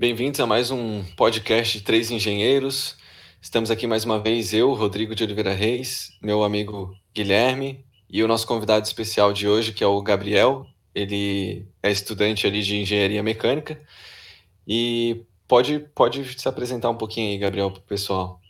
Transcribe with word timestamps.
Bem-vindos 0.00 0.38
a 0.38 0.46
mais 0.46 0.70
um 0.70 1.02
podcast 1.16 1.76
de 1.76 1.82
Três 1.82 2.08
Engenheiros. 2.08 2.96
Estamos 3.42 3.68
aqui 3.68 3.84
mais 3.84 4.04
uma 4.04 4.20
vez, 4.20 4.54
eu, 4.54 4.72
Rodrigo 4.72 5.12
de 5.12 5.24
Oliveira 5.24 5.52
Reis, 5.52 6.16
meu 6.22 6.44
amigo 6.44 6.94
Guilherme 7.12 7.84
e 8.08 8.22
o 8.22 8.28
nosso 8.28 8.46
convidado 8.46 8.86
especial 8.86 9.32
de 9.32 9.48
hoje, 9.48 9.72
que 9.72 9.82
é 9.82 9.86
o 9.88 10.00
Gabriel. 10.00 10.64
Ele 10.94 11.66
é 11.82 11.90
estudante 11.90 12.46
ali 12.46 12.62
de 12.62 12.76
engenharia 12.76 13.24
mecânica. 13.24 13.80
E 14.64 15.26
pode, 15.48 15.80
pode 15.80 16.40
se 16.40 16.48
apresentar 16.48 16.90
um 16.90 16.96
pouquinho 16.96 17.32
aí, 17.32 17.38
Gabriel, 17.38 17.72
para 17.72 17.80
o 17.80 17.82
pessoal. 17.82 18.40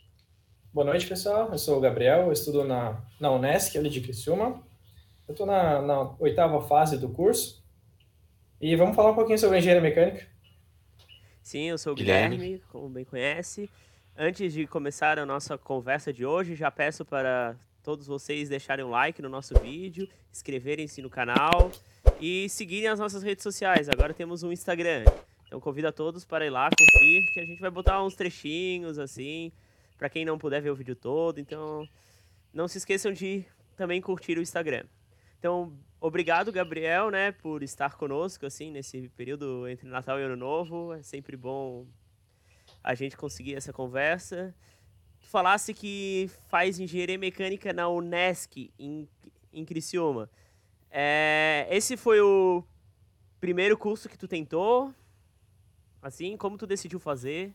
Boa 0.71 0.85
noite, 0.85 1.07
pessoal. 1.07 1.49
Eu 1.51 1.57
sou 1.57 1.79
o 1.79 1.81
Gabriel, 1.81 2.27
eu 2.27 2.31
estudo 2.31 2.63
na, 2.63 3.01
na 3.19 3.31
Unesc, 3.31 3.75
ali 3.75 3.89
de 3.89 4.01
Criciúma. 4.01 4.61
Eu 5.27 5.31
estou 5.31 5.47
na, 5.47 5.81
na 5.81 6.11
oitava 6.19 6.61
fase 6.61 6.95
do 6.95 7.09
curso. 7.09 7.65
E 8.61 8.75
vamos 8.75 8.95
falar 8.95 9.13
um 9.13 9.15
pouquinho 9.15 9.39
sobre 9.39 9.57
engenharia 9.57 9.81
mecânica. 9.81 10.27
Sim, 11.49 11.63
eu 11.63 11.79
sou 11.79 11.93
o 11.93 11.95
Guilherme, 11.95 12.37
Guilherme 12.37 12.63
como 12.69 12.87
bem 12.89 13.03
conhece. 13.03 13.67
Antes 14.15 14.53
de 14.53 14.67
começar 14.67 15.17
a 15.17 15.25
nossa 15.25 15.57
conversa 15.57 16.13
de 16.13 16.23
hoje, 16.23 16.53
já 16.53 16.69
peço 16.69 17.03
para 17.03 17.55
todos 17.81 18.05
vocês 18.05 18.49
deixarem 18.49 18.85
um 18.85 18.91
like 18.91 19.19
no 19.19 19.29
nosso 19.29 19.59
vídeo, 19.59 20.07
inscreverem-se 20.31 21.01
no 21.01 21.09
canal 21.09 21.71
e 22.21 22.47
seguirem 22.49 22.87
as 22.87 22.99
nossas 22.99 23.23
redes 23.23 23.41
sociais. 23.41 23.89
Agora 23.89 24.13
temos 24.13 24.43
um 24.43 24.51
Instagram. 24.51 25.05
Então 25.47 25.59
convido 25.59 25.87
a 25.87 25.91
todos 25.91 26.23
para 26.23 26.45
ir 26.45 26.51
lá 26.51 26.69
curtir, 26.69 27.33
que 27.33 27.39
a 27.39 27.45
gente 27.45 27.59
vai 27.59 27.71
botar 27.71 28.03
uns 28.03 28.13
trechinhos 28.13 28.99
assim, 28.99 29.51
para 29.97 30.07
quem 30.07 30.23
não 30.23 30.37
puder 30.37 30.61
ver 30.61 30.69
o 30.69 30.75
vídeo 30.75 30.95
todo. 30.95 31.39
Então 31.39 31.83
não 32.53 32.67
se 32.67 32.77
esqueçam 32.77 33.11
de 33.11 33.43
também 33.75 33.99
curtir 33.99 34.37
o 34.37 34.41
Instagram. 34.43 34.83
Então, 35.39 35.73
obrigado, 35.99 36.51
Gabriel, 36.51 37.09
né, 37.09 37.31
por 37.31 37.63
estar 37.63 37.95
conosco 37.95 38.45
assim 38.45 38.71
nesse 38.71 39.09
período 39.09 39.67
entre 39.67 39.87
Natal 39.87 40.19
e 40.19 40.23
Ano 40.23 40.35
Novo. 40.35 40.93
É 40.93 41.03
sempre 41.03 41.35
bom 41.35 41.85
a 42.83 42.95
gente 42.95 43.17
conseguir 43.17 43.55
essa 43.55 43.73
conversa. 43.73 44.53
Tu 45.21 45.27
falasse 45.27 45.73
que 45.73 46.29
faz 46.47 46.79
engenharia 46.79 47.17
mecânica 47.17 47.73
na 47.73 47.89
Unesc, 47.89 48.71
em, 48.79 49.07
em 49.51 49.65
Criciúma. 49.65 50.29
É, 50.91 51.67
esse 51.69 51.95
foi 51.97 52.19
o 52.21 52.63
primeiro 53.39 53.77
curso 53.77 54.09
que 54.09 54.17
tu 54.17 54.27
tentou? 54.27 54.93
Assim, 56.01 56.37
como 56.37 56.57
tu 56.57 56.65
decidiu 56.65 56.99
fazer? 56.99 57.53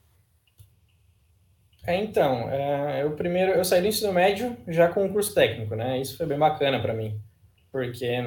É, 1.86 1.96
então, 1.96 2.48
é, 2.50 3.02
eu 3.02 3.12
primeiro, 3.12 3.52
eu 3.52 3.64
saí 3.64 3.82
do 3.82 3.88
ensino 3.88 4.12
médio 4.12 4.56
já 4.68 4.88
com 4.88 5.04
um 5.04 5.12
curso 5.12 5.34
técnico, 5.34 5.74
né? 5.74 6.00
Isso 6.00 6.16
foi 6.16 6.26
bem 6.26 6.38
bacana 6.38 6.80
para 6.80 6.94
mim, 6.94 7.20
porque 7.74 8.20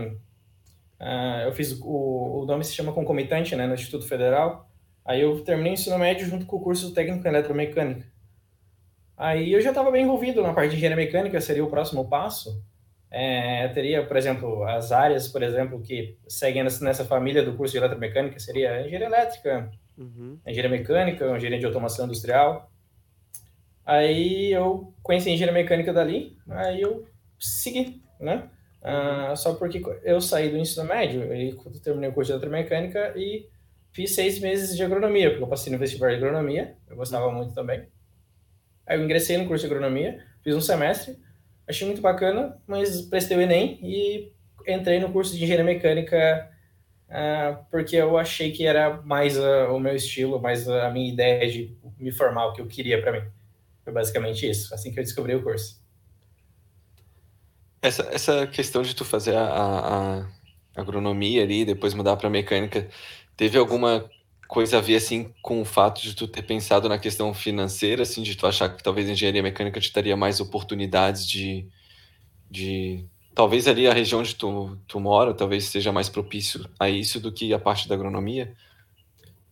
uh, 0.99 1.41
eu 1.45 1.53
fiz 1.53 1.79
o, 1.79 2.41
o 2.41 2.45
nome 2.45 2.65
se 2.65 2.73
chama 2.73 2.91
concomitante, 2.91 3.55
né, 3.55 3.65
no 3.65 3.75
Instituto 3.75 4.05
Federal. 4.05 4.69
Aí 5.05 5.21
eu 5.21 5.41
terminei 5.41 5.71
o 5.71 5.75
ensino 5.75 5.97
médio 5.97 6.27
junto 6.27 6.45
com 6.45 6.57
o 6.57 6.61
curso 6.61 6.93
técnico 6.93 7.25
em 7.25 7.29
eletromecânica. 7.29 8.05
Aí 9.15 9.53
eu 9.53 9.61
já 9.61 9.69
estava 9.69 9.89
bem 9.89 10.03
envolvido 10.03 10.43
na 10.43 10.53
parte 10.53 10.71
de 10.71 10.75
engenharia 10.75 10.97
mecânica, 11.05 11.39
seria 11.39 11.63
o 11.63 11.69
próximo 11.69 12.09
passo. 12.09 12.61
É, 13.09 13.69
teria, 13.69 14.05
por 14.05 14.17
exemplo, 14.17 14.65
as 14.65 14.91
áreas, 14.91 15.29
por 15.29 15.41
exemplo, 15.41 15.81
que 15.81 16.17
seguem 16.27 16.61
nessa 16.61 17.05
família 17.05 17.41
do 17.41 17.55
curso 17.55 17.71
de 17.71 17.77
eletromecânica, 17.77 18.37
seria 18.37 18.81
engenharia 18.81 19.07
elétrica, 19.07 19.71
uhum. 19.97 20.37
engenharia 20.45 20.77
mecânica, 20.77 21.25
engenharia 21.25 21.59
de 21.59 21.65
automação 21.65 22.05
industrial. 22.05 22.69
Aí 23.85 24.51
eu 24.51 24.93
conheci 25.01 25.29
a 25.29 25.31
engenharia 25.31 25.63
mecânica 25.63 25.93
dali, 25.93 26.37
aí 26.49 26.81
eu 26.81 27.07
segui, 27.39 28.03
né? 28.19 28.49
Ah, 28.81 29.33
só 29.35 29.55
porque 29.55 29.81
eu 30.03 30.21
saí 30.21 30.49
do 30.49 30.57
ensino 30.57 30.85
médio, 30.85 31.33
e 31.33 31.55
terminei 31.83 32.09
o 32.09 32.13
curso 32.13 32.31
de 32.31 32.33
eletromecânica 32.33 33.13
e 33.15 33.47
Fiz 33.97 34.13
seis 34.13 34.39
meses 34.39 34.75
de 34.75 34.83
agronomia, 34.83 35.31
porque 35.31 35.43
eu 35.43 35.47
passei 35.47 35.73
no 35.73 35.79
vestibular 35.79 36.11
de 36.11 36.17
agronomia, 36.17 36.75
eu 36.87 36.95
gostava 36.95 37.31
muito 37.31 37.55
também. 37.55 37.87
Aí 38.85 38.95
eu 38.95 39.03
ingressei 39.03 39.37
no 39.37 39.47
curso 39.47 39.67
de 39.67 39.73
agronomia, 39.73 40.23
fiz 40.43 40.53
um 40.53 40.61
semestre, 40.61 41.17
achei 41.67 41.87
muito 41.87 41.99
bacana, 41.99 42.61
mas 42.67 43.01
prestei 43.01 43.35
o 43.35 43.41
Enem 43.41 43.79
e 43.81 44.31
entrei 44.67 44.99
no 44.99 45.11
curso 45.11 45.35
de 45.35 45.43
engenharia 45.43 45.65
mecânica 45.65 46.47
uh, 47.09 47.65
porque 47.71 47.95
eu 47.95 48.19
achei 48.19 48.51
que 48.51 48.67
era 48.67 49.01
mais 49.01 49.35
uh, 49.35 49.73
o 49.73 49.79
meu 49.79 49.95
estilo, 49.95 50.39
mais 50.39 50.69
a 50.69 50.91
minha 50.91 51.11
ideia 51.11 51.49
de 51.49 51.75
me 51.97 52.11
formar, 52.11 52.49
o 52.49 52.53
que 52.53 52.61
eu 52.61 52.67
queria 52.67 53.01
para 53.01 53.11
mim. 53.11 53.27
Foi 53.83 53.91
basicamente 53.91 54.47
isso, 54.47 54.75
assim 54.75 54.91
que 54.91 54.99
eu 54.99 55.03
descobri 55.03 55.33
o 55.33 55.41
curso. 55.41 55.81
Essa, 57.81 58.03
essa 58.11 58.47
questão 58.47 58.81
de 58.81 58.95
tu 58.95 59.05
fazer 59.05 59.35
a, 59.35 59.43
a, 59.43 60.17
a 60.19 60.25
agronomia 60.75 61.43
ali, 61.43 61.63
depois 61.63 61.93
mudar 61.93 62.17
para 62.17 62.29
mecânica, 62.29 62.89
Teve 63.37 63.59
alguma 63.59 64.09
coisa 64.47 64.79
a 64.79 64.81
ver 64.81 64.95
assim 64.95 65.31
com 65.43 65.61
o 65.61 65.65
fato 65.65 66.01
de 66.01 66.15
tu 66.15 66.27
ter 66.27 66.41
pensado 66.41 66.89
na 66.89 66.97
questão 66.97 67.31
financeira, 67.33 68.01
assim, 68.01 68.23
de 68.23 68.35
tu 68.35 68.47
achar 68.47 68.75
que 68.75 68.83
talvez 68.83 69.07
a 69.07 69.11
engenharia 69.11 69.43
mecânica 69.43 69.79
te 69.79 69.93
daria 69.93 70.17
mais 70.17 70.39
oportunidades 70.39 71.27
de, 71.27 71.67
de 72.49 73.05
talvez 73.35 73.67
ali 73.67 73.87
a 73.87 73.93
região 73.93 74.21
onde 74.21 74.33
tu, 74.33 74.75
tu 74.87 74.99
mora, 74.99 75.35
talvez 75.35 75.65
seja 75.65 75.91
mais 75.91 76.09
propício 76.09 76.67
a 76.79 76.89
isso 76.89 77.19
do 77.19 77.31
que 77.31 77.53
a 77.53 77.59
parte 77.59 77.87
da 77.87 77.93
agronomia? 77.93 78.55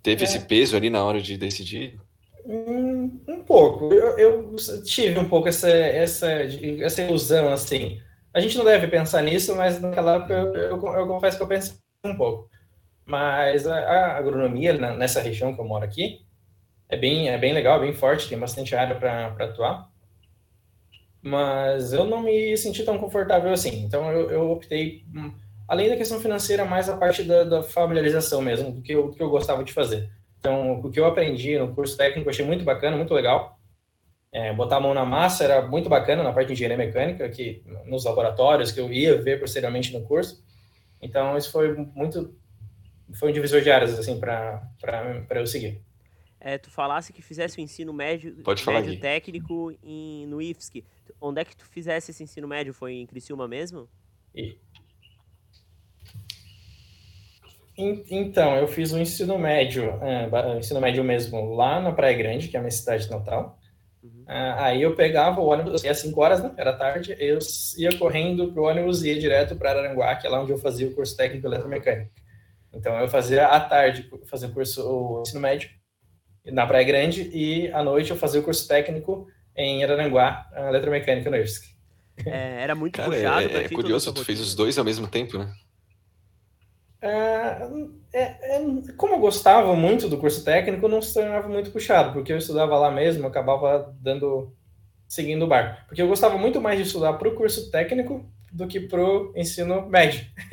Teve 0.01 0.23
é. 0.23 0.25
esse 0.25 0.39
peso 0.39 0.75
ali 0.75 0.89
na 0.89 1.03
hora 1.03 1.21
de 1.21 1.37
decidir? 1.37 1.99
Um, 2.43 3.19
um 3.27 3.43
pouco. 3.43 3.93
Eu, 3.93 4.17
eu, 4.17 4.55
tive 4.83 5.19
um 5.19 5.29
pouco 5.29 5.47
essa, 5.47 5.69
essa, 5.69 6.27
essa 6.31 7.03
ilusão, 7.03 7.49
assim. 7.49 8.01
A 8.35 8.41
gente 8.41 8.57
não 8.57 8.65
deve 8.65 8.87
pensar 8.87 9.21
nisso, 9.21 9.55
mas 9.55 9.79
naquela 9.79 10.15
época 10.15 10.33
eu, 10.33 10.53
eu, 10.55 10.87
eu 10.93 11.07
confesso 11.07 11.37
que 11.37 11.43
eu 11.43 11.47
pensei 11.47 11.77
um 12.03 12.17
pouco. 12.17 12.49
Mas 13.05 13.65
a, 13.65 13.77
a 13.77 14.17
agronomia 14.17 14.73
nessa 14.73 15.21
região 15.21 15.55
que 15.55 15.61
eu 15.61 15.65
moro 15.65 15.85
aqui 15.85 16.19
é 16.89 16.97
bem, 16.97 17.29
é 17.29 17.37
bem 17.37 17.53
legal, 17.53 17.79
bem 17.79 17.93
forte, 17.93 18.27
tem 18.27 18.37
bastante 18.37 18.75
área 18.75 18.93
para 18.93 19.27
atuar. 19.39 19.89
Mas 21.21 21.93
eu 21.93 22.03
não 22.03 22.21
me 22.21 22.57
senti 22.57 22.83
tão 22.83 22.97
confortável 22.97 23.53
assim. 23.53 23.85
Então 23.85 24.11
eu, 24.11 24.29
eu 24.29 24.51
optei, 24.51 25.05
hum, 25.15 25.31
além 25.65 25.87
da 25.87 25.95
questão 25.95 26.19
financeira, 26.19 26.65
mais 26.65 26.89
a 26.89 26.97
parte 26.97 27.23
da, 27.23 27.45
da 27.45 27.63
familiarização 27.63 28.41
mesmo, 28.41 28.69
do 28.69 28.81
que, 28.81 28.91
eu, 28.91 29.11
do 29.11 29.15
que 29.15 29.23
eu 29.23 29.29
gostava 29.29 29.63
de 29.63 29.71
fazer. 29.71 30.11
Então, 30.41 30.81
o 30.81 30.91
que 30.91 30.99
eu 30.99 31.05
aprendi 31.05 31.57
no 31.57 31.73
curso 31.73 31.95
técnico 31.95 32.27
eu 32.27 32.31
achei 32.31 32.45
muito 32.45 32.65
bacana, 32.65 32.97
muito 32.97 33.13
legal. 33.13 33.54
É, 34.35 34.51
botar 34.51 34.75
a 34.75 34.79
mão 34.81 34.93
na 34.93 35.05
massa 35.05 35.45
era 35.45 35.65
muito 35.65 35.87
bacana 35.87 36.21
na 36.21 36.33
parte 36.33 36.47
de 36.47 36.53
engenharia 36.53 36.75
mecânica, 36.75 37.29
que 37.29 37.63
nos 37.85 38.03
laboratórios 38.03 38.69
que 38.69 38.81
eu 38.81 38.91
ia 38.91 39.15
ver 39.21 39.39
posteriormente 39.39 39.93
no 39.93 40.05
curso. 40.05 40.43
Então, 41.01 41.37
isso 41.37 41.49
foi 41.53 41.73
muito 41.73 42.35
foi 43.13 43.29
um 43.29 43.31
divisor 43.31 43.61
de 43.61 43.71
áreas, 43.71 43.97
assim, 43.97 44.19
para 44.19 44.69
eu 45.35 45.47
seguir. 45.47 45.81
É, 46.37 46.57
tu 46.57 46.69
falasse 46.69 47.13
que 47.13 47.21
fizesse 47.21 47.57
o 47.57 47.61
ensino 47.61 47.93
médio, 47.93 48.35
Pode 48.43 48.61
falar 48.61 48.81
médio 48.81 48.99
técnico 48.99 49.73
em, 49.81 50.27
no 50.27 50.41
IFSC. 50.41 50.83
Onde 51.21 51.39
é 51.39 51.45
que 51.45 51.55
tu 51.55 51.65
fizesse 51.65 52.11
esse 52.11 52.21
ensino 52.21 52.45
médio? 52.45 52.73
Foi 52.73 52.91
em 52.91 53.05
Criciúma 53.05 53.47
mesmo? 53.47 53.87
E... 54.35 54.57
Então, 57.77 58.57
eu 58.57 58.67
fiz 58.67 58.91
o 58.91 58.99
ensino 58.99 59.39
médio, 59.39 59.97
é, 60.03 60.57
ensino 60.59 60.81
médio 60.81 61.05
mesmo, 61.05 61.55
lá 61.55 61.79
na 61.79 61.93
Praia 61.93 62.17
Grande, 62.17 62.49
que 62.49 62.57
é 62.57 62.59
a 62.59 62.61
minha 62.61 62.71
cidade 62.71 63.09
natal. 63.09 63.57
Uhum. 64.05 64.23
Ah, 64.27 64.65
aí 64.65 64.81
eu 64.83 64.95
pegava 64.95 65.41
o 65.41 65.47
ônibus, 65.47 65.83
às 65.83 65.97
5 65.97 66.21
horas, 66.21 66.43
né? 66.43 66.51
Era 66.57 66.73
tarde, 66.73 67.15
eu 67.19 67.39
ia 67.77 67.97
correndo 67.97 68.51
pro 68.51 68.63
ônibus 68.63 69.03
e 69.03 69.09
ia 69.09 69.19
direto 69.19 69.55
para 69.55 69.71
Aranguá, 69.71 70.15
que 70.15 70.27
é 70.27 70.29
lá 70.29 70.41
onde 70.41 70.51
eu 70.51 70.57
fazia 70.57 70.87
o 70.87 70.93
curso 70.93 71.17
técnico 71.17 71.47
eletromecânica. 71.47 72.11
Então 72.73 72.97
eu 72.99 73.07
fazia 73.07 73.47
à 73.47 73.59
tarde, 73.59 74.09
fazia 74.25 74.47
o 74.47 74.53
curso, 74.53 74.87
o 74.87 75.21
ensino 75.21 75.39
médio 75.39 75.69
na 76.45 76.67
Praia 76.67 76.83
Grande 76.83 77.29
e 77.33 77.71
à 77.71 77.81
noite 77.81 78.11
eu 78.11 78.17
fazia 78.17 78.39
o 78.39 78.43
curso 78.43 78.67
técnico 78.67 79.27
em 79.55 79.83
Araranguá, 79.83 80.45
eletromecânica 80.55 81.29
no 81.29 81.37
IFSC. 81.37 81.73
É, 82.25 82.61
era 82.61 82.75
muito 82.75 82.97
Cara, 82.97 83.09
puxado. 83.09 83.47
É, 83.47 83.63
é 83.63 83.69
curioso, 83.69 84.13
tu 84.13 84.23
fez 84.23 84.39
os 84.39 84.53
dois 84.53 84.77
ao 84.77 84.85
mesmo 84.85 85.07
tempo, 85.07 85.37
né? 85.37 85.51
É, 87.01 87.67
é, 88.13 88.21
é, 88.55 88.61
como 88.97 89.15
eu 89.15 89.19
gostava 89.19 89.75
muito 89.75 90.07
do 90.07 90.17
curso 90.17 90.43
técnico, 90.43 90.87
não 90.87 91.01
se 91.01 91.13
tornava 91.13 91.47
muito 91.47 91.71
puxado, 91.71 92.13
porque 92.13 92.33
eu 92.33 92.37
estudava 92.37 92.77
lá 92.77 92.89
mesmo, 92.89 93.27
acabava 93.27 93.93
dando 94.01 94.53
seguindo 95.07 95.43
o 95.43 95.47
barco. 95.47 95.85
Porque 95.87 96.01
eu 96.01 96.07
gostava 96.07 96.37
muito 96.37 96.61
mais 96.61 96.77
de 96.77 96.85
estudar 96.85 97.13
para 97.13 97.29
o 97.29 97.35
curso 97.35 97.69
técnico 97.69 98.25
do 98.51 98.67
que 98.67 98.79
pro 98.79 99.33
ensino 99.35 99.85
médio. 99.87 100.25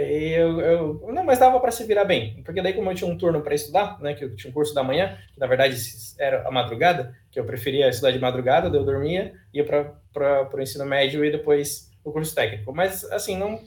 e 0.00 0.32
eu, 0.32 0.60
eu, 0.60 1.12
não, 1.12 1.24
mas 1.24 1.40
dava 1.40 1.58
para 1.58 1.72
se 1.72 1.84
virar 1.84 2.04
bem, 2.04 2.40
porque 2.44 2.62
daí 2.62 2.72
como 2.72 2.90
eu 2.90 2.94
tinha 2.94 3.10
um 3.10 3.18
turno 3.18 3.42
para 3.42 3.54
estudar, 3.54 4.00
né, 4.00 4.14
que 4.14 4.24
eu 4.24 4.36
tinha 4.36 4.50
um 4.50 4.54
curso 4.54 4.72
da 4.72 4.84
manhã, 4.84 5.18
que 5.34 5.40
na 5.40 5.48
verdade 5.48 5.76
era 6.20 6.46
a 6.46 6.52
madrugada, 6.52 7.12
que 7.32 7.40
eu 7.40 7.44
preferia 7.44 7.88
estudar 7.88 8.12
de 8.12 8.20
madrugada, 8.20 8.70
daí 8.70 8.80
eu 8.80 8.84
dormia, 8.84 9.34
ia 9.52 9.64
para 9.64 10.48
o 10.54 10.60
ensino 10.60 10.86
médio 10.86 11.24
e 11.24 11.32
depois 11.32 11.90
o 12.04 12.12
curso 12.12 12.32
técnico. 12.32 12.72
Mas 12.72 13.02
assim, 13.10 13.36
não 13.36 13.60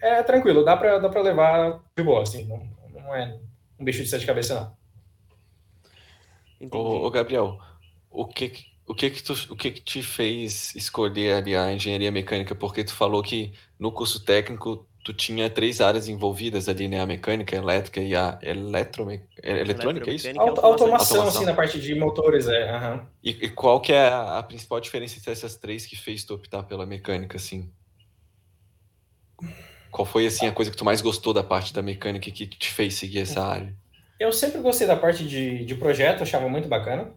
é 0.00 0.22
tranquilo, 0.22 0.64
dá 0.64 0.76
para 0.76 0.98
dá 0.98 1.08
para 1.08 1.22
levar 1.22 1.80
de 1.96 2.02
boa, 2.02 2.22
assim, 2.22 2.44
não, 2.44 2.62
não 2.92 3.14
é 3.14 3.38
um 3.78 3.84
bicho 3.84 4.02
de 4.02 4.08
sete 4.08 4.26
cabeças 4.26 4.58
não. 4.58 4.78
Ô, 6.72 7.06
ô 7.06 7.10
Gabriel, 7.10 7.58
o 8.10 8.26
que 8.26 8.52
o 8.86 8.94
que 8.94 9.10
que 9.10 9.22
tu, 9.22 9.34
o 9.50 9.56
que 9.56 9.70
que 9.70 9.80
te 9.80 10.02
fez 10.02 10.74
escolher 10.74 11.34
ali 11.34 11.54
a 11.54 11.72
engenharia 11.72 12.10
mecânica? 12.10 12.54
Porque 12.54 12.82
tu 12.82 12.94
falou 12.94 13.22
que 13.22 13.52
no 13.78 13.92
curso 13.92 14.24
técnico 14.24 14.88
tu 15.04 15.12
tinha 15.12 15.48
três 15.48 15.80
áreas 15.80 16.08
envolvidas 16.08 16.68
ali, 16.68 16.88
né? 16.88 17.00
A 17.00 17.06
mecânica, 17.06 17.56
a 17.56 17.58
elétrica 17.58 18.00
e 18.00 18.14
a 18.14 18.38
eletrome... 18.42 19.22
É, 19.42 19.60
eletrônica, 19.60 20.10
é 20.10 20.14
isso? 20.14 20.28
Auto 20.28 20.60
automação, 20.60 20.66
automação, 20.66 21.28
assim, 21.28 21.44
na 21.44 21.54
parte 21.54 21.80
de 21.80 21.94
motores, 21.94 22.46
é. 22.48 22.76
Uhum. 22.76 23.06
E, 23.22 23.30
e, 23.30 23.48
qual 23.48 23.80
que 23.80 23.92
é 23.92 24.08
a, 24.08 24.38
a, 24.38 24.42
principal 24.42 24.80
diferença 24.80 25.18
entre 25.18 25.32
essas 25.32 25.56
três 25.56 25.86
que 25.86 25.96
fez 25.96 26.24
tu 26.24 26.34
optar 26.34 26.62
pela 26.62 26.84
mecânica, 26.84 27.36
assim? 27.36 27.70
Qual 29.90 30.06
foi, 30.06 30.26
assim, 30.26 30.46
a 30.46 30.52
coisa 30.52 30.70
que 30.70 30.76
tu 30.76 30.84
mais 30.84 31.00
gostou 31.00 31.32
da 31.32 31.42
parte 31.42 31.72
da 31.72 31.82
mecânica 31.82 32.30
que, 32.30 32.46
te 32.46 32.70
fez 32.70 32.94
seguir 32.94 33.20
essa 33.20 33.42
área? 33.42 33.74
Eu 34.18 34.32
sempre 34.32 34.60
gostei 34.60 34.86
da 34.86 34.96
parte 34.96 35.24
de, 35.24 35.64
de 35.64 35.74
projeto, 35.74 36.22
achava 36.22 36.48
muito 36.48 36.68
bacana. 36.68 37.12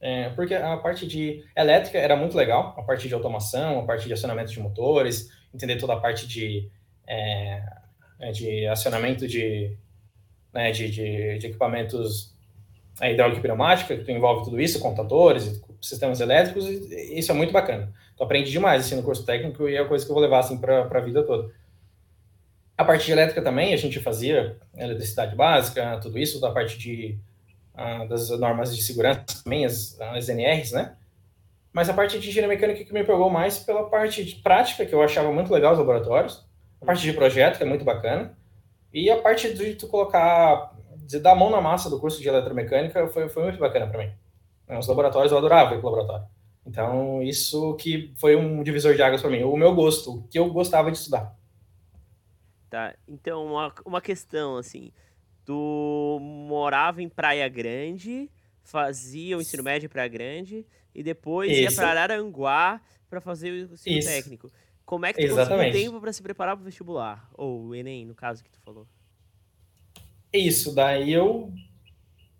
É, 0.00 0.28
porque 0.30 0.54
a 0.54 0.76
parte 0.76 1.06
de 1.06 1.42
elétrica 1.56 1.98
era 1.98 2.14
muito 2.16 2.36
legal, 2.36 2.74
a 2.76 2.82
parte 2.82 3.08
de 3.08 3.14
automação, 3.14 3.80
a 3.80 3.84
parte 3.84 4.06
de 4.06 4.12
acionamento 4.12 4.52
de 4.52 4.60
motores, 4.60 5.30
entender 5.54 5.76
toda 5.76 5.94
a 5.94 6.00
parte 6.00 6.26
de 6.26 6.70
é, 7.06 7.62
é, 8.18 8.32
de 8.32 8.66
acionamento 8.66 9.26
de, 9.26 9.76
né, 10.52 10.70
de, 10.70 10.90
de, 10.90 11.38
de, 11.38 11.46
equipamentos 11.46 12.34
é, 13.00 13.12
e 13.12 13.40
pneumática, 13.40 13.96
que 13.96 14.12
envolve 14.12 14.44
tudo 14.44 14.60
isso, 14.60 14.80
contadores, 14.80 15.62
sistemas 15.80 16.20
elétricos, 16.20 16.66
isso 16.66 17.30
é 17.30 17.34
muito 17.34 17.52
bacana. 17.52 17.92
Então, 18.14 18.24
aprendi 18.24 18.50
demais 18.50 18.84
assim, 18.84 18.96
no 18.96 19.02
curso 19.02 19.24
técnico 19.24 19.68
e 19.68 19.76
é 19.76 19.80
a 19.80 19.84
coisa 19.84 20.04
que 20.04 20.10
eu 20.10 20.14
vou 20.14 20.22
levar 20.22 20.40
assim, 20.40 20.58
para 20.58 20.82
a 20.82 21.00
vida 21.00 21.22
toda. 21.22 21.52
A 22.76 22.84
parte 22.84 23.06
de 23.06 23.12
elétrica 23.12 23.40
também, 23.40 23.72
a 23.72 23.76
gente 23.76 23.98
fazia 24.00 24.58
eletricidade 24.76 25.34
básica, 25.34 25.98
tudo 26.00 26.18
isso, 26.18 26.40
da 26.40 26.50
parte 26.50 26.78
de, 26.78 27.18
uh, 27.74 28.06
das 28.06 28.28
normas 28.38 28.76
de 28.76 28.82
segurança 28.82 29.24
também, 29.42 29.64
as, 29.64 29.98
as 30.00 30.28
NRs, 30.28 30.72
né? 30.72 30.94
Mas 31.72 31.88
a 31.88 31.94
parte 31.94 32.18
de 32.18 32.28
engenharia 32.28 32.54
mecânica 32.54 32.84
que 32.84 32.92
me 32.92 33.04
pegou 33.04 33.30
mais 33.30 33.58
pela 33.58 33.88
parte 33.88 34.24
de 34.24 34.36
prática, 34.36 34.84
que 34.84 34.94
eu 34.94 35.02
achava 35.02 35.32
muito 35.32 35.52
legal 35.52 35.72
os 35.72 35.78
laboratórios, 35.78 36.46
a 36.80 36.84
parte 36.86 37.02
de 37.02 37.12
projeto, 37.12 37.56
que 37.56 37.62
é 37.62 37.66
muito 37.66 37.84
bacana, 37.84 38.36
e 38.92 39.10
a 39.10 39.20
parte 39.20 39.52
de 39.54 39.74
tu 39.74 39.86
colocar, 39.86 40.74
de 40.96 41.18
dar 41.18 41.32
a 41.32 41.34
mão 41.34 41.50
na 41.50 41.60
massa 41.60 41.88
do 41.90 41.98
curso 41.98 42.20
de 42.20 42.28
eletromecânica 42.28 43.06
foi, 43.08 43.28
foi 43.28 43.42
muito 43.42 43.58
bacana 43.58 43.86
para 43.86 44.04
mim. 44.04 44.12
Os 44.78 44.88
laboratórios, 44.88 45.32
eu 45.32 45.38
adorava 45.38 45.74
ir 45.74 45.78
para 45.80 45.86
o 45.86 45.90
laboratório. 45.90 46.26
Então, 46.66 47.22
isso 47.22 47.74
que 47.74 48.12
foi 48.16 48.34
um 48.34 48.62
divisor 48.62 48.94
de 48.94 49.02
águas 49.02 49.20
para 49.20 49.30
mim, 49.30 49.42
o 49.44 49.56
meu 49.56 49.74
gosto, 49.74 50.14
o 50.14 50.22
que 50.24 50.38
eu 50.38 50.50
gostava 50.50 50.90
de 50.90 50.98
estudar. 50.98 51.36
Tá, 52.68 52.96
então, 53.06 53.46
uma, 53.46 53.72
uma 53.84 54.00
questão, 54.00 54.56
assim, 54.56 54.90
tu 55.44 56.18
morava 56.20 57.00
em 57.00 57.08
Praia 57.08 57.48
Grande, 57.48 58.30
fazia 58.64 59.38
o 59.38 59.40
ensino 59.40 59.62
médio 59.62 59.86
em 59.86 59.90
Praia 59.90 60.08
Grande, 60.08 60.66
e 60.94 61.02
depois 61.02 61.50
isso. 61.52 61.60
ia 61.60 61.72
para 61.72 61.88
Araranguá 61.90 62.80
para 63.08 63.20
fazer 63.20 63.50
o 63.50 63.72
ensino 63.72 63.98
isso. 63.98 64.08
técnico. 64.08 64.52
Como 64.84 65.06
é 65.06 65.12
que 65.12 65.20
tu 65.20 65.26
Exatamente. 65.26 65.66
conseguiu 65.68 65.90
tempo 65.90 66.00
para 66.00 66.12
se 66.12 66.22
preparar 66.22 66.56
para 66.56 66.62
o 66.62 66.64
vestibular? 66.64 67.28
Ou 67.34 67.66
o 67.66 67.74
Enem, 67.74 68.04
no 68.04 68.14
caso 68.14 68.42
que 68.42 68.50
tu 68.50 68.60
falou. 68.60 68.86
Isso, 70.32 70.74
daí 70.74 71.12
eu 71.12 71.52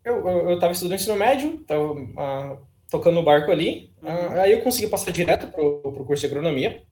eu, 0.06 0.28
eu, 0.28 0.50
eu 0.50 0.58
tava 0.61 0.73
estudando 0.73 0.94
ensino 0.94 1.17
médio, 1.17 1.58
tava 1.67 1.93
uh, 1.93 2.67
tocando 2.88 3.17
no 3.17 3.25
barco 3.25 3.50
ali, 3.50 3.93
uh, 4.00 4.40
aí 4.40 4.52
eu 4.52 4.62
consegui 4.62 4.87
passar 4.87 5.11
direto 5.11 5.49
pro, 5.49 5.81
pro 5.81 6.05
curso 6.05 6.20
de 6.20 6.26
agronomia. 6.26 6.82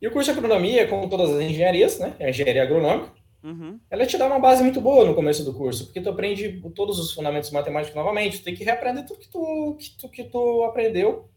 E 0.00 0.06
o 0.06 0.10
curso 0.10 0.32
de 0.32 0.38
agronomia, 0.38 0.86
como 0.86 1.08
todas 1.08 1.30
as 1.30 1.40
engenharias, 1.40 1.98
né, 1.98 2.14
a 2.20 2.30
engenharia 2.30 2.62
agronômica, 2.62 3.12
uhum. 3.42 3.80
ela 3.90 4.06
te 4.06 4.16
dá 4.16 4.26
uma 4.26 4.38
base 4.38 4.62
muito 4.62 4.80
boa 4.80 5.04
no 5.04 5.14
começo 5.14 5.44
do 5.44 5.52
curso, 5.52 5.86
porque 5.86 6.00
tu 6.00 6.08
aprende 6.08 6.62
todos 6.74 6.98
os 6.98 7.12
fundamentos 7.12 7.50
matemáticos 7.50 7.96
novamente, 7.96 8.38
tu 8.38 8.44
tem 8.44 8.54
que 8.54 8.64
reaprender 8.64 9.04
tudo 9.04 9.18
que 9.18 9.28
tu, 9.28 9.76
que 9.78 9.90
tu, 9.98 10.08
que 10.08 10.24
tu 10.24 10.62
aprendeu 10.64 11.28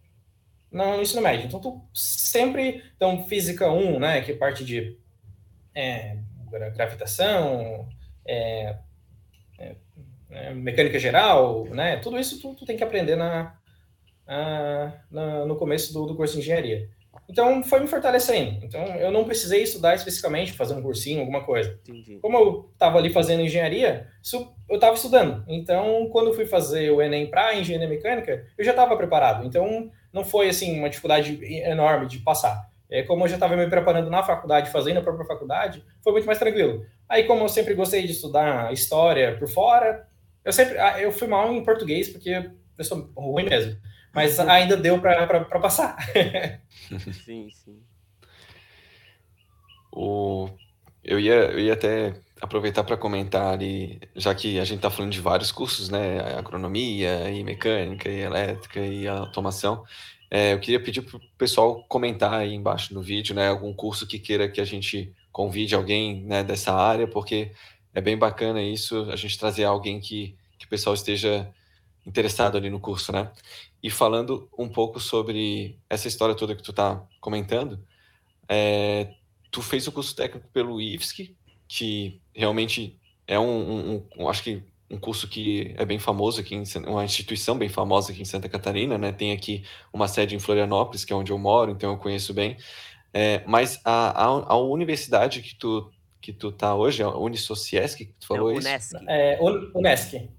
no 0.71 1.01
ensino 1.01 1.21
médio. 1.21 1.47
Então, 1.47 1.59
tu 1.59 1.81
sempre. 1.93 2.83
Então, 2.95 3.25
física 3.25 3.69
1, 3.69 3.99
né, 3.99 4.21
que 4.21 4.33
parte 4.33 4.63
de 4.63 4.97
é, 5.75 6.17
gravitação, 6.73 7.89
é, 8.25 8.77
é, 9.59 9.75
é, 10.29 10.53
mecânica 10.53 10.97
geral, 10.97 11.65
né, 11.65 11.97
tudo 11.97 12.19
isso 12.19 12.39
tu, 12.41 12.55
tu 12.55 12.65
tem 12.65 12.77
que 12.77 12.83
aprender 12.83 13.15
na, 13.15 13.55
na, 15.09 15.45
no 15.45 15.55
começo 15.57 15.91
do, 15.93 16.05
do 16.05 16.15
curso 16.15 16.35
de 16.35 16.41
engenharia. 16.41 16.89
Então, 17.31 17.63
foi 17.63 17.79
me 17.79 17.87
fortalecendo. 17.87 18.59
Então, 18.61 18.83
eu 18.97 19.09
não 19.09 19.23
precisei 19.23 19.63
estudar 19.63 19.95
especificamente, 19.95 20.51
fazer 20.51 20.73
um 20.73 20.81
cursinho, 20.81 21.21
alguma 21.21 21.45
coisa. 21.45 21.79
Entendi. 21.87 22.19
Como 22.21 22.37
eu 22.37 22.69
estava 22.73 22.97
ali 22.97 23.09
fazendo 23.09 23.41
engenharia, 23.41 24.07
eu 24.69 24.75
estava 24.75 24.95
estudando. 24.95 25.41
Então, 25.47 26.09
quando 26.11 26.33
fui 26.33 26.45
fazer 26.45 26.91
o 26.91 27.01
Enem 27.01 27.27
para 27.27 27.55
engenharia 27.55 27.87
mecânica, 27.87 28.45
eu 28.57 28.65
já 28.65 28.71
estava 28.71 28.97
preparado. 28.97 29.45
Então, 29.45 29.89
não 30.11 30.25
foi 30.25 30.49
assim 30.49 30.77
uma 30.77 30.89
dificuldade 30.89 31.39
enorme 31.41 32.05
de 32.05 32.17
passar. 32.19 32.69
É, 32.89 33.01
como 33.03 33.23
eu 33.23 33.29
já 33.29 33.35
estava 33.35 33.55
me 33.55 33.65
preparando 33.69 34.09
na 34.09 34.21
faculdade, 34.21 34.69
fazendo 34.69 34.97
a 34.97 35.01
própria 35.01 35.25
faculdade, 35.25 35.81
foi 36.03 36.11
muito 36.11 36.25
mais 36.25 36.37
tranquilo. 36.37 36.85
Aí, 37.07 37.23
como 37.23 37.45
eu 37.45 37.49
sempre 37.49 37.73
gostei 37.73 38.05
de 38.05 38.11
estudar 38.11 38.73
história 38.73 39.37
por 39.37 39.47
fora, 39.47 40.05
eu 40.43 40.51
sempre 40.51 40.77
ah, 40.77 41.01
eu 41.01 41.13
fui 41.13 41.29
mal 41.29 41.53
em 41.53 41.63
português 41.63 42.09
porque 42.09 42.51
eu 42.77 42.83
sou 42.83 43.09
ruim 43.15 43.45
mesmo, 43.45 43.77
mas 44.13 44.39
ainda 44.39 44.75
deu 44.77 44.99
para 44.99 45.59
passar. 45.59 45.97
sim, 47.25 47.49
sim. 47.51 47.79
O 49.91 50.49
eu 51.03 51.19
ia 51.19 51.33
eu 51.33 51.59
ia 51.59 51.73
até 51.73 52.13
aproveitar 52.41 52.83
para 52.83 52.97
comentar 52.97 53.53
ali, 53.53 53.99
já 54.15 54.33
que 54.33 54.59
a 54.59 54.65
gente 54.65 54.77
está 54.77 54.89
falando 54.89 55.11
de 55.11 55.21
vários 55.21 55.51
cursos, 55.51 55.89
né? 55.89 56.19
Agronomia, 56.37 57.29
e 57.29 57.43
mecânica, 57.43 58.09
e 58.09 58.19
elétrica, 58.19 58.79
e 58.79 59.07
automação. 59.07 59.83
É, 60.29 60.53
eu 60.53 60.59
queria 60.59 60.81
pedir 60.81 61.01
para 61.01 61.17
o 61.17 61.21
pessoal 61.37 61.83
comentar 61.89 62.33
aí 62.33 62.53
embaixo 62.53 62.93
no 62.93 63.01
vídeo, 63.01 63.35
né? 63.35 63.49
Algum 63.49 63.73
curso 63.73 64.07
que 64.07 64.17
queira 64.17 64.49
que 64.49 64.61
a 64.61 64.65
gente 64.65 65.13
convide 65.31 65.75
alguém 65.75 66.23
né, 66.23 66.43
dessa 66.43 66.73
área, 66.73 67.07
porque 67.07 67.51
é 67.93 68.01
bem 68.01 68.17
bacana 68.17 68.61
isso, 68.61 69.09
a 69.11 69.15
gente 69.15 69.37
trazer 69.37 69.65
alguém 69.65 69.99
que, 69.99 70.35
que 70.57 70.65
o 70.65 70.69
pessoal 70.69 70.93
esteja 70.93 71.49
interessado 72.05 72.57
ali 72.57 72.69
no 72.69 72.79
curso, 72.79 73.11
né? 73.11 73.29
E 73.83 73.89
falando 73.89 74.49
um 74.57 74.69
pouco 74.69 74.99
sobre 74.99 75.79
essa 75.89 76.07
história 76.07 76.35
toda 76.35 76.55
que 76.55 76.61
tu 76.61 76.71
está 76.71 77.03
comentando, 77.19 77.83
é, 78.47 79.13
tu 79.49 79.61
fez 79.61 79.87
o 79.87 79.91
curso 79.91 80.15
técnico 80.15 80.47
pelo 80.53 80.79
IFSC, 80.79 81.35
que 81.67 82.21
realmente 82.33 82.99
é 83.27 83.39
um, 83.39 83.95
um, 83.95 84.07
um, 84.17 84.29
acho 84.29 84.43
que 84.43 84.63
um 84.89 84.97
curso 84.97 85.27
que 85.27 85.73
é 85.77 85.85
bem 85.85 85.97
famoso 85.97 86.41
aqui, 86.41 86.53
em, 86.53 86.63
uma 86.85 87.05
instituição 87.05 87.57
bem 87.57 87.69
famosa 87.69 88.11
aqui 88.11 88.21
em 88.21 88.25
Santa 88.25 88.49
Catarina, 88.49 88.97
né? 88.97 89.11
Tem 89.11 89.31
aqui 89.31 89.63
uma 89.93 90.07
sede 90.07 90.35
em 90.35 90.39
Florianópolis, 90.39 91.05
que 91.05 91.13
é 91.13 91.15
onde 91.15 91.31
eu 91.31 91.37
moro, 91.37 91.71
então 91.71 91.91
eu 91.91 91.97
conheço 91.97 92.33
bem. 92.33 92.57
É, 93.13 93.41
mas 93.47 93.79
a, 93.85 94.25
a, 94.25 94.53
a, 94.53 94.57
universidade 94.57 95.41
que 95.41 95.55
tu 95.55 95.91
que 96.21 96.31
tu 96.31 96.51
tá 96.51 96.75
hoje, 96.75 97.01
a 97.01 97.09
Unisociesc, 97.09 97.97
que 97.97 98.13
tu 98.13 98.27
falou 98.27 98.51
é, 98.51 98.55
isso? 98.55 98.67
Unesc. 98.67 98.95
É, 99.07 99.39
Unesc. 99.73 100.29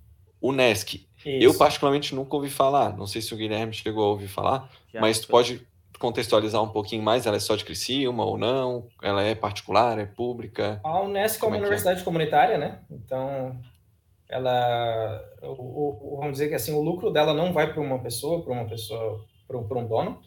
Unesc. 0.40 1.08
Eu 1.24 1.56
particularmente 1.56 2.14
nunca 2.14 2.34
ouvi 2.34 2.50
falar, 2.50 2.96
não 2.96 3.06
sei 3.06 3.22
se 3.22 3.32
o 3.32 3.36
Guilherme 3.36 3.72
chegou 3.72 4.04
a 4.04 4.08
ouvir 4.08 4.28
falar, 4.28 4.68
Já 4.92 5.00
mas 5.00 5.20
tu 5.20 5.28
pode 5.28 5.66
contextualizar 5.98 6.60
um 6.60 6.68
pouquinho 6.68 7.02
mais? 7.02 7.26
Ela 7.26 7.36
é 7.36 7.40
só 7.40 7.54
de 7.54 7.64
Criciúma 7.64 8.24
ou 8.24 8.36
não? 8.36 8.88
Ela 9.00 9.22
é 9.22 9.36
particular, 9.36 9.98
é 9.98 10.04
pública? 10.04 10.80
A 10.82 11.00
Unesco 11.00 11.44
é 11.44 11.48
uma 11.48 11.56
é, 11.56 11.58
é 11.58 11.62
universidade 11.62 12.00
é? 12.00 12.04
comunitária, 12.04 12.58
né? 12.58 12.80
Então, 12.90 13.56
ela, 14.28 15.22
o, 15.42 16.14
o, 16.14 16.16
vamos 16.16 16.32
dizer 16.32 16.48
que 16.48 16.54
assim, 16.54 16.72
o 16.72 16.80
lucro 16.80 17.10
dela 17.10 17.32
não 17.32 17.52
vai 17.52 17.72
para 17.72 17.80
uma 17.80 17.98
pessoa, 18.00 18.42
para 18.42 18.52
uma 18.52 18.64
pessoa, 18.64 19.24
para 19.46 19.58
um, 19.58 19.86
dono. 19.86 20.20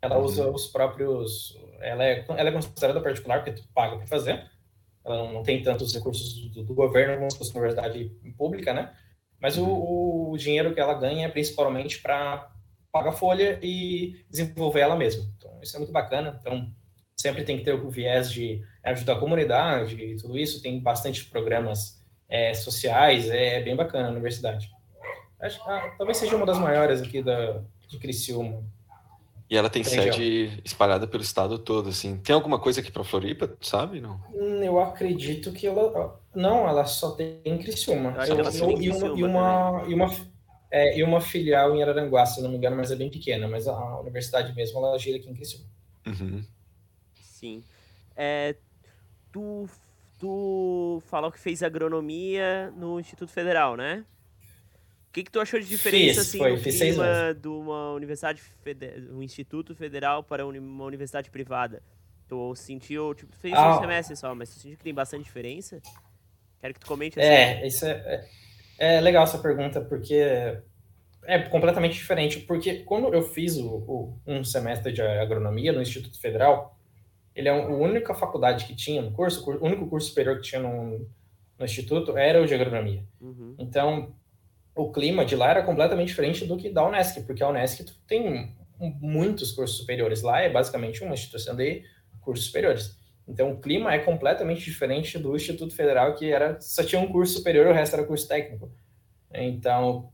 Ela 0.00 0.18
uhum. 0.18 0.24
usa 0.24 0.48
os 0.50 0.66
próprios, 0.68 1.58
ela 1.80 2.04
é, 2.04 2.24
ela 2.28 2.48
é 2.48 2.52
considerada 2.52 3.00
particular 3.00 3.42
porque 3.42 3.60
tu 3.60 3.66
paga 3.74 3.96
para 3.96 4.06
fazer. 4.06 4.48
Ela 5.04 5.16
não, 5.16 5.32
não, 5.32 5.42
tem 5.42 5.62
tantos 5.62 5.92
recursos 5.94 6.34
do, 6.50 6.62
do 6.62 6.74
governo 6.74 7.16
como 7.16 7.30
se 7.30 7.38
fosse 7.38 7.50
uma 7.50 7.62
universidade 7.62 8.04
pública, 8.36 8.72
né? 8.72 8.92
Mas 9.40 9.56
uhum. 9.56 9.68
o, 9.68 10.30
o 10.32 10.36
dinheiro 10.36 10.74
que 10.74 10.80
ela 10.80 10.94
ganha 10.94 11.26
é 11.26 11.30
principalmente 11.30 12.00
para 12.00 12.50
paga 12.90 13.10
a 13.10 13.12
folha 13.12 13.58
e 13.62 14.24
desenvolver 14.30 14.80
ela 14.80 14.96
mesma. 14.96 15.24
Então, 15.36 15.58
isso 15.62 15.76
é 15.76 15.78
muito 15.78 15.92
bacana. 15.92 16.38
Então, 16.40 16.70
sempre 17.16 17.44
tem 17.44 17.58
que 17.58 17.64
ter 17.64 17.74
o 17.74 17.90
viés 17.90 18.32
de 18.32 18.64
ajudar 18.82 19.14
a 19.14 19.20
comunidade 19.20 19.94
e 19.94 20.16
tudo 20.16 20.38
isso. 20.38 20.62
Tem 20.62 20.80
bastante 20.80 21.24
programas 21.26 22.02
é, 22.28 22.54
sociais, 22.54 23.28
é, 23.28 23.60
bem 23.62 23.76
bacana 23.76 24.08
a 24.08 24.12
universidade. 24.12 24.70
Acho, 25.40 25.62
ah, 25.62 25.94
talvez 25.96 26.16
seja 26.16 26.36
uma 26.36 26.46
das 26.46 26.58
maiores 26.58 27.00
aqui 27.00 27.22
da, 27.22 27.62
de 27.86 27.98
Criciúma. 27.98 28.64
E 29.50 29.56
ela 29.56 29.70
tem 29.70 29.82
sede 29.82 30.60
espalhada 30.62 31.06
pelo 31.06 31.22
estado 31.22 31.58
todo, 31.58 31.88
assim. 31.88 32.18
Tem 32.18 32.34
alguma 32.34 32.58
coisa 32.58 32.80
aqui 32.80 32.92
para 32.92 33.02
Floripa, 33.02 33.56
sabe? 33.62 34.00
Não? 34.00 34.20
Hum, 34.34 34.62
eu 34.62 34.78
acredito 34.78 35.52
que 35.52 35.66
ela... 35.66 36.20
Não, 36.34 36.68
ela 36.68 36.84
só 36.84 37.12
tem 37.12 37.40
em 37.44 37.56
Criciúma. 37.56 38.14
Eu, 38.26 38.36
eu, 38.36 38.80
e, 38.80 38.90
uma, 38.90 39.18
e, 39.18 39.24
uma, 39.24 39.84
e 39.88 39.94
uma 39.94 40.10
é, 40.70 40.98
e 40.98 41.02
uma 41.02 41.20
filial 41.20 41.74
em 41.74 41.82
Araranguá, 41.82 42.26
se 42.26 42.42
não 42.42 42.50
me 42.50 42.56
engano, 42.56 42.76
mas 42.76 42.90
é 42.90 42.96
bem 42.96 43.10
pequena. 43.10 43.48
Mas 43.48 43.66
a 43.66 44.00
universidade 44.00 44.54
mesmo, 44.54 44.78
ela 44.78 44.98
gira 44.98 45.16
aqui 45.16 45.28
em 45.28 45.34
Criciúma. 45.34 45.66
Uhum. 46.06 46.44
Sim. 47.14 47.64
É, 48.14 48.54
tu, 49.32 49.68
tu 50.18 51.02
falou 51.06 51.32
que 51.32 51.38
fez 51.38 51.62
agronomia 51.62 52.70
no 52.76 53.00
Instituto 53.00 53.32
Federal, 53.32 53.76
né? 53.76 54.04
O 55.18 55.20
que, 55.20 55.24
que 55.24 55.32
tu 55.32 55.40
achou 55.40 55.58
de 55.58 55.66
diferença 55.66 56.20
fiz, 56.20 56.28
assim, 56.28 56.38
foi, 56.38 56.52
no 56.52 56.62
clima 56.62 57.34
de 57.34 57.48
uma 57.48 57.92
universidade, 57.92 58.40
um 59.10 59.20
instituto 59.20 59.74
federal 59.74 60.22
para 60.22 60.46
uma 60.46 60.84
universidade 60.84 61.28
privada? 61.28 61.82
Tu 62.28 62.54
sentiu, 62.54 63.12
tipo, 63.14 63.34
fez 63.36 63.52
ah. 63.52 63.76
um 63.76 63.80
semestre 63.80 64.16
só, 64.16 64.32
mas 64.32 64.50
tu 64.50 64.60
sentiu 64.60 64.78
que 64.78 64.84
tem 64.84 64.94
bastante 64.94 65.24
diferença? 65.24 65.82
Quero 66.60 66.72
que 66.72 66.78
tu 66.78 66.86
comente 66.86 67.18
assim. 67.18 67.28
É, 67.28 67.66
isso 67.66 67.84
é, 67.84 68.28
é, 68.78 68.96
é 68.96 69.00
legal 69.00 69.24
essa 69.24 69.38
pergunta, 69.38 69.80
porque 69.80 70.14
é 71.24 71.38
completamente 71.48 71.94
diferente, 71.94 72.38
porque 72.38 72.84
quando 72.84 73.12
eu 73.12 73.22
fiz 73.22 73.56
o, 73.56 73.66
o, 73.66 74.20
um 74.24 74.44
semestre 74.44 74.92
de 74.92 75.02
agronomia 75.02 75.72
no 75.72 75.82
Instituto 75.82 76.20
Federal, 76.20 76.78
ele 77.34 77.48
é 77.48 77.50
a 77.50 77.66
única 77.66 78.14
faculdade 78.14 78.66
que 78.66 78.76
tinha 78.76 79.02
no 79.02 79.10
curso, 79.10 79.50
o 79.50 79.66
único 79.66 79.88
curso 79.88 80.10
superior 80.10 80.36
que 80.36 80.42
tinha 80.42 80.62
no, 80.62 81.10
no 81.58 81.64
Instituto 81.64 82.16
era 82.16 82.40
o 82.40 82.46
de 82.46 82.54
agronomia. 82.54 83.04
Uhum. 83.20 83.56
Então, 83.58 84.14
o 84.78 84.92
clima 84.92 85.24
de 85.24 85.34
lá 85.34 85.50
era 85.50 85.62
completamente 85.64 86.08
diferente 86.08 86.44
do 86.44 86.56
que 86.56 86.70
da 86.70 86.86
Unesc, 86.86 87.22
porque 87.22 87.42
a 87.42 87.48
Unesc 87.48 87.84
tem 88.06 88.54
muitos 88.78 89.50
cursos 89.50 89.76
superiores. 89.76 90.22
Lá 90.22 90.40
é 90.40 90.48
basicamente 90.48 91.02
uma 91.02 91.14
instituição 91.14 91.56
de 91.56 91.82
cursos 92.20 92.46
superiores. 92.46 92.96
Então, 93.26 93.50
o 93.50 93.60
clima 93.60 93.92
é 93.92 93.98
completamente 93.98 94.64
diferente 94.64 95.18
do 95.18 95.34
Instituto 95.34 95.74
Federal, 95.74 96.14
que 96.14 96.30
era 96.30 96.60
só 96.60 96.84
tinha 96.84 97.00
um 97.00 97.08
curso 97.10 97.34
superior, 97.34 97.66
o 97.66 97.72
resto 97.72 97.94
era 97.94 98.06
curso 98.06 98.28
técnico. 98.28 98.70
Então, 99.34 100.12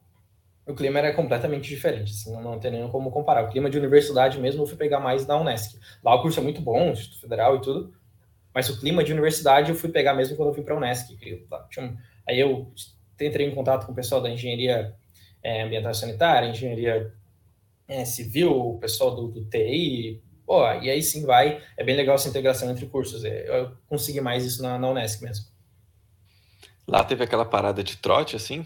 o 0.67 0.75
clima 0.75 0.99
era 0.99 1.13
completamente 1.13 1.69
diferente, 1.69 2.13
assim, 2.13 2.33
não, 2.33 2.59
tem 2.59 2.71
nem 2.71 2.89
como 2.89 3.11
comparar. 3.11 3.45
O 3.45 3.51
clima 3.51 3.69
de 3.69 3.79
universidade 3.79 4.41
mesmo 4.41 4.63
eu 4.63 4.67
fui 4.67 4.79
pegar 4.79 4.99
mais 4.99 5.27
da 5.27 5.39
Unesc. 5.39 5.79
Lá 6.03 6.15
o 6.15 6.23
curso 6.23 6.41
é 6.41 6.43
muito 6.43 6.63
bom, 6.63 6.91
Instituto 6.91 7.21
Federal 7.21 7.57
e 7.57 7.61
tudo, 7.61 7.93
mas 8.55 8.71
o 8.71 8.81
clima 8.81 9.05
de 9.05 9.13
universidade 9.13 9.71
eu 9.71 9.77
fui 9.77 9.91
pegar 9.91 10.15
mesmo 10.15 10.37
quando 10.37 10.49
eu 10.49 10.55
fui 10.55 10.65
para 10.65 10.75
a 10.75 10.79
Unesc. 10.79 11.19
aí 12.27 12.41
eu 12.41 12.73
entrei 13.21 13.47
em 13.47 13.55
contato 13.55 13.87
com 13.87 13.93
o 13.93 13.95
pessoal 13.95 14.21
da 14.21 14.31
engenharia 14.31 14.95
é, 15.43 15.63
ambiental 15.63 15.93
e 15.93 15.95
sanitária, 15.95 16.49
engenharia 16.49 17.13
é, 17.87 18.05
civil, 18.05 18.53
o 18.53 18.79
pessoal 18.79 19.15
do, 19.15 19.29
do 19.29 19.45
TI, 19.45 20.23
pô, 20.47 20.65
e 20.81 20.91
aí 20.91 21.03
sim 21.03 21.25
vai, 21.25 21.61
é 21.77 21.85
bem 21.85 21.97
legal 21.97 22.15
essa 22.15 22.29
integração 22.29 22.71
entre 22.71 22.87
cursos. 22.87 23.25
É, 23.25 23.49
eu 23.49 23.73
consegui 23.87 24.21
mais 24.21 24.45
isso 24.45 24.63
na, 24.63 24.79
na 24.79 24.89
Unesc 24.89 25.23
mesmo. 25.23 25.47
Lá 26.87 27.03
teve 27.05 27.25
aquela 27.25 27.45
parada 27.45 27.83
de 27.83 27.97
trote, 27.97 28.37
assim? 28.37 28.65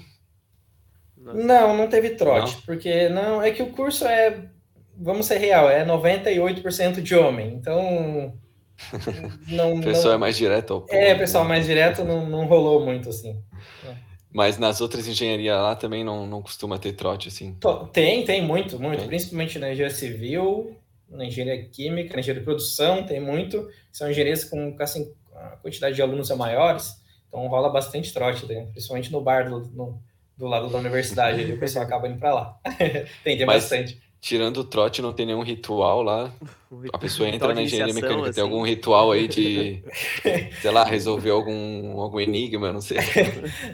Não, 1.16 1.76
não 1.76 1.88
teve 1.88 2.10
trote, 2.10 2.54
não? 2.54 2.62
porque 2.62 3.08
não, 3.08 3.42
é 3.42 3.50
que 3.50 3.62
o 3.62 3.70
curso 3.70 4.06
é, 4.06 4.48
vamos 4.96 5.26
ser 5.26 5.38
real, 5.38 5.68
é 5.68 5.84
98% 5.84 7.02
de 7.02 7.14
homem, 7.14 7.54
então 7.54 8.34
não, 9.48 9.74
o 9.74 9.82
pessoal 9.82 10.06
não, 10.06 10.14
é 10.14 10.18
mais 10.18 10.36
direto 10.36 10.74
ao 10.74 10.80
ponto. 10.82 10.94
É, 10.94 11.14
o 11.14 11.18
pessoal 11.18 11.44
mais 11.44 11.66
direto 11.66 12.04
não, 12.04 12.26
não 12.26 12.46
rolou 12.46 12.84
muito 12.84 13.08
assim. 13.08 13.40
Mas 14.32 14.58
nas 14.58 14.80
outras 14.80 15.08
engenharias 15.08 15.56
lá 15.56 15.74
também 15.74 16.04
não, 16.04 16.26
não 16.26 16.42
costuma 16.42 16.78
ter 16.78 16.92
trote 16.92 17.28
assim. 17.28 17.56
Tem, 17.92 18.24
tem 18.24 18.42
muito, 18.42 18.78
muito, 18.78 19.00
tem. 19.00 19.08
principalmente 19.08 19.58
na 19.58 19.72
engenharia 19.72 19.94
civil, 19.94 20.76
na 21.08 21.24
engenharia 21.24 21.64
química, 21.64 22.14
na 22.14 22.20
engenharia 22.20 22.40
de 22.40 22.44
produção, 22.44 23.04
tem 23.04 23.20
muito. 23.20 23.68
São 23.90 24.10
engenharias 24.10 24.44
com 24.44 24.76
assim, 24.80 25.10
a 25.34 25.56
quantidade 25.56 25.94
de 25.94 26.02
alunos 26.02 26.30
é 26.30 26.34
maiores, 26.34 27.00
então 27.28 27.46
rola 27.46 27.70
bastante 27.70 28.12
trote, 28.12 28.46
né? 28.46 28.66
principalmente 28.72 29.10
no 29.10 29.20
bar 29.20 29.48
do, 29.48 29.60
no, 29.68 30.02
do 30.36 30.46
lado 30.46 30.68
da 30.68 30.78
universidade, 30.78 31.40
ali, 31.42 31.52
o 31.52 31.58
pessoal 31.58 31.84
acaba 31.84 32.06
indo 32.08 32.18
para 32.18 32.34
lá. 32.34 32.58
tem, 33.24 33.36
tem 33.36 33.46
Mas, 33.46 33.62
bastante. 33.62 34.00
Tirando 34.20 34.58
o 34.58 34.64
trote, 34.64 35.00
não 35.00 35.12
tem 35.12 35.26
nenhum 35.26 35.42
ritual 35.42 36.02
lá. 36.02 36.32
A 36.92 36.98
pessoa 36.98 37.28
entra 37.28 37.54
na 37.54 37.62
engenharia 37.62 37.94
mecânica, 37.94 38.24
assim. 38.24 38.32
tem 38.34 38.42
algum 38.42 38.62
ritual 38.62 39.12
aí 39.12 39.26
de, 39.26 39.82
sei 40.60 40.70
lá, 40.70 40.84
resolver 40.84 41.30
algum, 41.30 41.98
algum 41.98 42.20
enigma, 42.20 42.72
não 42.72 42.80
sei. 42.80 42.98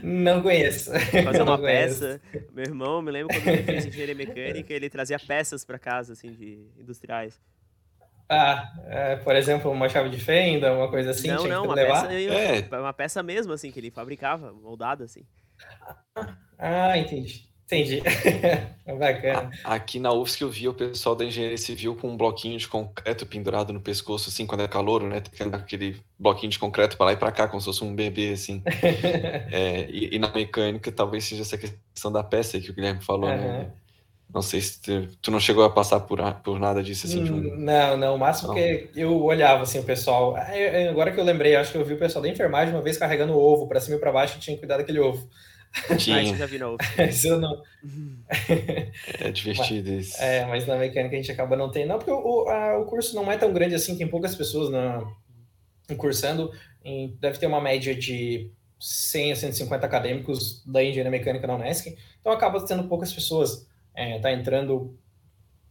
Não 0.00 0.40
conheço. 0.40 0.92
Fazer 0.92 1.42
uma 1.42 1.58
peça. 1.58 2.20
Meu 2.52 2.64
irmão, 2.64 3.02
me 3.02 3.10
lembro 3.10 3.34
quando 3.34 3.48
ele 3.48 3.62
fez 3.64 3.86
engenharia 3.86 4.14
mecânica, 4.14 4.72
ele 4.72 4.88
trazia 4.88 5.18
peças 5.18 5.64
para 5.64 5.76
casa, 5.76 6.12
assim, 6.12 6.32
de 6.32 6.68
industriais. 6.78 7.40
Ah, 8.28 8.72
é, 8.86 9.16
por 9.16 9.34
exemplo, 9.34 9.70
uma 9.70 9.88
chave 9.88 10.08
de 10.08 10.18
fenda, 10.18 10.72
uma 10.72 10.88
coisa 10.88 11.10
assim, 11.10 11.28
não, 11.28 11.46
não, 11.46 11.64
uma 11.64 11.74
levar? 11.74 12.08
Peça, 12.08 12.14
é. 12.14 12.78
uma 12.78 12.92
peça 12.92 13.22
mesmo, 13.22 13.52
assim, 13.52 13.70
que 13.70 13.80
ele 13.80 13.90
fabricava, 13.90 14.52
moldada, 14.52 15.04
assim. 15.04 15.26
Ah, 16.58 16.96
entendi. 16.96 17.48
Entendi. 17.66 18.02
Bacana. 18.98 19.50
Aqui 19.64 19.98
na 19.98 20.12
UFSC 20.12 20.44
eu 20.44 20.50
vi 20.50 20.68
o 20.68 20.74
pessoal 20.74 21.16
da 21.16 21.24
engenharia 21.24 21.56
civil 21.56 21.96
com 21.96 22.10
um 22.10 22.16
bloquinho 22.16 22.58
de 22.58 22.68
concreto 22.68 23.24
pendurado 23.24 23.72
no 23.72 23.80
pescoço, 23.80 24.28
assim, 24.28 24.46
quando 24.46 24.62
é 24.62 24.68
calor, 24.68 25.02
né? 25.02 25.20
Tem 25.20 25.48
aquele 25.52 25.96
bloquinho 26.18 26.52
de 26.52 26.58
concreto 26.58 26.96
para 26.96 27.06
lá 27.06 27.12
e 27.14 27.16
para 27.16 27.32
cá, 27.32 27.48
como 27.48 27.60
se 27.60 27.64
fosse 27.64 27.82
um 27.82 27.94
bebê, 27.94 28.32
assim. 28.32 28.62
é, 29.50 29.86
e, 29.88 30.14
e, 30.14 30.18
na 30.18 30.30
mecânica 30.30 30.92
talvez 30.92 31.24
seja 31.24 31.42
essa 31.42 31.56
questão 31.56 32.12
da 32.12 32.22
peça 32.22 32.58
aí 32.58 32.62
que 32.62 32.70
o 32.70 32.74
Guilherme 32.74 33.02
falou, 33.02 33.30
uhum. 33.30 33.36
né? 33.36 33.70
Não 34.32 34.42
sei 34.42 34.60
se 34.60 34.82
tu, 34.82 35.08
tu, 35.22 35.30
não 35.30 35.38
chegou 35.38 35.62
a 35.64 35.70
passar 35.70 36.00
por, 36.00 36.18
por 36.42 36.58
nada 36.58 36.82
disso, 36.82 37.06
assim? 37.06 37.22
Um... 37.22 37.56
Não, 37.56 37.96
não. 37.96 38.16
O 38.16 38.18
máximo 38.18 38.48
não. 38.48 38.54
que 38.54 38.90
eu 38.96 39.22
olhava, 39.22 39.62
assim, 39.62 39.78
o 39.78 39.84
pessoal... 39.84 40.34
Agora 40.90 41.12
que 41.12 41.20
eu 41.20 41.24
lembrei, 41.24 41.54
acho 41.54 41.70
que 41.70 41.78
eu 41.78 41.84
vi 41.84 41.94
o 41.94 41.98
pessoal 41.98 42.22
da 42.22 42.28
enfermagem 42.28 42.74
uma 42.74 42.82
vez 42.82 42.98
carregando 42.98 43.32
o 43.32 43.38
ovo 43.38 43.68
para 43.68 43.80
cima 43.80 43.96
e 43.96 44.00
para 44.00 44.10
baixo 44.10 44.36
e 44.36 44.40
tinha 44.40 44.56
que 44.56 44.60
cuidar 44.60 44.78
daquele 44.78 44.98
ovo. 44.98 45.28
Tinha. 45.98 46.32
Ah, 46.32 46.36
já 46.36 46.46
vi 46.46 46.58
novo. 46.58 46.78
isso 47.08 47.28
eu 47.28 47.40
não. 47.40 47.62
É 49.20 49.30
divertido 49.30 49.90
mas, 49.90 50.08
isso. 50.08 50.22
É, 50.22 50.46
mas 50.46 50.66
na 50.66 50.76
mecânica 50.76 51.14
a 51.14 51.18
gente 51.18 51.32
acaba 51.32 51.56
não 51.56 51.70
tendo. 51.70 51.88
Não, 51.88 51.98
porque 51.98 52.12
o, 52.12 52.48
a, 52.48 52.78
o 52.78 52.84
curso 52.86 53.14
não 53.14 53.30
é 53.30 53.36
tão 53.36 53.52
grande 53.52 53.74
assim, 53.74 53.96
tem 53.96 54.06
poucas 54.06 54.34
pessoas 54.34 54.70
na, 54.70 55.02
cursando. 55.96 56.52
Em, 56.84 57.16
deve 57.20 57.38
ter 57.38 57.46
uma 57.46 57.60
média 57.60 57.94
de 57.94 58.50
100 58.78 59.32
a 59.32 59.36
150 59.36 59.86
acadêmicos 59.86 60.64
da 60.64 60.82
engenharia 60.82 61.10
mecânica 61.10 61.46
na 61.46 61.56
Unesc. 61.56 61.96
Então 62.20 62.32
acaba 62.32 62.64
tendo 62.64 62.84
poucas 62.84 63.12
pessoas. 63.12 63.66
É, 63.94 64.18
tá 64.20 64.32
entrando. 64.32 64.96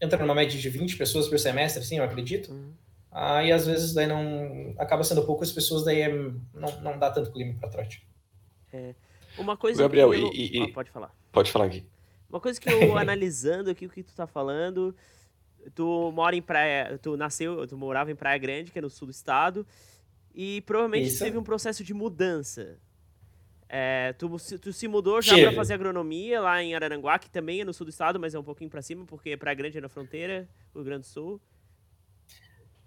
Entra 0.01 0.19
numa 0.19 0.35
média 0.35 0.59
de 0.59 0.69
20 0.69 0.97
pessoas 0.97 1.29
por 1.29 1.39
semestre, 1.39 1.83
sim, 1.83 1.97
eu 1.97 2.03
acredito. 2.03 2.51
Uhum. 2.51 2.73
Aí 3.09 3.51
às 3.51 3.65
vezes 3.65 3.93
daí 3.93 4.07
não. 4.07 4.73
Acaba 4.77 5.03
sendo 5.03 5.23
poucas 5.25 5.51
pessoas, 5.51 5.85
daí 5.85 6.01
é, 6.01 6.09
não, 6.09 6.81
não 6.81 6.99
dá 6.99 7.09
tanto 7.09 7.31
clima 7.31 7.55
para 7.59 7.69
trote. 7.69 8.05
É. 8.73 8.93
Uma 9.37 9.57
coisa 9.57 9.81
Gabriel, 9.81 10.11
que 10.11 10.17
eu... 10.17 10.31
e, 10.33 10.57
e... 10.57 10.61
Ah, 10.63 10.73
pode 10.73 10.91
falar. 10.91 11.15
Pode 11.31 11.51
falar 11.51 11.65
aqui. 11.65 11.85
Uma 12.29 12.39
coisa 12.39 12.59
que 12.59 12.69
eu 12.69 12.97
analisando 12.97 13.69
aqui 13.69 13.85
o 13.85 13.89
que 13.89 14.03
tu 14.03 14.15
tá 14.15 14.25
falando, 14.25 14.95
tu 15.75 16.11
mora 16.11 16.35
em 16.35 16.41
praia, 16.41 16.97
tu 17.01 17.15
nasceu, 17.15 17.67
tu 17.67 17.77
morava 17.77 18.11
em 18.11 18.15
Praia 18.15 18.37
Grande, 18.37 18.71
que 18.71 18.79
é 18.79 18.81
no 18.81 18.89
sul 18.89 19.07
do 19.07 19.11
estado, 19.11 19.65
e 20.33 20.61
provavelmente 20.61 21.07
Isso. 21.07 21.23
teve 21.23 21.37
um 21.37 21.43
processo 21.43 21.83
de 21.83 21.93
mudança. 21.93 22.77
É, 23.69 24.13
tu, 24.13 24.29
tu, 24.61 24.71
se 24.71 24.87
mudou 24.87 25.19
já 25.19 25.35
para 25.35 25.51
fazer 25.51 25.73
agronomia 25.73 26.39
lá 26.39 26.61
em 26.61 26.75
Araranguá, 26.75 27.17
que 27.17 27.29
também 27.29 27.61
é 27.61 27.65
no 27.65 27.73
sul 27.73 27.85
do 27.85 27.89
estado, 27.89 28.19
mas 28.19 28.35
é 28.35 28.39
um 28.39 28.43
pouquinho 28.43 28.69
para 28.69 28.81
cima, 28.81 29.03
porque 29.05 29.35
Praia 29.35 29.55
Grande 29.55 29.77
é 29.77 29.81
na 29.81 29.89
fronteira, 29.89 30.47
Rio 30.75 30.83
Grande 30.83 31.01
do 31.01 31.07
Sul. 31.07 31.41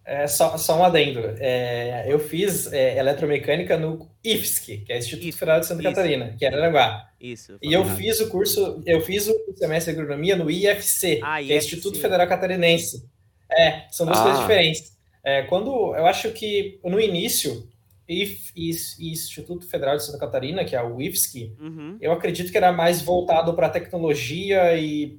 É, 0.07 0.29
só, 0.29 0.57
só 0.57 0.79
um 0.79 0.85
adendo. 0.85 1.19
É, 1.41 2.05
eu 2.07 2.21
fiz 2.21 2.73
é, 2.73 2.97
eletromecânica 2.97 3.77
no 3.77 4.09
IFSC, 4.23 4.85
que 4.87 4.93
é 4.93 4.97
o 4.97 4.99
Instituto 4.99 5.27
Isso. 5.27 5.39
Federal 5.39 5.59
de 5.59 5.67
Santa 5.67 5.83
Isso. 5.83 5.91
Catarina, 5.91 6.37
que 6.39 6.47
é 6.47 6.49
Aranguá. 6.49 7.11
Isso. 7.21 7.59
E 7.61 7.73
eu 7.73 7.85
fiz 7.85 8.21
o 8.21 8.29
curso, 8.29 8.81
eu 8.87 9.01
fiz 9.01 9.27
o 9.27 9.35
semestre 9.57 9.93
de 9.93 10.01
agronomia 10.01 10.37
no 10.37 10.49
IFC, 10.49 11.21
ah, 11.25 11.43
que 11.43 11.53
é 11.53 11.57
Instituto 11.57 11.99
Federal 11.99 12.29
Catarinense. 12.29 13.05
É, 13.51 13.83
são 13.91 14.07
duas 14.07 14.19
ah. 14.19 14.23
coisas 14.23 14.41
diferentes. 14.43 14.97
É, 15.25 15.43
quando 15.43 15.71
eu 15.97 16.07
acho 16.07 16.31
que 16.31 16.79
no 16.85 17.01
início, 17.01 17.69
IF, 18.09 18.53
Instituto 18.57 19.69
Federal 19.69 19.97
de 19.97 20.05
Santa 20.05 20.19
Catarina, 20.19 20.65
que 20.65 20.77
é 20.77 20.83
o 20.83 21.01
IFSC, 21.01 21.53
uhum. 21.59 21.99
eu 22.01 22.13
acredito 22.13 22.53
que 22.53 22.57
era 22.57 22.71
mais 22.71 23.03
voltado 23.03 23.55
para 23.55 23.69
tecnologia 23.69 24.77
e 24.79 25.19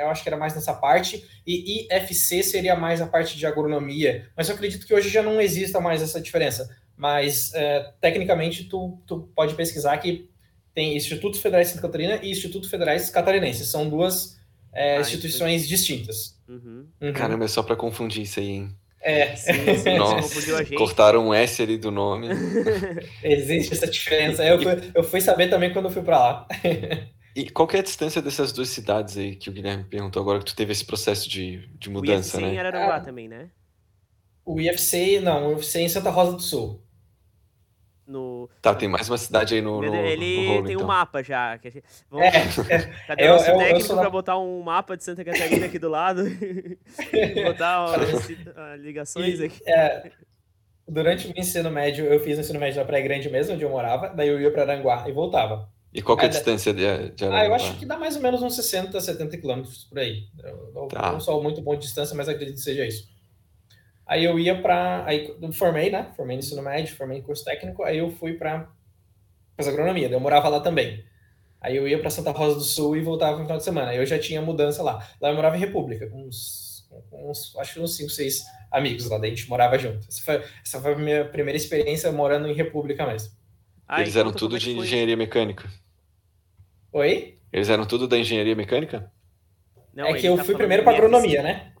eu 0.00 0.08
acho 0.08 0.22
que 0.22 0.28
era 0.28 0.36
mais 0.36 0.54
nessa 0.54 0.74
parte, 0.74 1.24
e 1.46 1.86
IFC 1.90 2.42
seria 2.42 2.76
mais 2.76 3.00
a 3.00 3.06
parte 3.06 3.36
de 3.36 3.46
agronomia, 3.46 4.28
mas 4.36 4.48
eu 4.48 4.54
acredito 4.54 4.86
que 4.86 4.94
hoje 4.94 5.08
já 5.08 5.22
não 5.22 5.40
exista 5.40 5.80
mais 5.80 6.02
essa 6.02 6.20
diferença. 6.20 6.68
Mas, 6.96 7.52
é, 7.54 7.92
tecnicamente, 8.00 8.64
tu, 8.64 8.98
tu 9.06 9.28
pode 9.34 9.54
pesquisar 9.54 9.98
que 9.98 10.30
tem 10.74 10.96
Institutos 10.96 11.40
Federais 11.40 11.68
de 11.68 11.74
Santa 11.74 11.86
Catarina 11.86 12.20
e 12.22 12.30
Instituto 12.30 12.68
Federais 12.68 13.10
Catarinenses, 13.10 13.68
são 13.68 13.88
duas 13.88 14.38
é, 14.72 14.96
ah, 14.96 15.00
instituições 15.00 15.62
entendi. 15.62 15.68
distintas. 15.68 16.38
Uhum. 16.48 16.86
Uhum. 17.00 17.12
Caramba, 17.12 17.44
é 17.44 17.48
só 17.48 17.62
para 17.62 17.76
confundir 17.76 18.22
isso 18.22 18.40
aí, 18.40 18.50
hein? 18.50 18.76
É. 19.00 19.36
Sim, 19.36 19.78
sim, 19.82 19.96
Nossa, 19.98 20.64
cortaram 20.76 21.28
um 21.28 21.34
S 21.34 21.62
ali 21.62 21.78
do 21.78 21.90
nome. 21.90 22.28
Existe 23.22 23.72
essa 23.72 23.86
diferença. 23.86 24.44
Eu 24.44 24.60
fui, 24.60 24.92
eu 24.94 25.04
fui 25.04 25.20
saber 25.20 25.48
também 25.48 25.72
quando 25.72 25.86
eu 25.86 25.90
fui 25.90 26.02
para 26.02 26.18
lá. 26.18 26.48
E 27.36 27.50
qual 27.50 27.68
é 27.74 27.80
a 27.80 27.82
distância 27.82 28.22
dessas 28.22 28.50
duas 28.50 28.70
cidades 28.70 29.18
aí 29.18 29.36
que 29.36 29.50
o 29.50 29.52
Guilherme 29.52 29.84
perguntou 29.84 30.22
agora 30.22 30.38
que 30.38 30.46
tu 30.46 30.56
teve 30.56 30.72
esse 30.72 30.86
processo 30.86 31.28
de, 31.28 31.68
de 31.78 31.90
mudança, 31.90 32.38
o 32.38 32.40
IFC 32.40 32.46
né? 32.46 32.54
em 32.54 32.58
Araranguá 32.58 32.96
é, 32.96 33.00
também, 33.00 33.28
né? 33.28 33.50
O 34.42 34.58
IFC, 34.58 35.20
não, 35.20 35.48
o 35.48 35.58
IFC 35.58 35.78
é 35.78 35.82
em 35.82 35.88
Santa 35.90 36.08
Rosa 36.08 36.32
do 36.32 36.40
Sul. 36.40 36.82
No... 38.06 38.48
Tá, 38.62 38.74
tem 38.74 38.88
mais 38.88 39.10
uma 39.10 39.18
cidade 39.18 39.54
aí 39.54 39.60
no, 39.60 39.82
no 39.82 39.94
Ele 39.94 40.46
no 40.46 40.48
rolo, 40.48 40.64
tem 40.64 40.74
então. 40.76 40.86
um 40.86 40.88
mapa 40.88 41.22
já. 41.22 41.58
Que 41.58 41.70
gente... 41.70 41.84
Vamos... 42.08 42.26
É, 42.26 42.38
é, 42.74 43.06
Cadê 43.06 43.24
o 43.24 43.32
nosso 43.32 43.44
técnico 43.44 43.96
pra 43.96 44.10
botar 44.10 44.38
um 44.38 44.62
mapa 44.62 44.96
de 44.96 45.04
Santa 45.04 45.22
Catarina 45.22 45.66
aqui 45.66 45.78
do 45.78 45.90
lado? 45.90 46.22
botar 47.44 47.98
uh, 47.98 48.76
ligações 48.78 49.40
e, 49.40 49.44
aqui. 49.44 49.60
É, 49.66 50.10
durante 50.88 51.28
o 51.28 51.38
ensino 51.38 51.70
médio, 51.70 52.06
eu 52.06 52.18
fiz 52.20 52.38
o 52.38 52.40
ensino 52.40 52.58
médio 52.58 52.80
na 52.80 52.86
Praia 52.86 53.04
Grande 53.04 53.28
mesmo, 53.28 53.52
onde 53.52 53.62
eu 53.62 53.68
morava, 53.68 54.08
daí 54.08 54.28
eu 54.28 54.40
ia 54.40 54.50
para 54.50 54.62
Aranguá 54.62 55.04
e 55.06 55.12
voltava. 55.12 55.75
E 55.92 56.02
qual 56.02 56.18
é 56.18 56.24
a 56.24 56.28
distância 56.28 56.74
de, 56.74 57.10
de 57.10 57.24
Araranguá? 57.24 57.40
Ah, 57.40 57.46
eu 57.46 57.54
acho 57.54 57.78
que 57.78 57.86
dá 57.86 57.98
mais 57.98 58.16
ou 58.16 58.22
menos 58.22 58.42
uns 58.42 58.54
60, 58.54 59.00
70 59.00 59.38
quilômetros 59.38 59.84
por 59.84 59.98
aí. 59.98 60.28
Eu 60.42 60.88
tá. 60.88 61.12
não 61.12 61.20
sou 61.20 61.42
muito 61.42 61.62
bom 61.62 61.74
de 61.74 61.82
distância, 61.82 62.14
mas 62.14 62.28
acredito 62.28 62.56
que 62.56 62.60
seja 62.60 62.84
isso. 62.84 63.08
Aí 64.06 64.24
eu 64.24 64.38
ia 64.38 64.60
para. 64.60 65.04
Aí 65.04 65.34
eu 65.40 65.52
formei, 65.52 65.90
né? 65.90 66.12
Formei 66.16 66.36
no 66.36 66.42
ensino 66.42 66.62
médio, 66.62 66.94
formei 66.94 67.18
em 67.18 67.22
curso 67.22 67.44
técnico, 67.44 67.82
aí 67.82 67.98
eu 67.98 68.10
fui 68.10 68.34
para 68.34 68.68
fazer 69.56 69.70
agronomia, 69.70 70.08
eu 70.08 70.20
morava 70.20 70.48
lá 70.48 70.60
também. 70.60 71.04
Aí 71.60 71.76
eu 71.76 71.88
ia 71.88 71.98
para 71.98 72.10
Santa 72.10 72.30
Rosa 72.30 72.56
do 72.56 72.60
Sul 72.60 72.96
e 72.96 73.00
voltava 73.00 73.38
no 73.38 73.42
final 73.42 73.56
de 73.56 73.64
semana. 73.64 73.90
Aí 73.90 73.96
eu 73.96 74.06
já 74.06 74.18
tinha 74.18 74.40
mudança 74.40 74.82
lá. 74.82 75.04
Lá 75.20 75.30
eu 75.30 75.34
morava 75.34 75.56
em 75.56 75.60
República, 75.60 76.06
com 76.08 76.22
uns, 76.24 76.86
com 77.10 77.30
uns 77.30 77.56
acho 77.56 77.74
que 77.74 77.80
uns 77.80 77.96
5, 77.96 78.10
6 78.10 78.44
amigos 78.70 79.08
lá, 79.08 79.18
daí 79.18 79.32
a 79.32 79.34
gente 79.34 79.48
morava 79.48 79.78
junto. 79.78 80.06
Essa 80.06 80.22
foi, 80.22 80.44
essa 80.64 80.80
foi 80.80 80.92
a 80.92 80.96
minha 80.96 81.24
primeira 81.24 81.56
experiência 81.56 82.12
morando 82.12 82.46
em 82.46 82.54
República 82.54 83.04
mesmo. 83.06 83.32
Ah, 83.88 84.00
Eles 84.00 84.16
eram 84.16 84.32
tudo 84.32 84.56
é 84.56 84.58
de 84.58 84.70
engenharia 84.70 85.16
mecânica. 85.16 85.68
Oi? 86.92 87.38
Eles 87.52 87.68
eram 87.68 87.86
tudo 87.86 88.08
da 88.08 88.18
engenharia 88.18 88.54
mecânica? 88.54 89.10
Não, 89.94 90.06
é 90.06 90.14
que 90.14 90.26
eu 90.26 90.36
tá 90.36 90.44
fui 90.44 90.54
primeiro 90.54 90.82
para 90.82 90.96
agronomia, 90.96 91.42
né? 91.42 91.72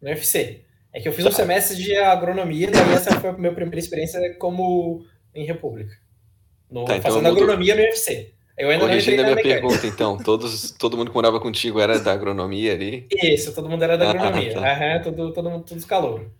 No 0.00 0.10
UFC. 0.10 0.64
É 0.92 1.00
que 1.00 1.08
eu 1.08 1.12
fiz 1.12 1.24
tá. 1.24 1.30
um 1.30 1.34
semestre 1.34 1.76
de 1.76 1.96
agronomia, 1.96 2.70
daí 2.70 2.92
essa 2.92 3.20
foi 3.20 3.30
a 3.30 3.32
minha 3.32 3.52
primeira 3.52 3.78
experiência 3.78 4.34
como 4.38 5.04
em 5.34 5.44
República. 5.44 5.94
No, 6.70 6.84
tá, 6.84 6.96
então 6.96 7.10
fazendo 7.12 7.28
agronomia 7.28 7.74
no 7.74 7.82
UFC. 7.82 8.34
Eu 8.58 8.70
ainda 8.70 8.86
Corrigindo 8.86 9.20
a 9.20 9.26
minha 9.26 9.42
pergunta, 9.42 9.86
então, 9.86 10.16
todos, 10.16 10.70
todo 10.72 10.96
mundo 10.96 11.10
que 11.10 11.14
morava 11.14 11.38
contigo 11.38 11.78
era 11.78 11.98
da 11.98 12.12
agronomia 12.12 12.72
ali? 12.72 13.06
Isso, 13.22 13.54
todo 13.54 13.68
mundo 13.68 13.82
era 13.82 13.98
da 13.98 14.06
ah, 14.06 14.10
agronomia. 14.10 14.58
Ah, 14.58 14.98
tá. 14.98 15.00
todo, 15.00 15.32
todo 15.32 15.50
mundo, 15.50 15.64
todos 15.64 15.84
calor. 15.84 16.30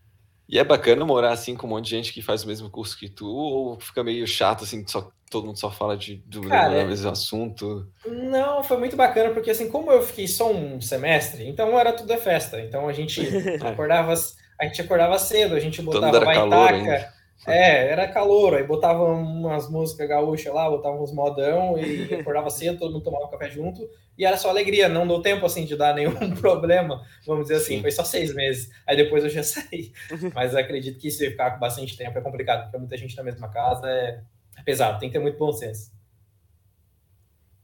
E 0.48 0.58
é 0.58 0.64
bacana 0.64 1.04
morar 1.04 1.32
assim 1.32 1.56
com 1.56 1.66
um 1.66 1.70
monte 1.70 1.84
de 1.86 1.90
gente 1.90 2.12
que 2.12 2.22
faz 2.22 2.44
o 2.44 2.46
mesmo 2.46 2.70
curso 2.70 2.96
que 2.96 3.08
tu, 3.08 3.26
ou 3.26 3.80
fica 3.80 4.04
meio 4.04 4.26
chato, 4.26 4.62
assim, 4.62 4.86
só, 4.86 5.10
todo 5.30 5.46
mundo 5.46 5.58
só 5.58 5.70
fala 5.70 5.96
de, 5.96 6.16
do, 6.26 6.42
Cara, 6.42 6.84
mesmo 6.84 7.10
assunto? 7.10 7.86
Não, 8.06 8.62
foi 8.62 8.76
muito 8.76 8.96
bacana, 8.96 9.30
porque 9.30 9.50
assim, 9.50 9.68
como 9.68 9.90
eu 9.90 10.02
fiquei 10.02 10.28
só 10.28 10.52
um 10.52 10.80
semestre, 10.80 11.48
então 11.48 11.78
era 11.78 11.92
tudo 11.92 12.12
é 12.12 12.16
festa. 12.16 12.60
Então 12.60 12.88
a 12.88 12.92
gente 12.92 13.20
é. 13.26 13.56
acordava 13.66 14.14
a 14.58 14.64
gente 14.64 14.80
acordava 14.80 15.18
cedo, 15.18 15.54
a 15.54 15.60
gente 15.60 15.82
botava 15.82 16.20
baitaca. 16.20 17.14
É, 17.46 17.88
era 17.88 18.08
calor, 18.08 18.54
aí 18.54 18.64
botava 18.64 19.04
umas 19.04 19.68
músicas 19.68 20.08
gaúchas 20.08 20.52
lá, 20.52 20.70
botava 20.70 21.00
uns 21.00 21.12
modão 21.12 21.78
e 21.78 22.14
acordava 22.14 22.48
cedo, 22.48 22.78
todo 22.78 22.92
mundo 22.92 23.04
tomava 23.04 23.28
café 23.28 23.50
junto, 23.50 23.86
e 24.16 24.25
era 24.25 24.37
só 24.37 24.49
alegria, 24.49 24.88
não 24.88 25.06
deu 25.06 25.20
tempo 25.20 25.44
assim 25.44 25.64
de 25.64 25.76
dar 25.76 25.94
nenhum 25.94 26.35
problema, 26.37 27.06
vamos 27.26 27.44
dizer 27.44 27.56
assim, 27.56 27.76
Sim. 27.76 27.82
foi 27.82 27.90
só 27.90 28.04
seis 28.04 28.35
meses, 28.35 28.70
aí 28.87 28.96
depois 28.96 29.25
eu 29.25 29.30
já 29.30 29.42
saí. 29.42 29.92
Mas 30.35 30.54
acredito 30.54 30.99
que 30.99 31.11
se 31.11 31.30
ficar 31.30 31.52
com 31.52 31.61
bastante 31.61 31.96
tempo 31.96 32.18
é 32.18 32.20
complicado, 32.20 32.64
porque 32.64 32.78
muita 32.78 32.96
gente 32.96 33.16
na 33.16 33.23
mesma 33.23 33.49
casa 33.49 33.88
é, 33.88 34.23
é 34.56 34.62
pesado, 34.62 34.99
tem 34.99 35.08
que 35.08 35.12
ter 35.12 35.23
muito 35.23 35.38
bom 35.38 35.52
senso. 35.52 35.94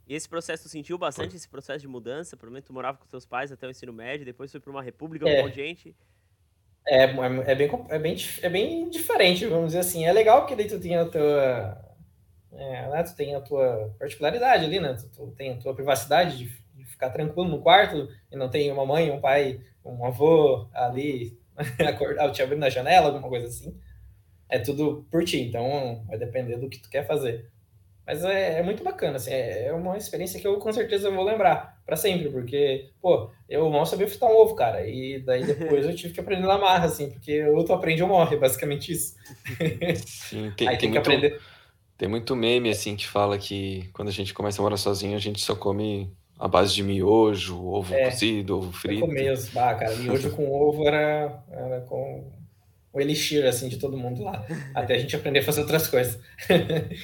E 0.07 0.15
esse 0.15 0.29
processo, 0.29 0.65
tu 0.65 0.69
sentiu 0.69 0.99
bastante 0.99 1.31
foi. 1.31 1.37
esse 1.37 1.49
processo 1.49 1.81
de 1.81 1.89
mudança? 1.89 2.37
Provavelmente 2.37 2.67
tu 2.67 2.73
morava 2.73 2.99
com 2.99 3.07
teus 3.07 3.25
pais 3.25 3.51
até 3.51 3.67
o 3.67 3.71
ensino 3.71 3.93
médio, 3.93 4.27
depois 4.27 4.51
foi 4.51 4.61
para 4.61 4.71
uma 4.71 4.83
república, 4.83 5.29
é. 5.29 5.41
um 5.41 5.45
monte 5.45 5.55
de 5.55 5.61
gente. 5.61 5.97
É, 6.87 7.05
é, 7.05 7.15
é, 7.47 7.55
bem, 7.55 7.71
é, 7.89 7.99
bem, 7.99 8.17
é 8.43 8.49
bem 8.49 8.91
diferente, 8.91 9.47
vamos 9.47 9.67
dizer 9.67 9.79
assim. 9.79 10.05
É 10.05 10.13
legal 10.13 10.47
que 10.47 10.57
daí 10.57 10.67
tu 10.67 10.81
tem 10.81 10.97
a 10.97 11.07
tua. 11.07 11.92
É, 12.55 12.89
né, 12.89 13.03
tu 13.03 13.17
tem 13.17 13.35
a 13.35 13.41
tua 13.41 13.95
particularidade 13.99 14.65
ali, 14.65 14.79
né? 14.79 14.95
Tu, 14.95 15.09
tu 15.09 15.33
tem 15.33 15.53
a 15.53 15.57
tua 15.57 15.75
privacidade 15.75 16.37
de, 16.37 16.45
de, 16.75 16.85
ficar 16.85 17.11
tranquilo 17.11 17.49
no 17.49 17.63
quarto 17.63 18.09
e 18.31 18.37
não 18.37 18.49
tem 18.51 18.71
uma 18.71 18.85
mãe, 18.85 19.11
um 19.11 19.21
pai, 19.21 19.61
um 19.85 20.05
avô 20.05 20.69
ali 20.73 21.39
acordar, 21.89 22.31
te 22.31 22.43
abrindo 22.43 22.61
na 22.61 22.69
janela, 22.69 23.07
alguma 23.07 23.29
coisa 23.29 23.47
assim. 23.47 23.75
É 24.49 24.59
tudo 24.59 25.07
por 25.11 25.25
ti, 25.25 25.41
então 25.41 26.05
vai 26.07 26.19
depender 26.19 26.59
do 26.59 26.69
que 26.69 26.79
tu 26.79 26.91
quer 26.91 27.07
fazer. 27.07 27.51
Mas 28.07 28.25
é, 28.25 28.59
é 28.59 28.63
muito 28.63 28.83
bacana, 28.83 29.17
assim, 29.17 29.31
é, 29.31 29.67
é, 29.67 29.73
uma 29.73 29.97
experiência 29.97 30.41
que 30.41 30.47
eu 30.47 30.59
com 30.59 30.73
certeza 30.73 31.09
vou 31.09 31.25
lembrar 31.25 31.81
para 31.87 31.97
sempre, 31.97 32.29
porque, 32.31 32.91
pô, 33.01 33.31
eu 33.49 33.71
mal 33.71 33.87
sabia 33.87 34.09
fritar 34.09 34.29
um 34.29 34.37
ovo, 34.37 34.57
cara, 34.57 34.85
e 34.85 35.21
daí 35.21 35.45
depois 35.45 35.87
eu 35.87 35.95
tive 35.95 36.13
que 36.13 36.19
aprender 36.19 36.47
na 36.47 36.59
marra, 36.59 36.87
assim, 36.87 37.09
porque 37.11 37.45
ou 37.45 37.65
tu 37.65 37.73
aprende 37.73 38.03
ou 38.03 38.09
morre, 38.09 38.37
basicamente 38.37 38.91
isso. 38.91 39.15
Sim, 40.05 40.53
tem, 40.59 40.69
Aí 40.69 40.77
tem, 40.77 40.79
tem 40.79 40.91
muito, 40.91 40.93
que 40.93 40.99
aprender. 40.99 41.41
Tem 42.03 42.09
muito 42.09 42.35
meme, 42.35 42.69
assim, 42.69 42.97
que 42.97 43.07
fala 43.07 43.39
que 43.39 43.89
quando 43.93 44.09
a 44.09 44.11
gente 44.11 44.35
começa 44.35 44.61
a 44.61 44.65
morar 44.65 44.77
sozinho, 44.77 45.15
a 45.15 45.21
gente 45.21 45.41
só 45.41 45.55
come 45.55 46.13
a 46.37 46.49
base 46.49 46.75
de 46.75 46.83
miojo, 46.83 47.65
ovo 47.65 47.95
é, 47.95 48.11
cozido, 48.11 48.59
ovo 48.59 48.73
frito. 48.73 49.03
Começo, 49.03 49.57
ah, 49.57 49.73
cara, 49.73 49.95
miojo 49.95 50.33
com 50.33 50.51
ovo 50.51 50.85
era, 50.85 51.45
era 51.49 51.81
com 51.83 52.29
o 52.93 53.01
elixir, 53.01 53.47
assim, 53.47 53.69
de 53.69 53.77
todo 53.77 53.97
mundo 53.97 54.25
lá, 54.25 54.45
até 54.75 54.97
a 54.97 54.99
gente 54.99 55.15
aprender 55.15 55.39
a 55.39 55.43
fazer 55.45 55.61
outras 55.61 55.87
coisas. 55.87 56.19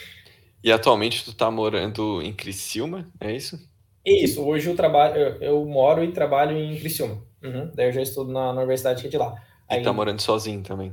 E 0.65 0.73
atualmente 0.73 1.25
tu 1.25 1.33
tá 1.33 1.49
morando 1.49 2.21
em 2.21 2.33
Criciúma, 2.33 3.09
é 3.21 3.31
isso? 3.31 3.57
Isso, 4.05 4.43
hoje 4.43 4.69
eu 4.69 4.75
trabalho, 4.75 5.17
eu, 5.17 5.35
eu 5.41 5.65
moro 5.65 6.03
e 6.03 6.11
trabalho 6.11 6.59
em 6.59 6.77
Criciúma. 6.77 7.23
Uhum. 7.41 7.71
Daí 7.73 7.87
eu 7.87 7.93
já 7.93 8.03
estudo 8.03 8.33
na, 8.33 8.53
na 8.53 8.63
universidade 8.63 9.01
que 9.01 9.07
é 9.07 9.11
de 9.11 9.19
lá. 9.19 9.41
Aí, 9.69 9.81
e 9.81 9.85
tá 9.85 9.93
morando 9.93 10.21
sozinho 10.21 10.61
também? 10.61 10.93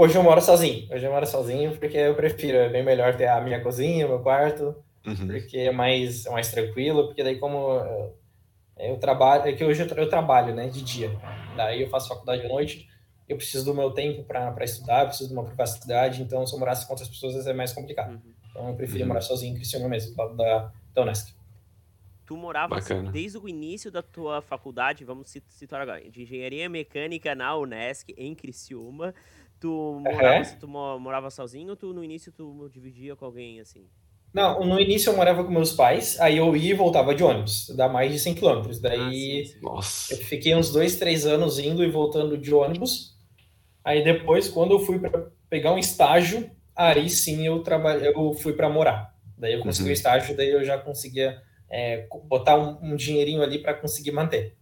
Hoje 0.00 0.16
eu 0.16 0.22
moro 0.22 0.40
sozinho. 0.40 0.86
Hoje 0.92 1.04
eu 1.04 1.10
moro 1.10 1.26
sozinho 1.26 1.76
porque 1.76 1.96
eu 1.96 2.14
prefiro, 2.14 2.56
é 2.56 2.68
bem 2.68 2.84
melhor 2.84 3.16
ter 3.16 3.26
a 3.26 3.40
minha 3.40 3.60
cozinha, 3.60 4.06
o 4.06 4.10
meu 4.10 4.20
quarto, 4.20 4.76
uhum. 5.04 5.26
porque 5.26 5.58
é 5.58 5.72
mais, 5.72 6.24
é 6.24 6.30
mais 6.30 6.52
tranquilo, 6.52 7.06
porque 7.06 7.24
daí 7.24 7.36
como 7.36 7.56
eu, 7.74 8.16
eu 8.78 8.96
trabalho, 8.98 9.48
é 9.48 9.52
que 9.54 9.64
hoje 9.64 9.82
eu, 9.82 9.88
eu, 9.96 10.08
trabalho, 10.08 10.54
né, 10.54 10.68
de 10.68 10.82
dia. 10.82 11.10
Daí 11.56 11.82
eu 11.82 11.90
faço 11.90 12.06
faculdade 12.06 12.46
à 12.46 12.48
noite, 12.48 12.88
eu 13.28 13.36
preciso 13.36 13.64
do 13.64 13.74
meu 13.74 13.90
tempo 13.90 14.22
para 14.22 14.54
estudar, 14.62 15.06
preciso 15.06 15.30
de 15.30 15.34
uma 15.34 15.42
privacidade, 15.44 16.22
então 16.22 16.46
se 16.46 16.54
eu 16.54 16.60
morasse 16.60 16.86
com 16.86 16.92
outras 16.92 17.08
pessoas 17.08 17.44
é 17.44 17.52
mais 17.52 17.72
complicado. 17.72 18.12
Uhum. 18.12 18.32
Então 18.52 18.68
eu 18.68 18.76
preferi 18.76 19.02
uhum. 19.02 19.08
morar 19.08 19.20
sozinho 19.20 19.52
em 19.52 19.56
Criciúma 19.56 19.88
mesmo, 19.88 20.14
do 20.14 20.22
lado 20.22 20.36
da, 20.36 20.72
da 20.94 21.02
Unesc. 21.02 21.34
Tu 22.24 22.36
morava 22.36 22.78
desde 23.10 23.38
o 23.38 23.48
início 23.48 23.90
da 23.90 24.02
tua 24.02 24.42
faculdade, 24.42 25.02
vamos 25.02 25.34
situar 25.48 25.80
agora, 25.80 26.08
de 26.08 26.22
engenharia 26.22 26.68
mecânica 26.68 27.34
na 27.34 27.56
Unesc, 27.56 28.14
em 28.16 28.32
Criciúma. 28.34 29.12
Tu 29.60 30.00
morava, 30.04 30.38
uhum. 30.38 30.58
tu 30.60 30.68
morava 30.68 31.30
sozinho 31.30 31.70
ou 31.70 31.76
tu, 31.76 31.92
no 31.92 32.04
início 32.04 32.30
tu 32.30 32.68
dividia 32.72 33.16
com 33.16 33.24
alguém 33.24 33.60
assim? 33.60 33.88
Não, 34.32 34.64
no 34.64 34.78
início 34.78 35.10
eu 35.10 35.16
morava 35.16 35.42
com 35.42 35.50
meus 35.50 35.72
pais, 35.72 36.20
aí 36.20 36.36
eu 36.36 36.54
ia 36.54 36.72
e 36.72 36.74
voltava 36.74 37.14
de 37.14 37.24
ônibus, 37.24 37.72
dá 37.74 37.88
mais 37.88 38.12
de 38.12 38.18
100 38.18 38.34
quilômetros. 38.34 38.78
Daí 38.78 39.50
ah, 39.64 39.80
eu 40.10 40.16
fiquei 40.18 40.54
uns 40.54 40.70
dois, 40.70 40.96
três 40.96 41.26
anos 41.26 41.58
indo 41.58 41.82
e 41.82 41.90
voltando 41.90 42.36
de 42.36 42.54
ônibus. 42.54 43.16
Aí 43.82 44.04
depois, 44.04 44.48
quando 44.48 44.72
eu 44.72 44.80
fui 44.80 44.98
para 44.98 45.28
pegar 45.48 45.72
um 45.72 45.78
estágio, 45.78 46.50
aí 46.76 47.08
sim 47.08 47.46
eu 47.46 47.62
trabalhei, 47.62 48.08
eu 48.08 48.34
fui 48.34 48.52
para 48.52 48.68
morar. 48.68 49.14
Daí 49.36 49.54
eu 49.54 49.60
consegui 49.60 49.88
uhum. 49.88 49.90
o 49.90 49.94
estágio, 49.94 50.36
daí 50.36 50.50
eu 50.50 50.62
já 50.62 50.76
conseguia 50.76 51.40
é, 51.70 52.06
botar 52.24 52.56
um, 52.56 52.92
um, 52.92 52.96
dinheirinho 52.96 53.42
ali 53.42 53.58
para 53.58 53.74
conseguir 53.74 54.12
manter. 54.12 54.56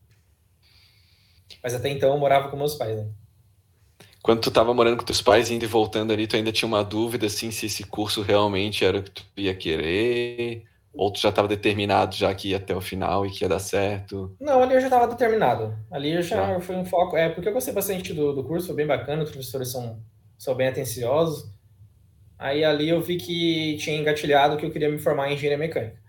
Mas 1.62 1.74
até 1.74 1.88
então 1.88 2.11
eu 2.11 2.18
morava 2.18 2.48
com 2.48 2.56
meus 2.56 2.74
pais, 2.74 2.96
né? 2.96 3.11
Quando 4.26 4.40
tu 4.40 4.48
estava 4.48 4.74
morando 4.74 4.96
com 4.96 5.04
teus 5.04 5.22
pais, 5.22 5.52
indo 5.52 5.64
e 5.64 5.68
voltando 5.68 6.12
ali, 6.12 6.26
tu 6.26 6.34
ainda 6.34 6.50
tinha 6.50 6.66
uma 6.66 6.82
dúvida 6.82 7.26
assim 7.26 7.52
se 7.52 7.66
esse 7.66 7.84
curso 7.84 8.22
realmente 8.22 8.84
era 8.84 8.98
o 8.98 9.02
que 9.04 9.12
tu 9.12 9.24
ia 9.36 9.54
querer? 9.54 10.64
Ou 10.92 11.12
tu 11.12 11.20
já 11.20 11.28
estava 11.28 11.46
determinado 11.46 12.16
já 12.16 12.34
que 12.34 12.48
ia 12.48 12.56
até 12.56 12.74
o 12.74 12.80
final 12.80 13.24
e 13.24 13.30
que 13.30 13.44
ia 13.44 13.48
dar 13.48 13.60
certo? 13.60 14.34
Não, 14.40 14.60
ali 14.60 14.74
eu 14.74 14.80
já 14.80 14.88
estava 14.88 15.06
determinado. 15.06 15.78
Ali 15.92 16.12
eu 16.12 16.22
já 16.22 16.56
ah. 16.56 16.60
foi 16.60 16.74
um 16.74 16.84
foco. 16.84 17.16
É, 17.16 17.28
porque 17.28 17.48
eu 17.48 17.52
gostei 17.52 17.72
bastante 17.72 18.12
do, 18.12 18.32
do 18.32 18.42
curso, 18.42 18.66
foi 18.66 18.74
bem 18.74 18.86
bacana, 18.88 19.22
os 19.22 19.30
professores 19.30 19.70
são, 19.70 20.02
são 20.36 20.56
bem 20.56 20.66
atenciosos. 20.66 21.48
Aí 22.36 22.64
ali 22.64 22.88
eu 22.88 23.00
vi 23.00 23.18
que 23.18 23.76
tinha 23.76 23.96
engatilhado 23.96 24.56
que 24.56 24.66
eu 24.66 24.72
queria 24.72 24.90
me 24.90 24.98
formar 24.98 25.30
em 25.30 25.34
engenharia 25.34 25.56
mecânica. 25.56 26.00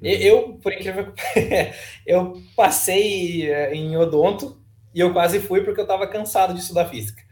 Uhum. 0.00 0.08
Eu, 0.08 0.54
por 0.54 0.72
incrível 0.72 1.12
que 1.12 1.72
eu 2.06 2.32
passei 2.56 3.46
eh, 3.46 3.74
em 3.74 3.94
odonto 3.94 4.58
e 4.94 5.00
eu 5.00 5.12
quase 5.12 5.38
fui 5.38 5.60
porque 5.60 5.80
eu 5.80 5.84
estava 5.84 6.06
cansado 6.06 6.54
de 6.54 6.60
estudar 6.60 6.86
física. 6.86 7.27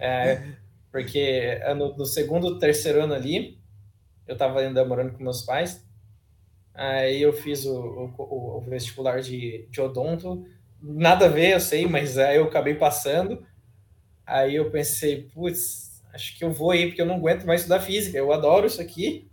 É, 0.00 0.42
porque 0.90 1.60
no, 1.76 1.96
no, 1.96 2.06
segundo, 2.06 2.58
terceiro 2.58 3.02
ano 3.02 3.14
ali, 3.14 3.60
eu 4.26 4.32
estava 4.32 4.60
ainda 4.60 4.84
morando 4.84 5.12
com 5.12 5.22
meus 5.22 5.42
pais, 5.42 5.86
aí 6.74 7.20
eu 7.20 7.32
fiz 7.32 7.66
o, 7.66 8.12
o, 8.18 8.56
o 8.56 8.60
vestibular 8.62 9.20
de, 9.20 9.68
de 9.70 9.80
odonto, 9.80 10.46
nada 10.82 11.26
a 11.26 11.28
ver, 11.28 11.52
eu 11.52 11.60
sei, 11.60 11.86
mas 11.86 12.16
aí 12.16 12.36
eu 12.36 12.44
acabei 12.44 12.74
passando, 12.74 13.44
aí 14.24 14.54
eu 14.54 14.70
pensei, 14.70 15.28
putz, 15.34 16.02
acho 16.14 16.36
que 16.36 16.44
eu 16.44 16.50
vou 16.50 16.70
aí, 16.70 16.86
porque 16.86 17.02
eu 17.02 17.06
não 17.06 17.16
aguento 17.16 17.44
mais 17.44 17.60
estudar 17.60 17.80
física. 17.80 18.16
Eu 18.16 18.32
adoro 18.32 18.66
isso 18.66 18.80
aqui, 18.80 19.28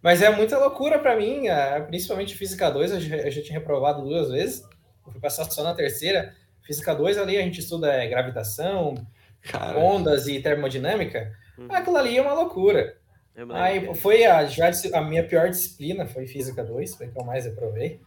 mas 0.00 0.22
é 0.22 0.30
muita 0.30 0.58
loucura 0.58 0.98
para 0.98 1.16
mim, 1.16 1.44
principalmente 1.88 2.36
física 2.36 2.70
2, 2.70 2.92
eu 2.92 3.00
já, 3.00 3.16
eu 3.16 3.30
já 3.30 3.42
tinha 3.42 3.58
reprovado 3.58 4.02
duas 4.02 4.30
vezes, 4.30 4.62
eu 5.06 5.12
fui 5.12 5.20
passar 5.20 5.44
só 5.50 5.62
na 5.62 5.74
terceira. 5.74 6.34
Física 6.62 6.94
2 6.94 7.18
ali 7.18 7.36
a 7.36 7.42
gente 7.42 7.58
estuda 7.58 7.92
é, 7.92 8.06
gravitação, 8.06 8.94
Cara. 9.42 9.78
ondas 9.78 10.26
e 10.26 10.40
termodinâmica. 10.40 11.32
Uhum. 11.58 11.66
Aquilo 11.70 11.96
ali 11.96 12.16
é 12.16 12.22
uma 12.22 12.34
loucura. 12.34 12.96
Aí 13.50 13.94
foi 13.94 14.24
a, 14.24 14.44
já 14.44 14.70
a 14.92 15.00
minha 15.00 15.24
pior 15.24 15.48
disciplina, 15.48 16.06
foi 16.06 16.26
Física 16.26 16.62
2, 16.62 16.94
foi 16.94 17.08
que 17.08 17.18
eu 17.18 17.24
mais 17.24 17.46
reprovei. 17.46 18.00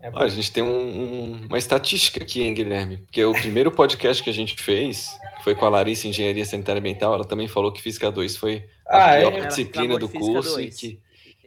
É 0.00 0.10
a 0.12 0.26
gente 0.26 0.50
tem 0.50 0.64
um, 0.64 0.66
um, 0.68 1.46
uma 1.46 1.58
estatística 1.58 2.20
aqui, 2.20 2.42
hein, 2.42 2.54
Guilherme? 2.54 2.96
Porque 2.96 3.24
o 3.24 3.32
primeiro 3.32 3.70
podcast 3.70 4.20
que 4.20 4.30
a 4.30 4.32
gente 4.32 4.60
fez, 4.60 5.16
que 5.38 5.44
foi 5.44 5.54
com 5.54 5.64
a 5.64 5.68
Larissa 5.68 6.08
Engenharia 6.08 6.44
Sanitária 6.44 6.80
Ambiental, 6.80 7.14
ela 7.14 7.24
também 7.24 7.46
falou 7.46 7.70
que 7.70 7.80
Física 7.80 8.10
2 8.10 8.36
foi 8.36 8.66
a 8.84 9.12
ah, 9.12 9.18
pior 9.18 9.32
é, 9.34 9.46
disciplina 9.46 9.96
do 9.96 10.08
curso 10.08 10.60
e 10.60 10.70
que, 10.70 11.00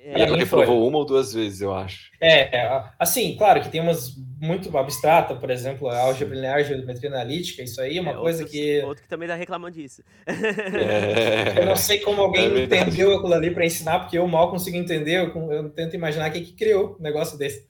É, 0.06 0.22
ela 0.22 0.38
reprovou 0.38 0.88
uma 0.88 1.00
ou 1.00 1.06
duas 1.06 1.34
vezes, 1.34 1.62
eu 1.62 1.74
acho. 1.74 2.12
É, 2.22 2.56
é, 2.56 2.84
assim, 3.00 3.36
claro 3.36 3.60
que 3.60 3.70
tem 3.70 3.82
umas 3.82 4.16
muito 4.40 4.78
abstrata, 4.78 5.34
por 5.36 5.50
exemplo, 5.50 5.90
a 5.90 5.98
álgebra 5.98 6.36
linear, 6.36 6.64
geometria 6.64 7.10
analítica, 7.10 7.64
isso 7.64 7.82
aí 7.82 7.98
é 7.98 8.02
uma 8.02 8.12
é, 8.12 8.16
coisa 8.16 8.44
outros, 8.44 8.60
que... 8.60 8.82
Outro 8.82 9.04
que 9.04 9.10
também 9.10 9.28
tá 9.28 9.34
reclamando 9.34 9.76
disso. 9.76 10.04
É... 10.28 11.58
Eu 11.60 11.66
não 11.66 11.76
sei 11.76 12.00
como 12.02 12.22
alguém 12.22 12.46
é 12.46 12.64
entendeu 12.66 13.18
aquilo 13.18 13.34
ali 13.34 13.50
para 13.50 13.66
ensinar, 13.66 14.02
porque 14.02 14.18
eu 14.18 14.28
mal 14.28 14.52
consigo 14.52 14.78
entender, 14.78 15.16
eu, 15.16 15.52
eu 15.52 15.70
tento 15.72 15.96
imaginar 15.96 16.30
quem 16.30 16.44
que 16.44 16.54
criou 16.54 16.98
um 17.00 17.02
negócio 17.02 17.36
desse. 17.36 17.68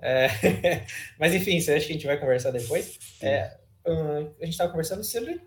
É... 0.00 0.26
Mas 1.20 1.34
enfim, 1.34 1.60
você 1.60 1.74
acha 1.74 1.86
que 1.86 1.92
a 1.92 1.94
gente 1.94 2.06
vai 2.06 2.18
conversar 2.18 2.50
depois? 2.50 2.98
É, 3.22 3.52
a 3.86 4.44
gente 4.44 4.50
estava 4.50 4.70
conversando 4.70 5.04
sobre 5.04 5.40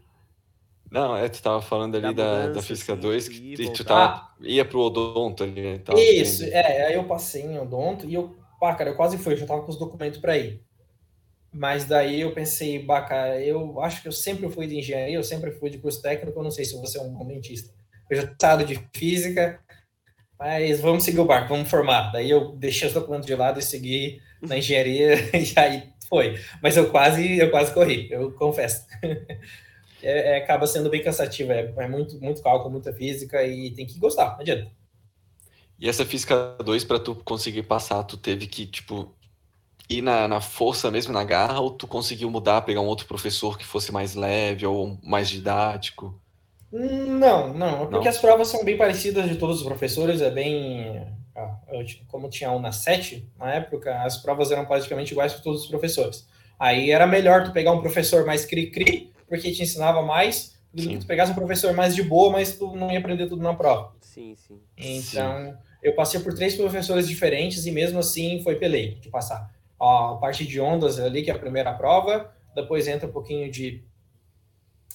não, 0.90 1.18
é, 1.18 1.28
tu 1.28 1.42
tava 1.42 1.62
falando 1.62 1.96
ali 1.96 2.14
da, 2.14 2.48
da 2.48 2.62
Física 2.62 2.96
2, 2.96 3.28
que 3.28 3.54
e 3.60 3.72
tu 3.72 3.84
tava, 3.84 4.30
ia 4.42 4.64
pro 4.64 4.80
odonto 4.80 5.44
ali, 5.44 5.62
né? 5.62 5.78
Tava 5.80 6.00
isso, 6.00 6.44
é, 6.46 6.86
aí 6.86 6.94
eu 6.94 7.04
passei 7.04 7.44
em 7.44 7.60
odonto 7.60 8.08
e 8.08 8.14
eu, 8.14 8.36
pá, 8.60 8.74
cara, 8.74 8.92
eu 8.92 8.96
quase 8.96 9.18
fui, 9.18 9.34
eu 9.34 9.38
já 9.38 9.46
tava 9.46 9.64
com 9.64 9.72
os 9.72 9.78
documentos 9.78 10.20
para 10.20 10.38
ir. 10.38 10.62
Mas 11.52 11.86
daí 11.86 12.22
eu 12.22 12.34
pensei, 12.34 12.80
baca, 12.80 13.40
eu 13.40 13.82
acho 13.82 14.02
que 14.02 14.08
eu 14.08 14.12
sempre 14.12 14.50
fui 14.50 14.68
de 14.68 14.78
engenharia, 14.78 15.16
eu 15.16 15.24
sempre 15.24 15.52
fui 15.52 15.70
de 15.70 15.78
curso 15.78 16.02
técnico, 16.02 16.38
eu 16.40 16.44
não 16.44 16.52
sei 16.52 16.64
se 16.64 16.80
você 16.80 16.98
é 16.98 17.02
um 17.02 17.14
bom 17.14 17.26
dentista. 17.26 17.74
Eu 18.10 18.18
já 18.18 18.28
tava 18.28 18.64
de 18.64 18.80
física, 18.96 19.60
mas 20.40 20.80
vamos 20.80 21.04
seguir 21.04 21.20
o 21.20 21.26
barco, 21.26 21.50
vamos 21.50 21.70
formar. 21.70 22.12
Daí 22.12 22.30
eu 22.30 22.52
deixei 22.54 22.88
os 22.88 22.94
documentos 22.94 23.26
de 23.26 23.36
lado 23.36 23.60
e 23.60 23.64
segui 23.64 24.22
na 24.42 24.58
engenharia 24.58 25.16
e 25.36 25.60
aí 25.60 25.90
foi. 26.08 26.40
Mas 26.62 26.78
eu 26.78 26.90
quase, 26.90 27.38
eu 27.38 27.50
quase 27.50 27.74
corri, 27.74 28.08
eu 28.12 28.32
confesso. 28.34 28.86
é, 30.02 30.34
é, 30.34 30.38
acaba 30.38 30.68
sendo 30.68 30.90
bem 30.90 31.04
cansativo. 31.04 31.52
É, 31.52 31.74
é, 31.76 31.88
muito, 31.88 32.20
muito 32.20 32.42
cálculo, 32.42 32.72
muita 32.72 32.94
física 32.94 33.44
e 33.44 33.72
tem 33.72 33.86
que 33.86 34.00
gostar, 34.00 34.34
não 34.34 34.42
adianta. 34.42 34.72
E 35.80 35.88
essa 35.88 36.06
física 36.06 36.56
2, 36.64 36.84
para 36.84 37.00
tu 37.00 37.16
conseguir 37.16 37.64
passar, 37.64 38.04
tu 38.04 38.18
teve 38.18 38.48
que, 38.48 38.66
tipo, 38.66 39.14
ir 39.90 40.02
na, 40.02 40.28
na 40.28 40.42
força 40.42 40.90
mesmo, 40.90 41.14
na 41.14 41.24
garra, 41.24 41.60
ou 41.60 41.72
tu 41.72 41.88
conseguiu 41.88 42.30
mudar, 42.32 42.62
pegar 42.62 42.82
um 42.82 42.88
outro 42.88 43.06
professor 43.06 43.58
que 43.58 43.66
fosse 43.66 43.92
mais 43.92 44.16
leve 44.16 44.66
ou 44.66 44.98
mais 45.04 45.30
didático? 45.30 46.20
Não, 46.72 47.54
não, 47.54 47.88
porque 47.88 48.06
não. 48.06 48.12
as 48.12 48.18
provas 48.18 48.50
são 48.50 48.66
bem 48.66 48.76
parecidas 48.76 49.30
de 49.30 49.38
todos 49.38 49.60
os 49.60 49.64
professores, 49.64 50.22
é 50.22 50.30
bem. 50.30 51.08
Ah, 51.36 51.56
eu, 51.70 51.86
como 52.08 52.30
tinha 52.30 52.52
um 52.52 52.60
na 52.60 52.72
7, 52.72 53.30
na 53.38 53.54
época, 53.54 54.02
as 54.02 54.18
provas 54.18 54.52
eram 54.52 54.66
praticamente 54.66 55.14
iguais 55.14 55.34
para 55.34 55.44
todos 55.44 55.62
os 55.62 55.68
professores. 55.68 56.28
Aí 56.60 56.90
era 56.92 57.06
melhor 57.06 57.44
tu 57.44 57.52
pegar 57.52 57.72
um 57.72 57.82
professor 57.82 58.26
mais 58.26 58.44
cri-cri 58.46 59.14
porque 59.28 59.52
te 59.52 59.64
ensinava 59.64 60.02
mais 60.02 60.58
do 60.74 60.82
sim. 60.82 60.90
que 60.90 60.98
tu 61.00 61.08
pegasse 61.08 61.32
um 61.32 61.36
professor 61.36 61.74
mais 61.74 61.96
de 61.96 62.04
boa, 62.04 62.32
mas 62.32 62.58
tu 62.58 62.76
não 62.76 62.92
ia 62.92 63.00
aprender 63.00 63.28
tudo 63.28 63.42
na 63.42 63.54
prova. 63.54 63.94
Sim, 64.02 64.36
sim. 64.36 64.60
Então, 64.78 65.52
sim. 65.52 65.58
eu 65.84 65.96
passei 65.96 66.20
por 66.20 66.34
três 66.34 66.56
professores 66.56 67.08
diferentes 67.08 67.66
e 67.66 67.72
mesmo 67.72 68.00
assim 68.00 68.42
foi 68.44 68.56
pelei 68.56 68.96
de 68.96 69.10
passar. 69.10 69.54
A 69.80 70.18
parte 70.20 70.46
de 70.46 70.60
ondas 70.60 71.00
ali, 71.00 71.24
que 71.24 71.30
é 71.30 71.34
a 71.34 71.40
primeira 71.40 71.74
prova, 71.74 72.34
depois 72.56 72.88
entra 72.88 73.08
um 73.08 73.12
pouquinho 73.12 73.52
de 73.52 73.84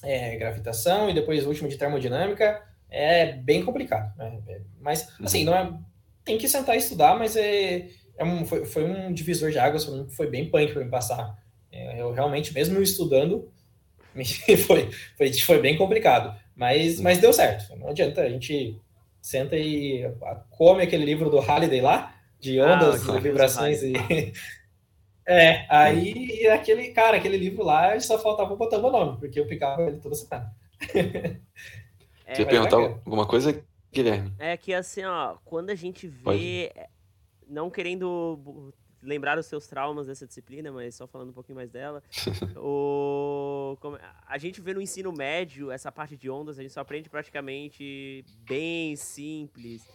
é, 0.03 0.35
gravitação 0.35 1.09
e 1.09 1.13
depois 1.13 1.45
o 1.45 1.49
último 1.49 1.69
de 1.69 1.77
termodinâmica. 1.77 2.61
É 2.89 3.31
bem 3.33 3.63
complicado. 3.63 4.15
Né? 4.17 4.39
É, 4.47 4.61
mas, 4.79 5.09
assim, 5.23 5.43
não 5.43 5.55
é, 5.55 5.73
tem 6.23 6.37
que 6.37 6.47
sentar 6.47 6.75
e 6.75 6.79
estudar, 6.79 7.17
mas 7.17 7.35
é, 7.35 7.87
é 8.17 8.23
um, 8.23 8.45
foi, 8.45 8.65
foi 8.65 8.83
um 8.83 9.11
divisor 9.11 9.49
de 9.49 9.57
águas, 9.57 9.85
foi 10.15 10.29
bem 10.29 10.49
punk 10.49 10.73
para 10.73 10.83
me 10.83 10.91
passar. 10.91 11.35
É, 11.71 11.99
eu 11.99 12.11
realmente, 12.11 12.53
mesmo 12.53 12.79
estudando, 12.81 13.49
foi, 14.67 14.89
foi, 15.17 15.33
foi 15.33 15.59
bem 15.59 15.77
complicado. 15.77 16.37
Mas, 16.55 16.99
mas 16.99 17.17
deu 17.17 17.33
certo. 17.33 17.75
Não 17.77 17.89
adianta, 17.89 18.21
a 18.21 18.29
gente 18.29 18.79
senta 19.21 19.57
e 19.57 20.09
come 20.51 20.83
aquele 20.83 21.05
livro 21.05 21.29
do 21.29 21.39
Halliday 21.39 21.81
lá, 21.81 22.15
de 22.39 22.59
ah, 22.59 22.75
ondas, 22.75 23.09
ah, 23.09 23.19
vibrações 23.19 23.81
e. 23.81 23.93
É, 25.25 25.65
aí 25.69 26.45
aquele, 26.47 26.89
cara, 26.89 27.15
aquele 27.15 27.37
livro 27.37 27.63
lá 27.63 27.97
só 28.01 28.19
faltava 28.19 28.57
botar 28.57 28.77
meu 28.79 28.91
nome, 28.91 29.17
porque 29.17 29.39
eu 29.39 29.47
picava 29.47 29.83
ele 29.83 29.97
toda 29.97 30.15
semana. 30.15 30.53
É, 32.25 32.35
Você 32.35 32.45
perguntar 32.45 32.77
alguma 32.77 33.27
coisa, 33.27 33.61
Guilherme? 33.91 34.33
É 34.39 34.55
que 34.55 34.73
assim, 34.73 35.03
ó, 35.03 35.35
quando 35.43 35.71
a 35.71 35.75
gente 35.75 36.07
vê, 36.07 36.71
Pode. 36.73 36.89
não 37.49 37.69
querendo 37.69 38.73
lembrar 39.03 39.37
os 39.37 39.45
seus 39.45 39.67
traumas 39.67 40.07
dessa 40.07 40.25
disciplina, 40.25 40.71
mas 40.71 40.95
só 40.95 41.05
falando 41.05 41.29
um 41.29 41.33
pouquinho 41.33 41.55
mais 41.55 41.69
dela. 41.69 42.01
o, 42.57 43.77
a 44.27 44.37
gente 44.37 44.61
vê 44.61 44.73
no 44.73 44.81
ensino 44.81 45.11
médio 45.11 45.71
essa 45.71 45.91
parte 45.91 46.15
de 46.15 46.29
ondas, 46.29 46.57
a 46.57 46.61
gente 46.61 46.73
só 46.73 46.81
aprende 46.81 47.09
praticamente 47.09 48.25
bem 48.47 48.95
simples. 48.95 49.87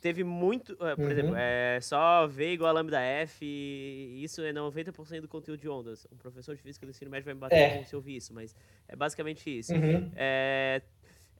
Teve 0.00 0.24
muito, 0.24 0.72
eh, 0.80 0.96
por 0.96 1.04
uhum. 1.04 1.10
exemplo, 1.10 1.34
é 1.36 1.78
só 1.82 2.26
V 2.26 2.54
igual 2.54 2.70
a 2.70 2.72
lambda 2.72 2.98
F, 3.00 3.44
isso 3.44 4.40
é 4.40 4.50
90% 4.50 5.20
do 5.20 5.28
conteúdo 5.28 5.60
de 5.60 5.68
ondas. 5.68 6.06
Um 6.10 6.16
professor 6.16 6.56
de 6.56 6.62
física 6.62 6.86
do 6.86 6.90
ensino 6.90 7.10
médio 7.10 7.26
vai 7.26 7.34
me 7.34 7.40
bater 7.40 7.56
é. 7.56 7.84
se 7.84 7.94
ouvir 7.94 8.16
isso, 8.16 8.32
mas 8.32 8.56
é 8.88 8.96
basicamente 8.96 9.58
isso. 9.58 9.74
Uhum. 9.74 10.10
É, 10.16 10.80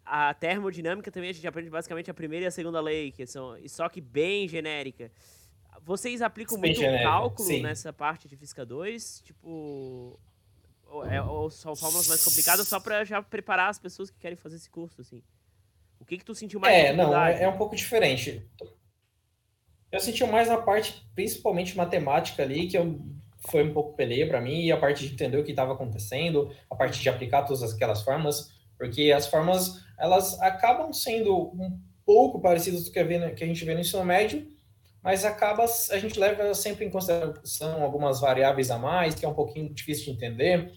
a 0.04 0.34
termodinâmica 0.34 1.10
também 1.10 1.30
a 1.30 1.32
gente 1.32 1.46
aprende 1.46 1.70
basicamente 1.70 2.10
a 2.10 2.14
primeira 2.14 2.44
e 2.44 2.48
a 2.48 2.50
segunda 2.50 2.80
lei, 2.80 3.12
que 3.12 3.24
são, 3.26 3.56
só 3.66 3.88
que 3.88 4.00
bem 4.00 4.46
genérica. 4.46 5.10
Vocês 5.82 6.22
aplicam 6.22 6.58
muito 6.58 6.78
genérico, 6.78 7.04
cálculo 7.04 7.48
sim. 7.48 7.62
nessa 7.62 7.92
parte 7.92 8.28
de 8.28 8.36
Física 8.36 8.64
2? 8.64 9.22
Tipo. 9.24 10.18
Ou, 10.86 11.06
é, 11.06 11.22
ou 11.22 11.50
são 11.50 11.76
fórmulas 11.76 12.08
mais 12.08 12.24
complicadas 12.24 12.66
só 12.66 12.80
para 12.80 13.04
já 13.04 13.22
preparar 13.22 13.70
as 13.70 13.78
pessoas 13.78 14.10
que 14.10 14.18
querem 14.18 14.36
fazer 14.36 14.56
esse 14.56 14.68
curso, 14.68 15.00
assim? 15.00 15.22
O 16.00 16.04
que 16.04 16.18
que 16.18 16.24
tu 16.24 16.34
sentiu 16.34 16.58
mais? 16.58 16.74
É, 16.74 16.92
não, 16.92 17.16
é, 17.16 17.44
é 17.44 17.48
um 17.48 17.56
pouco 17.56 17.76
diferente. 17.76 18.44
Eu 19.92 20.00
senti 20.00 20.24
mais 20.24 20.48
na 20.48 20.58
parte, 20.58 21.06
principalmente 21.14 21.76
matemática 21.76 22.42
ali, 22.42 22.66
que 22.66 22.76
eu, 22.76 23.00
foi 23.48 23.64
um 23.64 23.72
pouco 23.72 23.94
peleia 23.94 24.26
para 24.26 24.40
mim, 24.40 24.64
e 24.64 24.72
a 24.72 24.76
parte 24.76 25.06
de 25.06 25.12
entender 25.12 25.36
o 25.36 25.44
que 25.44 25.50
estava 25.50 25.72
acontecendo, 25.72 26.50
a 26.68 26.74
parte 26.74 27.00
de 27.00 27.08
aplicar 27.08 27.42
todas 27.42 27.62
aquelas 27.74 28.02
formas, 28.02 28.50
porque 28.76 29.12
as 29.12 29.26
formas, 29.26 29.84
elas 29.98 30.40
acabam 30.40 30.92
sendo 30.92 31.36
um 31.54 31.78
pouco 32.04 32.40
parecidas 32.40 32.84
do 32.84 32.90
que 32.90 32.98
a 32.98 33.46
gente 33.46 33.64
vê 33.64 33.74
no 33.74 33.80
ensino 33.80 34.04
médio, 34.04 34.46
mas 35.02 35.24
acaba 35.24 35.64
a 35.64 35.98
gente 35.98 36.18
leva 36.18 36.54
sempre 36.54 36.84
em 36.84 36.90
consideração 36.90 37.82
algumas 37.82 38.20
variáveis 38.20 38.70
a 38.70 38.78
mais, 38.78 39.14
que 39.14 39.24
é 39.24 39.28
um 39.28 39.34
pouquinho 39.34 39.72
difícil 39.72 40.04
de 40.04 40.10
entender, 40.12 40.72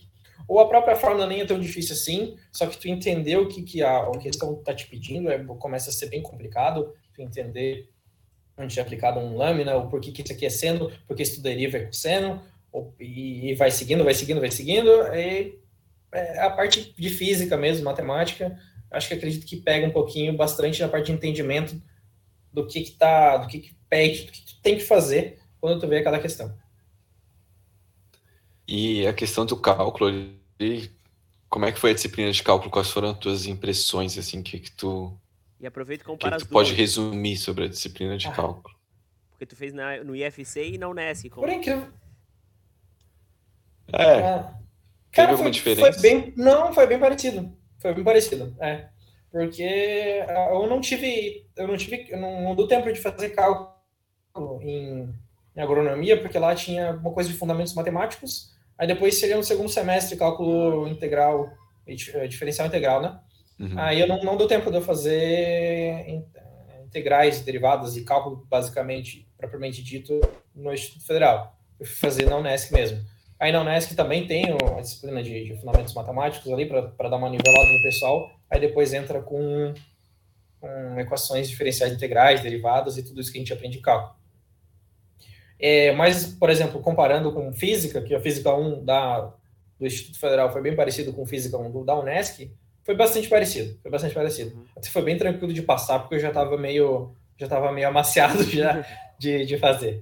ou 0.47 0.59
a 0.59 0.67
própria 0.67 0.95
fórmula 0.95 1.27
nem 1.27 1.41
é 1.41 1.45
tão 1.45 1.59
difícil 1.59 1.93
assim, 1.93 2.37
só 2.51 2.67
que 2.67 2.77
tu 2.77 2.87
entender 2.87 3.37
o 3.37 3.47
que, 3.47 3.63
que 3.63 3.81
a, 3.81 3.97
a 3.97 4.17
questão 4.17 4.53
está 4.53 4.73
te 4.73 4.87
pedindo 4.87 5.29
é, 5.29 5.37
começa 5.59 5.89
a 5.89 5.93
ser 5.93 6.07
bem 6.07 6.21
complicado, 6.21 6.93
tu 7.13 7.21
entender 7.21 7.89
onde 8.57 8.77
é 8.77 8.81
aplicado 8.81 9.19
um 9.19 9.35
lâmina, 9.35 9.75
ou 9.75 9.87
por 9.87 9.99
que, 9.99 10.11
que 10.11 10.21
isso 10.21 10.33
aqui 10.33 10.45
é 10.45 10.49
seno, 10.49 10.91
porque 11.07 11.23
isso 11.23 11.41
deriva 11.41 11.77
é 11.77 11.85
cosseno, 11.85 12.41
ou, 12.71 12.93
e, 12.99 13.51
e, 13.51 13.55
vai 13.55 13.71
seguindo, 13.71 14.03
vai 14.03 14.13
seguindo, 14.13 14.39
vai 14.39 14.51
seguindo, 14.51 14.89
e 15.13 15.59
é 16.11 16.39
a 16.39 16.49
parte 16.49 16.93
de 16.97 17.09
física 17.09 17.57
mesmo, 17.57 17.85
matemática, 17.85 18.57
acho 18.91 19.07
que 19.07 19.13
acredito 19.15 19.45
que 19.45 19.57
pega 19.57 19.87
um 19.87 19.91
pouquinho 19.91 20.35
bastante 20.35 20.81
na 20.81 20.87
parte 20.87 21.07
de 21.07 21.13
entendimento 21.13 21.81
do 22.53 22.67
que 22.67 22.81
que 22.81 22.91
tá, 22.91 23.37
do 23.37 23.47
que, 23.47 23.59
que 23.59 23.75
pede, 23.89 24.25
do 24.25 24.31
que 24.31 24.45
tu 24.45 24.61
tem 24.61 24.77
que 24.77 24.83
fazer 24.83 25.39
quando 25.59 25.79
tu 25.79 25.87
vê 25.87 25.97
aquela 25.97 26.19
questão. 26.19 26.55
E 28.67 29.05
a 29.07 29.13
questão 29.13 29.45
do 29.45 29.57
cálculo, 29.57 30.11
como 31.49 31.65
é 31.65 31.71
que 31.71 31.79
foi 31.79 31.91
a 31.91 31.93
disciplina 31.93 32.31
de 32.31 32.41
cálculo? 32.43 32.71
Quais 32.71 32.89
foram 32.89 33.09
as 33.09 33.17
tuas 33.17 33.45
impressões, 33.45 34.17
assim, 34.17 34.41
que, 34.41 34.59
que 34.59 34.71
tu... 34.71 35.17
E 35.59 35.65
aproveita 35.65 36.03
e 36.03 36.05
compara 36.05 36.37
que 36.37 36.43
tu 36.43 36.49
pode 36.49 36.73
resumir 36.73 37.37
sobre 37.37 37.65
a 37.65 37.67
disciplina 37.67 38.17
de 38.17 38.27
ah. 38.27 38.31
cálculo. 38.31 38.75
Porque 39.31 39.45
tu 39.45 39.55
fez 39.55 39.73
na, 39.73 40.03
no 40.03 40.15
IFC 40.15 40.73
e 40.73 40.77
na 40.77 40.87
Unesc. 40.87 41.29
Como... 41.29 41.45
Por 41.45 41.53
incrível... 41.53 41.87
É. 43.91 44.03
é. 44.03 44.53
Cara, 45.11 45.31
alguma 45.31 45.43
foi, 45.43 45.51
diferença? 45.51 45.93
Foi 45.93 46.01
bem... 46.01 46.33
Não, 46.37 46.73
foi 46.73 46.87
bem 46.87 46.99
parecido. 46.99 47.55
Foi 47.79 47.93
bem 47.93 48.03
parecido, 48.03 48.55
é. 48.59 48.89
Porque 49.33 50.23
ah, 50.29 50.49
eu 50.51 50.67
não 50.67 50.79
tive... 50.79 51.47
Eu 51.57 51.67
não 51.67 51.75
tive... 51.75 52.05
Eu 52.07 52.19
não, 52.19 52.43
não 52.43 52.55
deu 52.55 52.67
tempo 52.67 52.93
de 52.93 53.01
fazer 53.01 53.29
cálculo 53.29 53.73
em, 54.61 55.09
em 55.55 55.61
agronomia, 55.61 56.21
porque 56.21 56.37
lá 56.37 56.53
tinha 56.53 56.91
uma 56.91 57.11
coisa 57.11 57.31
de 57.31 57.35
fundamentos 57.35 57.73
matemáticos, 57.73 58.53
aí 58.77 58.85
depois 58.85 59.17
seria 59.17 59.35
no 59.35 59.43
segundo 59.43 59.69
semestre 59.69 60.15
cálculo 60.15 60.87
integral, 60.87 61.51
eh, 61.87 62.27
diferencial 62.27 62.67
integral, 62.67 63.01
né? 63.01 63.19
Uhum. 63.59 63.79
Aí 63.79 63.99
eu 63.99 64.07
não, 64.07 64.21
não 64.21 64.37
deu 64.37 64.47
tempo 64.47 64.69
de 64.69 64.77
eu 64.77 64.81
fazer 64.83 66.05
integrais, 66.85 67.41
derivadas 67.41 67.97
e 67.97 68.03
cálculo, 68.03 68.45
basicamente, 68.47 69.27
propriamente 69.35 69.81
dito, 69.81 70.21
no 70.53 70.71
Instituto 70.71 71.07
Federal. 71.07 71.57
Eu 71.79 71.87
fui 71.87 71.95
fazer 71.95 72.29
na 72.29 72.37
Unesc 72.37 72.71
mesmo. 72.71 73.03
Aí 73.43 73.51
na 73.51 73.59
Unesc 73.59 73.93
também 73.93 74.25
tem 74.25 74.45
a 74.77 74.79
disciplina 74.79 75.21
de, 75.21 75.43
de 75.43 75.59
fundamentos 75.59 75.93
matemáticos 75.93 76.49
ali, 76.49 76.65
para 76.65 77.09
dar 77.09 77.17
uma 77.17 77.29
nivelada 77.29 77.73
no 77.73 77.81
pessoal. 77.81 78.31
Aí 78.49 78.57
depois 78.57 78.93
entra 78.93 79.21
com, 79.21 79.73
com 80.61 80.97
equações 80.97 81.49
diferenciais 81.49 81.91
integrais, 81.91 82.39
derivadas 82.39 82.97
e 82.97 83.03
tudo 83.03 83.19
isso 83.19 83.29
que 83.29 83.37
a 83.37 83.41
gente 83.41 83.51
aprende 83.51 83.79
em 83.79 83.81
cálculo. 83.81 84.15
É, 85.59 85.91
mas, 85.91 86.25
por 86.25 86.49
exemplo, 86.49 86.79
comparando 86.79 87.33
com 87.33 87.51
física, 87.51 88.01
que 88.01 88.15
a 88.15 88.21
física 88.21 88.55
1 88.55 88.85
da, 88.85 89.33
do 89.77 89.85
Instituto 89.85 90.21
Federal 90.21 90.49
foi 90.49 90.61
bem 90.61 90.73
parecido 90.73 91.11
com 91.11 91.25
física 91.25 91.57
1 91.57 91.69
do, 91.69 91.83
da 91.83 91.99
Unesc, 91.99 92.49
foi 92.81 92.95
bastante 92.95 93.27
parecido. 93.27 93.77
Foi 93.81 93.91
bastante 93.91 94.15
parecido. 94.15 94.55
Uhum. 94.55 94.65
Até 94.77 94.87
foi 94.87 95.01
bem 95.01 95.17
tranquilo 95.17 95.51
de 95.51 95.63
passar, 95.63 95.99
porque 95.99 96.15
eu 96.15 96.19
já 96.19 96.29
estava 96.29 96.57
meio 96.57 97.13
já 97.37 97.47
estava 97.47 97.73
meio 97.73 97.89
amaciado 97.89 98.41
já 98.49 98.85
de, 99.19 99.45
de 99.45 99.57
fazer. 99.57 100.01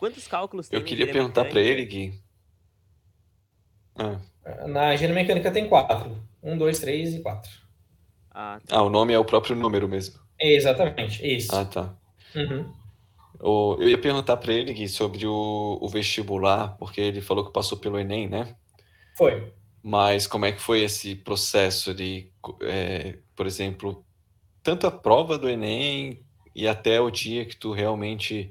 Quantos 0.00 0.26
cálculos 0.26 0.66
tem 0.66 0.78
Eu 0.78 0.84
queria 0.84 1.12
perguntar 1.12 1.44
para 1.44 1.60
ele, 1.60 1.84
Gui. 1.84 2.14
Ah. 3.94 4.18
Na 4.66 4.94
engenharia 4.94 5.14
mecânica 5.14 5.52
tem 5.52 5.68
quatro. 5.68 6.16
Um, 6.42 6.56
dois, 6.56 6.78
três 6.78 7.14
e 7.14 7.20
quatro. 7.20 7.50
Ah, 8.30 8.58
tá. 8.66 8.78
ah, 8.78 8.82
o 8.82 8.88
nome 8.88 9.12
é 9.12 9.18
o 9.18 9.26
próprio 9.26 9.54
número 9.54 9.86
mesmo. 9.86 10.18
exatamente, 10.40 11.22
isso. 11.22 11.54
Ah, 11.54 11.66
tá. 11.66 11.94
Uhum. 12.34 12.72
Eu 13.78 13.88
ia 13.90 13.98
perguntar 13.98 14.38
para 14.38 14.54
ele, 14.54 14.72
Gui, 14.72 14.88
sobre 14.88 15.26
o, 15.26 15.78
o 15.78 15.86
vestibular, 15.86 16.78
porque 16.78 17.02
ele 17.02 17.20
falou 17.20 17.44
que 17.44 17.52
passou 17.52 17.76
pelo 17.76 17.98
Enem, 17.98 18.26
né? 18.26 18.56
Foi. 19.14 19.52
Mas 19.82 20.26
como 20.26 20.46
é 20.46 20.52
que 20.52 20.62
foi 20.62 20.80
esse 20.80 21.14
processo 21.14 21.92
de, 21.92 22.32
é, 22.62 23.18
por 23.36 23.46
exemplo, 23.46 24.02
tanto 24.62 24.86
a 24.86 24.90
prova 24.90 25.36
do 25.36 25.46
Enem 25.46 26.24
e 26.54 26.66
até 26.66 26.98
o 27.02 27.10
dia 27.10 27.44
que 27.44 27.56
tu 27.56 27.72
realmente 27.72 28.50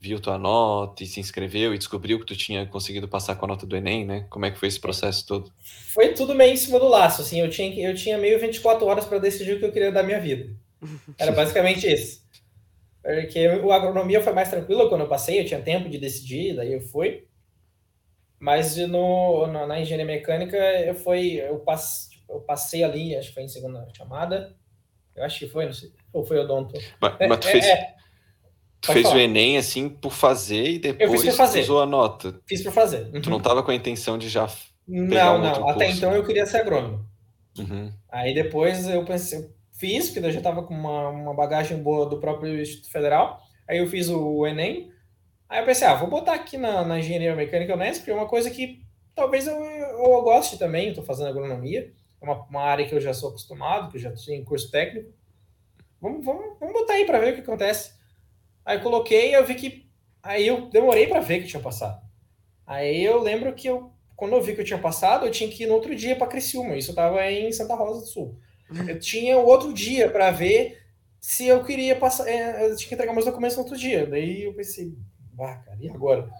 viu 0.00 0.18
tua 0.18 0.38
nota 0.38 1.02
e 1.04 1.06
se 1.06 1.20
inscreveu 1.20 1.74
e 1.74 1.78
descobriu 1.78 2.18
que 2.18 2.24
tu 2.24 2.34
tinha 2.34 2.64
conseguido 2.66 3.06
passar 3.06 3.36
com 3.36 3.44
a 3.44 3.48
nota 3.48 3.66
do 3.66 3.76
Enem, 3.76 4.06
né? 4.06 4.26
Como 4.30 4.46
é 4.46 4.50
que 4.50 4.58
foi 4.58 4.68
esse 4.68 4.80
processo 4.80 5.26
todo? 5.26 5.52
Foi 5.92 6.14
tudo 6.14 6.34
meio 6.34 6.54
em 6.54 6.56
cima 6.56 6.80
do 6.80 6.88
laço, 6.88 7.20
assim, 7.20 7.40
eu 7.40 7.50
tinha, 7.50 7.88
eu 7.88 7.94
tinha 7.94 8.16
meio 8.16 8.40
24 8.40 8.86
horas 8.86 9.04
para 9.04 9.18
decidir 9.18 9.52
o 9.52 9.58
que 9.58 9.66
eu 9.66 9.72
queria 9.72 9.92
da 9.92 10.02
minha 10.02 10.18
vida. 10.18 10.56
Era 11.18 11.32
basicamente 11.32 11.86
isso. 11.86 12.24
Porque 13.02 13.46
o 13.48 13.72
agronomia 13.72 14.22
foi 14.22 14.32
mais 14.32 14.48
tranquilo 14.48 14.88
quando 14.88 15.02
eu 15.02 15.08
passei, 15.08 15.38
eu 15.38 15.44
tinha 15.44 15.60
tempo 15.60 15.88
de 15.88 15.98
decidir, 15.98 16.56
daí 16.56 16.72
eu 16.72 16.80
fui. 16.80 17.26
Mas 18.38 18.76
no, 18.76 19.46
no 19.46 19.66
na 19.66 19.80
engenharia 19.80 20.06
mecânica 20.06 20.56
eu 20.56 20.94
fui, 20.94 21.40
eu, 21.40 21.58
passe, 21.60 22.08
eu 22.26 22.40
passei 22.40 22.82
ali, 22.82 23.14
acho 23.14 23.28
que 23.28 23.34
foi 23.34 23.42
em 23.42 23.48
segunda 23.48 23.86
chamada. 23.94 24.56
Eu 25.14 25.24
acho 25.24 25.38
que 25.38 25.48
foi, 25.48 25.66
não 25.66 25.72
sei. 25.74 25.92
Ou 26.10 26.24
foi 26.24 26.38
odonto. 26.38 26.74
Mas, 26.98 27.16
mas 27.28 27.38
tu 27.38 27.48
é, 27.48 27.52
fez, 27.52 27.66
é, 27.66 27.94
tu 28.80 28.92
fez 28.92 29.06
o 29.12 29.18
Enem 29.18 29.58
assim 29.58 29.88
por 29.88 30.12
fazer 30.12 30.64
e 30.64 30.78
depois 30.78 31.36
fazer. 31.36 31.60
usou 31.60 31.82
a 31.82 31.86
nota. 31.86 32.40
Fiz 32.46 32.62
por 32.62 32.72
fazer. 32.72 33.10
Uhum. 33.14 33.20
Tu 33.20 33.30
não 33.30 33.40
tava 33.40 33.62
com 33.62 33.70
a 33.70 33.74
intenção 33.74 34.16
de 34.16 34.28
já. 34.28 34.48
Não, 34.86 35.36
um 35.36 35.40
não. 35.40 35.68
Até 35.68 35.86
curso. 35.86 35.98
então 35.98 36.14
eu 36.14 36.24
queria 36.24 36.46
ser 36.46 36.58
agrônomo. 36.58 37.04
Uhum. 37.58 37.92
Aí 38.10 38.34
depois 38.34 38.88
eu 38.88 39.04
pensei, 39.04 39.50
fiz, 39.72 40.10
porque 40.10 40.26
eu 40.26 40.32
já 40.32 40.38
estava 40.38 40.62
com 40.62 40.74
uma, 40.74 41.08
uma 41.08 41.34
bagagem 41.34 41.82
boa 41.82 42.06
do 42.06 42.18
próprio 42.18 42.60
Instituto 42.60 42.90
Federal. 42.90 43.40
Aí 43.68 43.78
eu 43.78 43.86
fiz 43.86 44.08
o 44.08 44.46
Enem. 44.46 44.90
Aí 45.48 45.60
eu 45.60 45.66
pensei, 45.66 45.86
ah, 45.86 45.94
vou 45.94 46.08
botar 46.08 46.34
aqui 46.34 46.56
na, 46.56 46.84
na 46.84 46.98
engenharia 46.98 47.34
mecânica 47.34 47.74
Unesp, 47.74 48.00
porque 48.00 48.10
é 48.10 48.14
uma 48.14 48.28
coisa 48.28 48.50
que 48.50 48.82
talvez 49.14 49.46
eu, 49.46 49.56
eu 49.56 50.22
goste 50.22 50.58
também. 50.58 50.88
Estou 50.88 51.04
fazendo 51.04 51.28
agronomia. 51.28 51.92
É 52.20 52.24
uma, 52.24 52.44
uma, 52.44 52.62
área 52.62 52.86
que 52.86 52.94
eu 52.94 53.00
já 53.00 53.14
sou 53.14 53.30
acostumado, 53.30 53.90
que 53.90 53.96
eu 53.96 54.00
já 54.00 54.12
tenho 54.12 54.44
curso 54.44 54.70
técnico. 54.70 55.12
Vamos, 56.00 56.24
vamos, 56.24 56.58
vamos 56.58 56.74
botar 56.74 56.94
aí 56.94 57.04
para 57.04 57.18
ver 57.18 57.32
o 57.32 57.34
que 57.34 57.40
acontece. 57.40 57.99
Aí 58.64 58.78
coloquei, 58.80 59.34
eu 59.34 59.44
vi 59.44 59.54
que. 59.54 59.90
Aí 60.22 60.46
eu 60.46 60.68
demorei 60.68 61.06
para 61.06 61.20
ver 61.20 61.40
que 61.40 61.48
tinha 61.48 61.62
passado. 61.62 62.00
Aí 62.66 63.02
eu 63.02 63.20
lembro 63.20 63.52
que 63.54 63.68
eu, 63.68 63.90
quando 64.14 64.34
eu 64.34 64.42
vi 64.42 64.54
que 64.54 64.60
eu 64.60 64.64
tinha 64.64 64.78
passado, 64.78 65.26
eu 65.26 65.30
tinha 65.30 65.50
que 65.50 65.64
ir 65.64 65.66
no 65.66 65.74
outro 65.74 65.94
dia 65.94 66.14
para 66.14 66.26
Criciúma. 66.26 66.76
Isso 66.76 66.90
eu 66.90 66.92
estava 66.92 67.24
em 67.30 67.50
Santa 67.52 67.74
Rosa 67.74 68.00
do 68.00 68.06
Sul. 68.06 68.38
Eu 68.86 68.98
tinha 69.00 69.36
o 69.38 69.46
outro 69.46 69.72
dia 69.72 70.08
para 70.10 70.30
ver 70.30 70.80
se 71.18 71.46
eu 71.46 71.64
queria 71.64 71.96
passar. 71.96 72.28
É, 72.28 72.70
eu 72.70 72.76
tinha 72.76 72.88
que 72.88 72.94
entregar 72.94 73.12
meus 73.12 73.24
documentos 73.24 73.56
no 73.56 73.62
outro 73.62 73.76
dia. 73.76 74.06
Daí 74.06 74.44
eu 74.44 74.54
pensei, 74.54 74.94
bah, 75.32 75.56
cara, 75.56 75.76
e 75.80 75.90
agora? 75.90 76.30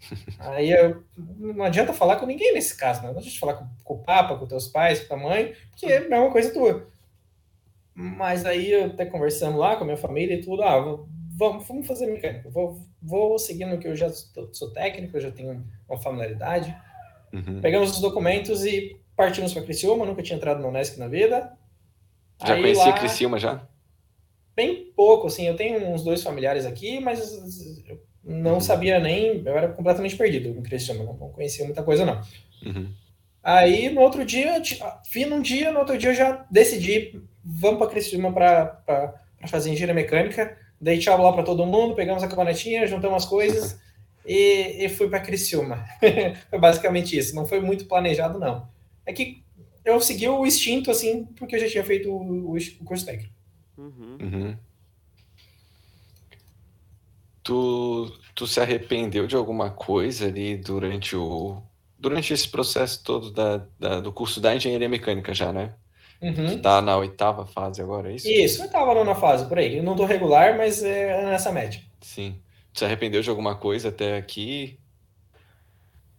Aí 0.38 0.70
eu, 0.70 1.02
não 1.16 1.64
adianta 1.64 1.92
falar 1.92 2.16
com 2.16 2.26
ninguém 2.26 2.54
nesse 2.54 2.76
caso, 2.76 3.02
né? 3.02 3.10
Não 3.10 3.18
adianta 3.18 3.38
falar 3.38 3.54
com, 3.54 3.66
com 3.82 3.94
o 3.94 4.02
Papa, 4.02 4.36
com 4.36 4.46
teus 4.46 4.68
pais, 4.68 5.00
com 5.00 5.08
tua 5.08 5.16
mãe, 5.16 5.54
porque 5.70 5.86
é 5.86 5.98
a 5.98 6.08
mesma 6.08 6.30
coisa 6.30 6.52
tua. 6.52 6.86
Mas 7.94 8.44
aí 8.44 8.72
eu 8.72 8.86
até 8.86 9.06
conversando 9.06 9.56
lá 9.56 9.74
com 9.74 9.82
a 9.82 9.86
minha 9.86 9.96
família 9.96 10.34
e 10.34 10.42
tudo, 10.42 10.62
ah, 10.62 10.98
vamos, 11.36 11.68
vamos 11.68 11.86
fazer 11.86 12.06
mecânica. 12.06 12.48
Vou, 12.48 12.82
vou 13.00 13.38
seguindo 13.38 13.78
que 13.78 13.86
eu 13.86 13.94
já 13.94 14.08
sou, 14.08 14.52
sou 14.52 14.70
técnico, 14.72 15.16
eu 15.16 15.20
já 15.20 15.30
tenho 15.30 15.62
uma 15.88 15.98
familiaridade. 15.98 16.74
Uhum. 17.32 17.60
Pegamos 17.60 17.90
os 17.90 18.00
documentos 18.00 18.64
e 18.64 18.96
partimos 19.14 19.52
para 19.52 19.62
Criciúma, 19.62 20.06
nunca 20.06 20.22
tinha 20.22 20.36
entrado 20.36 20.62
no 20.62 20.68
Unesc 20.68 20.98
na 20.98 21.08
vida. 21.08 21.52
Já 22.44 22.54
aí, 22.54 22.62
conhecia 22.62 22.86
lá, 22.86 22.92
Criciúma 22.98 23.38
já? 23.38 23.68
Bem 24.54 24.90
pouco, 24.96 25.26
assim, 25.26 25.46
eu 25.46 25.54
tenho 25.54 25.86
uns 25.90 26.02
dois 26.02 26.22
familiares 26.22 26.64
aqui, 26.64 26.98
mas 26.98 27.84
eu 27.86 28.00
não 28.24 28.54
uhum. 28.54 28.60
sabia 28.60 28.98
nem, 28.98 29.42
eu 29.44 29.56
era 29.56 29.68
completamente 29.68 30.16
perdido 30.16 30.48
em 30.48 30.62
Criciúma, 30.62 31.04
não, 31.04 31.12
não 31.14 31.28
conhecia 31.28 31.64
muita 31.64 31.82
coisa 31.82 32.06
não. 32.06 32.20
Uhum. 32.64 32.90
Aí 33.42 33.90
no 33.90 34.00
outro 34.00 34.24
dia, 34.24 34.60
vi 35.12 35.26
num 35.26 35.42
dia, 35.42 35.70
no 35.70 35.80
outro 35.80 35.96
dia 35.98 36.10
eu 36.10 36.14
já 36.14 36.46
decidi, 36.50 37.20
vamos 37.44 37.78
para 37.78 37.90
Criciúma 37.90 38.32
para 38.32 39.22
fazer 39.46 39.70
engenharia 39.70 39.94
mecânica, 39.94 40.56
dei 40.80 40.98
tchau 40.98 41.20
lá 41.20 41.32
para 41.32 41.42
todo 41.42 41.66
mundo, 41.66 41.94
pegamos 41.94 42.22
a 42.22 42.28
cabanetinha, 42.28 42.86
juntamos 42.86 43.24
as 43.24 43.28
coisas 43.28 43.78
e, 44.24 44.84
e 44.84 44.88
fui 44.88 45.08
para 45.08 45.20
Criciúma. 45.20 45.84
foi 46.50 46.58
basicamente 46.58 47.16
isso, 47.16 47.34
não 47.34 47.46
foi 47.46 47.60
muito 47.60 47.86
planejado 47.86 48.38
não. 48.38 48.68
É 49.04 49.12
que 49.12 49.42
eu 49.84 50.00
segui 50.00 50.28
o 50.28 50.44
instinto, 50.44 50.90
assim, 50.90 51.24
porque 51.36 51.56
eu 51.56 51.60
já 51.60 51.68
tinha 51.68 51.84
feito 51.84 52.10
o, 52.10 52.56
o 52.56 52.84
curso 52.84 53.06
técnico. 53.06 53.32
Uhum. 53.78 54.18
Uhum. 54.20 54.56
Tu, 57.42 58.18
tu 58.34 58.46
se 58.46 58.60
arrependeu 58.60 59.26
de 59.28 59.36
alguma 59.36 59.70
coisa 59.70 60.26
ali 60.26 60.56
durante 60.56 61.14
o 61.14 61.62
durante 61.98 62.32
esse 62.32 62.48
processo 62.48 63.02
todo 63.02 63.30
da, 63.30 63.66
da 63.78 64.00
do 64.00 64.12
curso 64.12 64.40
da 64.40 64.54
engenharia 64.54 64.88
mecânica 64.88 65.32
já, 65.32 65.52
né? 65.52 65.74
Uhum. 66.20 66.58
tá 66.60 66.80
na 66.80 66.96
oitava 66.96 67.44
fase 67.46 67.82
agora, 67.82 68.10
é 68.10 68.16
isso? 68.16 68.28
Isso, 68.28 68.62
oitava, 68.62 68.94
nona 68.94 69.14
fase, 69.14 69.46
por 69.46 69.58
aí. 69.58 69.76
Eu 69.76 69.82
não 69.82 69.96
tô 69.96 70.04
regular, 70.04 70.56
mas 70.56 70.82
é 70.82 71.24
nessa 71.26 71.52
média. 71.52 71.80
Sim. 72.00 72.40
Se 72.72 72.84
arrependeu 72.84 73.22
de 73.22 73.30
alguma 73.30 73.54
coisa 73.54 73.88
até 73.88 74.16
aqui? 74.16 74.78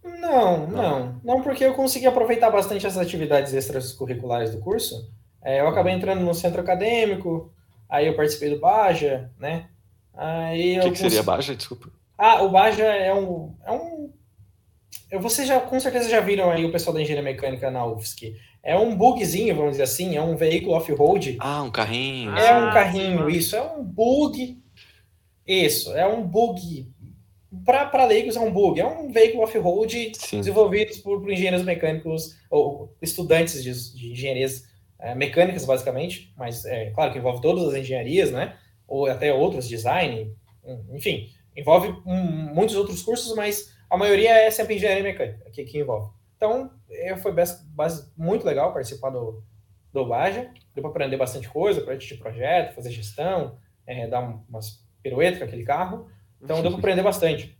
Não, 0.02 0.66
não. 0.66 1.20
Não, 1.22 1.42
porque 1.42 1.64
eu 1.64 1.74
consegui 1.74 2.06
aproveitar 2.06 2.50
bastante 2.50 2.86
as 2.86 2.96
atividades 2.96 3.52
extracurriculares 3.52 4.50
do 4.50 4.60
curso. 4.60 5.10
É, 5.42 5.60
eu 5.60 5.68
acabei 5.68 5.94
entrando 5.94 6.20
no 6.20 6.34
centro 6.34 6.60
acadêmico, 6.60 7.52
aí 7.88 8.06
eu 8.06 8.16
participei 8.16 8.50
do 8.50 8.60
Baja, 8.60 9.30
né? 9.38 9.68
Aí 10.14 10.78
o 10.78 10.82
que, 10.82 10.90
que 10.92 10.98
seria 10.98 11.22
Baja? 11.22 11.54
Desculpa. 11.54 11.90
Ah, 12.16 12.42
o 12.42 12.50
Baja 12.50 12.84
é 12.84 13.14
um, 13.14 13.54
é 13.64 13.70
um. 13.70 14.12
Vocês 15.20 15.46
já, 15.46 15.60
com 15.60 15.78
certeza 15.78 16.10
já 16.10 16.20
viram 16.20 16.50
aí 16.50 16.64
o 16.64 16.72
pessoal 16.72 16.92
da 16.92 17.00
engenharia 17.00 17.22
mecânica 17.22 17.70
na 17.70 17.86
UFSC. 17.86 18.36
É 18.62 18.76
um 18.76 18.96
bugzinho, 18.96 19.54
vamos 19.54 19.72
dizer 19.72 19.84
assim, 19.84 20.16
é 20.16 20.22
um 20.22 20.36
veículo 20.36 20.74
off-road. 20.74 21.36
Ah, 21.40 21.62
um 21.62 21.70
carrinho. 21.70 22.36
É 22.36 22.54
um 22.58 22.72
carrinho, 22.72 23.30
isso. 23.30 23.56
É 23.56 23.62
um 23.62 23.82
bug. 23.82 24.62
Isso, 25.46 25.94
é 25.94 26.06
um 26.06 26.22
bug 26.22 26.86
para 27.64 28.04
leigos 28.04 28.36
é 28.36 28.40
um 28.40 28.52
bug, 28.52 28.78
é 28.78 28.86
um 28.86 29.10
veículo 29.10 29.42
off-road 29.42 30.12
desenvolvido 30.30 31.02
por, 31.02 31.20
por, 31.20 31.30
engenheiros 31.30 31.62
mecânicos 31.62 32.36
ou 32.50 32.94
estudantes 33.00 33.62
de, 33.62 33.96
de 33.96 34.12
engenharias 34.12 34.64
é, 34.98 35.14
mecânicas, 35.14 35.64
basicamente, 35.64 36.32
mas 36.36 36.64
é 36.64 36.90
claro 36.90 37.12
que 37.12 37.18
envolve 37.18 37.40
todas 37.40 37.64
as 37.68 37.74
engenharias, 37.74 38.30
né? 38.30 38.56
Ou 38.86 39.06
até 39.06 39.32
outras, 39.32 39.68
design, 39.68 40.34
enfim, 40.92 41.28
envolve 41.56 41.88
um, 42.06 42.54
muitos 42.54 42.76
outros 42.76 43.02
cursos, 43.02 43.34
mas 43.34 43.72
a 43.88 43.96
maioria 43.96 44.30
é 44.30 44.50
sempre 44.50 44.74
engenharia 44.76 45.02
mecânica 45.02 45.50
que, 45.50 45.64
que 45.64 45.78
envolve. 45.78 46.10
Então, 46.38 46.70
é, 46.88 47.16
foi 47.16 47.34
muito 48.16 48.46
legal 48.46 48.72
participar 48.72 49.10
do, 49.10 49.42
do 49.92 50.06
Baja, 50.06 50.50
deu 50.72 50.82
para 50.82 50.90
aprender 50.90 51.16
bastante 51.16 51.48
coisa, 51.48 51.80
para 51.80 51.96
de 51.96 52.14
projeto, 52.14 52.74
fazer 52.74 52.92
gestão, 52.92 53.58
é, 53.84 54.06
dar 54.06 54.20
umas 54.48 54.84
piruetas 55.02 55.40
com 55.40 55.44
aquele 55.44 55.64
carro. 55.64 56.08
Então 56.40 56.62
deu 56.62 56.70
para 56.70 56.78
aprender 56.78 57.02
bastante. 57.02 57.58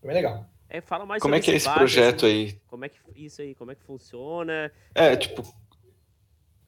Foi 0.00 0.06
bem 0.06 0.14
legal. 0.14 0.46
É, 0.70 0.80
fala 0.80 1.04
mais 1.04 1.20
como 1.20 1.34
é 1.34 1.40
que 1.40 1.50
é 1.50 1.54
esse 1.54 1.68
projeto 1.68 2.26
assim, 2.26 2.34
aí? 2.34 2.60
Como 2.68 2.84
é 2.84 2.88
que 2.88 2.98
isso 3.16 3.42
aí, 3.42 3.54
como 3.54 3.72
é 3.72 3.74
que 3.74 3.82
funciona? 3.82 4.70
É, 4.94 5.16
tipo. 5.16 5.42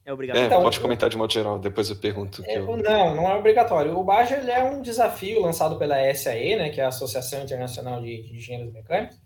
É 0.03 0.11
obrigatório. 0.11 0.43
É, 0.43 0.47
então, 0.47 0.63
pode 0.63 0.79
comentar 0.79 1.09
de 1.09 1.15
modo 1.15 1.31
geral, 1.31 1.59
depois 1.59 1.89
eu 1.89 1.95
pergunto. 1.95 2.43
É, 2.45 2.57
eu... 2.57 2.75
Não, 2.75 3.15
não 3.15 3.29
é 3.29 3.35
obrigatório. 3.35 3.95
O 3.95 4.03
Baja 4.03 4.37
ele 4.37 4.49
é 4.49 4.63
um 4.63 4.81
desafio 4.81 5.39
lançado 5.39 5.77
pela 5.77 6.11
SAE, 6.13 6.55
né, 6.55 6.69
que 6.71 6.81
é 6.81 6.83
a 6.83 6.87
Associação 6.87 7.43
Internacional 7.43 8.01
de, 8.01 8.23
de 8.23 8.35
Engenheiros 8.35 8.73
Mecânicos, 8.73 9.20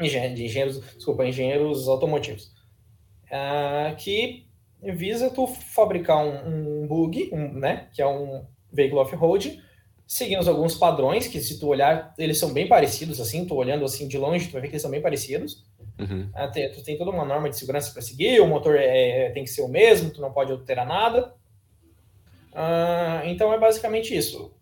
de 0.00 0.44
engenheiros, 0.44 0.80
desculpa, 0.94 1.26
engenheiros 1.26 1.88
automotivos, 1.88 2.52
uh, 3.26 3.94
que 3.96 4.46
visa 4.82 5.30
tu 5.30 5.46
fabricar 5.46 6.18
um, 6.18 6.82
um 6.82 6.86
bug, 6.86 7.30
um, 7.32 7.52
né, 7.54 7.88
que 7.92 8.02
é 8.02 8.06
um 8.06 8.44
veículo 8.72 9.00
off-road, 9.00 9.62
seguimos 10.06 10.48
alguns 10.48 10.74
padrões 10.74 11.26
que 11.26 11.40
se 11.40 11.58
tu 11.58 11.68
olhar, 11.68 12.12
eles 12.18 12.38
são 12.38 12.52
bem 12.52 12.68
parecidos, 12.68 13.20
assim, 13.20 13.46
tu 13.46 13.54
olhando 13.54 13.84
assim 13.84 14.06
de 14.06 14.18
longe, 14.18 14.46
tu 14.46 14.52
vai 14.52 14.62
ver 14.62 14.68
que 14.68 14.74
eles 14.74 14.82
são 14.82 14.90
bem 14.90 15.00
parecidos. 15.00 15.64
Uhum. 15.98 16.28
Ah, 16.34 16.48
tem, 16.48 16.70
tu 16.72 16.82
tem 16.82 16.98
toda 16.98 17.10
uma 17.10 17.24
norma 17.24 17.48
de 17.48 17.56
segurança 17.56 17.92
para 17.92 18.02
seguir, 18.02 18.40
o 18.40 18.46
motor 18.46 18.76
é, 18.76 19.26
é, 19.26 19.30
tem 19.30 19.44
que 19.44 19.50
ser 19.50 19.62
o 19.62 19.68
mesmo, 19.68 20.10
tu 20.10 20.20
não 20.20 20.32
pode 20.32 20.52
alterar 20.52 20.86
nada. 20.86 21.34
Ah, 22.52 23.22
então 23.24 23.52
é 23.52 23.58
basicamente 23.58 24.14
isso. 24.14 24.52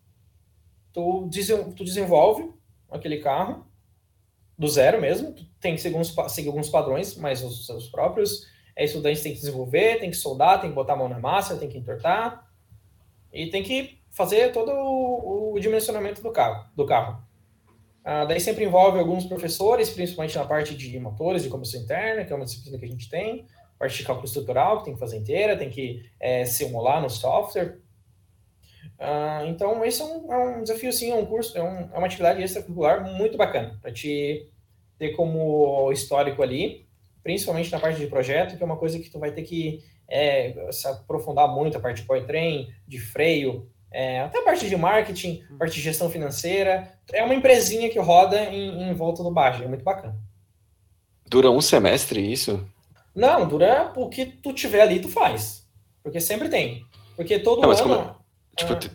Tu, 0.93 1.29
tu 1.75 1.83
desenvolve 1.83 2.51
aquele 2.89 3.17
carro 3.17 3.65
do 4.57 4.67
zero 4.67 5.01
mesmo, 5.01 5.35
tem 5.59 5.75
que 5.75 5.81
seguir, 5.81 5.95
uns, 5.95 6.13
seguir 6.29 6.49
alguns 6.49 6.69
padrões, 6.69 7.15
mas 7.15 7.43
os 7.43 7.65
seus 7.65 7.89
próprios 7.89 8.47
é, 8.75 8.85
estudantes 8.85 9.21
têm 9.21 9.33
que 9.33 9.39
desenvolver, 9.39 9.99
tem 9.99 10.09
que 10.09 10.17
soldar, 10.17 10.61
tem 10.61 10.69
que 10.69 10.75
botar 10.75 10.93
a 10.93 10.97
mão 10.97 11.09
na 11.09 11.19
massa, 11.19 11.57
tem 11.57 11.69
que 11.69 11.77
entortar, 11.77 12.47
e 13.31 13.49
tem 13.49 13.63
que 13.63 13.99
fazer 14.11 14.51
todo 14.51 14.71
o, 14.71 15.53
o 15.53 15.59
dimensionamento 15.59 16.21
do 16.21 16.31
carro. 16.31 16.65
Do 16.75 16.85
carro. 16.85 17.23
Ah, 18.05 18.25
daí 18.25 18.39
sempre 18.39 18.65
envolve 18.65 18.99
alguns 18.99 19.25
professores, 19.25 19.89
principalmente 19.89 20.37
na 20.37 20.45
parte 20.45 20.75
de 20.75 20.99
motores 20.99 21.41
de 21.41 21.49
combustão 21.49 21.81
interna, 21.81 22.25
que 22.25 22.33
é 22.33 22.35
uma 22.35 22.45
disciplina 22.45 22.77
que 22.77 22.85
a 22.85 22.89
gente 22.89 23.09
tem, 23.09 23.47
parte 23.79 23.97
de 23.97 24.03
cálculo 24.03 24.27
estrutural, 24.27 24.79
que 24.79 24.85
tem 24.85 24.93
que 24.93 24.99
fazer 24.99 25.17
inteira, 25.17 25.57
tem 25.57 25.69
que 25.69 26.05
é, 26.19 26.45
simular 26.45 27.01
no 27.01 27.09
software. 27.09 27.79
Ah, 29.05 29.43
então, 29.45 29.83
esse 29.83 30.01
é 30.01 30.05
um, 30.05 30.31
é 30.31 30.37
um, 30.37 30.61
desafio, 30.61 30.93
sim, 30.93 31.11
é 31.11 31.15
um 31.15 31.25
curso, 31.25 31.57
é, 31.57 31.61
um, 31.61 31.89
é 31.93 31.97
uma 31.97 32.07
atividade 32.07 32.41
extracurricular 32.41 33.03
muito 33.03 33.37
bacana, 33.37 33.77
para 33.81 33.91
te 33.91 34.49
ter 34.97 35.09
como 35.09 35.91
histórico 35.91 36.41
ali, 36.41 36.87
principalmente 37.21 37.69
na 37.69 37.79
parte 37.79 37.99
de 37.99 38.07
projeto, 38.07 38.55
que 38.55 38.63
é 38.63 38.65
uma 38.65 38.77
coisa 38.77 38.97
que 38.97 39.09
tu 39.09 39.19
vai 39.19 39.33
ter 39.33 39.41
que 39.41 39.83
é, 40.07 40.69
se 40.71 40.87
aprofundar 40.87 41.49
muito, 41.49 41.77
a 41.77 41.81
parte 41.81 42.01
de 42.01 42.07
powertrain, 42.07 42.69
de 42.87 42.97
freio, 42.97 43.69
é, 43.91 44.21
até 44.21 44.39
a 44.39 44.43
parte 44.43 44.69
de 44.69 44.75
marketing, 44.77 45.43
hum. 45.51 45.57
parte 45.57 45.75
de 45.75 45.81
gestão 45.81 46.09
financeira. 46.09 46.97
É 47.11 47.25
uma 47.25 47.35
empresinha 47.35 47.89
que 47.89 47.99
roda 47.99 48.41
em, 48.45 48.89
em 48.89 48.93
volta 48.93 49.21
do 49.21 49.31
Baja, 49.31 49.65
é 49.65 49.67
muito 49.67 49.83
bacana. 49.83 50.17
Dura 51.27 51.51
um 51.51 51.59
semestre 51.59 52.21
isso? 52.21 52.65
Não, 53.13 53.45
dura 53.45 53.91
o 53.97 54.07
que 54.07 54.25
tu 54.25 54.53
tiver 54.53 54.81
ali, 54.81 55.01
tu 55.01 55.09
faz. 55.09 55.67
Porque 56.01 56.21
sempre 56.21 56.47
tem. 56.47 56.85
Porque 57.17 57.37
todo 57.39 57.61
Não, 57.61 57.69
ano. 57.69 57.83
Como, 57.83 58.22
tipo, 58.55 58.73
ah, 58.73 58.89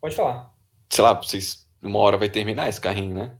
pode 0.00 0.14
falar. 0.14 0.54
Sei 0.90 1.04
lá, 1.04 1.12
vocês, 1.14 1.66
uma 1.82 1.98
hora 1.98 2.16
vai 2.16 2.28
terminar 2.28 2.68
esse 2.68 2.80
carrinho, 2.80 3.14
né? 3.14 3.32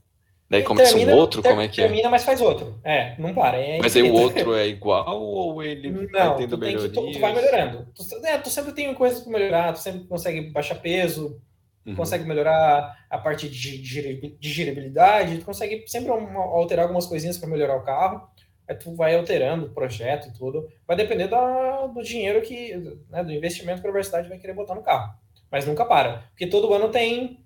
Daí 0.49 0.63
começa 0.63 0.93
termina, 0.93 1.13
um 1.13 1.17
outro, 1.17 1.43
como 1.43 1.61
é 1.61 1.67
que 1.67 1.79
é? 1.79 1.85
Termina, 1.85 2.09
mas 2.09 2.23
faz 2.23 2.41
outro. 2.41 2.79
É, 2.83 3.15
não 3.19 3.33
para. 3.35 3.57
É 3.57 3.77
mas 3.77 3.95
aí 3.95 4.01
o 4.01 4.13
outro 4.13 4.55
é 4.55 4.67
igual 4.67 5.21
ou 5.21 5.61
ele 5.61 5.91
não, 5.91 6.07
vai 6.11 6.37
tendo 6.37 6.57
melhorias? 6.57 6.91
Tu, 6.91 7.11
tu, 7.11 7.19
vai 7.19 7.35
melhorando. 7.35 7.87
Tu, 7.93 8.25
é, 8.25 8.37
tu 8.39 8.49
sempre 8.49 8.71
tem 8.71 8.91
coisas 8.95 9.21
para 9.21 9.31
melhorar, 9.31 9.73
tu 9.73 9.79
sempre 9.79 10.05
consegue 10.05 10.49
baixar 10.49 10.75
peso, 10.75 11.39
uhum. 11.85 11.95
consegue 11.95 12.25
melhorar 12.25 12.97
a 13.07 13.17
parte 13.19 13.47
de, 13.47 13.77
de 13.77 14.49
girabilidade, 14.49 15.37
tu 15.37 15.45
consegue 15.45 15.83
sempre 15.87 16.11
alterar 16.11 16.83
algumas 16.83 17.05
coisinhas 17.05 17.37
para 17.37 17.47
melhorar 17.47 17.77
o 17.77 17.83
carro. 17.83 18.27
Aí 18.67 18.75
tu 18.75 18.95
vai 18.95 19.15
alterando 19.15 19.67
o 19.67 19.69
projeto 19.69 20.29
e 20.29 20.33
tudo. 20.33 20.67
Vai 20.87 20.97
depender 20.97 21.27
da, 21.27 21.85
do 21.87 22.01
dinheiro 22.01 22.41
que, 22.41 22.75
né, 23.09 23.23
do 23.23 23.31
investimento 23.31 23.81
que 23.81 23.87
a 23.87 23.89
universidade 23.89 24.29
vai 24.29 24.39
querer 24.39 24.53
botar 24.53 24.73
no 24.73 24.81
carro. 24.81 25.13
Mas 25.51 25.65
nunca 25.65 25.85
para. 25.85 26.23
Porque 26.29 26.47
todo 26.47 26.73
ano 26.73 26.89
tem, 26.89 27.43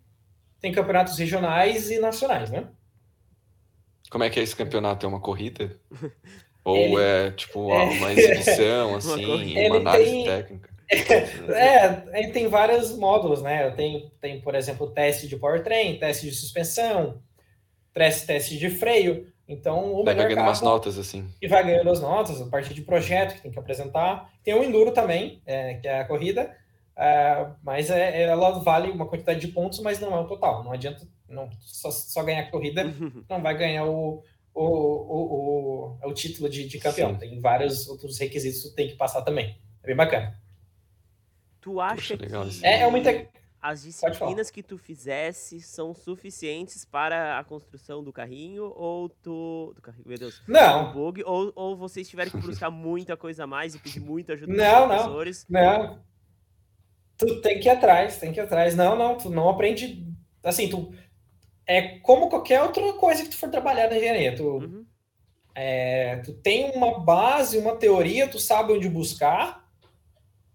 tem 0.59 0.71
campeonatos 0.71 1.17
regionais 1.17 1.89
e 1.89 1.99
nacionais, 1.99 2.49
né? 2.49 2.67
Como 4.09 4.23
é 4.23 4.29
que 4.29 4.39
é 4.39 4.43
esse 4.43 4.55
campeonato? 4.55 5.05
É 5.05 5.09
uma 5.09 5.19
corrida? 5.19 5.79
Ou 6.63 6.77
ele... 6.77 7.01
é 7.01 7.31
tipo 7.31 7.67
uma, 7.67 7.83
uma 7.83 8.13
exibição, 8.13 8.95
assim, 8.95 9.25
uma, 9.25 9.67
uma 9.67 9.77
análise 9.77 10.11
tem... 10.11 10.25
técnica? 10.25 10.73
É, 10.93 12.19
ele 12.19 12.31
tem 12.31 12.47
vários 12.47 12.95
módulos, 12.95 13.41
né? 13.41 13.71
Tem, 13.71 14.11
tem, 14.21 14.39
por 14.41 14.53
exemplo, 14.53 14.91
teste 14.91 15.27
de 15.27 15.35
powertrain, 15.37 15.97
teste 15.97 16.29
de 16.29 16.35
suspensão, 16.35 17.19
teste, 17.93 18.27
teste 18.27 18.57
de 18.57 18.69
freio. 18.69 19.27
Então, 19.47 19.93
o 19.93 20.03
vai 20.03 20.13
ganhando 20.13 20.35
carro, 20.35 20.47
umas 20.47 20.61
notas, 20.61 20.97
assim. 20.99 21.27
E 21.41 21.47
vai 21.47 21.63
ganhando 21.63 21.89
as 21.89 21.99
notas, 21.99 22.41
a 22.41 22.45
parte 22.45 22.73
de 22.73 22.81
projeto 22.81 23.35
que 23.35 23.41
tem 23.41 23.51
que 23.51 23.59
apresentar. 23.59 24.31
Tem 24.43 24.53
o 24.53 24.63
Enduro 24.63 24.91
também, 24.91 25.41
é, 25.45 25.75
que 25.75 25.87
é 25.87 25.99
a 25.99 26.05
corrida, 26.05 26.55
é, 26.95 27.47
mas 27.63 27.89
é, 27.89 28.23
ela 28.23 28.51
vale 28.59 28.91
uma 28.91 29.07
quantidade 29.07 29.39
de 29.39 29.47
pontos, 29.47 29.79
mas 29.79 29.99
não 29.99 30.15
é 30.15 30.19
o 30.19 30.27
total. 30.27 30.63
Não 30.63 30.71
adianta 30.71 31.07
não, 31.27 31.49
só, 31.59 31.89
só 31.89 32.23
ganhar 32.23 32.49
corrida, 32.51 32.83
não 33.29 33.41
vai 33.41 33.57
ganhar 33.57 33.85
o, 33.85 34.23
o, 34.53 34.63
o, 34.63 35.97
o, 36.03 36.09
o 36.09 36.13
título 36.13 36.49
de, 36.49 36.67
de 36.67 36.79
campeão. 36.79 37.13
Sim. 37.13 37.19
Tem 37.19 37.39
vários 37.39 37.87
outros 37.87 38.17
requisitos 38.19 38.61
que 38.61 38.69
tu 38.69 38.75
tem 38.75 38.87
que 38.89 38.95
passar 38.95 39.21
também. 39.23 39.57
É 39.81 39.87
bem 39.87 39.95
bacana. 39.95 40.39
Tu 41.59 41.79
acha 41.79 42.17
Poxa, 42.17 42.17
que 42.17 42.65
é, 42.65 42.81
é 42.81 42.87
uma 42.87 42.99
as 43.63 43.83
disciplinas 43.83 44.51
que 44.51 44.61
tu 44.61 44.77
fizesse 44.77 45.61
são 45.61 45.93
suficientes 45.93 46.83
para 46.83 47.39
a 47.39 47.43
construção 47.45 48.03
do 48.03 48.11
carrinho 48.11 48.73
ou 48.75 49.07
tu 49.07 49.71
do 49.73 49.81
carrinho, 49.81 50.03
meu 50.05 50.17
Deus, 50.17 50.41
não, 50.45 50.91
bug 50.91 51.23
ou, 51.23 51.49
ou 51.55 51.73
vocês 51.73 52.09
tiveram 52.09 52.29
que 52.29 52.37
buscar 52.45 52.69
muita 52.69 53.15
coisa 53.15 53.45
a 53.45 53.47
mais 53.47 53.73
e 53.73 53.79
pedir 53.79 54.01
muita 54.01 54.33
ajuda 54.33 54.51
não, 54.51 54.87
dos 54.87 54.97
professores? 54.97 55.45
Não, 55.49 55.61
não. 55.61 56.12
Tu 57.17 57.41
tem 57.41 57.59
que 57.59 57.67
ir 57.67 57.71
atrás, 57.71 58.17
tem 58.17 58.31
que 58.31 58.39
ir 58.39 58.43
atrás. 58.43 58.75
Não, 58.75 58.95
não, 58.95 59.17
tu 59.17 59.29
não 59.29 59.49
aprende 59.49 60.03
assim, 60.43 60.67
tu 60.67 60.93
é 61.65 61.99
como 61.99 62.29
qualquer 62.29 62.61
outra 62.61 62.93
coisa 62.93 63.23
que 63.23 63.29
tu 63.29 63.37
for 63.37 63.49
trabalhar 63.49 63.89
na 63.89 63.97
engenharia. 63.97 64.35
Tu, 64.35 64.43
uhum. 64.43 64.85
é, 65.55 66.17
tu 66.17 66.33
tem 66.33 66.71
uma 66.71 66.99
base, 66.99 67.57
uma 67.57 67.75
teoria, 67.75 68.27
tu 68.27 68.39
sabe 68.39 68.73
onde 68.73 68.89
buscar, 68.89 69.67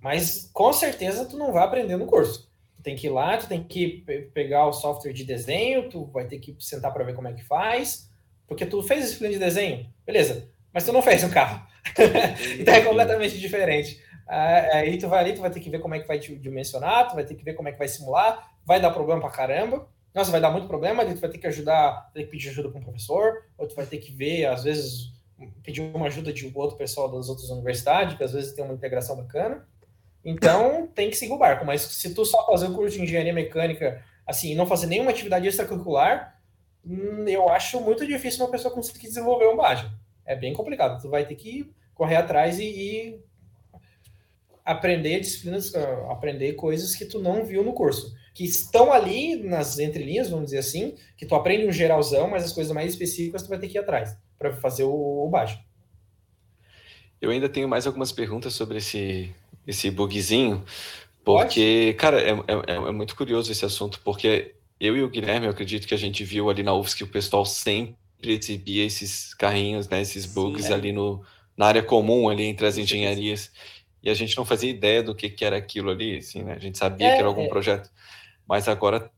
mas 0.01 0.51
com 0.53 0.73
certeza 0.73 1.25
tu 1.25 1.37
não 1.37 1.53
vai 1.53 1.65
aprender 1.65 1.97
no 1.97 2.07
curso. 2.07 2.49
Tu 2.77 2.83
tem 2.83 2.95
que 2.95 3.07
ir 3.07 3.11
lá, 3.11 3.37
tu 3.37 3.49
tem 3.49 3.65
que 3.65 4.05
pegar 4.33 4.67
o 4.67 4.73
software 4.73 5.13
de 5.13 5.25
desenho, 5.25 5.89
tu 5.89 6.05
vai 6.07 6.27
ter 6.27 6.39
que 6.39 6.55
sentar 6.61 6.93
para 6.93 7.05
ver 7.05 7.15
como 7.15 7.29
é 7.29 7.33
que 7.33 7.45
faz, 7.45 8.11
porque 8.47 8.67
tu 8.67 8.83
fez 8.83 9.05
disciplina 9.05 9.33
de 9.33 9.41
desenho, 9.41 9.93
beleza, 10.07 10.49
mas 10.73 10.85
tu 10.85 10.93
não 10.93 11.03
fez 11.03 11.25
um 11.25 11.31
carro. 11.31 11.67
então 12.61 12.75
é 12.75 12.81
completamente 12.83 13.39
diferente. 13.39 14.01
Aí 14.29 14.99
tu 14.99 15.09
vai 15.09 15.21
ali, 15.21 15.35
tu 15.35 15.41
vai 15.41 15.51
ter 15.51 15.61
que 15.61 15.71
ver 15.71 15.79
como 15.79 15.95
é 15.95 16.01
que 16.01 16.07
vai 16.07 16.19
te 16.19 16.37
dimensionar, 16.37 17.09
tu 17.09 17.15
vai 17.15 17.25
ter 17.25 17.35
que 17.35 17.45
ver 17.45 17.55
como 17.55 17.69
é 17.69 17.73
que 17.73 17.79
vai 17.79 17.89
simular, 17.89 18.51
vai 18.65 18.79
dar 18.81 18.91
problema 18.91 19.21
pra 19.23 19.31
caramba, 19.31 19.89
nossa, 20.15 20.31
vai 20.31 20.41
dar 20.41 20.51
muito 20.51 20.67
problema, 20.67 21.05
tu 21.05 21.21
vai 21.21 21.31
ter 21.31 21.39
que 21.39 21.47
ajudar, 21.47 22.11
ter 22.13 22.25
que 22.25 22.31
pedir 22.31 22.49
ajuda 22.49 22.69
para 22.71 22.81
um 22.81 22.83
professor, 22.83 23.45
ou 23.57 23.67
tu 23.67 23.75
vai 23.75 23.87
ter 23.87 23.99
que 23.99 24.13
ver, 24.13 24.47
às 24.47 24.65
vezes, 24.65 25.13
pedir 25.63 25.81
uma 25.81 26.07
ajuda 26.07 26.33
de 26.33 26.51
outro 26.55 26.77
pessoal 26.77 27.09
das 27.09 27.29
outras 27.29 27.49
universidades, 27.51 28.17
que 28.17 28.25
às 28.25 28.33
vezes 28.33 28.53
tem 28.53 28.65
uma 28.65 28.75
integração 28.75 29.17
bacana. 29.17 29.67
Então, 30.25 30.89
tem 30.95 31.11
que 31.11 31.17
seguir 31.17 31.33
o 31.33 31.39
barco. 31.39 31.65
Mas 31.65 31.83
se 31.83 32.15
tu 32.15 32.25
só 32.25 32.45
fazer 32.47 32.67
o 32.67 32.75
curso 32.75 32.97
de 32.97 33.03
engenharia 33.05 33.33
mecânica, 33.33 34.03
assim, 34.27 34.53
e 34.53 34.55
não 34.55 34.67
fazer 34.67 34.87
nenhuma 34.87 35.11
atividade 35.11 35.47
extracurricular, 35.47 36.37
hum, 36.85 37.25
eu 37.29 37.49
acho 37.49 37.81
muito 37.81 38.07
difícil 38.07 38.45
uma 38.45 38.51
pessoa 38.51 38.75
conseguir 38.75 39.07
desenvolver 39.07 39.47
um 39.47 39.57
baixo. 39.57 39.91
É 40.25 40.35
bem 40.35 40.53
complicado. 40.53 41.01
Tu 41.01 41.09
vai 41.09 41.25
ter 41.25 41.37
que 41.37 41.73
correr 41.95 42.17
atrás 42.17 42.59
e, 42.59 42.65
e 42.65 43.25
aprender 44.69 45.21
disciplinas, 45.21 45.75
aprender 46.09 46.53
coisas 46.53 46.95
que 46.95 47.05
tu 47.05 47.19
não 47.19 47.45
viu 47.45 47.65
no 47.65 47.73
curso 47.73 48.17
que 48.39 48.45
estão 48.45 48.93
ali 48.93 49.35
nas 49.35 49.81
entrelinhas, 49.81 50.31
vamos 50.31 50.45
dizer 50.45 50.59
assim, 50.59 50.95
que 51.17 51.27
tu 51.27 51.35
aprende 51.35 51.67
um 51.67 51.73
geralzão, 51.73 52.31
mas 52.31 52.45
as 52.45 52.53
coisas 52.53 52.73
mais 52.73 52.93
específicas 52.93 53.43
tu 53.43 53.49
vai 53.49 53.59
ter 53.59 53.67
que 53.67 53.77
ir 53.77 53.81
atrás 53.81 54.17
para 54.39 54.53
fazer 54.53 54.85
o, 54.85 55.25
o 55.27 55.29
baixo. 55.29 55.59
Eu 57.21 57.31
ainda 57.31 57.49
tenho 57.49 57.69
mais 57.69 57.85
algumas 57.85 58.13
perguntas 58.13 58.53
sobre 58.53 58.79
esse, 58.79 59.35
esse 59.67 59.91
bugzinho, 59.91 60.65
porque, 61.25 61.87
Pode? 61.87 61.95
cara, 61.95 62.21
é, 62.23 62.31
é, 62.31 62.75
é, 62.75 62.93
muito 62.93 63.17
curioso 63.17 63.51
esse 63.51 63.65
assunto, 63.65 64.01
porque 64.05 64.55
eu 64.79 64.97
e 64.97 65.03
o 65.03 65.11
Guilherme, 65.11 65.47
eu 65.47 65.51
acredito 65.51 65.89
que 65.89 65.95
a 65.95 65.99
gente 65.99 66.23
viu 66.23 66.49
ali 66.49 66.63
na 66.63 66.73
UFSC 66.73 66.99
que 66.99 67.03
o 67.03 67.09
pessoal 67.09 67.45
sempre 67.45 67.97
exibia 68.23 68.85
esses 68.85 69.35
carrinhos, 69.35 69.89
né, 69.89 70.01
esses 70.01 70.27
bugs 70.27 70.67
Sim, 70.67 70.73
é. 70.73 70.75
ali 70.77 70.93
no, 70.93 71.25
na 71.57 71.67
área 71.67 71.83
comum, 71.83 72.29
ali 72.29 72.45
entre 72.45 72.69
as 72.69 72.79
engenharias, 72.79 73.51
e 74.03 74.11
a 74.11 74.15
gente 74.15 74.37
não 74.37 74.45
fazia 74.45 74.71
ideia 74.71 75.03
do 75.03 75.15
que, 75.15 75.29
que 75.29 75.45
era 75.45 75.57
aquilo 75.57 75.91
ali, 75.91 76.19
assim, 76.19 76.43
né, 76.43 76.55
a 76.55 76.59
gente 76.59 76.79
sabia 76.79 77.09
é, 77.09 77.13
que 77.13 77.19
era 77.19 77.29
algum 77.29 77.45
é. 77.45 77.49
projeto 77.49 77.91
mas 78.49 78.67
agora 78.67 79.11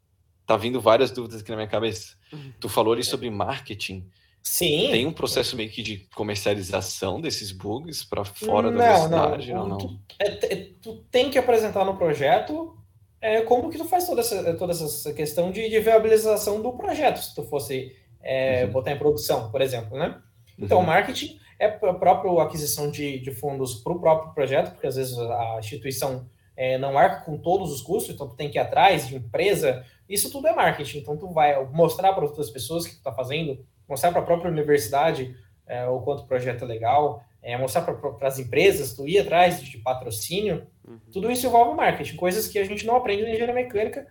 tá 0.44 0.56
vindo 0.56 0.80
várias 0.80 1.12
dúvidas 1.12 1.40
aqui 1.40 1.50
na 1.50 1.56
minha 1.56 1.68
cabeça. 1.68 2.16
Uhum. 2.32 2.52
Tu 2.58 2.68
falou 2.68 2.92
ali 2.92 3.04
sobre 3.04 3.30
marketing. 3.30 4.04
Sim. 4.42 4.88
Tem 4.90 5.06
um 5.06 5.12
processo 5.12 5.54
meio 5.54 5.70
que 5.70 5.82
de 5.82 6.08
comercialização 6.14 7.20
desses 7.20 7.52
bugs 7.52 8.04
para 8.04 8.24
fora 8.24 8.70
não, 8.70 8.78
da 8.78 8.84
universidade? 8.84 9.52
Não, 9.52 9.68
não. 9.68 9.78
Tu, 9.78 10.00
é, 10.18 10.52
é, 10.52 10.70
tu 10.82 10.96
tem 11.10 11.30
que 11.30 11.38
apresentar 11.38 11.84
no 11.84 11.96
projeto 11.96 12.76
é, 13.20 13.42
como 13.42 13.70
que 13.70 13.78
tu 13.78 13.84
faz 13.84 14.06
toda 14.06 14.22
essa, 14.22 14.54
toda 14.54 14.72
essa 14.72 15.12
questão 15.12 15.52
de, 15.52 15.68
de 15.68 15.78
viabilização 15.78 16.60
do 16.60 16.72
projeto, 16.72 17.18
se 17.18 17.34
tu 17.34 17.44
fosse 17.44 17.94
é, 18.20 18.64
uhum. 18.64 18.72
botar 18.72 18.92
em 18.92 18.98
produção, 18.98 19.50
por 19.52 19.60
exemplo, 19.60 19.96
né? 19.96 20.20
Então, 20.58 20.78
uhum. 20.78 20.86
marketing 20.86 21.38
é 21.60 21.66
a 21.66 21.94
própria 21.94 22.42
aquisição 22.42 22.90
de, 22.90 23.18
de 23.20 23.30
fundos 23.30 23.74
para 23.74 23.92
o 23.92 24.00
próprio 24.00 24.32
projeto, 24.32 24.72
porque 24.72 24.86
às 24.86 24.96
vezes 24.96 25.16
a 25.18 25.56
instituição 25.58 26.26
é, 26.56 26.78
não 26.78 26.96
arca 26.96 27.24
com 27.26 27.36
todos 27.36 27.70
os 27.70 27.82
custos, 27.82 28.14
então 28.14 28.26
tu 28.26 28.34
tem 28.34 28.50
que 28.50 28.56
ir 28.56 28.60
atrás 28.60 29.06
de 29.06 29.16
empresa, 29.16 29.84
isso 30.08 30.32
tudo 30.32 30.48
é 30.48 30.54
marketing, 30.54 30.98
então 30.98 31.18
tu 31.18 31.28
vai 31.28 31.62
mostrar 31.66 32.14
para 32.14 32.24
outras 32.24 32.50
pessoas 32.50 32.86
que 32.86 32.94
tu 32.94 32.98
está 32.98 33.12
fazendo, 33.12 33.62
mostrar 33.86 34.10
para 34.10 34.22
a 34.22 34.24
própria 34.24 34.50
universidade 34.50 35.36
é, 35.66 35.86
o 35.86 36.00
quanto 36.00 36.22
o 36.22 36.26
projeto 36.26 36.64
é 36.64 36.66
legal, 36.66 37.22
é, 37.42 37.56
mostrar 37.58 37.82
para 37.82 38.26
as 38.26 38.38
empresas, 38.38 38.94
tu 38.94 39.06
ir 39.06 39.18
atrás 39.18 39.62
de 39.62 39.78
patrocínio, 39.78 40.66
uhum. 40.88 40.98
tudo 41.12 41.30
isso 41.30 41.46
envolve 41.46 41.76
marketing, 41.76 42.16
coisas 42.16 42.48
que 42.48 42.58
a 42.58 42.64
gente 42.64 42.86
não 42.86 42.96
aprende 42.96 43.22
na 43.22 43.30
engenharia 43.30 43.54
mecânica, 43.54 44.06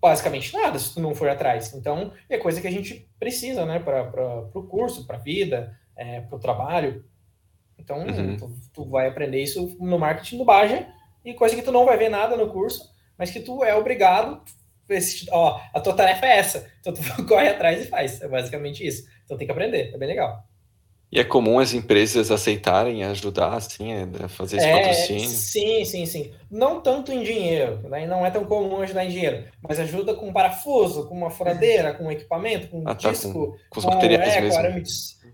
basicamente 0.00 0.54
nada, 0.54 0.78
se 0.78 0.94
tu 0.94 1.00
não 1.00 1.14
for 1.14 1.28
atrás. 1.28 1.74
Então, 1.74 2.12
é 2.30 2.38
coisa 2.38 2.60
que 2.60 2.66
a 2.66 2.70
gente 2.70 3.08
precisa, 3.18 3.66
né, 3.66 3.78
para 3.78 4.48
o 4.54 4.62
curso, 4.62 5.06
para 5.06 5.16
a 5.16 5.20
vida, 5.20 5.78
é, 6.00 6.22
para 6.22 6.36
o 6.36 6.40
trabalho. 6.40 7.04
Então, 7.78 7.98
uhum. 7.98 8.36
tu, 8.36 8.50
tu, 8.72 8.90
vai 8.90 9.06
aprender 9.06 9.42
isso 9.42 9.76
no 9.78 9.98
marketing 9.98 10.38
do 10.38 10.44
Baja, 10.44 10.88
e 11.24 11.34
coisa 11.34 11.54
que 11.54 11.62
tu 11.62 11.70
não 11.70 11.84
vai 11.84 11.96
ver 11.98 12.08
nada 12.08 12.36
no 12.36 12.50
curso, 12.50 12.90
mas 13.16 13.30
que 13.30 13.40
tu 13.40 13.62
é 13.62 13.74
obrigado, 13.74 14.42
ó, 15.30 15.60
a 15.72 15.80
tua 15.80 15.94
tarefa 15.94 16.26
é 16.26 16.38
essa, 16.38 16.70
então 16.80 16.92
tu 16.92 17.02
corre 17.26 17.48
atrás 17.48 17.82
e 17.84 17.88
faz, 17.88 18.20
é 18.20 18.28
basicamente 18.28 18.86
isso. 18.86 19.06
Então 19.24 19.36
tem 19.36 19.46
que 19.46 19.52
aprender, 19.52 19.94
é 19.94 19.98
bem 19.98 20.08
legal. 20.08 20.44
E 21.12 21.18
é 21.18 21.24
comum 21.24 21.58
as 21.58 21.74
empresas 21.74 22.30
aceitarem 22.30 23.02
ajudar, 23.02 23.54
assim, 23.54 23.90
a 24.22 24.28
fazer 24.28 24.58
esse 24.58 24.66
é, 24.66 24.78
patrocínio? 24.78 25.28
Sim, 25.28 25.84
sim, 25.84 26.06
sim. 26.06 26.32
Não 26.48 26.80
tanto 26.80 27.10
em 27.10 27.24
dinheiro, 27.24 27.80
né? 27.88 28.06
não 28.06 28.24
é 28.24 28.30
tão 28.30 28.44
comum 28.44 28.80
ajudar 28.80 29.04
em 29.04 29.08
dinheiro, 29.08 29.44
mas 29.60 29.80
ajuda 29.80 30.14
com 30.14 30.32
parafuso, 30.32 31.08
com 31.08 31.16
uma 31.16 31.30
furadeira, 31.30 31.92
com 31.94 32.12
equipamento, 32.12 32.68
com 32.68 32.82
ah, 32.86 32.94
tá, 32.94 33.10
disco, 33.10 33.32
com, 33.32 33.56
com 33.68 33.80
os 33.80 33.84
com, 33.84 33.90
materiais 33.90 34.36
é, 34.36 34.40
mesmo. 34.40 34.82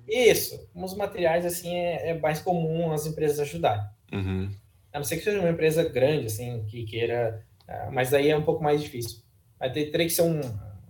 Isso, 0.09 0.66
com 0.72 0.83
os 0.83 0.97
materiais, 0.97 1.45
assim, 1.45 1.74
é, 1.74 2.11
é, 2.11 2.18
mais 2.18 2.41
comum 2.41 2.91
as 2.93 3.05
empresas 3.05 3.39
ajudarem. 3.39 3.85
Uhum. 4.12 4.51
A 4.95 4.99
não 4.99 5.05
ser 5.05 5.18
que 5.18 5.24
seja 5.24 5.41
uma 5.41 5.51
empresa 5.51 5.87
grande, 5.87 6.27
assim, 6.27 6.64
que 6.70 6.85
queira, 6.85 7.45
é, 7.68 7.91
mas 7.91 8.14
aí 8.14 8.31
é 8.31 8.37
um 8.37 8.45
pouco 8.45 8.64
mais 8.64 8.83
difícil. 8.83 9.18
Ter, 9.61 9.91
teria 9.91 10.07
que 10.07 10.12
ser 10.12 10.22
um, 10.22 10.41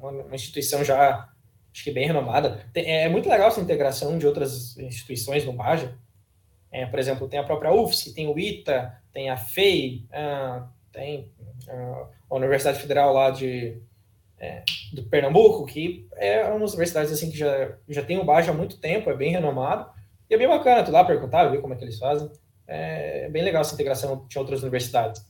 uma 0.01 0.35
instituição 0.35 0.85
já 0.85 1.29
acho 1.77 1.85
que 1.85 1.93
bem 1.93 2.07
renomada. 2.07 2.65
Tem, 2.73 2.87
é, 2.87 3.03
é 3.03 3.09
muito 3.09 3.29
legal 3.29 3.49
essa 3.49 3.61
integração 3.61 4.17
de 4.17 4.27
outras 4.27 4.79
instituições 4.79 5.45
no 5.45 5.53
Baja. 5.53 5.95
É, 6.73 6.87
por 6.87 6.99
exemplo, 6.99 7.29
tem 7.29 7.39
a 7.39 7.45
própria 7.45 7.71
UFSC, 7.71 8.15
tem 8.15 8.27
o 8.27 8.39
ITA, 8.39 8.99
tem 9.13 9.29
a 9.29 9.37
FEI, 9.37 10.07
uh, 10.11 10.67
tem 10.91 11.31
uh, 11.69 12.07
a 12.31 12.35
Universidade 12.35 12.81
Federal 12.81 13.13
lá 13.13 13.31
de 13.31 13.79
é, 14.39 14.63
do 14.93 15.03
Pernambuco, 15.05 15.67
que 15.67 16.07
é 16.15 16.45
uma 16.45 16.67
universidade 16.67 17.13
assim 17.13 17.31
que 17.31 17.37
já, 17.37 17.77
já 17.89 18.03
tem 18.03 18.19
o 18.19 18.25
Baja 18.25 18.53
há 18.53 18.55
muito 18.55 18.79
tempo, 18.79 19.11
é 19.11 19.15
bem 19.15 19.31
renomado. 19.31 19.91
E 20.29 20.35
é 20.35 20.39
bem 20.39 20.49
bacana 20.49 20.83
tu 20.83 20.91
lá 20.91 21.05
perguntar, 21.05 21.45
ver 21.49 21.61
como 21.61 21.75
é 21.75 21.77
que 21.77 21.85
eles 21.85 21.99
fazem. 21.99 22.31
É, 22.67 23.27
é 23.27 23.29
bem 23.29 23.43
legal 23.43 23.61
essa 23.61 23.75
integração 23.75 24.27
de 24.27 24.39
outras 24.39 24.63
universidades. 24.63 25.23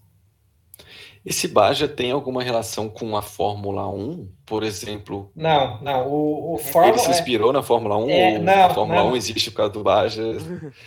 Esse 1.26 1.48
Baja 1.48 1.88
tem 1.88 2.12
alguma 2.12 2.40
relação 2.40 2.88
com 2.88 3.16
a 3.16 3.20
Fórmula 3.20 3.88
1, 3.88 4.28
por 4.46 4.62
exemplo? 4.62 5.28
Não, 5.34 5.82
não. 5.82 6.06
O, 6.06 6.54
o 6.54 6.58
Fórmula... 6.58 6.94
Ele 6.94 7.02
se 7.02 7.10
inspirou 7.10 7.50
é... 7.50 7.54
na 7.54 7.64
Fórmula 7.64 7.96
1 7.96 8.10
é, 8.10 8.38
não, 8.38 8.64
a 8.66 8.70
Fórmula 8.70 9.02
não. 9.02 9.10
1 9.10 9.16
existe 9.16 9.50
por 9.50 9.56
causa 9.56 9.72
do 9.72 9.82
Baja? 9.82 10.22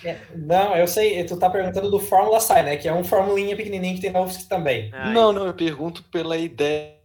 É, 0.05 0.17
não, 0.33 0.75
eu 0.77 0.87
sei, 0.87 1.21
tu 1.25 1.37
tá 1.37 1.49
perguntando 1.49 1.89
do 1.89 1.99
Fórmula 1.99 2.39
Sai, 2.39 2.63
né? 2.63 2.77
Que 2.77 2.87
é 2.87 2.93
um 2.93 3.03
formulinha 3.03 3.55
pequenininho 3.55 3.95
que 3.95 4.01
tem 4.01 4.11
na 4.11 4.21
UFSC 4.21 4.47
também. 4.47 4.89
Ai. 4.93 5.11
Não, 5.13 5.33
não, 5.33 5.45
eu 5.45 5.53
pergunto 5.53 6.03
pela 6.03 6.37
ideia 6.37 6.95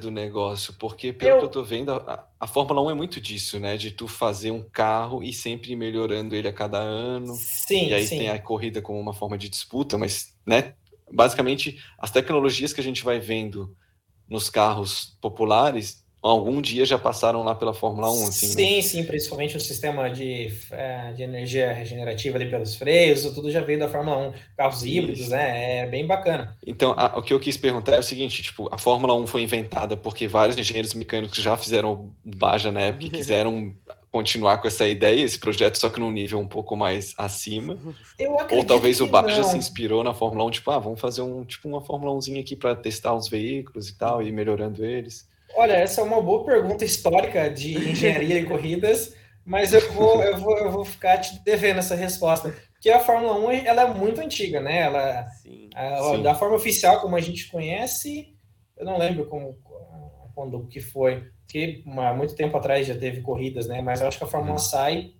do 0.00 0.10
negócio, 0.10 0.72
porque 0.78 1.12
pelo 1.12 1.32
eu... 1.32 1.38
que 1.40 1.44
eu 1.44 1.50
tô 1.50 1.62
vendo, 1.62 1.92
a, 1.92 2.24
a, 2.40 2.46
Fórmula 2.46 2.80
1 2.82 2.90
é 2.90 2.94
muito 2.94 3.20
disso, 3.20 3.60
né? 3.60 3.76
De 3.76 3.90
tu 3.90 4.08
fazer 4.08 4.50
um 4.50 4.62
carro 4.62 5.22
e 5.22 5.32
sempre 5.32 5.76
melhorando 5.76 6.34
ele 6.34 6.48
a 6.48 6.52
cada 6.52 6.78
ano. 6.78 7.34
Sim, 7.34 7.88
E 7.88 7.94
aí 7.94 8.06
sim. 8.06 8.18
tem 8.18 8.28
a 8.30 8.38
corrida 8.38 8.80
como 8.80 8.98
uma 8.98 9.12
forma 9.12 9.36
de 9.36 9.48
disputa, 9.48 9.98
mas, 9.98 10.34
né? 10.46 10.72
Basicamente, 11.12 11.78
as 11.98 12.10
tecnologias 12.10 12.72
que 12.72 12.80
a 12.80 12.84
gente 12.84 13.04
vai 13.04 13.18
vendo 13.18 13.76
nos 14.28 14.50
carros 14.50 15.16
populares, 15.20 16.04
algum 16.20 16.60
dia 16.60 16.84
já 16.84 16.98
passaram 16.98 17.42
lá 17.42 17.54
pela 17.54 17.72
Fórmula 17.72 18.10
1. 18.10 18.28
Assim, 18.28 18.46
sim, 18.46 18.76
né? 18.76 18.82
sim, 18.82 19.04
principalmente 19.04 19.56
o 19.56 19.60
sistema 19.60 20.10
de, 20.10 20.52
é, 20.70 21.12
de 21.12 21.22
energia 21.22 21.72
regenerativa 21.72 22.36
ali 22.36 22.50
pelos 22.50 22.74
freios, 22.74 23.22
tudo 23.34 23.50
já 23.50 23.60
veio 23.60 23.78
da 23.78 23.88
Fórmula 23.88 24.28
1. 24.28 24.32
Carros 24.56 24.84
híbridos, 24.84 25.20
Isso. 25.20 25.30
né? 25.30 25.78
É 25.78 25.86
bem 25.86 26.06
bacana. 26.06 26.56
Então, 26.66 26.94
a, 26.96 27.18
o 27.18 27.22
que 27.22 27.32
eu 27.32 27.40
quis 27.40 27.56
perguntar 27.56 27.94
é 27.94 27.98
o 28.00 28.02
seguinte, 28.02 28.42
tipo, 28.42 28.68
a 28.72 28.78
Fórmula 28.78 29.14
1 29.14 29.26
foi 29.26 29.42
inventada 29.42 29.96
porque 29.96 30.26
vários 30.26 30.58
engenheiros 30.58 30.94
mecânicos 30.94 31.38
já 31.38 31.56
fizeram 31.56 32.12
Baja 32.24 32.70
na 32.70 32.80
época 32.80 33.06
e 33.06 33.10
quiseram 33.10 33.74
continuar 34.10 34.58
com 34.58 34.68
essa 34.68 34.86
ideia, 34.86 35.22
esse 35.22 35.38
projeto, 35.38 35.76
só 35.76 35.90
que 35.90 36.00
num 36.00 36.10
nível 36.10 36.38
um 36.38 36.48
pouco 36.48 36.76
mais 36.76 37.14
acima. 37.18 37.78
Ou 38.50 38.64
talvez 38.64 39.00
o 39.00 39.06
Baja 39.06 39.44
se 39.44 39.56
inspirou 39.56 40.02
na 40.02 40.14
Fórmula 40.14 40.44
1, 40.46 40.50
tipo, 40.50 40.70
ah, 40.70 40.78
vamos 40.78 41.00
fazer 41.00 41.22
um 41.22 41.44
tipo 41.44 41.68
uma 41.68 41.80
Fórmula 41.80 42.12
1 42.12 42.40
aqui 42.40 42.56
para 42.56 42.74
testar 42.74 43.14
os 43.14 43.28
veículos 43.28 43.88
e 43.88 43.98
tal, 43.98 44.22
e 44.22 44.28
ir 44.28 44.32
melhorando 44.32 44.84
eles. 44.84 45.28
Olha, 45.54 45.72
essa 45.72 46.00
é 46.00 46.04
uma 46.04 46.20
boa 46.20 46.44
pergunta 46.44 46.84
histórica 46.84 47.50
de 47.50 47.74
engenharia 47.90 48.38
e 48.38 48.46
corridas, 48.46 49.14
mas 49.44 49.72
eu 49.72 49.92
vou, 49.92 50.22
eu 50.22 50.38
vou, 50.38 50.58
eu 50.58 50.70
vou 50.70 50.84
ficar 50.84 51.18
te 51.18 51.42
devendo 51.44 51.78
essa 51.78 51.94
resposta. 51.94 52.54
Porque 52.72 52.90
a 52.90 53.00
Fórmula 53.00 53.34
1 53.48 53.50
ela 53.66 53.82
é 53.82 53.94
muito 53.94 54.20
antiga, 54.20 54.60
né? 54.60 54.82
Ela, 54.82 55.26
sim, 55.42 55.68
a, 55.74 56.02
sim. 56.02 56.22
Da 56.22 56.34
forma 56.34 56.54
oficial, 56.54 57.00
como 57.00 57.16
a 57.16 57.20
gente 57.20 57.50
conhece, 57.50 58.34
eu 58.76 58.86
não 58.86 58.96
lembro 58.96 59.26
como, 59.26 59.58
quando 60.34 60.66
que 60.68 60.80
foi 60.80 61.24
que 61.48 61.82
há 61.86 62.14
muito 62.14 62.34
tempo 62.34 62.56
atrás 62.56 62.86
já 62.86 62.94
teve 62.94 63.22
corridas, 63.22 63.66
né? 63.66 63.80
Mas 63.80 64.00
eu 64.00 64.06
acho 64.06 64.18
que 64.18 64.24
a 64.24 64.28
Fórmula 64.28 64.52
uhum. 64.52 64.58
SAI 64.58 65.14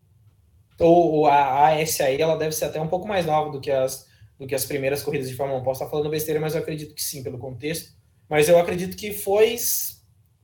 ou 0.79 1.27
a 1.27 1.69
ASAI 1.71 2.21
ela 2.21 2.37
deve 2.37 2.55
ser 2.55 2.67
até 2.67 2.81
um 2.81 2.87
pouco 2.87 3.09
mais 3.09 3.27
nova 3.27 3.51
do 3.51 3.61
que 3.61 3.71
as 3.71 4.07
do 4.39 4.47
que 4.47 4.55
as 4.55 4.65
primeiras 4.65 5.03
corridas 5.03 5.29
de 5.29 5.35
Fórmula 5.35 5.59
1. 5.61 5.65
Posso 5.65 5.83
estar 5.83 5.91
falando 5.91 6.09
besteira, 6.09 6.39
mas 6.39 6.55
eu 6.55 6.61
acredito 6.61 6.95
que 6.95 7.03
sim, 7.03 7.25
pelo 7.25 7.39
contexto. 7.39 7.91
Mas 8.29 8.49
eu 8.49 8.57
acredito 8.57 8.97
que 8.97 9.13
foi 9.13 9.57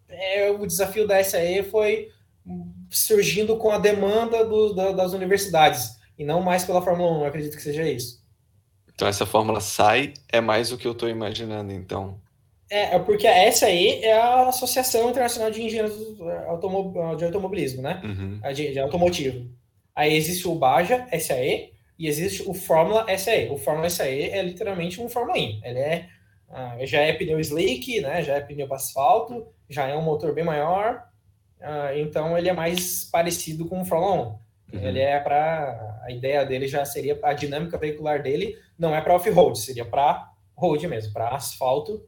é, 0.09 0.51
o 0.51 0.67
desafio 0.67 1.07
da 1.07 1.23
SAE 1.23 1.63
foi 1.63 2.11
surgindo 2.91 3.57
com 3.57 3.71
a 3.71 3.79
demanda 3.79 4.45
do, 4.45 4.75
da, 4.75 4.91
das 4.91 5.13
universidades 5.13 5.97
e 6.19 6.25
não 6.25 6.43
mais 6.43 6.65
pela 6.65 6.83
Fórmula 6.83 7.19
1. 7.19 7.21
Eu 7.21 7.27
acredito 7.27 7.57
que 7.57 7.63
seja 7.63 7.89
isso. 7.89 8.25
Então 8.93 9.07
essa 9.07 9.27
fórmula 9.27 9.61
SAI 9.61 10.15
é 10.29 10.41
mais 10.41 10.73
o 10.73 10.79
que 10.79 10.87
eu 10.87 10.93
estou 10.93 11.09
imaginando, 11.09 11.73
então. 11.73 12.21
É, 12.71 12.97
é, 12.97 12.99
porque 12.99 13.27
essa 13.27 13.67
aí 13.67 14.03
é 14.03 14.13
a 14.15 14.49
Associação 14.49 15.11
Internacional 15.11 15.51
de 15.51 15.63
Engenheiros 15.63 15.97
de 17.17 17.25
Automobilismo, 17.25 17.83
né? 17.83 18.01
Uhum. 18.03 18.41
De, 18.53 18.73
de, 18.73 18.79
automotivo. 18.79 19.51
Aí 19.95 20.15
existe 20.15 20.49
o 20.49 20.55
Baja 20.55 21.07
SAE 21.19 21.73
e 21.99 22.09
existe 22.09 22.43
o 22.49 22.55
Fórmula 22.55 23.07
SAE. 23.17 23.51
O 23.51 23.57
Fórmula 23.57 23.89
SAE 23.91 24.31
é 24.31 24.43
literalmente 24.43 25.01
um 25.01 25.09
Fórmula 25.09 25.39
1. 25.39 25.61
Ele 25.63 25.79
é, 25.79 26.09
ah, 26.51 26.77
já 26.83 27.01
é 27.01 27.13
pneu 27.13 27.39
slick, 27.39 28.01
né? 28.01 28.23
Já 28.23 28.37
é 28.37 28.41
pneu 28.41 28.67
para 28.67 28.77
asfalto, 28.77 29.47
já 29.69 29.87
é 29.87 29.95
um 29.95 30.03
motor 30.03 30.35
bem 30.35 30.45
maior. 30.45 31.05
Ah, 31.61 31.93
então 31.97 32.37
ele 32.37 32.49
é 32.49 32.53
mais 32.53 33.05
parecido 33.05 33.67
com 33.67 33.81
o 33.81 33.85
Fórmula 33.85 34.39
1. 34.73 34.79
Uhum. 34.79 34.89
Ele 34.89 35.01
é 35.01 35.21
para 35.21 36.01
a 36.03 36.11
ideia 36.11 36.45
dele 36.45 36.67
já 36.67 36.85
seria 36.85 37.19
a 37.23 37.33
dinâmica 37.33 37.79
veicular 37.79 38.23
dele 38.23 38.57
não 38.79 38.95
é 38.95 39.01
para 39.01 39.15
off-road, 39.15 39.59
seria 39.59 39.85
para 39.85 40.31
road 40.57 40.87
mesmo, 40.89 41.13
para 41.13 41.29
asfalto 41.29 42.05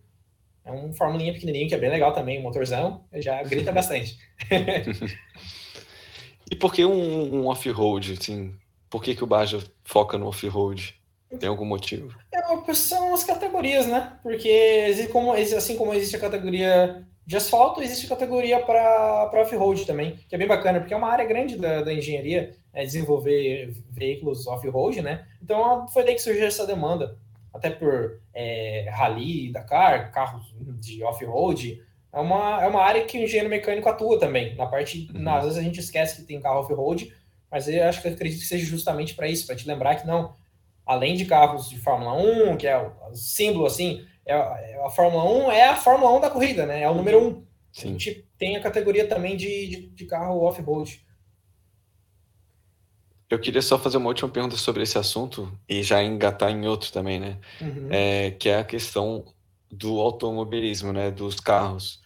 é 0.67 0.73
um 0.73 0.93
formulinha 0.93 1.33
pequenininho 1.33 1.69
que 1.69 1.75
é 1.75 1.79
bem 1.79 1.89
legal 1.89 2.13
também, 2.13 2.41
um 2.41 2.43
motorzão, 2.43 3.05
já 3.15 3.41
grita 3.45 3.71
bastante. 3.73 4.19
e 6.51 6.57
por 6.57 6.75
que 6.75 6.85
um, 6.85 7.37
um 7.37 7.47
off-road, 7.47 8.17
assim? 8.21 8.53
Por 8.91 9.03
que, 9.03 9.15
que 9.15 9.23
o 9.23 9.27
Baja 9.27 9.63
foca 9.85 10.19
no 10.19 10.27
off-road? 10.27 10.95
Tem 11.39 11.49
algum 11.49 11.65
motivo? 11.65 12.17
É, 12.33 12.75
são 12.75 13.15
as 13.15 13.23
categorias, 13.23 13.87
né? 13.87 14.19
Porque 14.23 15.09
como, 15.13 15.33
assim 15.33 15.77
como 15.77 15.95
existe 15.95 16.17
a 16.17 16.21
categoria 16.21 17.05
de 17.25 17.37
asfalto, 17.37 17.83
existe 17.83 18.07
a 18.07 18.11
categoria 18.11 18.61
para 18.61 19.31
off-road 19.35 19.85
também, 19.85 20.17
que 20.29 20.35
é 20.35 20.39
bem 20.39 20.47
bacana, 20.47 20.81
porque 20.81 20.95
é 20.95 20.97
uma 20.97 21.11
área 21.11 21.25
grande 21.25 21.57
da, 21.57 21.83
da 21.83 21.93
engenharia, 21.93 22.57
é 22.73 22.85
desenvolver 22.85 23.73
veículos 23.91 24.47
off-road, 24.47 25.03
né? 25.03 25.27
Então 25.43 25.87
foi 25.89 26.05
daí 26.05 26.15
que 26.15 26.23
surgiu 26.23 26.47
essa 26.47 26.67
demanda 26.67 27.19
até 27.57 27.71
por 27.71 28.21
é, 28.35 28.89
rally, 28.91 29.51
Dakar, 29.51 30.13
carros 30.13 30.55
de 30.79 31.03
off-road, 31.03 31.83
é 32.13 32.21
uma, 32.21 32.63
é 32.63 32.67
uma 32.67 32.83
área 32.83 33.05
que 33.05 33.19
o 33.19 33.23
engenheiro 33.23 33.49
mecânico 33.49 33.89
atua 33.89 34.19
também. 34.19 34.55
Na 34.55 34.67
parte, 34.67 35.09
uhum. 35.15 35.29
às 35.29 35.45
vezes 35.45 35.59
a 35.59 35.63
gente 35.63 35.81
esquece 35.81 36.17
que 36.17 36.27
tem 36.27 36.41
carro 36.41 36.61
off-road, 36.61 37.13
mas 37.51 37.69
eu 37.69 37.83
acho 37.85 38.01
que 38.01 38.09
eu 38.09 38.13
acredito 38.13 38.41
que 38.41 38.47
seja 38.47 38.65
justamente 38.65 39.15
para 39.15 39.29
isso, 39.29 39.47
para 39.47 39.57
te 39.57 39.67
lembrar 39.67 39.97
que 39.97 40.07
não, 40.07 40.35
além 40.85 41.15
de 41.15 41.25
carros 41.25 41.69
de 41.69 41.79
Fórmula 41.79 42.15
1, 42.15 42.57
que 42.57 42.67
é 42.67 42.79
o, 42.79 43.15
símbolo 43.15 43.67
assim, 43.67 44.05
é, 44.25 44.35
é, 44.35 44.81
a 44.85 44.91
Fórmula 44.91 45.25
1 45.49 45.53
é 45.53 45.69
a 45.69 45.77
Fórmula 45.77 46.17
1 46.17 46.21
da 46.21 46.31
corrida, 46.31 46.67
né? 46.67 46.83
É 46.83 46.91
o 46.91 46.95
número 46.95 47.21
1. 47.21 47.47
Sim. 47.73 47.89
A 47.89 47.93
gente 47.93 48.27
tem 48.39 48.57
a 48.57 48.61
categoria 48.61 49.07
também 49.07 49.37
de, 49.37 49.69
de, 49.69 49.87
de 49.89 50.05
carro 50.07 50.43
off-road. 50.43 51.06
Eu 53.29 53.39
queria 53.41 53.63
só 53.63 53.79
fazer 53.79 53.97
uma 53.97 54.09
última 54.09 54.29
pergunta 54.29 54.57
sobre 54.57 54.83
esse 54.83 54.97
assunto 54.97 55.53
e 55.69 55.83
já 55.83 56.03
engatar 56.03 56.51
em 56.51 56.67
outro 56.67 56.93
também, 56.93 57.19
né? 57.19 57.39
Uhum. 57.61 57.89
É, 57.91 58.31
que 58.31 58.49
é 58.49 58.59
a 58.59 58.65
questão 58.65 59.25
do 59.71 60.01
automobilismo, 60.01 60.93
né? 60.93 61.11
Dos 61.11 61.41
carros. 61.41 62.01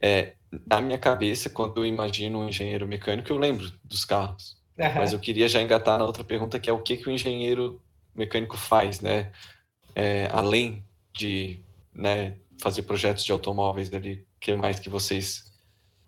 É, 0.00 0.32
na 0.66 0.80
minha 0.80 0.98
cabeça, 0.98 1.50
quando 1.50 1.78
eu 1.78 1.86
imagino 1.86 2.40
um 2.40 2.48
engenheiro 2.48 2.88
mecânico, 2.88 3.30
eu 3.30 3.36
lembro 3.36 3.70
dos 3.84 4.04
carros. 4.04 4.56
Uhum. 4.78 4.94
Mas 4.94 5.12
eu 5.12 5.18
queria 5.18 5.48
já 5.48 5.60
engatar 5.60 5.98
na 5.98 6.04
outra 6.04 6.24
pergunta, 6.24 6.58
que 6.58 6.70
é 6.70 6.72
o 6.72 6.80
que, 6.80 6.96
que 6.96 7.08
o 7.08 7.12
engenheiro 7.12 7.80
mecânico 8.14 8.56
faz, 8.56 9.00
né? 9.00 9.30
É, 9.94 10.28
além 10.32 10.84
de 11.12 11.60
né, 11.94 12.36
fazer 12.60 12.82
projetos 12.82 13.24
de 13.24 13.32
automóveis 13.32 13.92
ali, 13.92 14.26
o 14.36 14.40
que 14.40 14.56
mais 14.56 14.80
que 14.80 14.88
vocês 14.88 15.53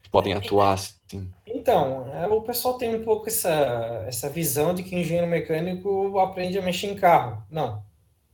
podem 0.08 0.32
atuar? 0.32 0.74
Assim? 0.74 1.30
Então, 1.46 2.12
é, 2.14 2.26
o 2.26 2.42
pessoal 2.42 2.78
tem 2.78 2.94
um 2.94 3.04
pouco 3.04 3.28
essa, 3.28 4.04
essa 4.06 4.28
visão 4.28 4.74
de 4.74 4.82
que 4.82 4.94
o 4.94 4.98
engenheiro 4.98 5.26
mecânico 5.26 6.18
aprende 6.18 6.58
a 6.58 6.62
mexer 6.62 6.88
em 6.88 6.94
carro. 6.94 7.42
Não, 7.50 7.82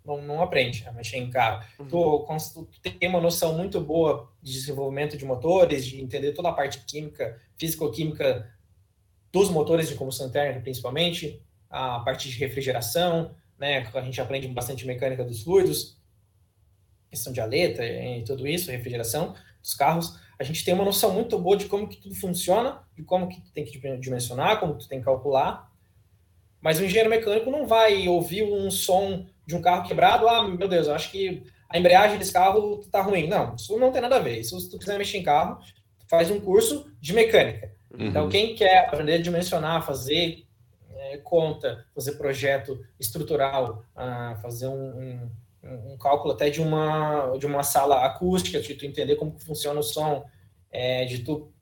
não, 0.04 0.20
não 0.20 0.42
aprende 0.42 0.86
a 0.86 0.92
mexer 0.92 1.18
em 1.18 1.30
carro. 1.30 1.64
Uhum. 1.78 1.88
Tu, 1.88 2.68
tu, 2.82 2.90
tem 2.98 3.08
uma 3.08 3.20
noção 3.20 3.54
muito 3.54 3.80
boa 3.80 4.30
de 4.42 4.52
desenvolvimento 4.52 5.16
de 5.16 5.24
motores, 5.24 5.86
de 5.86 6.00
entender 6.00 6.32
toda 6.32 6.48
a 6.48 6.52
parte 6.52 6.80
química, 6.80 7.40
físico-química 7.56 8.50
dos 9.32 9.48
motores 9.48 9.88
de 9.88 9.94
combustão 9.94 10.26
interna, 10.26 10.60
principalmente, 10.60 11.42
a 11.70 12.00
parte 12.00 12.28
de 12.28 12.36
refrigeração, 12.38 13.34
né? 13.58 13.88
A 13.94 14.00
gente 14.02 14.20
aprende 14.20 14.46
bastante 14.48 14.86
mecânica 14.86 15.24
dos 15.24 15.42
fluidos, 15.42 15.96
questão 17.08 17.32
de 17.32 17.40
aleta 17.40 17.84
e 17.84 18.22
tudo 18.24 18.46
isso, 18.46 18.70
refrigeração 18.70 19.34
dos 19.62 19.74
carros 19.74 20.18
a 20.38 20.44
gente 20.44 20.64
tem 20.64 20.74
uma 20.74 20.84
noção 20.84 21.12
muito 21.12 21.38
boa 21.38 21.56
de 21.56 21.66
como 21.66 21.88
que 21.88 21.96
tudo 21.96 22.14
funciona, 22.14 22.82
de 22.96 23.02
como 23.02 23.28
que 23.28 23.40
tu 23.40 23.50
tem 23.52 23.64
que 23.64 23.78
dimensionar, 23.98 24.58
como 24.58 24.76
tu 24.76 24.88
tem 24.88 24.98
que 24.98 25.04
calcular. 25.04 25.70
Mas 26.60 26.78
o 26.78 26.84
engenheiro 26.84 27.10
mecânico 27.10 27.50
não 27.50 27.66
vai 27.66 28.08
ouvir 28.08 28.44
um 28.44 28.70
som 28.70 29.26
de 29.46 29.56
um 29.56 29.60
carro 29.60 29.86
quebrado, 29.86 30.28
ah, 30.28 30.46
meu 30.46 30.68
Deus, 30.68 30.86
eu 30.86 30.94
acho 30.94 31.10
que 31.10 31.42
a 31.68 31.78
embreagem 31.78 32.18
desse 32.18 32.32
carro 32.32 32.78
tá 32.90 33.00
ruim. 33.02 33.26
Não, 33.26 33.54
isso 33.56 33.76
não 33.78 33.90
tem 33.90 34.00
nada 34.00 34.16
a 34.16 34.20
ver. 34.20 34.38
Isso, 34.38 34.58
se 34.60 34.70
tu 34.70 34.78
quiser 34.78 34.98
mexer 34.98 35.18
em 35.18 35.22
carro, 35.22 35.58
faz 36.08 36.30
um 36.30 36.38
curso 36.38 36.92
de 37.00 37.12
mecânica. 37.12 37.72
Uhum. 37.90 38.06
Então, 38.06 38.28
quem 38.28 38.54
quer 38.54 38.86
aprender 38.86 39.14
a 39.14 39.22
dimensionar, 39.22 39.84
fazer 39.84 40.44
é, 40.94 41.16
conta, 41.18 41.84
fazer 41.94 42.12
projeto 42.12 42.80
estrutural, 42.98 43.84
ah, 43.96 44.38
fazer 44.40 44.68
um, 44.68 44.98
um, 44.98 45.30
um, 45.62 45.96
cálculo 45.96 46.34
até 46.34 46.50
de 46.50 46.60
uma, 46.60 47.36
de 47.38 47.46
uma 47.46 47.62
sala 47.62 48.04
acústica, 48.04 48.60
de 48.60 48.74
tu 48.74 48.84
entender 48.84 49.16
como 49.16 49.38
funciona 49.38 49.78
o 49.78 49.82
som, 49.82 50.24
é, 50.70 51.04
de 51.04 51.20
tu 51.20 51.52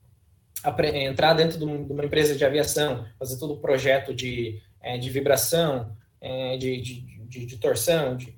entrar 0.93 1.33
dentro 1.33 1.57
de 1.57 1.63
uma 1.65 2.05
empresa 2.05 2.35
de 2.35 2.45
aviação, 2.45 3.05
fazer 3.17 3.37
todo 3.39 3.53
o 3.53 3.59
projeto 3.59 4.13
de, 4.13 4.61
é, 4.79 4.97
de 4.97 5.09
vibração, 5.09 5.95
é, 6.19 6.57
de, 6.57 6.79
de, 6.81 7.01
de, 7.27 7.45
de, 7.45 7.57
torção, 7.57 8.15
de, 8.15 8.37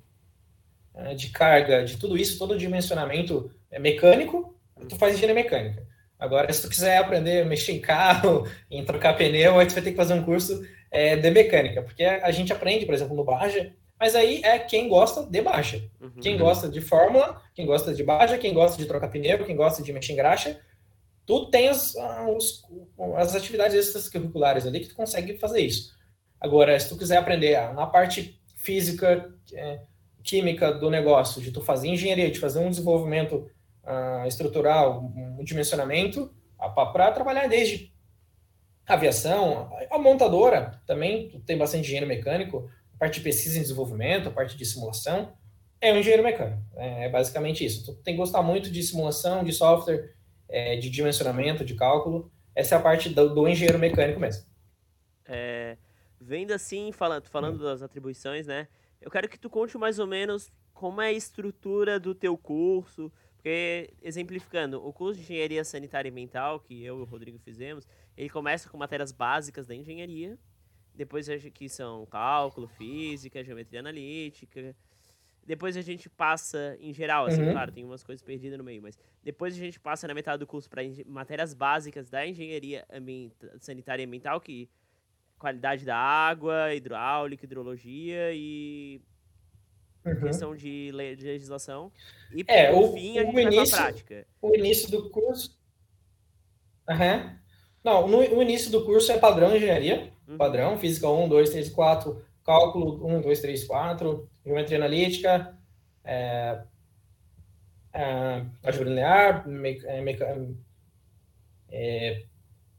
é, 0.94 1.14
de 1.14 1.28
carga, 1.28 1.84
de 1.84 1.96
tudo 1.96 2.16
isso, 2.16 2.38
todo 2.38 2.52
o 2.54 2.58
dimensionamento 2.58 3.50
é 3.70 3.78
mecânico, 3.78 4.58
tu 4.88 4.96
faz 4.96 5.14
engenharia 5.14 5.42
mecânica. 5.42 5.86
Agora, 6.18 6.50
se 6.52 6.62
tu 6.62 6.68
quiser 6.68 6.96
aprender 6.96 7.42
a 7.42 7.44
mexer 7.44 7.72
em 7.72 7.80
carro, 7.80 8.48
em 8.70 8.84
trocar 8.84 9.16
pneu, 9.16 9.58
aí 9.58 9.66
tu 9.66 9.74
vai 9.74 9.82
ter 9.82 9.90
que 9.90 9.96
fazer 9.96 10.14
um 10.14 10.24
curso 10.24 10.66
é, 10.90 11.16
de 11.16 11.30
mecânica, 11.30 11.82
porque 11.82 12.04
a 12.04 12.30
gente 12.30 12.52
aprende, 12.52 12.86
por 12.86 12.94
exemplo, 12.94 13.16
no 13.16 13.24
Baja, 13.24 13.72
mas 13.98 14.14
aí 14.14 14.42
é 14.42 14.58
quem 14.58 14.88
gosta 14.88 15.24
de 15.24 15.40
Baja. 15.40 15.82
Uhum. 16.00 16.20
Quem 16.20 16.36
gosta 16.36 16.68
de 16.68 16.80
fórmula, 16.80 17.40
quem 17.54 17.66
gosta 17.66 17.94
de 17.94 18.02
Baja, 18.02 18.38
quem 18.38 18.52
gosta 18.52 18.76
de 18.76 18.86
trocar 18.86 19.08
pneu, 19.08 19.44
quem 19.44 19.56
gosta 19.56 19.82
de 19.82 19.92
mexer 19.92 20.12
em 20.12 20.16
graxa, 20.16 20.60
tu 21.26 21.46
tem 21.50 21.68
as, 21.68 21.94
os, 22.36 22.62
as 23.16 23.34
atividades 23.34 23.76
extracurriculares 23.76 24.66
ali 24.66 24.80
que 24.80 24.88
tu 24.88 24.94
consegue 24.94 25.38
fazer 25.38 25.60
isso. 25.60 25.94
Agora, 26.40 26.78
se 26.78 26.88
tu 26.88 26.98
quiser 26.98 27.16
aprender 27.16 27.58
na 27.72 27.86
parte 27.86 28.38
física, 28.56 29.32
é, 29.52 29.80
química 30.22 30.72
do 30.72 30.90
negócio, 30.90 31.40
de 31.40 31.50
tu 31.50 31.60
fazer 31.60 31.88
engenharia, 31.88 32.30
de 32.30 32.40
fazer 32.40 32.58
um 32.58 32.70
desenvolvimento 32.70 33.50
uh, 33.84 34.26
estrutural, 34.26 35.12
um 35.14 35.44
dimensionamento, 35.44 36.34
para 36.74 37.12
trabalhar 37.12 37.46
desde 37.46 37.92
aviação, 38.86 39.70
a 39.90 39.98
montadora 39.98 40.80
também 40.86 41.42
tem 41.46 41.56
bastante 41.56 41.84
engenheiro 41.84 42.06
mecânico, 42.06 42.70
parte 42.98 43.18
de 43.18 43.24
pesquisa 43.24 43.58
e 43.58 43.60
desenvolvimento, 43.60 44.28
a 44.28 44.32
parte 44.32 44.56
de 44.56 44.64
simulação, 44.64 45.32
é 45.80 45.92
um 45.92 45.98
engenheiro 45.98 46.22
mecânico. 46.22 46.62
É, 46.76 47.06
é 47.06 47.08
basicamente 47.08 47.64
isso. 47.64 47.84
Tu 47.84 47.94
tem 48.02 48.14
que 48.14 48.20
gostar 48.20 48.42
muito 48.42 48.70
de 48.70 48.82
simulação, 48.82 49.44
de 49.44 49.52
software, 49.52 50.14
é, 50.48 50.76
de 50.76 50.88
dimensionamento, 50.88 51.64
de 51.64 51.74
cálculo. 51.74 52.32
Essa 52.54 52.76
é 52.76 52.78
a 52.78 52.80
parte 52.80 53.08
do, 53.08 53.34
do 53.34 53.48
engenheiro 53.48 53.78
mecânico 53.78 54.20
mesmo. 54.20 54.44
É, 55.26 55.76
vendo 56.20 56.52
assim, 56.52 56.92
falando, 56.92 57.26
falando 57.28 57.58
das 57.58 57.82
atribuições, 57.82 58.46
né? 58.46 58.68
Eu 59.00 59.10
quero 59.10 59.28
que 59.28 59.38
tu 59.38 59.50
conte 59.50 59.76
mais 59.76 59.98
ou 59.98 60.06
menos 60.06 60.50
como 60.72 61.00
é 61.00 61.08
a 61.08 61.12
estrutura 61.12 62.00
do 62.00 62.14
teu 62.14 62.36
curso, 62.36 63.12
porque, 63.36 63.92
exemplificando, 64.02 64.84
o 64.84 64.90
curso 64.90 65.20
de 65.20 65.24
Engenharia 65.24 65.62
Sanitária 65.62 66.08
e 66.08 66.10
Ambiental, 66.10 66.60
que 66.60 66.82
eu 66.82 66.98
e 66.98 67.02
o 67.02 67.04
Rodrigo 67.04 67.38
fizemos, 67.38 67.86
ele 68.16 68.30
começa 68.30 68.70
com 68.70 68.78
matérias 68.78 69.12
básicas 69.12 69.66
da 69.66 69.74
engenharia, 69.74 70.38
depois 70.94 71.26
que 71.52 71.68
são 71.68 72.06
cálculo, 72.06 72.68
física, 72.68 73.42
geometria 73.42 73.80
analítica. 73.80 74.74
Depois 75.46 75.76
a 75.76 75.82
gente 75.82 76.08
passa, 76.08 76.76
em 76.80 76.94
geral, 76.94 77.26
assim, 77.26 77.42
uhum. 77.42 77.52
claro, 77.52 77.70
tem 77.70 77.84
umas 77.84 78.02
coisas 78.02 78.22
perdidas 78.22 78.56
no 78.56 78.64
meio, 78.64 78.80
mas 78.80 78.98
depois 79.22 79.54
a 79.54 79.58
gente 79.58 79.78
passa 79.78 80.08
na 80.08 80.14
metade 80.14 80.38
do 80.38 80.46
curso 80.46 80.70
para 80.70 80.82
matérias 81.06 81.52
básicas 81.52 82.08
da 82.08 82.26
engenharia 82.26 82.86
sanitária 83.60 84.02
e 84.02 84.06
ambiental, 84.06 84.40
que 84.40 84.70
qualidade 85.38 85.84
da 85.84 85.96
água, 85.96 86.74
hidráulica, 86.74 87.44
hidrologia 87.44 88.32
e 88.32 89.02
uhum. 90.06 90.20
questão 90.20 90.56
de, 90.56 90.90
de, 91.16 91.24
legislação. 91.24 91.92
E 92.32 92.42
é, 92.46 92.70
por 92.72 92.84
o, 92.84 92.92
fim, 92.94 93.18
a 93.18 93.24
gente 93.24 93.38
início, 93.38 93.76
vai 93.76 93.82
prática. 93.82 94.26
O 94.40 94.54
início 94.54 94.90
do 94.90 95.10
curso. 95.10 95.58
Uhum. 96.88 97.43
Não, 97.84 98.08
no, 98.08 98.18
o 98.18 98.42
início 98.42 98.70
do 98.70 98.84
curso 98.84 99.12
é 99.12 99.18
padrão 99.18 99.54
engenharia, 99.54 100.10
uhum. 100.26 100.38
padrão, 100.38 100.78
física 100.78 101.08
1, 101.08 101.28
2, 101.28 101.50
3, 101.50 101.68
4, 101.68 102.24
cálculo 102.42 103.06
1, 103.06 103.20
2, 103.20 103.40
3, 103.40 103.64
4, 103.64 104.28
geometria 104.44 104.78
analítica, 104.78 105.54
é, 106.02 106.58
é, 107.92 108.42
álgebra 108.62 108.88
linear, 108.88 109.46
me, 109.46 109.78
é, 109.84 110.00
meca, 110.00 110.46
é, 111.70 112.22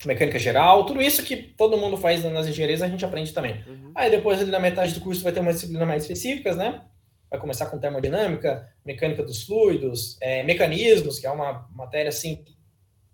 mecânica 0.05 0.39
geral, 0.39 0.85
tudo 0.85 1.01
isso 1.01 1.23
que 1.23 1.37
todo 1.37 1.77
mundo 1.77 1.97
faz 1.97 2.23
nas 2.23 2.47
engenharias 2.47 2.81
a 2.81 2.87
gente 2.87 3.05
aprende 3.05 3.31
também. 3.31 3.63
Uhum. 3.67 3.91
Aí 3.93 4.09
depois 4.09 4.41
ali 4.41 4.49
na 4.49 4.59
metade 4.59 4.93
do 4.93 5.01
curso 5.01 5.23
vai 5.23 5.31
ter 5.31 5.39
umas 5.39 5.55
disciplinas 5.55 5.87
mais 5.87 6.01
específicas, 6.01 6.57
né? 6.57 6.81
vai 7.29 7.39
começar 7.39 7.65
com 7.67 7.79
termodinâmica, 7.79 8.69
mecânica 8.85 9.23
dos 9.23 9.43
fluidos, 9.43 10.17
é, 10.21 10.43
mecanismos, 10.43 11.19
que 11.19 11.27
é 11.27 11.31
uma 11.31 11.67
matéria 11.73 12.09
assim 12.09 12.43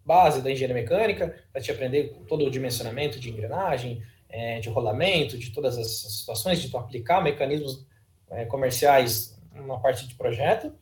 base 0.05 0.41
da 0.41 0.51
engenharia 0.51 0.81
mecânica, 0.81 1.35
para 1.51 1.61
te 1.61 1.71
aprender 1.71 2.15
todo 2.27 2.45
o 2.45 2.51
dimensionamento 2.51 3.19
de 3.19 3.29
engrenagem, 3.29 4.01
é, 4.29 4.59
de 4.59 4.69
rolamento, 4.69 5.37
de 5.37 5.51
todas 5.51 5.77
as 5.77 6.01
situações, 6.19 6.61
de 6.61 6.69
tu 6.69 6.77
aplicar 6.77 7.21
mecanismos 7.21 7.85
é, 8.29 8.45
comerciais 8.45 9.37
numa 9.53 9.79
parte 9.79 10.07
de 10.07 10.15
projeto. 10.15 10.73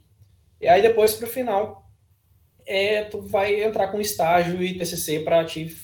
E 0.61 0.67
aí 0.67 0.81
depois, 0.81 1.13
para 1.13 1.27
o 1.27 1.29
final, 1.29 1.89
é, 2.65 3.03
tu 3.03 3.21
vai 3.21 3.63
entrar 3.63 3.87
com 3.87 3.99
estágio 3.99 4.61
e 4.61 4.77
TCC 4.77 5.21
para 5.21 5.43
te 5.43 5.75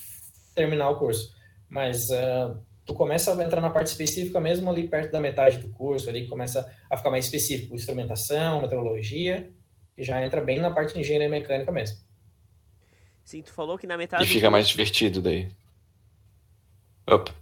terminar 0.54 0.90
o 0.90 1.00
curso. 1.00 1.34
Mas 1.68 2.10
uh, 2.10 2.58
tu 2.86 2.94
começa 2.94 3.34
a 3.34 3.44
entrar 3.44 3.60
na 3.60 3.70
parte 3.70 3.88
específica 3.88 4.40
mesmo 4.40 4.70
ali 4.70 4.88
perto 4.88 5.12
da 5.12 5.20
metade 5.20 5.58
do 5.58 5.70
curso, 5.70 6.10
ali 6.10 6.28
começa 6.28 6.72
a 6.90 6.96
ficar 6.96 7.10
mais 7.10 7.26
específico, 7.26 7.76
instrumentação, 7.76 8.62
meteorologia, 8.62 9.52
e 9.98 10.04
já 10.04 10.24
entra 10.24 10.42
bem 10.42 10.60
na 10.60 10.72
parte 10.72 10.94
de 10.94 11.00
engenharia 11.00 11.30
mecânica 11.30 11.72
mesmo. 11.72 11.98
Sim, 13.26 13.42
tu 13.42 13.52
falou 13.52 13.78
que 13.78 13.88
na 13.88 13.98
metade... 13.98 14.24
E 14.24 14.28
fica 14.28 14.50
mais 14.50 14.70
divertido 14.70 15.22
daí. 15.22 15.50
Opa. 17.08 17.34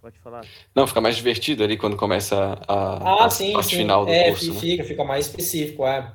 Pode 0.00 0.18
falar. 0.18 0.46
Não, 0.74 0.86
fica 0.86 1.00
mais 1.00 1.16
divertido 1.16 1.64
ali 1.64 1.76
quando 1.76 1.96
começa 1.96 2.58
a, 2.68 3.22
ah, 3.22 3.24
a 3.24 3.30
sim, 3.30 3.52
parte 3.52 3.70
sim. 3.70 3.76
final 3.76 4.06
do 4.06 4.12
é, 4.12 4.30
curso. 4.30 4.54
Né? 4.54 4.60
Fica, 4.60 4.82
né? 4.82 4.88
fica 4.88 5.04
mais 5.04 5.26
específico, 5.26 5.86
é, 5.86 6.12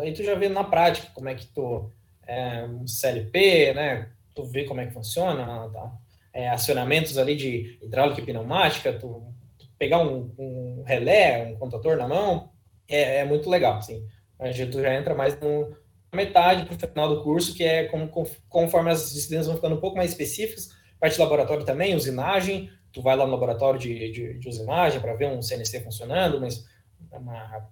aí 0.00 0.12
tu 0.12 0.24
já 0.24 0.34
vê 0.34 0.48
na 0.48 0.64
prática 0.64 1.08
como 1.12 1.28
é 1.28 1.34
que 1.34 1.46
tu, 1.46 1.90
é, 2.26 2.64
um 2.64 2.86
CLP, 2.86 3.74
né, 3.74 4.08
tu 4.34 4.44
vê 4.44 4.64
como 4.64 4.80
é 4.80 4.86
que 4.86 4.92
funciona, 4.92 5.68
tá? 5.70 5.92
é, 6.32 6.48
acionamentos 6.50 7.18
ali 7.18 7.34
de 7.34 7.78
hidráulica 7.82 8.20
e 8.20 8.24
pneumática, 8.24 8.92
tu, 8.92 9.34
tu 9.58 9.66
pegar 9.76 9.98
um, 9.98 10.32
um, 10.38 10.82
relé, 10.86 11.46
um 11.46 11.56
contator 11.56 11.96
na 11.96 12.06
mão, 12.06 12.50
é, 12.88 13.18
é 13.18 13.24
muito 13.24 13.50
legal, 13.50 13.78
assim. 13.78 14.06
A 14.38 14.52
gente 14.52 14.80
já 14.80 14.94
entra 14.94 15.14
mais 15.14 15.38
no, 15.40 15.76
metade 16.12 16.64
para 16.64 16.74
o 16.74 16.90
final 16.90 17.08
do 17.08 17.22
curso, 17.22 17.54
que 17.54 17.64
é 17.64 17.84
como, 17.84 18.08
conforme 18.48 18.90
as 18.90 19.12
disciplinas 19.12 19.46
vão 19.46 19.56
ficando 19.56 19.76
um 19.76 19.80
pouco 19.80 19.96
mais 19.96 20.10
específicas, 20.10 20.74
parte 20.98 21.14
de 21.14 21.20
laboratório 21.20 21.64
também, 21.64 21.94
usinagem, 21.94 22.70
tu 22.92 23.02
vai 23.02 23.16
lá 23.16 23.24
no 23.24 23.32
laboratório 23.32 23.78
de, 23.78 24.12
de, 24.12 24.38
de 24.38 24.48
usinagem 24.48 25.00
para 25.00 25.14
ver 25.14 25.28
um 25.28 25.42
CNC 25.42 25.80
funcionando, 25.80 26.40
mas 26.40 26.66
uma, 27.12 27.68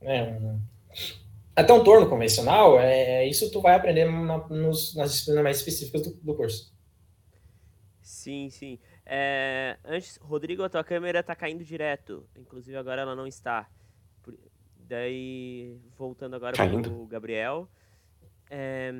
né, 0.00 0.38
um, 0.40 0.60
até 1.54 1.72
um 1.72 1.82
torno 1.82 2.08
convencional, 2.08 2.78
é, 2.78 3.26
isso 3.26 3.50
tu 3.50 3.60
vai 3.60 3.74
aprender 3.74 4.04
na, 4.04 4.38
nos, 4.48 4.94
nas 4.94 5.10
disciplinas 5.10 5.42
mais 5.42 5.56
específicas 5.58 6.02
do, 6.02 6.14
do 6.14 6.34
curso. 6.34 6.72
Sim, 8.00 8.48
sim. 8.50 8.78
É, 9.04 9.76
antes, 9.84 10.18
Rodrigo, 10.22 10.62
a 10.62 10.68
tua 10.68 10.84
câmera 10.84 11.22
tá 11.22 11.34
caindo 11.34 11.64
direto. 11.64 12.28
Inclusive 12.36 12.76
agora 12.76 13.02
ela 13.02 13.16
não 13.16 13.26
está. 13.26 13.68
Daí, 14.88 15.78
voltando 15.98 16.34
agora 16.34 16.56
para 16.56 16.90
o 16.90 17.06
Gabriel. 17.06 17.68
É, 18.48 18.90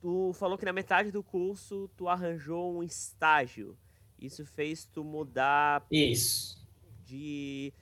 tu 0.00 0.32
falou 0.32 0.58
que 0.58 0.64
na 0.64 0.72
metade 0.72 1.12
do 1.12 1.22
curso 1.22 1.88
tu 1.96 2.08
arranjou 2.08 2.76
um 2.76 2.82
estágio. 2.82 3.78
Isso 4.18 4.44
fez 4.44 4.84
tu 4.84 5.04
mudar 5.04 5.86
Isso. 5.88 6.60
de 7.04 7.72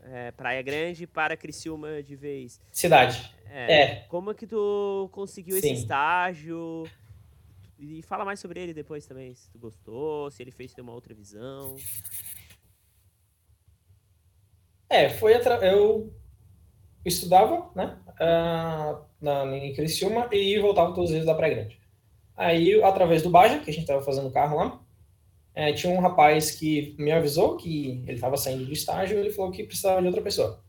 é, 0.00 0.32
Praia 0.32 0.60
Grande 0.60 1.06
para 1.06 1.36
Criciúma 1.36 2.02
de 2.02 2.16
vez. 2.16 2.60
Cidade. 2.72 3.32
É. 3.48 3.72
é. 3.72 3.96
Como 4.08 4.32
é 4.32 4.34
que 4.34 4.46
tu 4.46 5.08
conseguiu 5.12 5.60
Sim. 5.60 5.72
esse 5.72 5.82
estágio? 5.82 6.84
E 7.78 8.02
fala 8.02 8.24
mais 8.24 8.40
sobre 8.40 8.60
ele 8.60 8.74
depois 8.74 9.06
também, 9.06 9.34
se 9.36 9.48
tu 9.50 9.58
gostou, 9.58 10.30
se 10.32 10.42
ele 10.42 10.50
fez 10.50 10.72
ter 10.72 10.80
uma 10.80 10.92
outra 10.92 11.14
visão. 11.14 11.76
É, 14.88 15.08
foi 15.08 15.34
eu 15.34 16.12
estudava, 17.04 17.70
né, 17.74 17.96
uh, 18.20 18.98
na, 19.20 19.44
em 19.56 19.72
Criciúma 19.72 20.28
e 20.32 20.58
voltava 20.58 20.94
todos 20.94 21.10
os 21.10 21.14
dias 21.14 21.26
da 21.26 21.34
Praia 21.34 21.54
Grande. 21.54 21.80
Aí, 22.36 22.82
através 22.82 23.22
do 23.22 23.30
Baja, 23.30 23.58
que 23.58 23.70
a 23.70 23.72
gente 23.72 23.82
estava 23.82 24.02
fazendo 24.02 24.30
carro 24.30 24.56
lá, 24.56 24.80
é, 25.54 25.72
tinha 25.72 25.92
um 25.92 26.00
rapaz 26.00 26.52
que 26.52 26.94
me 26.98 27.12
avisou 27.12 27.56
que 27.56 28.02
ele 28.06 28.14
estava 28.14 28.36
saindo 28.36 28.64
do 28.64 28.72
estágio 28.72 29.18
ele 29.18 29.30
falou 29.30 29.50
que 29.50 29.64
precisava 29.64 30.00
de 30.00 30.06
outra 30.06 30.22
pessoa. 30.22 30.62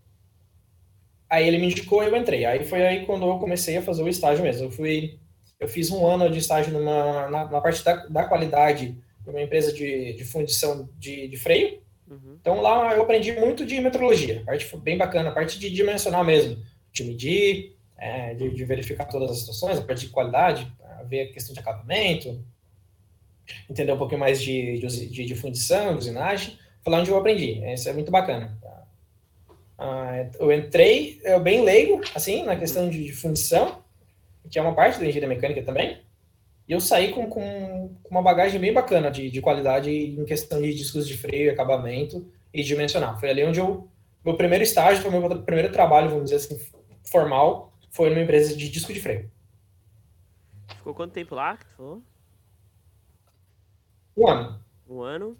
Aí 1.29 1.47
ele 1.47 1.57
me 1.57 1.67
indicou 1.67 2.03
e 2.03 2.07
eu 2.07 2.15
entrei. 2.15 2.45
Aí 2.45 2.65
foi 2.65 2.85
aí 2.85 3.05
quando 3.05 3.25
eu 3.25 3.39
comecei 3.39 3.77
a 3.77 3.81
fazer 3.81 4.03
o 4.03 4.09
estágio 4.09 4.43
mesmo. 4.43 4.65
Eu 4.65 4.71
fui 4.71 5.19
eu 5.59 5.67
fiz 5.67 5.89
um 5.89 6.05
ano 6.05 6.29
de 6.29 6.39
estágio 6.39 6.73
numa, 6.73 7.29
na, 7.29 7.45
na 7.49 7.61
parte 7.61 7.83
da, 7.83 8.05
da 8.07 8.25
qualidade 8.25 8.97
de 9.21 9.29
uma 9.29 9.41
empresa 9.41 9.71
de, 9.71 10.13
de 10.13 10.25
fundição 10.25 10.89
de, 10.97 11.29
de 11.29 11.37
freio, 11.37 11.81
Uhum. 12.13 12.37
Então 12.39 12.61
lá 12.61 12.93
eu 12.95 13.03
aprendi 13.03 13.31
muito 13.31 13.65
de 13.65 13.79
metrologia, 13.79 14.41
a 14.41 14.45
parte 14.45 14.77
bem 14.77 14.97
bacana, 14.97 15.29
a 15.29 15.33
parte 15.33 15.57
de 15.57 15.69
dimensionar 15.69 16.23
mesmo, 16.23 16.63
de 16.91 17.03
medir, 17.03 17.75
é, 17.97 18.33
de, 18.33 18.49
de, 18.49 18.65
verificar 18.65 19.05
todas 19.05 19.31
as 19.31 19.39
situações, 19.39 19.77
a 19.77 19.81
parte 19.81 20.05
de 20.05 20.11
qualidade, 20.11 20.71
ver 21.07 21.21
a 21.21 21.33
questão 21.33 21.53
de 21.53 21.59
acabamento, 21.59 22.43
entender 23.69 23.91
um 23.91 23.97
pouquinho 23.97 24.19
mais 24.19 24.41
de, 24.41 24.79
de, 24.79 25.25
de 25.25 25.35
fundição, 25.35 25.93
de 25.93 25.99
usinagem, 25.99 26.57
falar 26.83 26.99
onde 26.99 27.09
eu 27.09 27.17
aprendi. 27.17 27.61
Isso 27.73 27.89
é 27.89 27.93
muito 27.93 28.11
bacana. 28.11 28.57
Ah, 29.77 30.29
eu 30.39 30.51
entrei 30.51 31.19
eu 31.23 31.39
bem 31.39 31.63
leigo, 31.63 32.01
assim, 32.15 32.43
na 32.43 32.55
questão 32.55 32.89
de, 32.89 33.03
de 33.03 33.11
fundição, 33.11 33.83
que 34.49 34.59
é 34.59 34.61
uma 34.61 34.75
parte 34.75 34.99
da 34.99 35.05
engenharia 35.05 35.27
mecânica 35.27 35.63
também, 35.63 35.99
e 36.67 36.71
eu 36.71 36.79
saí 36.79 37.11
com, 37.11 37.27
com, 37.27 37.95
com 38.01 38.09
uma 38.09 38.21
bagagem 38.21 38.59
bem 38.59 38.73
bacana 38.73 39.11
de, 39.11 39.29
de 39.29 39.41
qualidade 39.41 39.89
em 39.91 40.23
questão 40.23 40.61
de 40.61 40.73
discos 40.73 41.07
de 41.07 41.17
freio, 41.17 41.51
acabamento 41.51 42.25
e 42.53 42.63
dimensional. 42.63 43.19
Foi 43.19 43.29
ali 43.29 43.43
onde 43.43 43.59
eu. 43.59 43.89
Meu 44.23 44.37
primeiro 44.37 44.63
estágio, 44.63 45.01
foi 45.01 45.11
meu 45.11 45.43
primeiro 45.43 45.73
trabalho, 45.73 46.09
vamos 46.09 46.31
dizer 46.31 46.37
assim, 46.37 46.57
formal, 47.03 47.73
foi 47.91 48.09
numa 48.09 48.21
empresa 48.21 48.55
de 48.55 48.69
disco 48.69 48.93
de 48.93 49.01
freio. 49.01 49.29
Ficou 50.77 50.93
quanto 50.93 51.11
tempo 51.11 51.35
lá 51.35 51.57
que 51.57 51.65
tu 51.65 51.71
falou? 51.75 52.01
Um 54.15 54.27
ano. 54.29 54.63
Um 54.87 55.01
ano? 55.01 55.37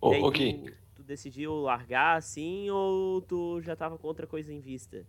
O, 0.00 0.28
ok. 0.28 0.52
Tu, 0.52 0.72
tu, 0.94 1.02
decidiu 1.02 1.54
largar 1.54 2.16
assim 2.16 2.70
ou 2.70 3.20
tu 3.22 3.60
já 3.60 3.74
tava 3.74 3.98
com 3.98 4.06
outra 4.06 4.26
coisa 4.26 4.52
em 4.52 4.60
vista? 4.60 5.04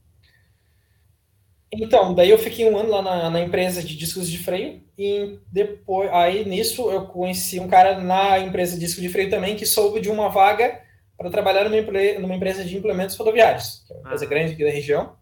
Então, 1.75 2.13
daí 2.13 2.29
eu 2.29 2.37
fiquei 2.37 2.69
um 2.69 2.77
ano 2.77 2.89
lá 2.89 3.01
na, 3.01 3.29
na, 3.31 3.41
empresa 3.41 3.81
de 3.81 3.97
discos 3.97 4.29
de 4.29 4.37
freio 4.37 4.81
e 4.95 5.39
depois, 5.51 6.07
aí 6.13 6.45
nisso 6.45 6.91
eu 6.91 7.07
conheci 7.07 7.59
um 7.59 7.67
cara 7.67 7.99
na 7.99 8.37
empresa 8.37 8.75
de 8.75 8.81
disco 8.81 9.01
de 9.01 9.09
freio 9.09 9.29
também 9.29 9.55
que 9.55 9.65
soube 9.65 9.99
de 9.99 10.09
uma 10.09 10.29
vaga 10.29 10.81
para 11.17 11.31
trabalhar 11.31 11.67
numa, 11.67 11.81
numa, 12.19 12.35
empresa 12.35 12.63
de 12.63 12.77
implementos 12.77 13.15
rodoviários, 13.15 13.83
que 13.87 13.93
é 13.93 13.95
uma 13.95 14.01
empresa 14.01 14.25
ah. 14.25 14.27
grande 14.27 14.53
aqui 14.53 14.63
da 14.63 14.69
região. 14.69 15.15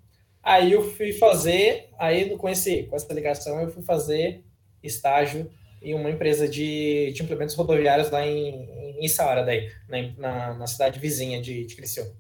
Aí 0.44 0.74
eu 0.74 0.84
fui 0.92 1.14
fazer, 1.14 1.90
aí 1.98 2.36
com, 2.36 2.50
esse, 2.50 2.84
com 2.84 2.98
essa 2.98 3.14
ligação 3.14 3.62
eu 3.62 3.70
fui 3.70 3.84
fazer 3.84 4.44
estágio 4.84 5.50
em 5.82 5.94
uma 5.94 6.10
empresa 6.10 6.48
de, 6.48 7.12
de 7.14 7.24
implementos 7.24 7.56
rodoviários 7.56 8.12
lá 8.12 8.26
em, 8.26 8.68
em 9.00 9.08
Saara, 9.08 9.44
daí, 9.44 9.70
na, 10.18 10.54
na, 10.54 10.68
cidade 10.68 11.00
vizinha 11.00 11.42
de, 11.42 11.66
de 11.66 11.76
Criciúma. 11.76 12.12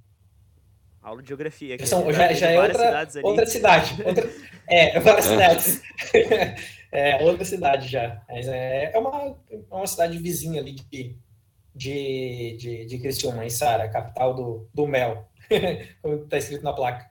Aula 1.01 1.21
de 1.21 1.29
geografia. 1.29 1.75
Aqui, 1.75 1.87
São, 1.87 2.11
já, 2.13 2.31
já 2.33 2.51
é 2.51 2.61
outra, 2.61 3.07
outra 3.23 3.45
cidade. 3.47 4.01
Outra, 4.05 4.29
é, 4.67 4.99
várias 5.01 5.25
cidades. 5.25 5.81
é, 6.91 7.23
outra 7.23 7.43
cidade 7.43 7.87
já. 7.87 8.21
Mas 8.29 8.47
é, 8.47 8.91
é, 8.93 8.97
uma, 8.99 9.35
é 9.49 9.75
uma 9.75 9.87
cidade 9.87 10.17
vizinha 10.19 10.61
ali 10.61 10.73
de, 10.73 11.15
de, 11.73 12.57
de, 12.57 12.85
de 12.85 12.99
Criciúma, 12.99 13.43
em 13.43 13.49
Sara, 13.49 13.89
capital 13.89 14.35
do, 14.35 14.69
do 14.73 14.85
mel, 14.85 15.27
como 16.01 16.23
está 16.23 16.37
escrito 16.37 16.63
na 16.63 16.73
placa. 16.73 17.09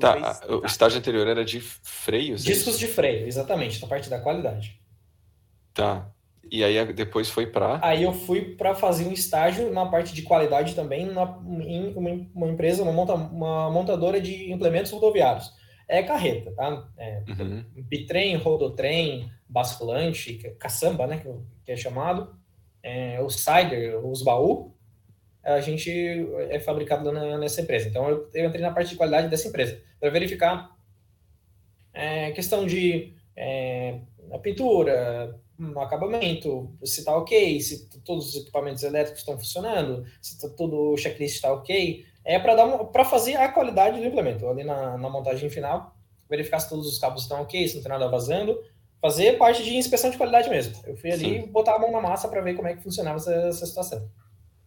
Tá, 0.00 0.34
fez... 0.34 0.50
o 0.50 0.66
estágio 0.66 0.98
anterior 0.98 1.26
era 1.26 1.44
de 1.44 1.60
freios? 1.60 2.42
É 2.42 2.52
Discos 2.52 2.78
de 2.78 2.88
freio, 2.88 3.26
exatamente, 3.26 3.80
na 3.80 3.86
parte 3.86 4.10
da 4.10 4.20
qualidade. 4.20 4.78
Tá. 5.72 6.10
E 6.50 6.62
aí 6.62 6.92
depois 6.92 7.28
foi 7.28 7.46
para? 7.46 7.78
Aí 7.82 8.02
eu 8.02 8.12
fui 8.12 8.54
para 8.56 8.74
fazer 8.74 9.06
um 9.06 9.12
estágio 9.12 9.72
na 9.72 9.86
parte 9.86 10.14
de 10.14 10.22
qualidade 10.22 10.74
também 10.74 11.06
na, 11.06 11.38
em 11.64 11.92
uma, 11.94 12.28
uma 12.34 12.48
empresa, 12.48 12.82
uma, 12.82 12.92
monta, 12.92 13.14
uma, 13.14 13.70
montadora 13.70 14.20
de 14.20 14.52
implementos 14.52 14.92
rodoviários. 14.92 15.52
É 15.88 16.02
carreta, 16.02 16.52
tá? 16.52 16.88
É, 16.98 17.22
uhum. 17.28 17.64
Bitrem, 17.74 18.36
rodotrem, 18.36 19.30
basculante, 19.48 20.34
caçamba, 20.58 21.06
né, 21.06 21.22
que, 21.64 21.72
é 21.72 21.76
chamado, 21.76 22.34
é, 22.82 23.20
o 23.20 23.30
cider, 23.30 24.04
os 24.04 24.22
baú, 24.22 24.74
a 25.44 25.60
gente 25.60 25.90
é 26.50 26.58
fabricado 26.58 27.12
nessa 27.38 27.60
empresa. 27.60 27.88
Então 27.88 28.08
eu, 28.08 28.28
eu 28.34 28.46
entrei 28.46 28.62
na 28.62 28.72
parte 28.72 28.90
de 28.90 28.96
qualidade 28.96 29.28
dessa 29.28 29.46
empresa 29.46 29.80
para 30.00 30.10
verificar 30.10 30.76
é, 31.96 32.30
questão 32.32 32.66
de 32.66 33.14
é, 33.34 34.00
a 34.32 34.38
pintura, 34.38 35.38
no 35.58 35.80
acabamento, 35.80 36.70
se 36.84 37.00
está 37.00 37.16
ok, 37.16 37.60
se 37.60 37.88
todos 38.04 38.28
os 38.28 38.42
equipamentos 38.42 38.82
elétricos 38.82 39.20
estão 39.20 39.38
funcionando, 39.38 40.04
se 40.20 40.40
tá, 40.40 40.48
todo 40.48 40.92
o 40.92 40.96
checklist 40.96 41.36
está 41.36 41.52
ok, 41.52 42.04
é 42.24 42.38
para 42.38 42.54
dar 42.54 42.66
para 42.84 43.04
fazer 43.04 43.36
a 43.36 43.48
qualidade 43.48 43.98
do 43.98 44.06
implemento 44.06 44.46
ali 44.48 44.64
na, 44.64 44.98
na, 44.98 45.08
montagem 45.08 45.48
final, 45.48 45.94
verificar 46.28 46.60
se 46.60 46.68
todos 46.68 46.86
os 46.86 46.98
cabos 46.98 47.22
estão 47.22 47.40
ok, 47.40 47.66
se 47.66 47.76
não 47.76 47.82
tem 47.82 47.90
nada 47.90 48.08
vazando, 48.08 48.58
fazer 49.00 49.38
parte 49.38 49.62
de 49.62 49.76
inspeção 49.76 50.10
de 50.10 50.16
qualidade 50.16 50.50
mesmo. 50.50 50.76
Eu 50.86 50.96
fui 50.96 51.10
ali 51.10 51.40
Sim. 51.40 51.46
botar 51.46 51.76
a 51.76 51.78
mão 51.78 51.90
na 51.90 52.00
massa 52.00 52.28
para 52.28 52.40
ver 52.40 52.54
como 52.54 52.68
é 52.68 52.74
que 52.74 52.82
funcionava 52.82 53.16
essa, 53.16 53.32
essa 53.32 53.66
situação. 53.66 54.08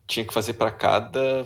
Tinha 0.07 0.25
que 0.25 0.33
fazer 0.33 0.53
para 0.53 0.71
cada 0.71 1.45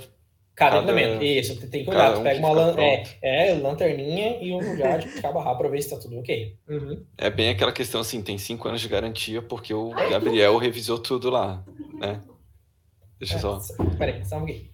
Cada, 0.56 0.80
implemento, 0.82 1.24
isso, 1.24 1.68
tem 1.68 1.84
que 1.84 1.90
olhar. 1.90 2.16
Um 2.16 2.22
pega 2.22 2.40
uma 2.40 2.52
lan 2.52 2.76
é, 2.78 3.04
é, 3.22 3.54
lanterninha 3.56 4.38
e 4.40 4.52
um 4.52 4.60
lugar 4.60 5.00
de 5.00 5.10
cabo 5.20 5.40
rápido 5.40 5.58
para 5.58 5.70
ver 5.70 5.82
se 5.82 5.88
está 5.88 6.00
tudo 6.00 6.20
ok. 6.20 6.56
Uhum. 6.70 7.04
É 7.18 7.30
bem 7.32 7.50
aquela 7.50 7.72
questão 7.72 8.02
assim, 8.02 8.22
tem 8.22 8.38
cinco 8.38 8.68
anos 8.68 8.80
de 8.80 8.88
garantia 8.88 9.42
porque 9.42 9.74
o 9.74 9.90
Gabriel 9.90 10.56
revisou 10.58 11.00
tudo 11.00 11.32
lá, 11.32 11.64
né? 11.96 12.22
Deixa 13.18 13.36
eu 13.36 13.40
só. 13.40 13.84
É, 13.84 13.96
peraí, 13.96 14.26
só 14.26 14.36
um 14.36 14.40
pouquinho. 14.40 14.70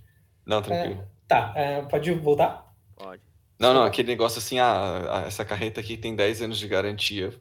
Não, 0.46 0.62
tranquilo. 0.62 1.02
É, 1.02 1.06
tá, 1.28 1.54
é, 1.56 1.82
pode 1.84 2.12
voltar? 2.12 2.74
Pode. 2.98 3.22
Não, 3.58 3.74
não, 3.74 3.84
aquele 3.84 4.10
negócio 4.10 4.40
assim, 4.40 4.60
ah, 4.60 5.24
essa 5.28 5.46
carreta 5.46 5.80
aqui 5.80 5.96
tem 5.96 6.16
10 6.16 6.42
anos 6.42 6.58
de 6.58 6.68
garantia. 6.68 7.34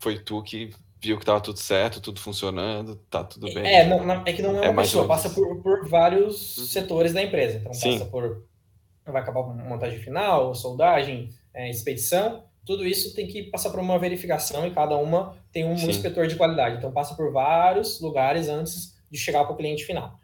Foi 0.00 0.18
tu 0.18 0.42
que 0.42 0.70
viu 1.00 1.16
que 1.16 1.22
estava 1.22 1.40
tudo 1.40 1.58
certo, 1.58 2.00
tudo 2.00 2.20
funcionando, 2.20 2.96
tá 3.10 3.22
tudo 3.24 3.52
bem. 3.52 3.66
É, 3.66 3.86
não, 3.86 4.04
não, 4.04 4.22
é 4.26 4.32
que 4.32 4.42
não 4.42 4.62
é, 4.62 4.66
é 4.66 4.70
uma 4.70 4.82
pessoa, 4.82 5.06
passa 5.06 5.30
por, 5.30 5.62
por 5.62 5.88
vários 5.88 6.56
uhum. 6.56 6.64
setores 6.64 7.12
da 7.12 7.22
empresa. 7.22 7.58
Então 7.58 7.74
Sim. 7.74 7.98
passa 7.98 8.10
por. 8.10 8.44
Vai 9.06 9.22
acabar 9.22 9.42
com 9.42 9.54
montagem 9.54 9.98
final, 10.00 10.54
soldagem, 10.54 11.30
é, 11.54 11.70
expedição. 11.70 12.44
Tudo 12.66 12.86
isso 12.86 13.14
tem 13.14 13.26
que 13.26 13.44
passar 13.44 13.70
por 13.70 13.80
uma 13.80 13.98
verificação 13.98 14.66
e 14.66 14.70
cada 14.70 14.96
uma 14.96 15.34
tem 15.50 15.64
um 15.64 15.76
Sim. 15.78 15.88
inspetor 15.88 16.26
de 16.26 16.36
qualidade. 16.36 16.76
Então 16.76 16.92
passa 16.92 17.14
por 17.14 17.32
vários 17.32 18.00
lugares 18.00 18.48
antes 18.48 18.94
de 19.10 19.18
chegar 19.18 19.44
para 19.44 19.54
o 19.54 19.56
cliente 19.56 19.84
final. 19.84 20.18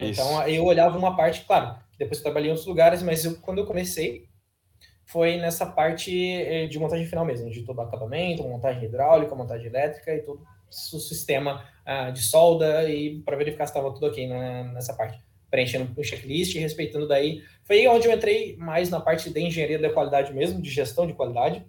Isso. 0.00 0.20
Então 0.20 0.48
eu 0.48 0.64
olhava 0.64 0.96
uma 0.96 1.14
parte, 1.14 1.44
claro, 1.44 1.76
depois 1.98 2.18
eu 2.18 2.24
trabalhei 2.24 2.48
em 2.48 2.52
outros 2.52 2.66
lugares, 2.66 3.02
mas 3.02 3.24
eu, 3.24 3.36
quando 3.36 3.58
eu 3.58 3.66
comecei, 3.66 4.26
foi 5.06 5.36
nessa 5.36 5.66
parte 5.66 6.16
eh, 6.16 6.66
de 6.66 6.78
montagem 6.78 7.06
final 7.06 7.24
mesmo, 7.24 7.50
de 7.50 7.62
todo 7.62 7.80
acabamento, 7.80 8.42
montagem 8.42 8.84
hidráulica, 8.84 9.34
montagem 9.34 9.66
elétrica 9.66 10.14
e 10.14 10.22
todo 10.22 10.42
o 10.92 10.98
sistema 10.98 11.64
uh, 11.86 12.12
de 12.12 12.20
solda 12.22 12.88
e 12.90 13.20
para 13.20 13.36
verificar 13.36 13.66
se 13.66 13.70
estava 13.70 13.92
tudo 13.92 14.06
ok 14.06 14.26
né, 14.26 14.70
nessa 14.74 14.94
parte. 14.94 15.20
Preenchendo 15.50 15.92
o 15.96 16.02
checklist 16.02 16.54
e 16.56 16.58
respeitando 16.58 17.06
daí. 17.06 17.42
Foi 17.62 17.86
onde 17.86 18.08
eu 18.08 18.12
entrei 18.12 18.56
mais 18.56 18.90
na 18.90 19.00
parte 19.00 19.30
de 19.30 19.40
engenharia 19.40 19.78
da 19.78 19.92
qualidade 19.92 20.32
mesmo, 20.32 20.60
de 20.60 20.68
gestão 20.68 21.06
de 21.06 21.12
qualidade, 21.12 21.64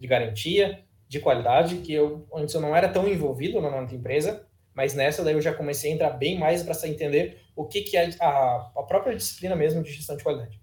de 0.00 0.06
garantia, 0.06 0.80
de 1.06 1.20
qualidade, 1.20 1.76
que 1.78 1.92
eu 1.92 2.26
antes 2.34 2.54
eu 2.54 2.60
não 2.60 2.74
era 2.74 2.88
tão 2.88 3.06
envolvido 3.06 3.60
na 3.60 3.70
nossa 3.70 3.94
empresa, 3.94 4.46
mas 4.74 4.94
nessa 4.94 5.22
daí 5.22 5.34
eu 5.34 5.42
já 5.42 5.52
comecei 5.52 5.92
a 5.92 5.94
entrar 5.94 6.10
bem 6.10 6.38
mais 6.38 6.62
para 6.62 6.88
entender 6.88 7.42
o 7.54 7.66
que, 7.66 7.82
que 7.82 7.96
é 7.96 8.10
a, 8.20 8.70
a 8.76 8.82
própria 8.82 9.14
disciplina 9.14 9.54
mesmo 9.54 9.82
de 9.82 9.92
gestão 9.92 10.16
de 10.16 10.22
qualidade. 10.22 10.58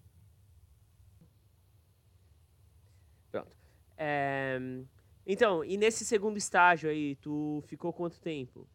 É... 4.06 4.60
Então, 5.26 5.64
e 5.64 5.78
nesse 5.78 6.04
segundo 6.04 6.38
estágio 6.38 6.90
aí, 6.90 7.16
tu 7.16 7.64
ficou 7.68 7.94
quanto 7.94 8.20
tempo? 8.20 8.68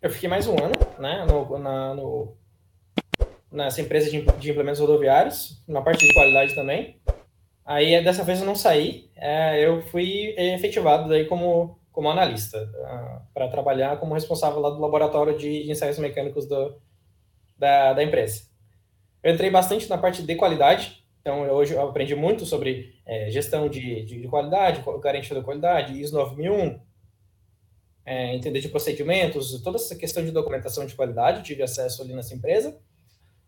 Eu 0.00 0.08
fiquei 0.08 0.26
mais 0.26 0.46
um 0.46 0.52
ano, 0.52 0.72
né, 0.98 1.26
no, 1.26 1.58
na, 1.58 1.94
no, 1.94 2.34
nessa 3.52 3.82
empresa 3.82 4.10
de, 4.10 4.22
de 4.22 4.50
implementos 4.50 4.80
rodoviários, 4.80 5.62
na 5.68 5.82
parte 5.82 6.06
de 6.06 6.14
qualidade 6.14 6.54
também. 6.54 6.98
Aí, 7.62 8.02
dessa 8.02 8.24
vez 8.24 8.40
eu 8.40 8.46
não 8.46 8.54
saí, 8.54 9.10
é, 9.16 9.62
eu 9.62 9.82
fui 9.82 10.34
efetivado 10.38 11.06
daí 11.06 11.26
como, 11.26 11.78
como 11.92 12.10
analista, 12.10 12.58
ah, 12.84 13.22
para 13.34 13.48
trabalhar 13.48 13.98
como 13.98 14.14
responsável 14.14 14.60
lá 14.60 14.70
do 14.70 14.80
laboratório 14.80 15.36
de, 15.36 15.64
de 15.64 15.70
ensaios 15.70 15.98
mecânicos 15.98 16.46
do, 16.46 16.80
da, 17.58 17.92
da 17.92 18.02
empresa. 18.02 18.44
Eu 19.22 19.34
entrei 19.34 19.50
bastante 19.50 19.90
na 19.90 19.98
parte 19.98 20.22
de 20.22 20.34
qualidade, 20.36 21.03
então, 21.24 21.40
hoje 21.48 21.72
eu 21.72 21.80
aprendi 21.88 22.14
muito 22.14 22.44
sobre 22.44 22.94
é, 23.06 23.30
gestão 23.30 23.66
de, 23.66 24.04
de, 24.04 24.28
qualidade, 24.28 24.84
garantia 25.00 25.34
da 25.34 25.42
qualidade, 25.42 25.98
ISO 25.98 26.14
9001, 26.14 26.78
é, 28.04 28.36
entender 28.36 28.60
de 28.60 28.68
procedimentos, 28.68 29.58
toda 29.62 29.78
essa 29.78 29.96
questão 29.96 30.22
de 30.22 30.30
documentação 30.30 30.84
de 30.84 30.94
qualidade, 30.94 31.42
tive 31.42 31.62
acesso 31.62 32.02
ali 32.02 32.12
nessa 32.12 32.34
empresa. 32.34 32.78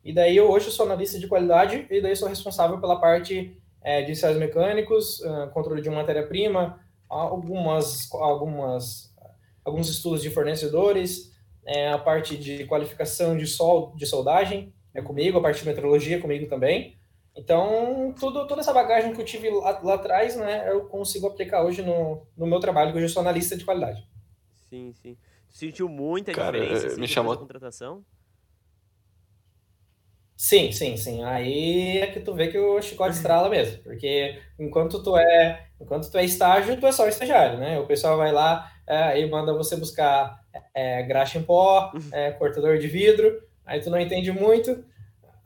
E 0.02 0.10
daí, 0.10 0.34
eu 0.34 0.50
hoje 0.50 0.70
sou 0.70 0.86
analista 0.86 1.18
de 1.18 1.28
qualidade 1.28 1.86
e 1.90 2.00
daí 2.00 2.16
sou 2.16 2.30
responsável 2.30 2.80
pela 2.80 2.98
parte 2.98 3.60
é, 3.82 4.00
de 4.00 4.12
ensaios 4.12 4.38
mecânicos, 4.38 5.20
uh, 5.20 5.50
controle 5.52 5.82
de 5.82 5.90
matéria-prima, 5.90 6.80
algumas, 7.06 8.10
algumas, 8.14 9.14
alguns 9.62 9.90
estudos 9.90 10.22
de 10.22 10.30
fornecedores, 10.30 11.30
é, 11.66 11.92
a 11.92 11.98
parte 11.98 12.38
de 12.38 12.64
qualificação 12.64 13.36
de, 13.36 13.46
sol, 13.46 13.94
de 13.96 14.06
soldagem 14.06 14.72
é 14.94 15.02
comigo, 15.02 15.36
a 15.36 15.42
parte 15.42 15.60
de 15.60 15.66
metrologia 15.66 16.16
é 16.16 16.20
comigo 16.20 16.48
também. 16.48 16.96
Então, 17.36 18.14
tudo, 18.18 18.46
toda 18.46 18.62
essa 18.62 18.72
bagagem 18.72 19.12
que 19.12 19.20
eu 19.20 19.24
tive 19.24 19.50
lá, 19.50 19.78
lá 19.82 19.94
atrás, 19.94 20.36
né, 20.36 20.70
eu 20.70 20.86
consigo 20.86 21.26
aplicar 21.26 21.62
hoje 21.62 21.82
no, 21.82 22.26
no 22.36 22.46
meu 22.46 22.58
trabalho, 22.58 22.92
que 22.92 22.96
hoje 22.96 23.06
eu 23.06 23.10
sou 23.10 23.20
analista 23.20 23.56
de 23.56 23.64
qualidade. 23.64 24.08
Sim, 24.68 24.92
sim. 24.94 25.16
Sentiu 25.50 25.88
muita 25.88 26.32
Cara, 26.32 26.58
diferença 26.58 26.86
assim, 26.86 27.00
me 27.00 27.06
chamou... 27.06 27.36
contratação? 27.36 28.04
Sim, 30.36 30.70
sim, 30.70 30.96
sim. 30.98 31.24
Aí 31.24 31.98
é 31.98 32.06
que 32.08 32.20
tu 32.20 32.34
vê 32.34 32.48
que 32.48 32.58
o 32.58 32.80
chicote 32.82 33.16
estrala 33.16 33.48
mesmo, 33.48 33.82
porque 33.82 34.38
enquanto 34.58 35.02
tu 35.02 35.16
é, 35.16 35.68
enquanto 35.80 36.10
tu 36.10 36.18
é 36.18 36.24
estágio, 36.24 36.78
tu 36.78 36.86
é 36.86 36.92
só 36.92 37.08
estagiário, 37.08 37.58
né? 37.58 37.78
O 37.78 37.86
pessoal 37.86 38.16
vai 38.16 38.32
lá 38.32 38.70
é, 38.86 39.20
e 39.20 39.28
manda 39.28 39.54
você 39.54 39.76
buscar 39.76 40.44
é, 40.74 41.02
graxa 41.04 41.38
em 41.38 41.42
pó, 41.42 41.90
é, 42.12 42.32
cortador 42.38 42.78
de 42.78 42.86
vidro, 42.86 43.42
aí 43.64 43.80
tu 43.80 43.88
não 43.88 43.98
entende 43.98 44.30
muito, 44.30 44.84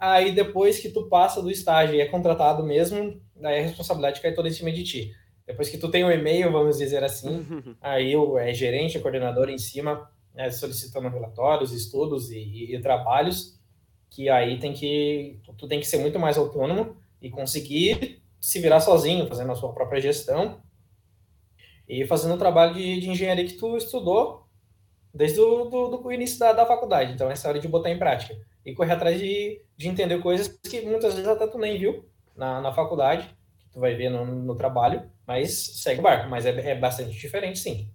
aí 0.01 0.32
depois 0.32 0.78
que 0.78 0.88
tu 0.88 1.09
passa 1.09 1.42
do 1.42 1.51
estágio 1.51 1.94
e 1.94 2.01
é 2.01 2.07
contratado 2.07 2.64
mesmo, 2.64 3.20
daí 3.36 3.61
a 3.61 3.62
responsabilidade 3.62 4.22
cai 4.22 4.32
toda 4.32 4.48
em 4.48 4.53
cima 4.53 4.72
de 4.72 4.82
ti. 4.82 5.14
Depois 5.46 5.68
que 5.68 5.76
tu 5.76 5.90
tem 5.90 6.03
o 6.03 6.07
um 6.07 6.11
e-mail, 6.11 6.51
vamos 6.51 6.78
dizer 6.78 7.05
assim, 7.05 7.46
aí 7.80 8.16
o 8.16 8.38
é, 8.38 8.55
gerente, 8.55 8.96
o 8.96 9.03
coordenador 9.03 9.51
em 9.51 9.59
cima, 9.59 10.11
é, 10.34 10.51
solicitando 10.51 11.09
relatórios, 11.09 11.72
estudos 11.72 12.30
e, 12.30 12.38
e, 12.38 12.74
e 12.74 12.80
trabalhos, 12.80 13.61
que 14.09 14.28
aí 14.28 14.59
tem 14.59 14.72
que 14.72 15.38
tu 15.59 15.68
tem 15.68 15.78
que 15.78 15.86
ser 15.86 15.98
muito 15.98 16.18
mais 16.18 16.38
autônomo 16.38 16.96
e 17.20 17.28
conseguir 17.28 18.22
se 18.40 18.59
virar 18.59 18.80
sozinho, 18.80 19.26
fazendo 19.26 19.53
a 19.53 19.55
sua 19.55 19.72
própria 19.72 20.01
gestão 20.01 20.62
e 21.86 22.07
fazendo 22.07 22.34
o 22.34 22.38
trabalho 22.38 22.74
de, 22.74 23.01
de 23.01 23.11
engenharia 23.11 23.44
que 23.44 23.55
tu 23.55 23.76
estudou 23.76 24.48
desde 25.12 25.40
o 25.40 25.64
do, 25.64 25.96
do 25.96 26.12
início 26.12 26.38
da, 26.38 26.52
da, 26.52 26.66
faculdade. 26.66 27.12
Então, 27.12 27.30
essa 27.30 27.48
hora 27.48 27.58
de 27.58 27.68
botar 27.68 27.90
em 27.90 27.98
prática 27.98 28.36
e 28.64 28.74
correr 28.74 28.92
atrás 28.92 29.18
de, 29.18 29.61
de 29.76 29.88
entender 29.88 30.18
coisas 30.20 30.48
que 30.48 30.82
muitas 30.82 31.14
vezes 31.14 31.28
até 31.28 31.46
tu 31.46 31.58
nem 31.58 31.78
viu 31.78 32.04
na, 32.36 32.61
na 32.61 32.72
faculdade, 32.72 33.28
que 33.58 33.70
tu 33.72 33.80
vai 33.80 33.94
ver 33.94 34.11
no, 34.11 34.24
no 34.24 34.54
trabalho, 34.54 35.02
mas 35.26 35.52
segue 35.82 36.00
o 36.00 36.02
barco. 36.02 36.28
Mas 36.28 36.46
é, 36.46 36.70
é 36.70 36.74
bastante 36.74 37.18
diferente, 37.18 37.58
sim. 37.58 37.88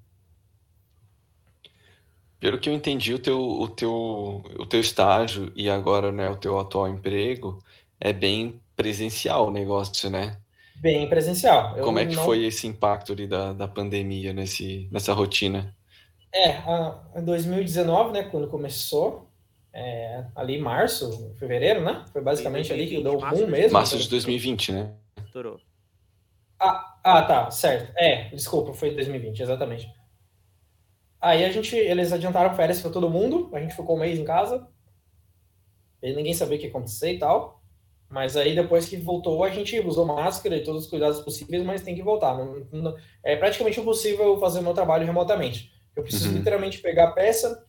Pelo 2.39 2.59
que 2.59 2.69
eu 2.69 2.73
entendi, 2.73 3.13
o 3.13 3.19
teu, 3.19 3.39
o 3.39 3.67
teu, 3.67 4.43
o 4.59 4.65
teu 4.65 4.79
estágio 4.79 5.51
e 5.55 5.69
agora 5.69 6.11
né, 6.11 6.29
o 6.29 6.35
teu 6.35 6.59
atual 6.59 6.87
emprego 6.87 7.63
é 7.99 8.11
bem 8.11 8.61
presencial 8.75 9.47
o 9.47 9.51
negócio, 9.51 10.09
né? 10.09 10.37
Bem 10.75 11.07
presencial. 11.07 11.75
Eu 11.77 11.85
Como 11.85 11.97
é 11.97 12.05
que 12.05 12.15
não... 12.15 12.23
foi 12.23 12.45
esse 12.45 12.67
impacto 12.67 13.13
ali 13.13 13.25
da, 13.25 13.53
da 13.53 13.67
pandemia 13.67 14.33
nesse, 14.33 14.87
nessa 14.91 15.13
rotina? 15.13 15.75
É, 16.35 16.61
em 17.17 17.23
2019, 17.23 18.11
né, 18.11 18.23
quando 18.23 18.49
começou, 18.49 19.31
é, 19.71 20.25
ali 20.35 20.55
em 20.55 20.61
março, 20.61 21.33
fevereiro, 21.39 21.81
né? 21.81 22.03
Foi 22.11 22.21
basicamente 22.21 22.67
2020, 22.67 22.73
ali 22.73 22.97
que 22.97 23.03
deu 23.03 23.17
o 23.17 23.29
boom 23.29 23.47
mesmo. 23.49 23.71
Março 23.71 23.97
de 23.97 24.09
2020, 24.09 24.73
né? 24.73 24.93
Estourou. 25.25 25.59
Ah, 26.59 26.97
ah, 27.03 27.21
tá, 27.23 27.51
certo. 27.51 27.93
É, 27.97 28.29
desculpa, 28.29 28.73
foi 28.73 28.93
2020, 28.93 29.41
exatamente. 29.41 29.89
Aí 31.21 31.45
a 31.45 31.51
gente, 31.51 31.73
eles 31.73 32.11
adiantaram 32.11 32.53
férias 32.53 32.81
para 32.81 32.91
todo 32.91 33.09
mundo, 33.09 33.49
a 33.53 33.59
gente 33.61 33.75
ficou 33.75 33.95
um 33.95 33.99
mês 33.99 34.19
em 34.19 34.25
casa, 34.25 34.67
e 36.01 36.13
ninguém 36.13 36.33
sabia 36.33 36.57
o 36.57 36.59
que 36.59 36.65
ia 36.65 36.69
acontecer 36.69 37.13
e 37.13 37.19
tal. 37.19 37.63
Mas 38.09 38.37
aí 38.37 38.55
depois 38.55 38.87
que 38.87 38.97
voltou, 38.97 39.43
a 39.43 39.49
gente 39.49 39.79
usou 39.79 40.05
máscara 40.05 40.55
e 40.55 40.63
todos 40.63 40.83
os 40.83 40.89
cuidados 40.89 41.19
possíveis, 41.21 41.63
mas 41.65 41.81
tem 41.81 41.95
que 41.95 42.03
voltar. 42.03 42.37
Não, 42.37 42.65
não, 42.71 42.97
é 43.23 43.35
praticamente 43.35 43.79
impossível 43.79 44.37
fazer 44.39 44.59
o 44.59 44.63
meu 44.63 44.73
trabalho 44.73 45.05
remotamente. 45.05 45.74
Eu 45.95 46.03
preciso 46.03 46.29
uhum. 46.29 46.35
literalmente 46.35 46.79
pegar 46.79 47.09
a 47.09 47.11
peça, 47.11 47.65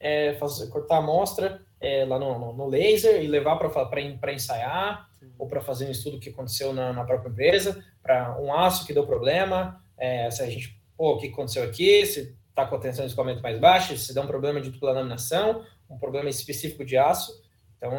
é, 0.00 0.34
fazer, 0.34 0.68
cortar 0.68 0.96
a 0.96 0.98
amostra 0.98 1.60
é, 1.80 2.04
lá 2.04 2.18
no, 2.18 2.38
no, 2.38 2.52
no, 2.52 2.66
laser 2.66 3.22
e 3.22 3.26
levar 3.26 3.56
para 3.56 4.32
ensaiar, 4.32 5.08
ou 5.38 5.46
para 5.46 5.60
fazer 5.60 5.86
um 5.86 5.90
estudo 5.90 6.18
que 6.18 6.30
aconteceu 6.30 6.72
na, 6.72 6.92
na 6.92 7.04
própria 7.04 7.30
empresa, 7.30 7.84
para 8.02 8.38
um 8.40 8.52
aço 8.52 8.86
que 8.86 8.92
deu 8.92 9.06
problema, 9.06 9.82
é, 9.96 10.30
se 10.30 10.42
a 10.42 10.46
gente, 10.46 10.78
pô, 10.96 11.12
o 11.12 11.18
que 11.18 11.28
aconteceu 11.28 11.62
aqui, 11.64 12.04
se 12.06 12.36
está 12.48 12.66
com 12.66 12.76
a 12.76 12.78
tensão 12.78 13.04
de 13.04 13.10
escoamento 13.10 13.42
mais 13.42 13.58
baixa, 13.58 13.96
se 13.96 14.14
dá 14.14 14.22
um 14.22 14.26
problema 14.26 14.60
de 14.60 14.70
dupla 14.70 14.92
laminação, 14.92 15.64
um 15.88 15.98
problema 15.98 16.28
específico 16.28 16.84
de 16.84 16.96
aço. 16.96 17.42
Então, 17.76 17.92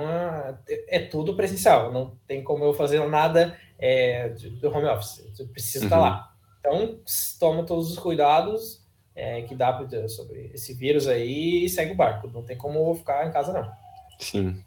é, 0.67 0.97
é 0.97 0.99
tudo 0.99 1.35
presencial, 1.35 1.91
não 1.91 2.17
tem 2.27 2.43
como 2.43 2.63
eu 2.63 2.73
fazer 2.73 3.05
nada 3.07 3.57
é, 3.77 4.29
do 4.29 4.69
home 4.69 4.87
office, 4.87 5.23
eu 5.37 5.47
preciso 5.47 5.85
uhum. 5.85 5.85
estar 5.85 5.99
lá. 5.99 6.33
Então, 6.59 6.99
toma 7.39 7.63
todos 7.63 7.91
os 7.91 7.99
cuidados 7.99 8.84
é, 9.15 9.41
que 9.43 9.55
dá 9.55 9.79
sobre 10.09 10.51
esse 10.53 10.73
vírus 10.73 11.07
aí 11.07 11.65
e 11.65 11.69
segue 11.69 11.93
o 11.93 11.95
barco, 11.95 12.29
não 12.33 12.43
tem 12.43 12.57
como 12.57 12.93
ficar 12.95 13.27
em 13.27 13.31
casa, 13.31 13.53
não. 13.53 13.71
Sim. 14.19 14.61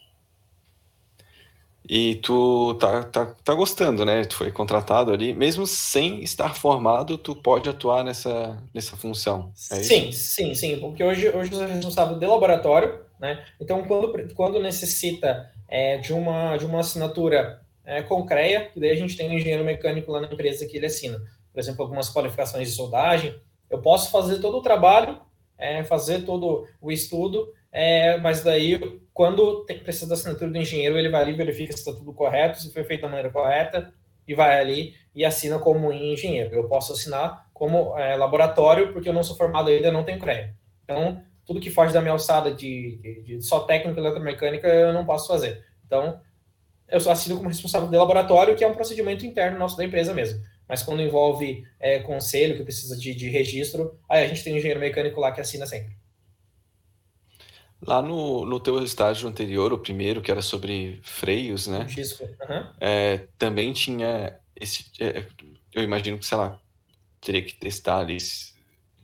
E 1.89 2.17
tu 2.17 2.75
tá, 2.75 3.03
tá, 3.03 3.35
tá 3.43 3.55
gostando, 3.55 4.05
né? 4.05 4.23
Tu 4.25 4.37
foi 4.37 4.53
contratado 4.53 5.11
ali, 5.11 5.33
mesmo 5.33 5.67
sem 5.67 6.23
estar 6.23 6.55
formado, 6.55 7.17
tu 7.17 7.35
pode 7.35 7.69
atuar 7.69 8.05
nessa, 8.05 8.63
nessa 8.75 8.95
função. 8.95 9.51
É 9.71 9.77
sim, 9.77 10.13
sim, 10.13 10.55
sim, 10.55 10.79
porque 10.79 11.03
hoje, 11.03 11.31
hoje 11.31 11.51
eu 11.51 11.59
sou 11.59 11.67
responsável 11.67 12.19
de 12.19 12.27
laboratório, 12.27 13.01
né? 13.19 13.43
Então, 13.59 13.83
quando, 13.85 14.35
quando 14.35 14.61
necessita 14.61 15.51
é, 15.67 15.97
de, 15.97 16.13
uma, 16.13 16.59
de 16.59 16.67
uma 16.67 16.81
assinatura 16.81 17.63
é, 17.87 18.03
com 18.03 18.27
CREA, 18.27 18.67
que 18.67 18.79
daí 18.79 18.91
a 18.91 18.97
gente 18.97 19.17
tem 19.17 19.31
um 19.31 19.33
engenheiro 19.33 19.65
mecânico 19.65 20.13
lá 20.13 20.21
na 20.21 20.29
empresa 20.29 20.67
que 20.67 20.77
ele 20.77 20.87
assina, 20.87 21.19
por 21.55 21.59
exemplo, 21.59 21.83
algumas 21.83 22.13
qualificações 22.13 22.69
de 22.69 22.75
soldagem, 22.75 23.35
eu 23.71 23.81
posso 23.81 24.11
fazer 24.11 24.39
todo 24.41 24.59
o 24.59 24.63
trabalho, 24.63 25.21
é, 25.57 25.85
fazer 25.85 26.25
todo 26.25 26.67
o 26.81 26.91
estudo, 26.91 27.53
é, 27.71 28.17
mas 28.19 28.43
daí, 28.43 29.01
quando 29.13 29.65
tem, 29.65 29.79
precisa 29.79 30.09
da 30.09 30.15
assinatura 30.15 30.51
do 30.51 30.57
engenheiro, 30.59 30.99
ele 30.99 31.11
vai 31.11 31.23
ali, 31.23 31.33
verifica 31.33 31.73
se 31.73 31.81
está 31.81 31.93
tudo 31.93 32.13
correto, 32.13 32.61
se 32.61 32.73
foi 32.73 32.85
feito 32.85 33.03
da 33.03 33.09
maneira 33.09 33.31
correta, 33.31 33.93
e 34.27 34.35
vai 34.35 34.61
ali 34.61 34.95
e 35.15 35.25
assina 35.25 35.59
como 35.59 35.93
engenheiro. 35.93 36.55
Eu 36.55 36.69
posso 36.69 36.93
assinar 36.93 37.47
como 37.53 37.97
é, 37.99 38.15
laboratório, 38.17 38.93
porque 38.93 39.09
eu 39.09 39.13
não 39.13 39.23
sou 39.23 39.37
formado 39.37 39.69
ainda, 39.69 39.91
não 39.91 40.05
tenho 40.05 40.19
CREA. 40.19 40.55
Então, 40.85 41.23
tudo 41.45 41.61
que 41.61 41.71
foge 41.71 41.93
da 41.93 42.01
minha 42.01 42.13
alçada 42.13 42.53
de, 42.53 42.99
de, 42.99 43.23
de 43.23 43.43
só 43.43 43.61
técnica 43.61 43.99
eletromecânica, 43.99 44.69
eu 44.69 44.93
não 44.93 45.05
posso 45.05 45.27
fazer. 45.27 45.65
Então, 45.87 46.21
eu 46.89 47.01
só 47.01 47.11
assino 47.11 47.37
como 47.37 47.49
responsável 47.49 47.89
de 47.89 47.97
laboratório, 47.97 48.55
que 48.55 48.65
é 48.65 48.69
um 48.69 48.75
procedimento 48.75 49.25
interno 49.25 49.59
nosso 49.59 49.77
da 49.77 49.85
empresa 49.85 50.15
mesmo. 50.15 50.43
Mas 50.69 50.83
quando 50.83 51.03
envolve 51.03 51.67
é, 51.81 51.99
conselho, 52.01 52.57
que 52.57 52.63
precisa 52.63 52.97
de, 52.97 53.15
de 53.15 53.29
registro, 53.29 53.99
aí 54.09 54.25
a 54.25 54.29
gente 54.29 54.45
tem 54.45 54.53
um 54.53 54.57
engenheiro 54.57 54.81
mecânico 54.81 55.21
lá 55.21 55.33
que 55.33 55.41
assina 55.41 55.67
sempre. 55.67 55.97
Lá 57.81 58.03
no, 58.03 58.45
no 58.45 58.59
teu 58.59 58.83
estágio 58.83 59.29
anterior, 59.29 59.73
o 59.73 59.79
primeiro, 59.79 60.21
que 60.21 60.31
era 60.31 60.43
sobre 60.43 61.01
freios, 61.03 61.69
né? 61.69 61.85
Disco. 61.85 62.25
Uhum. 62.25 62.67
É, 62.81 63.29
também 63.39 63.73
tinha 63.73 64.37
esse. 64.57 64.91
É, 65.01 65.25
eu 65.73 65.83
imagino 65.85 66.19
que, 66.19 66.27
sei 66.27 66.37
lá, 66.37 66.61
teria 67.21 67.43
que 67.43 67.55
testar 67.55 68.01
ali 68.01 68.19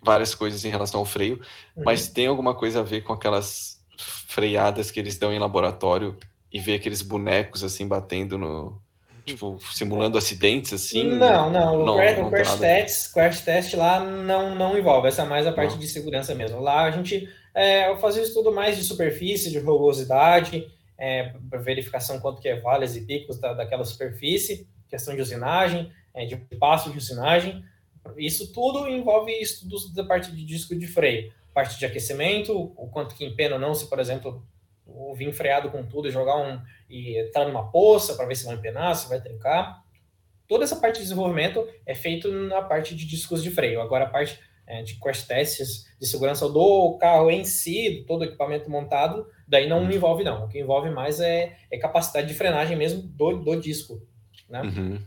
várias 0.03 0.35
coisas 0.35 0.65
em 0.65 0.71
relação 0.71 1.01
ao 1.01 1.07
freio, 1.07 1.41
uhum. 1.77 1.85
mas 1.85 2.09
tem 2.09 2.27
alguma 2.27 2.55
coisa 2.55 2.81
a 2.81 2.83
ver 2.83 3.03
com 3.03 3.13
aquelas 3.13 3.81
freadas 3.97 4.91
que 4.91 4.99
eles 4.99 5.17
dão 5.17 5.33
em 5.33 5.39
laboratório 5.39 6.19
e 6.53 6.59
ver 6.59 6.75
aqueles 6.75 7.01
bonecos 7.01 7.63
assim 7.65 7.87
batendo 7.87 8.37
no. 8.37 8.83
Tipo, 9.25 9.59
simulando 9.73 10.19
acidentes 10.19 10.73
assim? 10.73 11.05
Não, 11.05 11.51
não. 11.51 11.83
O, 11.83 11.87
não, 11.87 11.97
crash, 11.97 12.19
não 12.19 12.27
o 12.27 12.31
crash, 12.31 12.59
test, 12.59 13.13
crash 13.13 13.41
test 13.41 13.75
lá 13.75 14.01
não, 14.01 14.55
não 14.55 14.77
envolve. 14.79 15.09
Essa 15.09 15.23
é 15.23 15.25
mais 15.25 15.47
a 15.47 15.53
parte 15.53 15.73
não. 15.73 15.79
de 15.79 15.89
segurança 15.89 16.35
mesmo. 16.35 16.61
Lá 16.61 16.85
a 16.85 16.91
gente 16.91 17.29
é, 17.55 17.97
fazia 17.97 18.23
estudo 18.23 18.53
mais 18.53 18.77
de 18.77 18.85
superfície, 18.85 19.51
de 19.51 19.59
rugosidade, 19.59 20.71
é, 20.99 21.33
verificação 21.63 22.21
quanto 22.21 22.43
que 22.43 22.49
é 22.49 22.61
vales 22.61 22.97
e 22.97 23.01
picos 23.01 23.39
da, 23.39 23.55
daquela 23.55 23.85
superfície, 23.85 24.67
questão 24.89 25.15
de 25.15 25.23
usinagem, 25.23 25.91
é, 26.13 26.27
de 26.27 26.37
passo 26.59 26.91
de 26.91 26.99
usinagem. 26.99 27.65
Isso 28.19 28.53
tudo 28.53 28.87
envolve 28.89 29.33
estudos 29.33 29.93
da 29.95 30.05
parte 30.05 30.31
de 30.31 30.45
disco 30.45 30.75
de 30.77 30.87
freio, 30.87 31.33
parte 31.55 31.79
de 31.79 31.87
aquecimento, 31.87 32.73
o 32.77 32.89
quanto 32.89 33.15
que 33.15 33.25
empena 33.25 33.55
ou 33.55 33.61
não, 33.61 33.75
se, 33.75 33.89
por 33.89 33.99
exemplo, 33.99 34.45
o 34.87 35.15
vir 35.15 35.33
freado 35.33 35.71
com 35.71 35.85
tudo 35.85 36.09
e 36.09 36.11
jogar 36.11 36.37
um 36.37 36.61
e 36.89 37.19
entrar 37.19 37.47
numa 37.47 37.71
poça 37.71 38.15
para 38.15 38.27
ver 38.27 38.37
se 38.37 38.45
vai 38.45 38.55
empenar, 38.55 38.95
se 38.95 39.09
vai 39.09 39.21
trincar. 39.21 39.83
Toda 40.47 40.65
essa 40.65 40.77
parte 40.77 40.97
de 40.97 41.03
desenvolvimento 41.03 41.67
é 41.87 41.95
feito 41.95 42.31
na 42.31 42.63
parte 42.63 42.95
de 42.95 43.07
discos 43.07 43.43
de 43.43 43.51
freio. 43.51 43.81
Agora 43.81 44.05
a 44.05 44.11
parte 44.11 44.39
é, 44.67 44.83
de 44.83 44.99
crash 44.99 45.25
tests 45.25 45.87
de 45.99 46.07
segurança 46.07 46.49
do 46.49 46.97
carro 46.99 47.31
em 47.31 47.45
si, 47.45 48.05
todo 48.07 48.23
o 48.23 48.25
equipamento 48.25 48.71
montado, 48.71 49.27
daí 49.47 49.69
não 49.69 49.85
me 49.85 49.97
envolve 49.97 50.25
não. 50.25 50.45
O 50.45 50.49
que 50.49 50.61
envolve 50.61 50.91
mais 50.91 51.21
é, 51.21 51.57
é 51.71 51.79
capacidade 51.79 52.29
de 52.29 52.35
frenagem 52.35 52.77
mesmo 52.77 53.03
do, 53.03 53.39
do 53.39 53.57
disco, 53.57 54.01
né? 54.49 54.63
Uhum. 54.63 55.03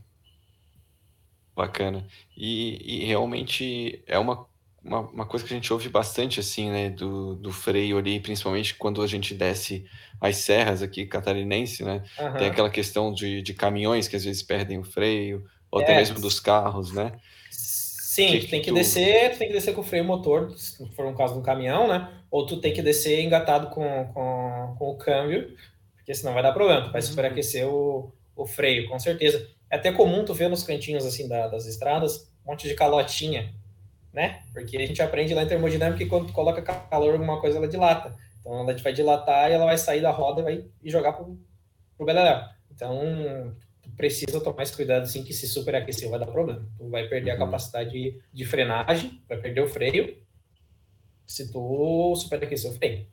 Bacana. 1.56 2.06
E, 2.36 3.02
e 3.02 3.06
realmente 3.06 4.04
é 4.06 4.20
uma, 4.20 4.48
uma, 4.88 5.02
uma, 5.02 5.26
coisa 5.26 5.46
que 5.46 5.54
a 5.54 5.56
gente 5.56 5.72
ouve 5.72 5.90
bastante, 5.90 6.40
assim, 6.40 6.72
né, 6.72 6.90
do, 6.90 7.36
do 7.36 7.52
freio 7.52 7.98
ali, 7.98 8.20
principalmente 8.20 8.76
quando 8.76 9.02
a 9.02 9.08
gente 9.08 9.34
desce 9.34 9.86
as 10.20 10.38
serras 10.38 10.82
aqui 10.82 11.06
catarinense, 11.06 11.84
né? 11.84 12.04
Uhum. 12.20 12.34
Tem 12.34 12.48
aquela 12.48 12.70
questão 12.70 13.14
de, 13.14 13.42
de 13.42 13.54
caminhões 13.54 14.08
que 14.08 14.16
às 14.16 14.24
vezes 14.24 14.42
perdem 14.42 14.80
o 14.80 14.84
freio, 14.84 15.46
ou 15.70 15.82
é. 15.82 15.84
até 15.84 15.98
mesmo 15.98 16.20
dos 16.20 16.40
carros, 16.40 16.94
né? 16.94 17.12
Sim, 17.52 18.32
que 18.32 18.40
tu 18.40 18.50
tem 18.50 18.62
que, 18.62 18.72
tu... 18.72 18.74
descer, 18.74 19.34
tu 19.34 19.38
tem 19.38 19.48
que 19.48 19.54
descer 19.54 19.76
com 19.76 19.82
o 19.82 19.84
freio 19.84 20.04
motor, 20.04 20.52
se 20.58 20.84
for 20.96 21.06
um 21.06 21.14
caso 21.14 21.34
de 21.34 21.40
um 21.40 21.44
caminhão, 21.44 21.88
né? 21.88 22.10
Ou 22.32 22.46
tu 22.46 22.58
tem 22.58 22.74
que 22.74 22.82
descer 22.82 23.22
engatado 23.22 23.68
com, 23.68 24.06
com, 24.14 24.76
com 24.80 24.90
o 24.90 24.98
câmbio, 24.98 25.56
porque 25.96 26.16
senão 26.16 26.34
vai 26.34 26.42
dar 26.42 26.54
problema, 26.54 26.86
tu 26.86 26.92
vai 26.92 27.02
uhum. 27.02 27.08
superaquecer 27.08 27.68
o, 27.68 28.12
o 28.36 28.46
freio, 28.46 28.90
com 28.90 28.98
certeza. 28.98 29.48
É 29.70 29.76
até 29.76 29.92
comum 29.92 30.26
tu 30.26 30.34
ver 30.34 30.50
nos 30.50 30.64
cantinhos 30.64 31.06
assim 31.06 31.28
da, 31.28 31.48
das 31.48 31.68
estradas 31.68 32.32
um 32.48 32.52
monte 32.52 32.68
de 32.68 32.74
calotinha, 32.74 33.54
né? 34.18 34.42
Porque 34.52 34.76
a 34.76 34.88
gente 34.88 35.00
aprende 35.00 35.36
lá 35.36 35.44
em 35.44 35.48
termodinâmica 35.48 36.00
que 36.00 36.10
quando 36.10 36.26
tu 36.26 36.34
coloca 36.34 36.60
calor 36.60 37.14
alguma 37.14 37.40
coisa 37.40 37.60
ela 37.60 37.68
dilata. 37.68 38.18
Então 38.40 38.52
ela 38.68 38.76
vai 38.76 38.92
dilatar 38.92 39.52
e 39.52 39.54
ela 39.54 39.66
vai 39.66 39.78
sair 39.78 40.02
da 40.02 40.10
roda 40.10 40.42
vai, 40.42 40.66
e 40.82 40.90
jogar 40.90 41.14
pro, 41.14 41.40
pro 41.96 42.06
Beleléu. 42.08 42.42
Então, 42.72 43.56
tu 43.80 43.92
precisa 43.92 44.42
tomar 44.42 44.64
esse 44.64 44.76
cuidado, 44.76 45.04
assim, 45.04 45.24
que 45.24 45.34
se 45.34 45.48
superaquecer 45.48 46.10
vai 46.10 46.20
dar 46.20 46.26
problema. 46.26 46.68
Tu 46.80 46.90
vai 46.90 47.08
perder 47.08 47.30
uhum. 47.30 47.36
a 47.36 47.46
capacidade 47.46 47.92
de, 47.92 48.20
de 48.34 48.44
frenagem, 48.44 49.22
vai 49.30 49.38
perder 49.38 49.62
o 49.62 49.68
freio, 49.68 50.18
se 51.28 51.52
tu 51.52 52.16
superaquecer 52.16 52.72
o 52.72 52.74
freio. 52.74 53.06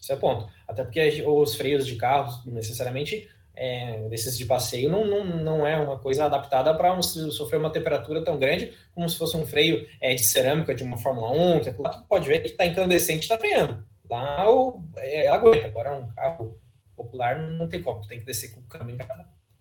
Esse 0.00 0.12
é 0.12 0.16
ponto. 0.16 0.48
Até 0.68 0.84
porque 0.84 1.24
os 1.26 1.56
freios 1.56 1.84
de 1.84 1.96
carros, 1.96 2.46
necessariamente, 2.46 3.28
é, 3.62 4.08
desses 4.08 4.38
de 4.38 4.46
passeio, 4.46 4.88
não, 4.88 5.06
não, 5.06 5.22
não 5.22 5.66
é 5.66 5.76
uma 5.76 5.98
coisa 5.98 6.24
adaptada 6.24 6.74
para 6.74 6.94
um, 6.94 7.02
sofrer 7.02 7.58
uma 7.58 7.68
temperatura 7.70 8.24
tão 8.24 8.38
grande 8.38 8.72
como 8.94 9.06
se 9.06 9.18
fosse 9.18 9.36
um 9.36 9.46
freio 9.46 9.86
é, 10.00 10.14
de 10.14 10.24
cerâmica 10.24 10.74
de 10.74 10.82
uma 10.82 10.96
Fórmula 10.96 11.30
1, 11.30 11.60
que 11.60 11.82
lá 11.82 11.90
tu 11.90 12.02
pode 12.08 12.26
ver 12.26 12.40
que 12.40 12.48
está 12.48 12.64
incandescente 12.64 13.24
está 13.24 13.36
freando. 13.36 13.84
Lá 14.08 14.50
o, 14.50 14.82
é, 14.96 15.28
aguenta. 15.28 15.66
Agora 15.66 15.94
um 15.94 16.08
carro 16.08 16.58
popular 16.96 17.38
não 17.38 17.68
tem 17.68 17.82
como, 17.82 18.00
tem 18.06 18.20
que 18.20 18.24
descer 18.24 18.54
com 18.54 18.60
o 18.60 18.64
câmbio. 18.64 18.96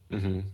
Uhum. 0.09 0.49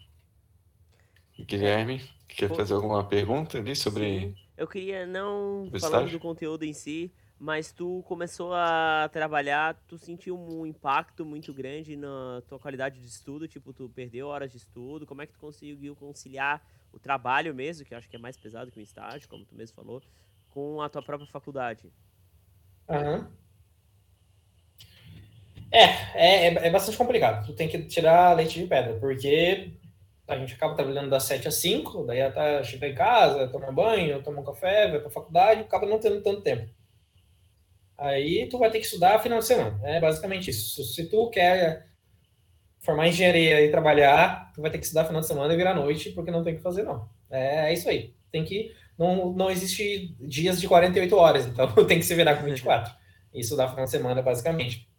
Guilherme, 1.42 2.02
quer 2.28 2.50
fazer 2.50 2.74
alguma 2.74 3.04
pergunta 3.04 3.60
ali 3.60 3.76
sobre. 3.76 4.22
Sim. 4.22 4.36
Eu 4.58 4.68
queria 4.68 5.06
não 5.06 5.70
falando 5.80 6.10
do 6.10 6.20
conteúdo 6.20 6.66
em 6.66 6.74
si, 6.74 7.14
mas 7.46 7.72
tu 7.72 8.04
começou 8.08 8.56
a 8.56 9.08
trabalhar, 9.14 9.80
tu 9.88 10.00
sentiu 10.00 10.36
um 10.36 10.66
impacto 10.66 11.24
muito 11.24 11.54
grande 11.54 11.96
na 11.96 12.42
tua 12.48 12.58
qualidade 12.58 13.00
de 13.00 13.06
estudo, 13.06 13.48
tipo, 13.48 13.72
tu 13.72 13.88
perdeu 13.88 14.30
horas 14.30 14.52
de 14.52 14.58
estudo, 14.58 15.06
como 15.06 15.22
é 15.22 15.28
que 15.28 15.34
tu 15.34 15.38
conseguiu 15.38 15.96
conciliar 15.96 16.60
o 16.92 16.98
trabalho 16.98 17.54
mesmo, 17.54 17.86
que 17.86 17.94
eu 17.94 18.00
acho 18.00 18.10
que 18.10 18.16
é 18.16 18.20
mais 18.20 18.36
pesado 18.36 18.72
que 18.72 18.80
o 18.80 18.82
estágio, 18.82 19.30
como 19.30 19.46
tu 19.46 19.54
mesmo 19.54 19.76
falou, 19.76 20.02
com 20.50 20.82
a 20.82 20.90
tua 20.90 21.04
própria 21.04 21.30
faculdade? 21.30 21.94
Uhum. 22.90 23.28
É, 25.72 25.84
é, 26.16 26.68
é, 26.68 26.70
bastante 26.72 26.98
complicado. 26.98 27.46
Tu 27.46 27.54
tem 27.54 27.70
que 27.70 27.78
tirar 27.84 28.36
leite 28.36 28.60
de 28.60 28.66
pedra, 28.66 29.00
porque 29.00 29.72
a 30.28 30.36
gente 30.36 30.56
acaba 30.56 30.74
trabalhando 30.74 31.12
das 31.12 31.26
7 31.26 31.48
às 31.48 31.56
5, 31.56 32.06
daí 32.06 32.24
até 32.24 32.64
chegar 32.64 32.88
em 32.88 32.96
casa, 32.96 33.48
tomar 33.50 33.72
banho, 33.72 34.24
tomar 34.24 34.42
um 34.42 34.46
café, 34.46 34.90
vai 34.90 35.00
pra 35.00 35.12
faculdade, 35.12 35.62
acaba 35.62 35.86
não 35.86 36.00
tendo 36.00 36.24
tanto 36.24 36.42
tempo. 36.42 36.74
Aí 37.98 38.48
tu 38.50 38.58
vai 38.58 38.70
ter 38.70 38.80
que 38.80 38.86
estudar 38.86 39.20
final 39.20 39.40
de 39.40 39.46
semana. 39.46 39.80
É 39.84 40.00
basicamente 40.00 40.50
isso. 40.50 40.84
Se 40.84 41.10
tu 41.10 41.30
quer 41.30 41.88
formar 42.80 43.08
engenharia 43.08 43.62
e 43.62 43.72
trabalhar, 43.72 44.52
tu 44.54 44.62
vai 44.62 44.70
ter 44.70 44.78
que 44.78 44.86
estudar 44.86 45.06
final 45.06 45.22
de 45.22 45.28
semana 45.28 45.54
e 45.54 45.58
virar 45.58 45.74
noite, 45.74 46.12
porque 46.12 46.32
não 46.32 46.44
tem 46.44 46.56
que 46.56 46.62
fazer, 46.62 46.84
não. 46.84 47.10
É, 47.30 47.70
é 47.70 47.74
isso 47.74 47.90
aí. 47.90 48.14
Tem 48.32 48.44
que. 48.44 48.76
Não, 48.98 49.34
não 49.34 49.50
existe 49.50 50.16
dias 50.20 50.60
de 50.60 50.68
48 50.68 51.16
horas, 51.16 51.46
então 51.46 51.68
tem 51.88 52.00
que 52.00 52.06
se 52.06 52.16
virar 52.16 52.36
com 52.36 52.44
24. 52.44 52.94
E 53.34 53.40
estudar 53.40 53.70
final 53.70 53.86
de 53.86 53.92
semana, 53.92 54.22
basicamente. 54.22 54.90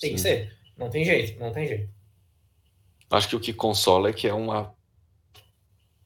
Tem 0.00 0.10
Sim. 0.10 0.14
que 0.14 0.20
ser. 0.20 0.56
Não 0.76 0.88
tem 0.88 1.04
jeito, 1.04 1.38
não 1.38 1.52
tem 1.52 1.66
jeito. 1.66 1.90
Acho 3.10 3.28
que 3.28 3.36
o 3.36 3.40
que 3.40 3.52
consola 3.52 4.08
é 4.08 4.12
que 4.12 4.28
é 4.28 4.32
uma. 4.32 4.74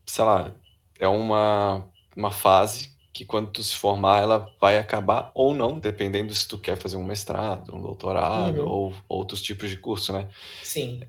Sei 0.07 0.25
lá, 0.25 0.55
é 0.99 1.07
uma, 1.07 1.91
uma 2.17 2.31
fase 2.31 2.94
que 3.15 3.25
quando 3.25 3.53
tu 3.53 3.63
se 3.63 3.77
formar 3.77 4.21
ela 4.21 4.53
vai 4.61 4.77
acabar 4.77 5.31
ou 5.35 5.55
não, 5.55 5.79
dependendo 5.79 6.35
se 6.35 6.49
tu 6.49 6.59
quer 6.59 6.77
fazer 6.77 6.97
um 6.97 7.05
mestrado, 7.05 7.75
um 7.75 7.81
doutorado 7.81 8.63
uhum. 8.63 8.69
ou 8.69 8.95
outros 9.09 9.41
tipos 9.41 9.71
de 9.71 9.77
curso, 9.77 10.13
né? 10.13 10.29
Sim. 10.65 11.01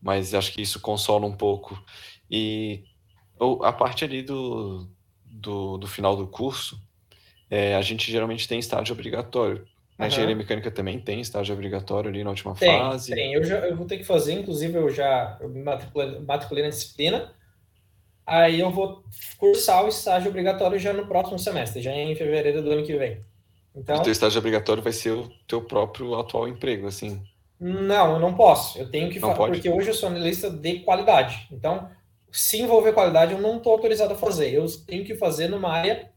Mas 0.00 0.34
acho 0.34 0.52
que 0.52 0.60
isso 0.60 0.78
consola 0.78 1.24
um 1.26 1.34
pouco. 1.34 1.82
E 2.30 2.84
a 3.62 3.72
parte 3.72 4.04
ali 4.04 4.22
do, 4.22 4.86
do, 5.24 5.78
do 5.78 5.86
final 5.86 6.14
do 6.14 6.26
curso, 6.26 6.78
é, 7.50 7.74
a 7.74 7.80
gente 7.80 8.12
geralmente 8.12 8.46
tem 8.46 8.58
estágio 8.58 8.92
obrigatório. 8.92 9.66
Na 9.96 10.04
uhum. 10.04 10.10
engenharia 10.10 10.36
mecânica 10.36 10.70
também 10.70 11.00
tem 11.00 11.22
estágio 11.22 11.54
obrigatório 11.54 12.10
ali 12.10 12.22
na 12.22 12.28
última 12.28 12.54
tem, 12.54 12.78
fase. 12.78 13.14
Tem, 13.14 13.32
eu, 13.32 13.42
já, 13.42 13.60
eu 13.60 13.74
vou 13.74 13.86
ter 13.86 13.96
que 13.96 14.04
fazer, 14.04 14.34
inclusive 14.34 14.76
eu 14.76 14.90
já 14.90 15.38
eu 15.40 15.48
me 15.48 15.62
matriculei, 15.62 16.18
matriculei 16.20 16.64
na 16.64 16.70
disciplina, 16.70 17.32
Aí 18.26 18.58
eu 18.58 18.70
vou 18.70 19.04
cursar 19.38 19.84
o 19.84 19.88
estágio 19.88 20.30
obrigatório 20.30 20.78
já 20.78 20.92
no 20.92 21.06
próximo 21.06 21.38
semestre, 21.38 21.80
já 21.80 21.92
em 21.92 22.16
fevereiro 22.16 22.60
do 22.60 22.72
ano 22.72 22.84
que 22.84 22.96
vem. 22.96 23.20
Então, 23.74 23.98
o 23.98 24.02
teu 24.02 24.12
estágio 24.12 24.38
obrigatório 24.38 24.82
vai 24.82 24.92
ser 24.92 25.12
o 25.12 25.28
teu 25.46 25.62
próprio 25.62 26.14
atual 26.18 26.48
emprego, 26.48 26.86
assim? 26.86 27.22
Não, 27.60 28.14
eu 28.14 28.18
não 28.18 28.34
posso. 28.34 28.78
Eu 28.78 28.90
tenho 28.90 29.10
que 29.10 29.20
fazer, 29.20 29.36
porque 29.36 29.70
hoje 29.70 29.90
eu 29.90 29.94
sou 29.94 30.08
analista 30.08 30.50
de 30.50 30.80
qualidade. 30.80 31.46
Então, 31.52 31.88
se 32.32 32.60
envolver 32.60 32.92
qualidade, 32.92 33.32
eu 33.32 33.40
não 33.40 33.58
estou 33.58 33.72
autorizado 33.72 34.14
a 34.14 34.16
fazer. 34.16 34.52
Eu 34.52 34.66
tenho 34.86 35.04
que 35.04 35.14
fazer 35.14 35.48
numa 35.48 35.70
área, 35.70 36.10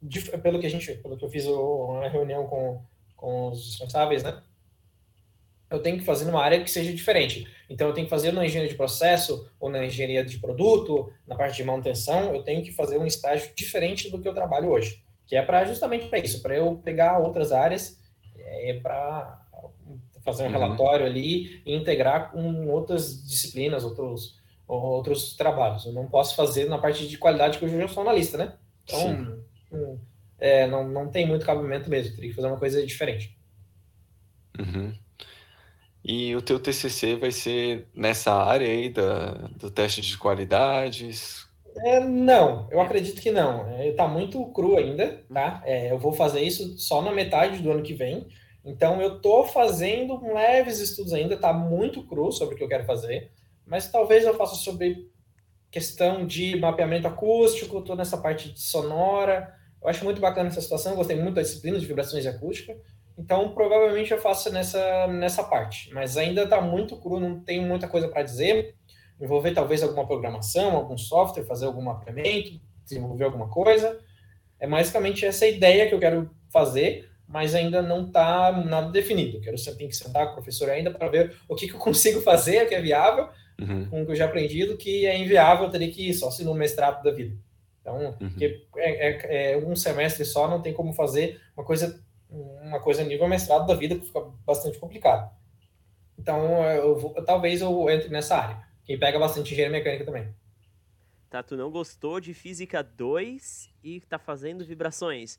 de, 0.00 0.20
pelo 0.38 0.58
que 0.60 0.66
a 0.66 0.70
gente, 0.70 0.92
pelo 0.98 1.16
que 1.16 1.24
eu 1.24 1.28
fiz 1.28 1.46
uma 1.46 2.08
reunião 2.08 2.46
com, 2.46 2.80
com 3.16 3.48
os 3.48 3.70
responsáveis, 3.70 4.22
né? 4.22 4.40
Eu 5.70 5.80
tenho 5.80 5.98
que 5.98 6.04
fazer 6.04 6.24
numa 6.24 6.42
área 6.42 6.62
que 6.62 6.70
seja 6.70 6.92
diferente. 6.92 7.46
Então, 7.68 7.88
eu 7.88 7.94
tenho 7.94 8.06
que 8.06 8.10
fazer 8.10 8.32
na 8.32 8.44
engenharia 8.44 8.70
de 8.70 8.76
processo 8.76 9.50
ou 9.58 9.68
na 9.68 9.84
engenharia 9.84 10.24
de 10.24 10.38
produto, 10.38 11.12
na 11.26 11.34
parte 11.34 11.56
de 11.56 11.64
manutenção, 11.64 12.34
eu 12.34 12.42
tenho 12.42 12.62
que 12.62 12.72
fazer 12.72 12.98
um 12.98 13.06
estágio 13.06 13.50
diferente 13.54 14.10
do 14.10 14.20
que 14.20 14.28
eu 14.28 14.34
trabalho 14.34 14.70
hoje, 14.70 15.02
que 15.26 15.34
é 15.34 15.42
para 15.42 15.64
justamente 15.64 16.06
para 16.06 16.18
isso, 16.18 16.40
para 16.40 16.56
eu 16.56 16.76
pegar 16.76 17.18
outras 17.18 17.50
áreas, 17.50 18.00
é, 18.36 18.78
para 18.80 19.42
fazer 20.24 20.42
um 20.42 20.46
uhum. 20.46 20.52
relatório 20.52 21.06
ali 21.06 21.62
e 21.64 21.74
integrar 21.74 22.30
com 22.32 22.68
outras 22.68 23.26
disciplinas, 23.26 23.84
outros 23.84 24.36
outros 24.68 25.36
trabalhos. 25.36 25.86
Eu 25.86 25.92
não 25.92 26.08
posso 26.08 26.34
fazer 26.34 26.68
na 26.68 26.76
parte 26.76 27.06
de 27.06 27.16
qualidade 27.16 27.58
que 27.58 27.64
eu 27.64 27.68
já 27.68 27.86
sou 27.86 28.02
analista, 28.02 28.36
né? 28.36 28.54
Então, 28.82 29.42
um, 29.72 29.98
é, 30.38 30.66
não, 30.66 30.88
não 30.88 31.08
tem 31.08 31.26
muito 31.26 31.46
cabimento 31.46 31.88
mesmo, 31.88 32.14
teria 32.14 32.30
que 32.30 32.36
fazer 32.36 32.48
uma 32.48 32.58
coisa 32.58 32.84
diferente. 32.84 33.36
Uhum. 34.58 34.92
E 36.08 36.36
o 36.36 36.40
teu 36.40 36.60
TCC 36.60 37.16
vai 37.16 37.32
ser 37.32 37.88
nessa 37.92 38.32
área 38.32 38.68
aí 38.68 38.88
da, 38.88 39.32
do 39.56 39.68
teste 39.68 40.00
de 40.00 40.16
qualidades? 40.16 41.48
É, 41.78 41.98
não, 41.98 42.68
eu 42.70 42.80
acredito 42.80 43.20
que 43.20 43.32
não. 43.32 43.68
Está 43.82 44.04
é, 44.04 44.08
muito 44.08 44.44
cru 44.52 44.76
ainda, 44.76 45.24
tá? 45.28 45.60
É, 45.64 45.90
eu 45.90 45.98
vou 45.98 46.12
fazer 46.12 46.42
isso 46.42 46.78
só 46.78 47.02
na 47.02 47.10
metade 47.10 47.60
do 47.60 47.72
ano 47.72 47.82
que 47.82 47.92
vem. 47.92 48.28
Então, 48.64 49.02
eu 49.02 49.16
estou 49.16 49.44
fazendo 49.46 50.22
leves 50.32 50.78
estudos 50.78 51.12
ainda, 51.12 51.34
está 51.34 51.52
muito 51.52 52.06
cru 52.06 52.30
sobre 52.30 52.54
o 52.54 52.58
que 52.58 52.62
eu 52.62 52.68
quero 52.68 52.84
fazer, 52.84 53.32
mas 53.66 53.90
talvez 53.90 54.24
eu 54.24 54.34
faça 54.34 54.54
sobre 54.54 55.10
questão 55.72 56.24
de 56.24 56.56
mapeamento 56.56 57.08
acústico, 57.08 57.82
toda 57.82 58.02
essa 58.02 58.16
parte 58.16 58.52
sonora. 58.54 59.52
Eu 59.82 59.88
acho 59.88 60.04
muito 60.04 60.20
bacana 60.20 60.50
essa 60.50 60.60
situação, 60.60 60.94
gostei 60.94 61.16
muito 61.16 61.34
da 61.34 61.42
disciplina 61.42 61.80
de 61.80 61.86
vibrações 61.86 62.24
e 62.24 62.28
acústica. 62.28 62.76
Então, 63.18 63.48
provavelmente 63.54 64.12
eu 64.12 64.18
faço 64.18 64.52
nessa, 64.52 65.06
nessa 65.06 65.42
parte. 65.42 65.92
Mas 65.92 66.16
ainda 66.16 66.42
está 66.42 66.60
muito 66.60 66.96
cru, 66.96 67.18
não 67.18 67.40
tenho 67.40 67.62
muita 67.62 67.88
coisa 67.88 68.08
para 68.08 68.22
dizer. 68.22 68.74
Envolver 69.20 69.52
talvez 69.52 69.82
alguma 69.82 70.06
programação, 70.06 70.76
algum 70.76 70.98
software, 70.98 71.44
fazer 71.44 71.64
algum 71.64 71.82
mapeamento, 71.82 72.60
desenvolver 72.84 73.24
alguma 73.24 73.48
coisa. 73.48 73.98
É 74.60 74.66
basicamente 74.66 75.24
essa 75.24 75.46
ideia 75.46 75.88
que 75.88 75.94
eu 75.94 75.98
quero 75.98 76.30
fazer, 76.50 77.08
mas 77.26 77.54
ainda 77.54 77.80
não 77.80 78.06
está 78.06 78.52
nada 78.52 78.90
definido. 78.90 79.40
Quero 79.40 79.56
tem 79.76 79.88
que 79.88 79.96
sentar 79.96 80.26
com 80.26 80.32
o 80.32 80.34
professor 80.34 80.68
ainda 80.68 80.90
para 80.90 81.08
ver 81.08 81.36
o 81.48 81.54
que, 81.54 81.66
que 81.68 81.74
eu 81.74 81.80
consigo 81.80 82.20
fazer, 82.20 82.68
que 82.68 82.74
é 82.74 82.80
viável, 82.80 83.28
uhum. 83.58 83.88
com 83.88 84.02
o 84.02 84.06
que 84.06 84.12
eu 84.12 84.16
já 84.16 84.26
aprendi, 84.26 84.66
do 84.66 84.76
que 84.76 85.06
é 85.06 85.16
inviável, 85.16 85.64
eu 85.64 85.70
teria 85.70 85.90
que 85.90 86.10
ir 86.10 86.14
só 86.14 86.30
se 86.30 86.44
no 86.44 86.54
mestrado 86.54 87.02
da 87.02 87.10
vida. 87.10 87.34
Então, 87.80 88.16
uhum. 88.20 88.36
é, 88.76 89.08
é, 89.08 89.52
é 89.52 89.56
um 89.56 89.76
semestre 89.76 90.24
só, 90.24 90.48
não 90.48 90.60
tem 90.60 90.74
como 90.74 90.92
fazer 90.92 91.40
uma 91.56 91.64
coisa 91.64 92.04
uma 92.30 92.80
coisa 92.80 93.04
nível 93.04 93.28
mestrado 93.28 93.66
da 93.66 93.74
vida 93.74 93.94
que 93.94 94.06
fica 94.06 94.20
bastante 94.44 94.78
complicado. 94.78 95.30
Então, 96.18 96.64
eu 96.64 96.98
vou, 96.98 97.14
talvez 97.24 97.60
eu 97.60 97.88
entre 97.90 98.08
nessa 98.08 98.36
área. 98.36 98.66
Quem 98.84 98.98
pega 98.98 99.18
bastante 99.18 99.52
engenharia 99.52 99.78
mecânica 99.78 100.04
também. 100.04 100.34
Tá, 101.28 101.42
tu 101.42 101.56
não 101.56 101.70
gostou 101.70 102.20
de 102.20 102.32
física 102.32 102.82
2 102.82 103.68
e 103.82 104.00
tá 104.00 104.18
fazendo 104.18 104.64
vibrações. 104.64 105.38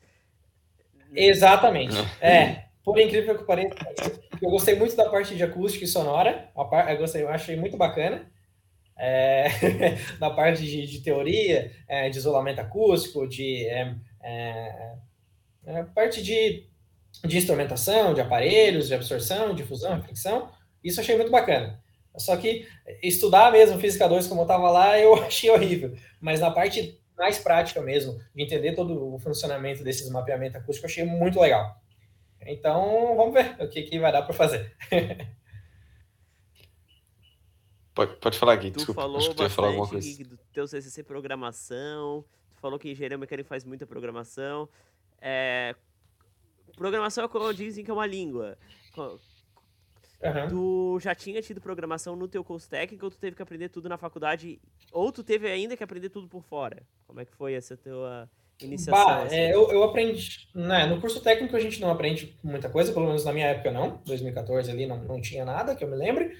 Exatamente. 1.14 1.96
é, 2.22 2.66
por 2.84 3.00
incrível 3.00 3.38
que 3.38 3.46
pareça, 3.46 3.76
eu 4.42 4.50
gostei 4.50 4.76
muito 4.76 4.96
da 4.96 5.10
parte 5.10 5.36
de 5.36 5.44
acústica 5.44 5.86
e 5.86 5.88
sonora. 5.88 6.52
Eu, 6.90 6.98
gostei, 6.98 7.24
eu 7.24 7.30
achei 7.30 7.56
muito 7.56 7.78
bacana. 7.78 8.30
É, 8.98 9.48
na 10.20 10.30
parte 10.30 10.64
de, 10.64 10.86
de 10.88 11.02
teoria, 11.02 11.72
é, 11.88 12.10
de 12.10 12.18
isolamento 12.18 12.60
acústico, 12.60 13.28
de 13.28 13.66
é, 13.68 13.96
é, 14.22 14.96
é 15.66 15.84
parte 15.84 16.22
de 16.22 16.68
de 17.26 17.38
instrumentação, 17.38 18.14
de 18.14 18.22
aparelhos, 18.22 18.88
de 18.88 18.94
absorção, 18.94 19.54
difusão, 19.54 19.96
reflexão. 19.96 20.52
Isso 20.84 21.00
eu 21.00 21.04
achei 21.04 21.16
muito 21.16 21.32
bacana. 21.32 21.82
Só 22.18 22.36
que 22.36 22.68
estudar 23.02 23.52
mesmo 23.52 23.80
Física 23.80 24.08
2 24.08 24.28
como 24.28 24.42
eu 24.42 24.46
estava 24.46 24.70
lá, 24.72 25.00
eu 25.00 25.16
achei 25.24 25.50
horrível. 25.50 25.96
Mas 26.20 26.40
na 26.40 26.52
parte 26.52 27.00
mais 27.18 27.40
prática 27.40 27.82
mesmo, 27.82 28.20
de 28.36 28.44
entender 28.44 28.76
todo 28.76 29.16
o 29.16 29.20
funcionamento 29.20 29.84
desses 29.84 30.10
mapeamentos 30.10 30.56
acústicos, 30.56 30.96
eu 30.96 31.04
achei 31.04 31.18
muito 31.18 31.40
legal. 31.40 31.82
Então, 32.42 33.16
vamos 33.18 33.34
ver 33.34 33.56
o 33.60 33.68
que, 33.68 33.82
que 33.84 34.00
vai 34.00 34.12
dar 34.12 34.22
para 34.22 34.34
fazer. 34.34 34.76
pode, 37.94 38.16
pode 38.18 38.38
falar, 38.38 38.56
Gui. 38.58 38.72
Tu 38.72 38.78
Desculpa, 38.78 39.02
falou 39.02 39.18
acho 39.18 39.30
que 39.30 39.36
tu 39.36 39.44
ia 39.44 39.50
falar 39.50 39.70
alguma 39.70 39.88
coisa. 39.88 40.24
do 40.24 40.38
teu 40.54 40.68
CCC 40.68 41.04
programação, 41.04 42.24
tu 42.56 42.62
falou 42.62 42.78
que 42.78 42.92
engenharia 42.92 43.18
mecânica 43.18 43.50
faz 43.50 43.64
muita 43.66 43.88
programação. 43.88 44.70
É, 45.20 45.76
Programação 46.78 47.26
é 47.26 47.28
como 47.28 47.52
dizem 47.52 47.84
que 47.84 47.90
é 47.90 47.94
uma 47.94 48.06
língua. 48.06 48.56
Uhum. 48.96 50.48
Tu 50.48 51.00
já 51.02 51.16
tinha 51.16 51.42
tido 51.42 51.60
programação 51.60 52.16
no 52.16 52.28
teu 52.28 52.44
curso 52.44 52.70
técnico 52.70 53.06
ou 53.06 53.12
tu 53.12 53.18
teve 53.18 53.36
que 53.36 53.42
aprender 53.42 53.70
tudo 53.70 53.90
na 53.90 53.98
faculdade? 53.98 54.62
Ou 54.92 55.12
tu 55.12 55.24
teve 55.24 55.50
ainda 55.50 55.76
que 55.76 55.84
aprender 55.84 56.10
tudo 56.10 56.28
por 56.28 56.44
fora? 56.44 56.84
Como 57.08 57.20
é 57.20 57.26
que 57.26 57.34
foi 57.34 57.56
essa 57.56 57.76
tua 57.76 58.30
iniciação? 58.62 59.06
Bah, 59.06 59.24
assim? 59.24 59.36
é, 59.36 59.56
eu, 59.56 59.72
eu 59.72 59.84
aprendi... 59.84 60.48
Né, 60.54 60.86
no 60.86 61.02
curso 61.02 61.20
técnico 61.20 61.56
a 61.56 61.60
gente 61.60 61.82
não 61.82 61.90
aprende 61.90 62.38
muita 62.44 62.70
coisa, 62.70 62.94
pelo 62.94 63.08
menos 63.08 63.26
na 63.26 63.34
minha 63.34 63.48
época 63.48 63.72
não. 63.72 64.00
2014 64.06 64.70
ali 64.70 64.86
não, 64.86 65.04
não 65.04 65.20
tinha 65.20 65.44
nada, 65.44 65.76
que 65.76 65.84
eu 65.84 65.90
me 65.90 65.96
lembre. 65.96 66.38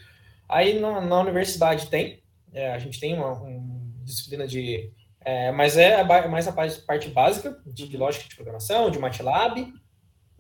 Aí 0.48 0.80
na, 0.80 1.02
na 1.02 1.20
universidade 1.20 1.90
tem. 1.90 2.22
É, 2.54 2.72
a 2.72 2.78
gente 2.78 3.00
tem 3.00 3.16
uma, 3.16 3.34
uma 3.34 4.04
disciplina 4.04 4.48
de... 4.48 4.92
É, 5.20 5.52
mas 5.52 5.78
é 5.78 6.04
mais 6.28 6.48
a 6.48 6.54
parte, 6.54 7.10
básica 7.10 7.60
de, 7.66 7.88
de 7.88 7.96
uhum. 7.96 8.04
lógica 8.04 8.30
de 8.30 8.36
programação, 8.36 8.92
de 8.92 9.00
MATLAB. 9.00 9.74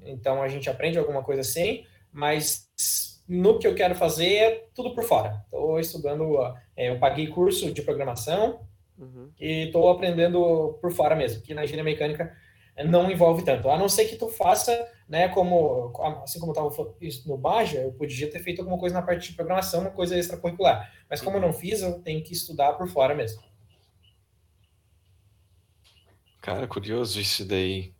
Então 0.09 0.41
a 0.41 0.47
gente 0.47 0.69
aprende 0.69 0.97
alguma 0.97 1.23
coisa 1.23 1.41
assim, 1.41 1.85
mas 2.11 2.67
no 3.27 3.59
que 3.59 3.67
eu 3.67 3.75
quero 3.75 3.95
fazer 3.95 4.33
é 4.33 4.67
tudo 4.73 4.93
por 4.93 5.03
fora. 5.03 5.41
Estou 5.45 5.79
estudando, 5.79 6.37
é, 6.75 6.89
eu 6.89 6.99
paguei 6.99 7.27
curso 7.27 7.71
de 7.71 7.81
programação 7.81 8.61
uhum. 8.97 9.29
e 9.39 9.65
estou 9.65 9.89
aprendendo 9.89 10.77
por 10.81 10.91
fora 10.91 11.15
mesmo, 11.15 11.41
que 11.41 11.53
na 11.53 11.63
engenharia 11.63 11.83
mecânica 11.83 12.35
não 12.85 13.09
envolve 13.09 13.43
tanto. 13.43 13.69
A 13.69 13.77
não 13.77 13.89
ser 13.89 14.05
que 14.05 14.15
tu 14.15 14.29
faça, 14.29 14.71
né, 15.09 15.27
como, 15.29 15.91
assim 16.23 16.39
como 16.39 16.53
eu 16.53 16.69
estava 16.69 16.95
no 17.25 17.37
Baja, 17.37 17.79
eu 17.79 17.91
podia 17.91 18.29
ter 18.29 18.39
feito 18.39 18.61
alguma 18.61 18.77
coisa 18.77 18.95
na 18.95 19.01
parte 19.01 19.29
de 19.29 19.35
programação, 19.35 19.81
uma 19.81 19.89
coisa 19.89 20.17
extracurricular. 20.17 20.91
Mas 21.09 21.21
como 21.21 21.37
eu 21.37 21.41
não 21.41 21.53
fiz, 21.53 21.81
eu 21.81 21.99
tenho 22.01 22.23
que 22.23 22.33
estudar 22.33 22.73
por 22.73 22.87
fora 22.87 23.15
mesmo. 23.15 23.41
Cara, 26.41 26.67
curioso 26.67 27.19
isso 27.19 27.43
daí. 27.45 27.93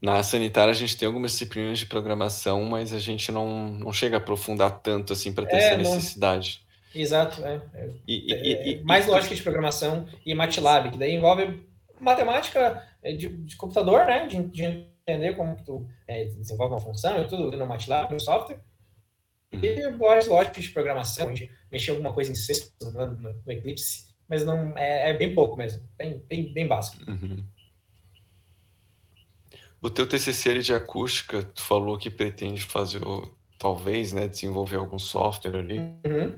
Na 0.00 0.22
sanitária 0.22 0.70
a 0.70 0.74
gente 0.74 0.96
tem 0.96 1.06
algumas 1.06 1.32
disciplinas 1.32 1.78
de 1.78 1.86
programação, 1.86 2.64
mas 2.64 2.92
a 2.92 2.98
gente 2.98 3.30
não, 3.30 3.68
não 3.68 3.92
chega 3.92 4.16
a 4.16 4.18
aprofundar 4.18 4.80
tanto 4.80 5.12
assim 5.12 5.32
para 5.32 5.46
ter 5.46 5.56
é, 5.56 5.58
essa 5.58 5.76
necessidade. 5.76 6.62
Não... 6.64 6.70
Exato, 7.02 7.44
é. 7.44 7.60
é. 7.74 7.90
E, 8.08 8.32
e, 8.32 8.72
e, 8.72 8.82
mais 8.82 9.06
lógica 9.06 9.34
de 9.34 9.42
programação 9.42 10.08
e 10.24 10.34
MATLAB, 10.34 10.92
que 10.92 10.98
daí 10.98 11.14
envolve 11.14 11.64
matemática 12.00 12.84
é, 13.02 13.12
de, 13.12 13.28
de 13.28 13.56
computador, 13.56 14.06
né? 14.06 14.26
De, 14.26 14.42
de, 14.42 14.90
entender 15.02 15.34
como 15.34 15.56
tu 15.64 15.86
é, 16.06 16.24
desenvolve 16.26 16.74
uma 16.74 16.80
função 16.80 17.20
e 17.20 17.26
tudo 17.26 17.56
no 17.56 17.66
MATLAB, 17.66 18.12
no 18.12 18.20
software. 18.20 18.60
E 19.52 19.86
uhum. 19.86 19.98
mais 19.98 20.28
lógica 20.28 20.60
de 20.60 20.68
programação, 20.68 21.34
gente 21.34 21.50
mexer 21.70 21.90
alguma 21.90 22.12
coisa 22.12 22.30
em 22.30 22.34
C, 22.34 22.70
no, 22.80 23.06
no, 23.06 23.52
Eclipse, 23.52 24.04
mas 24.28 24.44
não 24.44 24.76
é, 24.76 25.10
é, 25.10 25.14
bem 25.14 25.34
pouco 25.34 25.56
mesmo, 25.56 25.82
bem, 25.98 26.22
bem, 26.28 26.52
bem 26.52 26.68
básico. 26.68 26.98
Uhum. 27.10 27.44
O 29.82 29.88
teu 29.88 30.06
TCC 30.06 30.58
de 30.58 30.74
acústica, 30.74 31.42
tu 31.42 31.62
falou 31.62 31.96
que 31.96 32.10
pretende 32.10 32.62
fazer, 32.62 33.00
talvez, 33.58 34.12
né, 34.12 34.28
desenvolver 34.28 34.76
algum 34.76 34.98
software 34.98 35.56
ali. 35.56 35.78
Uhum. 35.78 36.34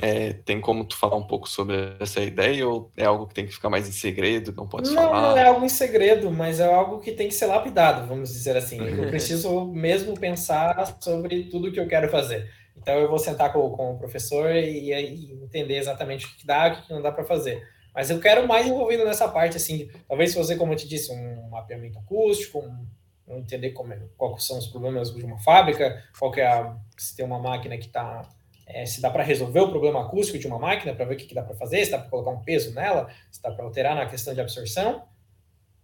É, 0.00 0.32
tem 0.32 0.58
como 0.60 0.84
tu 0.84 0.96
falar 0.96 1.16
um 1.16 1.26
pouco 1.26 1.46
sobre 1.48 1.94
essa 2.00 2.20
ideia 2.20 2.66
ou 2.66 2.90
é 2.96 3.04
algo 3.04 3.26
que 3.26 3.34
tem 3.34 3.46
que 3.46 3.52
ficar 3.52 3.68
mais 3.68 3.86
em 3.86 3.92
segredo, 3.92 4.54
não 4.56 4.66
pode 4.66 4.88
não, 4.88 4.94
falar? 4.94 5.20
Não, 5.20 5.36
é 5.36 5.46
algo 5.46 5.64
em 5.64 5.68
segredo, 5.68 6.30
mas 6.30 6.60
é 6.60 6.72
algo 6.72 6.98
que 6.98 7.12
tem 7.12 7.28
que 7.28 7.34
ser 7.34 7.46
lapidado, 7.46 8.06
vamos 8.06 8.30
dizer 8.30 8.56
assim. 8.56 8.78
Eu 8.80 9.08
preciso 9.08 9.66
mesmo 9.66 10.18
pensar 10.18 10.96
sobre 10.98 11.44
tudo 11.44 11.70
que 11.70 11.78
eu 11.78 11.86
quero 11.86 12.08
fazer. 12.10 12.50
Então 12.76 12.94
eu 12.94 13.08
vou 13.08 13.18
sentar 13.18 13.52
com, 13.52 13.68
com 13.70 13.92
o 13.92 13.98
professor 13.98 14.50
e, 14.50 14.92
e 14.92 15.32
entender 15.32 15.76
exatamente 15.76 16.24
o 16.24 16.36
que 16.36 16.46
dá 16.46 16.68
e 16.68 16.72
o 16.72 16.82
que 16.82 16.92
não 16.92 17.02
dá 17.02 17.12
para 17.12 17.24
fazer. 17.24 17.62
Mas 17.94 18.10
eu 18.10 18.20
quero 18.20 18.46
mais 18.46 18.66
envolvido 18.66 19.04
nessa 19.04 19.28
parte, 19.28 19.56
assim, 19.56 19.90
talvez 20.08 20.34
fazer, 20.34 20.56
como 20.56 20.72
eu 20.72 20.76
te 20.76 20.88
disse, 20.88 21.12
um 21.12 21.48
mapeamento 21.50 21.98
acústico, 21.98 22.58
um, 22.58 22.86
um 23.28 23.38
entender 23.38 23.72
como, 23.72 23.92
é, 23.92 24.00
quais 24.16 24.44
são 24.44 24.58
os 24.58 24.66
problemas 24.66 25.14
de 25.14 25.24
uma 25.24 25.38
fábrica, 25.38 26.02
qual 26.18 26.30
que 26.30 26.40
é 26.40 26.46
a, 26.46 26.76
se 26.96 27.14
tem 27.14 27.24
uma 27.24 27.38
máquina 27.38 27.76
que 27.76 27.86
está 27.86 28.26
é, 28.66 28.86
se 28.86 29.00
dá 29.00 29.10
para 29.10 29.22
resolver 29.22 29.60
o 29.60 29.70
problema 29.70 30.02
acústico 30.02 30.38
de 30.38 30.46
uma 30.46 30.58
máquina, 30.58 30.94
para 30.94 31.04
ver 31.04 31.14
o 31.14 31.16
que, 31.16 31.26
que 31.26 31.34
dá 31.34 31.42
para 31.42 31.54
fazer, 31.54 31.84
se 31.84 31.90
dá 31.90 31.98
para 31.98 32.08
colocar 32.08 32.30
um 32.30 32.42
peso 32.42 32.74
nela, 32.74 33.10
se 33.30 33.42
dá 33.42 33.50
para 33.50 33.64
alterar 33.64 33.94
na 33.94 34.06
questão 34.06 34.32
de 34.32 34.40
absorção. 34.40 35.04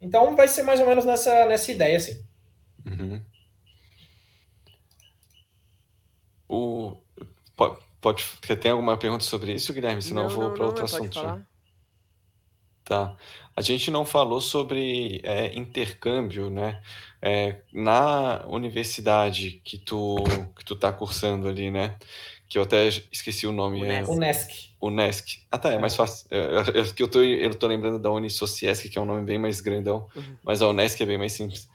Então, 0.01 0.35
vai 0.37 0.49
ser 0.49 0.63
mais 0.63 0.81
ou 0.81 0.87
menos 0.87 1.05
nessa, 1.05 1.47
nessa 1.47 1.71
ideia, 1.71 1.97
assim. 1.97 2.25
Uhum. 2.87 3.21
O, 6.49 6.97
pode, 7.55 7.79
pode, 8.01 8.25
tem 8.61 8.71
alguma 8.71 8.97
pergunta 8.97 9.25
sobre 9.25 9.53
isso, 9.53 9.75
Guilherme? 9.75 10.01
Senão 10.01 10.23
não, 10.23 10.31
eu 10.31 10.37
vou 10.37 10.51
para 10.53 10.65
outro 10.65 10.85
assunto. 10.85 11.21
Tá. 12.89 13.15
A 13.55 13.61
gente 13.61 13.91
não 13.91 14.07
falou 14.07 14.41
sobre 14.41 15.21
é, 15.23 15.55
intercâmbio, 15.55 16.49
né? 16.49 16.81
É, 17.21 17.57
na 17.71 18.47
universidade 18.49 19.61
que 19.63 19.77
tu 19.77 20.17
que 20.57 20.65
tu 20.65 20.75
tá 20.75 20.91
cursando 20.91 21.49
ali, 21.49 21.71
né? 21.71 21.97
Que 22.49 22.57
eu 22.57 22.63
até 22.63 22.89
esqueci 23.13 23.47
o 23.47 23.53
nome. 23.53 23.85
É 23.85 24.03
Unesc. 24.05 24.71
É, 24.81 24.87
Unesc. 24.87 25.43
Ah, 25.51 25.59
tá, 25.59 25.73
é, 25.73 25.75
é. 25.75 25.79
mais 25.79 25.95
fácil. 25.95 26.27
É, 26.31 26.39
eu, 26.39 26.83
eu, 26.83 26.85
eu, 26.99 27.09
tô, 27.09 27.23
eu 27.23 27.55
tô 27.55 27.67
lembrando 27.67 27.99
da 27.99 28.11
Unisociesc, 28.11 28.89
que 28.89 28.99
é 28.99 29.03
um 29.03 29.05
nome 29.05 29.23
bem 29.23 29.37
mais 29.39 29.61
grandão, 29.61 30.09
uhum. 30.17 30.37
mas 30.43 30.63
a 30.63 30.69
Unesc 30.69 31.03
é 31.03 31.05
bem 31.05 31.19
mais 31.19 31.33
simples. 31.33 31.69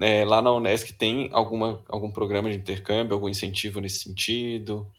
É, 0.00 0.24
lá 0.24 0.40
na 0.40 0.50
Unesc 0.50 0.94
tem 0.94 1.28
alguma, 1.30 1.84
algum 1.90 2.10
programa 2.10 2.48
de 2.48 2.56
intercâmbio, 2.56 3.12
algum 3.12 3.28
incentivo 3.28 3.82
nesse 3.82 3.98
sentido? 3.98 4.90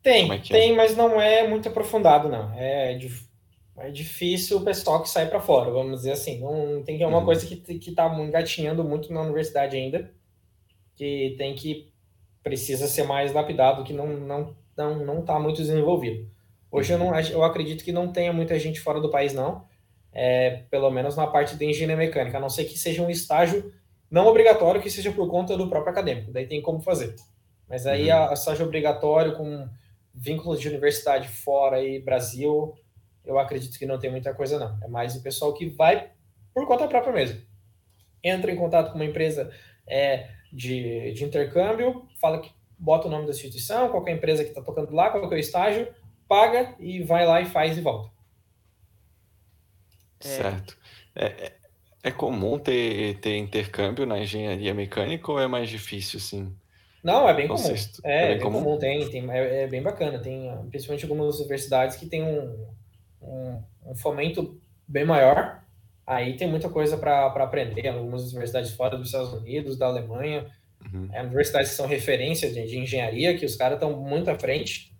Tem, 0.00 0.30
é 0.30 0.38
tem, 0.38 0.76
mas 0.76 0.96
não 0.96 1.20
é 1.20 1.48
muito 1.48 1.68
aprofundado, 1.68 2.28
não. 2.28 2.52
É 2.54 2.94
de 2.94 3.31
é 3.76 3.90
difícil 3.90 4.58
o 4.58 4.64
pessoal 4.64 5.02
que 5.02 5.08
sai 5.08 5.28
para 5.28 5.40
fora, 5.40 5.70
vamos 5.70 6.00
dizer 6.00 6.12
assim. 6.12 6.40
Não 6.40 6.82
tem 6.82 6.96
que 6.96 7.02
é 7.02 7.06
uma 7.06 7.18
uhum. 7.18 7.24
coisa 7.24 7.46
que 7.46 7.56
que 7.56 7.92
tá 7.92 8.06
engatinhando 8.18 8.84
muito 8.84 9.12
na 9.12 9.22
universidade 9.22 9.76
ainda, 9.76 10.12
que 10.94 11.34
tem 11.38 11.54
que 11.54 11.92
precisa 12.42 12.86
ser 12.86 13.04
mais 13.04 13.32
lapidado, 13.32 13.84
que 13.84 13.92
não 13.92 14.06
não 14.06 14.56
não 14.76 15.04
não 15.04 15.24
tá 15.24 15.38
muito 15.38 15.56
desenvolvido. 15.56 16.30
Hoje 16.70 16.92
uhum. 16.92 17.00
eu 17.00 17.10
não 17.10 17.20
eu 17.20 17.44
acredito 17.44 17.84
que 17.84 17.92
não 17.92 18.12
tenha 18.12 18.32
muita 18.32 18.58
gente 18.58 18.80
fora 18.80 19.00
do 19.00 19.10
país 19.10 19.32
não, 19.32 19.66
é, 20.12 20.64
pelo 20.70 20.90
menos 20.90 21.16
na 21.16 21.26
parte 21.26 21.56
de 21.56 21.64
engenharia 21.64 21.96
mecânica, 21.96 22.36
a 22.36 22.40
não 22.40 22.50
ser 22.50 22.64
que 22.64 22.78
seja 22.78 23.02
um 23.02 23.10
estágio 23.10 23.72
não 24.10 24.26
obrigatório 24.26 24.82
que 24.82 24.90
seja 24.90 25.10
por 25.10 25.26
conta 25.30 25.56
do 25.56 25.70
próprio 25.70 25.90
acadêmico, 25.90 26.30
daí 26.30 26.46
tem 26.46 26.60
como 26.60 26.82
fazer. 26.82 27.16
Mas 27.66 27.86
aí 27.86 28.10
uhum. 28.10 28.16
a, 28.16 28.30
a 28.30 28.34
estágio 28.34 28.66
obrigatório 28.66 29.34
com 29.34 29.66
vínculos 30.14 30.60
de 30.60 30.68
universidade 30.68 31.28
fora 31.28 31.82
e 31.82 31.98
Brasil, 31.98 32.74
eu 33.24 33.38
acredito 33.38 33.78
que 33.78 33.86
não 33.86 33.98
tem 33.98 34.10
muita 34.10 34.34
coisa, 34.34 34.58
não. 34.58 34.78
É 34.82 34.88
mais 34.88 35.16
o 35.16 35.22
pessoal 35.22 35.52
que 35.54 35.66
vai 35.66 36.10
por 36.54 36.66
conta 36.66 36.88
própria 36.88 37.12
mesmo. 37.12 37.40
Entra 38.22 38.52
em 38.52 38.56
contato 38.56 38.90
com 38.90 38.96
uma 38.96 39.04
empresa 39.04 39.52
é, 39.86 40.28
de, 40.52 41.12
de 41.12 41.24
intercâmbio, 41.24 42.06
fala 42.20 42.40
que 42.40 42.50
bota 42.78 43.08
o 43.08 43.10
nome 43.10 43.26
da 43.26 43.32
instituição, 43.32 43.88
qual 43.88 44.06
é 44.06 44.10
a 44.10 44.14
empresa 44.14 44.42
que 44.42 44.50
está 44.50 44.62
tocando 44.62 44.92
lá, 44.92 45.10
qual 45.10 45.24
é 45.24 45.34
o 45.34 45.38
estágio, 45.38 45.88
paga 46.28 46.74
e 46.78 47.02
vai 47.02 47.26
lá 47.26 47.40
e 47.40 47.46
faz 47.46 47.76
e 47.78 47.80
volta. 47.80 48.10
É. 50.20 50.28
Certo. 50.28 50.78
É, 51.14 51.26
é, 51.26 51.52
é 52.04 52.10
comum 52.10 52.58
ter, 52.58 53.18
ter 53.18 53.36
intercâmbio 53.36 54.06
na 54.06 54.18
engenharia 54.18 54.74
mecânica 54.74 55.30
ou 55.30 55.40
é 55.40 55.46
mais 55.46 55.68
difícil, 55.68 56.18
assim? 56.18 56.54
Não, 57.02 57.28
é 57.28 57.34
bem 57.34 57.48
comum. 57.48 57.74
É, 58.04 58.24
é, 58.24 58.28
bem, 58.28 58.40
comum, 58.40 58.62
comum 58.62 58.78
tem, 58.78 59.10
tem 59.10 59.30
é, 59.30 59.62
é, 59.62 59.66
bem 59.66 59.82
bacana. 59.82 60.20
Tem 60.20 60.48
principalmente 60.70 61.04
algumas 61.04 61.38
universidades 61.40 61.96
que 61.96 62.06
tem 62.06 62.22
um, 62.22 62.66
um, 63.22 63.62
um 63.86 63.94
fomento 63.94 64.60
bem 64.86 65.04
maior. 65.04 65.62
Aí 66.06 66.36
tem 66.36 66.48
muita 66.48 66.68
coisa 66.68 66.96
para 66.96 67.26
aprender. 67.26 67.88
Algumas 67.88 68.24
universidades 68.30 68.72
fora 68.72 68.96
dos 68.96 69.08
Estados 69.08 69.32
Unidos, 69.32 69.78
da 69.78 69.86
Alemanha, 69.86 70.46
uhum. 70.92 71.08
é, 71.12 71.22
universidades 71.22 71.70
que 71.70 71.76
são 71.76 71.86
referência 71.86 72.52
de, 72.52 72.66
de 72.66 72.78
engenharia, 72.78 73.36
que 73.36 73.46
os 73.46 73.56
caras 73.56 73.76
estão 73.76 73.98
muito 74.00 74.30
à 74.30 74.38
frente. 74.38 74.92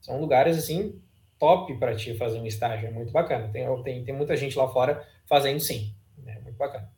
São 0.00 0.20
lugares 0.20 0.56
assim 0.56 1.00
top 1.38 1.74
para 1.78 1.96
te 1.96 2.14
fazer 2.14 2.38
um 2.38 2.46
estágio, 2.46 2.88
é 2.88 2.90
muito 2.90 3.12
bacana. 3.12 3.48
Tem, 3.48 3.66
tem, 3.82 4.04
tem 4.04 4.14
muita 4.14 4.36
gente 4.36 4.56
lá 4.56 4.68
fora 4.68 5.06
fazendo 5.26 5.58
sim, 5.58 5.94
é 6.26 6.38
muito 6.40 6.56
bacana. 6.56 6.90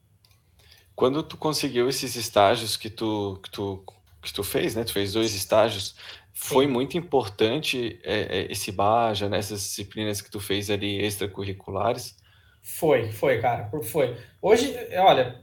Quando 0.95 1.23
tu 1.23 1.37
conseguiu 1.37 1.89
esses 1.89 2.17
estágios 2.17 2.77
que 2.77 2.91
tu, 2.91 3.41
que 3.43 3.51
tu, 3.51 3.85
que 4.21 4.33
tu 4.33 4.43
fez, 4.43 4.75
né? 4.75 4.85
Tu 4.85 4.93
fez 4.93 5.13
dois 5.13 5.35
estágios, 5.35 5.95
foi 6.33 6.67
Sim. 6.67 6.73
muito 6.73 6.97
importante 6.97 8.01
é, 8.03 8.41
é, 8.41 8.53
esse 8.53 8.73
Baja, 8.73 9.29
nessas 9.29 9.61
né, 9.61 9.67
disciplinas 9.67 10.21
que 10.21 10.31
tu 10.31 10.41
fez 10.41 10.71
ali 10.71 11.05
extracurriculares? 11.05 12.17
Foi, 12.63 13.11
foi, 13.13 13.41
cara, 13.41 13.71
foi. 13.83 14.17
Hoje, 14.41 14.75
olha, 14.99 15.41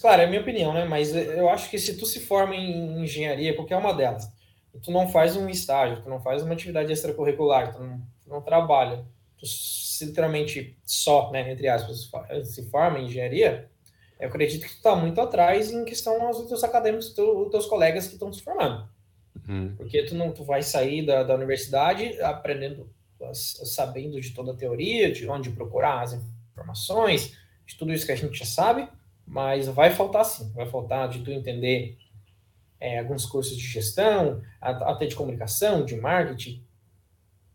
claro, 0.00 0.22
é 0.22 0.24
a 0.26 0.28
minha 0.28 0.40
opinião, 0.40 0.72
né? 0.72 0.84
Mas 0.84 1.14
eu 1.14 1.48
acho 1.48 1.70
que 1.70 1.78
se 1.78 1.96
tu 1.96 2.06
se 2.06 2.20
forma 2.20 2.54
em 2.54 3.02
engenharia, 3.02 3.54
qualquer 3.54 3.76
uma 3.76 3.94
delas, 3.94 4.30
tu 4.82 4.90
não 4.90 5.08
faz 5.08 5.36
um 5.36 5.48
estágio, 5.48 6.02
tu 6.02 6.08
não 6.08 6.20
faz 6.20 6.42
uma 6.42 6.52
atividade 6.52 6.92
extracurricular, 6.92 7.72
tu 7.72 7.82
não, 7.82 7.98
tu 8.22 8.28
não 8.28 8.42
trabalha, 8.42 9.04
tu 9.38 9.46
literalmente 10.04 10.78
só, 10.84 11.30
né, 11.32 11.50
entre 11.50 11.68
aspas, 11.68 12.10
se 12.44 12.70
forma 12.70 12.98
em 12.98 13.06
engenharia, 13.06 13.68
eu 14.20 14.28
acredito 14.28 14.66
que 14.66 14.76
tu 14.76 14.82
tá 14.82 14.94
muito 14.94 15.20
atrás 15.20 15.72
em 15.72 15.84
questão 15.84 16.20
aos 16.26 16.38
outros 16.38 16.62
acadêmicos, 16.62 17.08
os 17.16 17.50
teus 17.50 17.66
colegas 17.66 18.06
que 18.06 18.14
estão 18.14 18.32
se 18.32 18.42
formando. 18.42 18.88
Uhum. 19.48 19.74
Porque 19.76 20.02
tu 20.04 20.14
não 20.14 20.30
tu 20.30 20.44
vai 20.44 20.62
sair 20.62 21.04
da, 21.06 21.22
da 21.22 21.34
universidade 21.34 22.20
aprendendo, 22.20 22.90
sabendo 23.32 24.20
de 24.20 24.30
toda 24.30 24.52
a 24.52 24.56
teoria, 24.56 25.10
de 25.10 25.28
onde 25.28 25.50
procurar 25.50 26.02
as 26.02 26.20
informações, 26.52 27.36
de 27.66 27.76
tudo 27.76 27.92
isso 27.92 28.04
que 28.04 28.12
a 28.12 28.16
gente 28.16 28.38
já 28.38 28.44
sabe, 28.44 28.86
mas 29.26 29.66
vai 29.66 29.90
faltar 29.90 30.24
sim, 30.24 30.52
vai 30.52 30.66
faltar 30.66 31.08
de 31.08 31.20
tu 31.20 31.30
entender 31.30 31.96
é, 32.78 32.98
alguns 32.98 33.26
cursos 33.26 33.56
de 33.56 33.66
gestão, 33.66 34.42
até 34.60 35.06
de 35.06 35.16
comunicação, 35.16 35.84
de 35.84 35.96
marketing, 35.96 36.62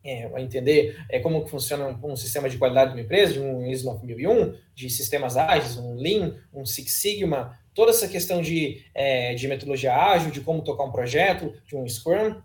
é, 0.04 0.41
entender 0.41 1.02
é, 1.10 1.20
como 1.20 1.48
funciona 1.48 1.88
um, 1.88 2.12
um, 2.12 2.16
sistema 2.16 2.50
de 2.50 2.58
qualidade 2.58 2.91
de 2.91 2.98
uma 2.98 3.04
empresa, 3.04 3.34
de 3.34 3.39
um 3.39 3.66
ISO 3.66 3.86
9001, 3.86 4.56
de 4.76 4.89
sistemas 4.89 5.38
ágeis, 5.38 5.78
um 5.78 5.96
Lean, 5.96 6.36
um 6.54 6.66
Six 6.66 6.91
Sigma, 6.91 7.58
toda 7.74 7.92
essa 7.92 8.08
questão 8.08 8.42
de, 8.42 8.84
é, 8.94 9.34
de 9.34 9.48
metodologia 9.48 9.96
ágil, 9.96 10.32
de 10.32 10.42
como 10.42 10.64
tocar 10.64 10.84
um 10.84 10.92
projeto, 10.92 11.54
de 11.66 11.76
um 11.76 11.88
Scrum, 11.88 12.42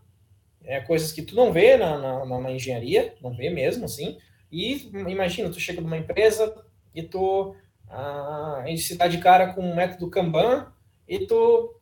é, 0.65 0.81
coisas 0.81 1.13
que 1.13 1.23
tu 1.23 1.35
não 1.35 1.53
vê 1.53 1.77
na, 1.77 2.25
na, 2.25 2.41
na 2.41 2.51
engenharia, 2.51 3.15
não 3.23 3.35
vê 3.35 3.51
mesmo, 3.51 3.85
assim, 3.85 4.19
e 4.51 4.91
imagina, 5.09 5.51
tu 5.51 5.61
chega 5.61 5.81
numa 5.81 5.97
empresa 5.97 6.55
e 6.95 7.03
tu 7.03 7.55
ah, 7.91 8.65
se 8.77 8.97
dá 8.97 9.07
de 9.07 9.19
cara 9.19 9.53
com 9.53 9.61
um 9.61 9.75
método 9.75 10.11
Kanban 10.11 10.73
e 11.07 11.27
tu 11.27 11.75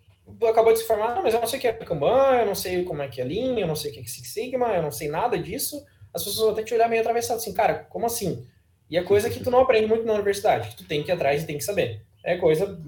acabou 0.49 0.73
de 0.73 0.81
se 0.81 0.87
formar, 0.87 1.23
mas 1.23 1.35
eu 1.35 1.41
não 1.41 1.47
sei 1.47 1.59
o 1.59 1.63
que 1.63 1.69
é 1.69 1.73
Kanban, 1.73 2.39
eu 2.41 2.47
não 2.47 2.55
sei 2.55 2.85
como 2.85 3.03
é 3.03 3.09
que 3.09 3.21
é 3.21 3.25
Lean, 3.25 3.59
eu 3.59 3.67
não 3.67 3.77
sei 3.77 3.91
o 3.91 3.95
que 3.95 4.01
é 4.01 4.05
Six 4.05 4.29
Sigma, 4.33 4.69
eu 4.69 4.83
não 4.83 4.91
sei 4.91 5.09
nada 5.09 5.39
disso. 5.39 5.85
As 6.13 6.25
pessoas 6.25 6.47
vão 6.47 6.55
que 6.55 6.65
te 6.65 6.75
olhar 6.75 6.89
meio 6.89 7.03
atravessado 7.03 7.37
assim, 7.37 7.53
cara, 7.53 7.87
como 7.91 8.07
assim? 8.07 8.47
E 8.89 8.97
é 8.97 9.03
coisa 9.03 9.29
que 9.29 9.43
tu 9.43 9.51
não 9.51 9.61
aprende 9.61 9.87
muito 9.87 10.05
na 10.05 10.15
universidade, 10.15 10.69
que 10.71 10.77
tu 10.77 10.85
tem 10.85 11.03
que 11.03 11.11
ir 11.11 11.15
atrás 11.15 11.43
e 11.43 11.47
tem 11.47 11.59
que 11.59 11.65
saber. 11.65 12.03
É 12.25 12.37
coisa 12.37 12.81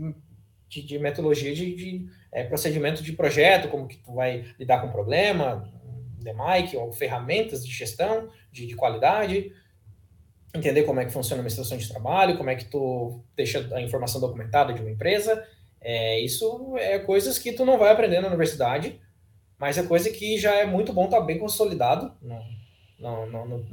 de, 0.68 0.82
de 0.82 0.98
metodologia, 0.98 1.54
de, 1.54 1.74
de 1.74 2.08
é, 2.32 2.44
procedimento 2.44 3.02
de 3.02 3.12
projeto, 3.12 3.68
como 3.68 3.88
que 3.88 3.96
tu 3.96 4.14
vai 4.14 4.44
lidar 4.58 4.80
com 4.80 4.90
problema, 4.90 5.70
DMIC, 6.18 6.76
ou 6.76 6.92
ferramentas 6.92 7.64
de 7.64 7.72
gestão, 7.72 8.28
de, 8.52 8.66
de 8.66 8.76
qualidade, 8.76 9.52
entender 10.54 10.82
como 10.82 11.00
é 11.00 11.04
que 11.04 11.12
funciona 11.12 11.42
uma 11.42 11.48
estação 11.48 11.76
de 11.76 11.88
trabalho, 11.88 12.36
como 12.36 12.50
é 12.50 12.56
que 12.56 12.64
tu 12.64 13.22
deixa 13.36 13.68
a 13.74 13.80
informação 13.80 14.20
documentada 14.20 14.72
de 14.72 14.80
uma 14.80 14.90
empresa, 14.90 15.46
é, 15.80 16.20
isso 16.20 16.76
é 16.78 16.98
coisas 16.98 17.38
que 17.38 17.52
tu 17.52 17.64
não 17.64 17.78
vai 17.78 17.90
aprender 17.90 18.20
na 18.20 18.28
universidade, 18.28 19.00
mas 19.58 19.78
é 19.78 19.82
coisa 19.82 20.10
que 20.10 20.38
já 20.38 20.54
é 20.54 20.66
muito 20.66 20.92
bom 20.92 21.04
estar 21.04 21.20
tá 21.20 21.24
bem 21.24 21.38
consolidado 21.38 22.12
no, 22.20 22.40
no, 22.98 23.26
no, 23.26 23.46
no, 23.46 23.66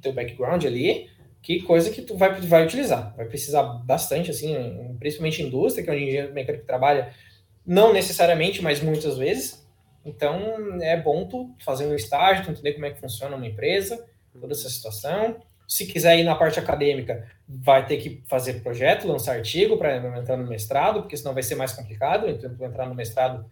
teu 0.00 0.12
background 0.12 0.64
ali, 0.64 1.08
que 1.44 1.60
coisa 1.60 1.90
que 1.90 2.00
tu 2.00 2.16
vai, 2.16 2.40
vai 2.40 2.64
utilizar. 2.64 3.14
Vai 3.14 3.26
precisar 3.26 3.62
bastante, 3.62 4.30
assim, 4.30 4.96
principalmente 4.98 5.42
indústria, 5.42 5.84
que 5.84 5.90
é 5.90 5.92
onde 5.92 6.04
engenheiro 6.04 6.32
mecânico 6.32 6.64
trabalha, 6.64 7.12
não 7.66 7.92
necessariamente, 7.92 8.62
mas 8.62 8.80
muitas 8.80 9.18
vezes. 9.18 9.62
Então, 10.06 10.80
é 10.80 10.96
bom 10.96 11.28
tu 11.28 11.54
fazer 11.62 11.84
um 11.84 11.94
estágio, 11.94 12.44
tu 12.44 12.50
entender 12.50 12.72
como 12.72 12.86
é 12.86 12.90
que 12.92 13.00
funciona 13.00 13.36
uma 13.36 13.46
empresa, 13.46 14.02
toda 14.40 14.54
essa 14.54 14.70
situação. 14.70 15.36
Se 15.68 15.84
quiser 15.84 16.18
ir 16.18 16.24
na 16.24 16.34
parte 16.34 16.58
acadêmica, 16.58 17.28
vai 17.46 17.86
ter 17.86 17.98
que 17.98 18.22
fazer 18.26 18.62
projeto, 18.62 19.06
lançar 19.06 19.36
artigo 19.36 19.76
para 19.76 19.98
entrar 20.18 20.38
no 20.38 20.48
mestrado, 20.48 21.02
porque 21.02 21.16
senão 21.16 21.34
vai 21.34 21.42
ser 21.42 21.56
mais 21.56 21.72
complicado. 21.72 22.26
Então, 22.26 22.50
entrar 22.66 22.88
no 22.88 22.94
mestrado 22.94 23.44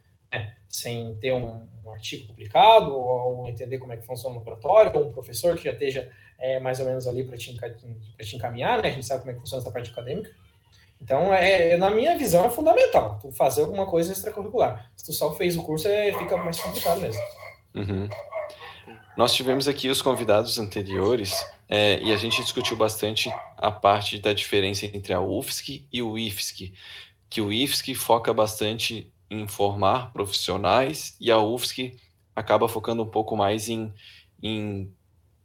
sem 0.73 1.15
ter 1.17 1.33
um, 1.35 1.69
um, 1.85 1.93
artigo 1.93 2.29
publicado, 2.29 2.97
ou 2.97 3.47
entender 3.47 3.79
como 3.79 3.93
é 3.93 3.97
que 3.99 4.07
funciona 4.07 4.35
o 4.35 4.39
laboratório, 4.39 4.91
ou 4.99 5.09
um 5.09 5.13
professor 5.13 5.55
que 5.55 5.65
já 5.65 5.73
esteja 5.73 6.11
é, 6.39 6.59
mais 6.59 6.81
ou 6.81 6.87
menos 6.87 7.07
ali 7.07 7.23
para 7.25 7.37
te, 7.37 7.55
te 7.55 8.37
encaminhar, 8.37 8.83
né? 8.83 8.89
A 8.89 8.93
gente 8.93 9.07
sabe 9.07 9.21
como 9.21 9.31
é 9.31 9.35
que 9.35 9.41
funciona 9.41 9.63
essa 9.63 9.71
parte 9.71 9.91
acadêmica. 9.91 10.31
Então, 11.01 11.35
é, 11.35 11.77
na 11.77 11.91
minha 11.91 12.17
visão, 12.17 12.47
é 12.47 12.51
fundamental 12.51 13.19
tu 13.21 13.31
fazer 13.33 13.63
alguma 13.63 13.85
coisa 13.87 14.13
extracurricular. 14.13 14.91
Se 14.97 15.05
tu 15.05 15.13
só 15.13 15.35
fez 15.35 15.57
o 15.57 15.63
curso, 15.63 15.89
é, 15.89 16.13
fica 16.13 16.37
mais 16.37 16.59
complicado 16.59 17.01
mesmo. 17.01 17.23
Uhum. 17.75 18.09
Nós 19.17 19.35
tivemos 19.35 19.69
aqui 19.69 19.91
os 19.91 20.01
convidados 20.01 20.59
anteriores 20.59 21.35
é, 21.69 22.01
e 22.01 22.13
a 22.13 22.17
gente 22.17 22.41
discutiu 22.41 22.77
bastante 22.77 23.31
a 23.59 23.71
parte 23.71 24.19
da 24.19 24.33
diferença 24.33 24.87
entre 24.87 25.13
a 25.13 25.21
UFSC 25.21 25.85
e 25.93 26.01
o 26.01 26.17
IFSC, 26.17 26.73
que 27.29 27.41
o 27.41 27.53
IFSC 27.53 27.95
foca 27.95 28.33
bastante 28.33 29.13
em 29.33 29.49
formar 29.49 30.13
profissionais 30.13 31.17
e 31.19 31.31
a 31.31 31.39
UFSC 31.39 31.97
acaba 32.37 32.69
focando 32.69 33.03
um 33.03 33.07
pouco 33.07 33.35
mais 33.35 33.69
em, 33.69 33.93
em 34.43 34.93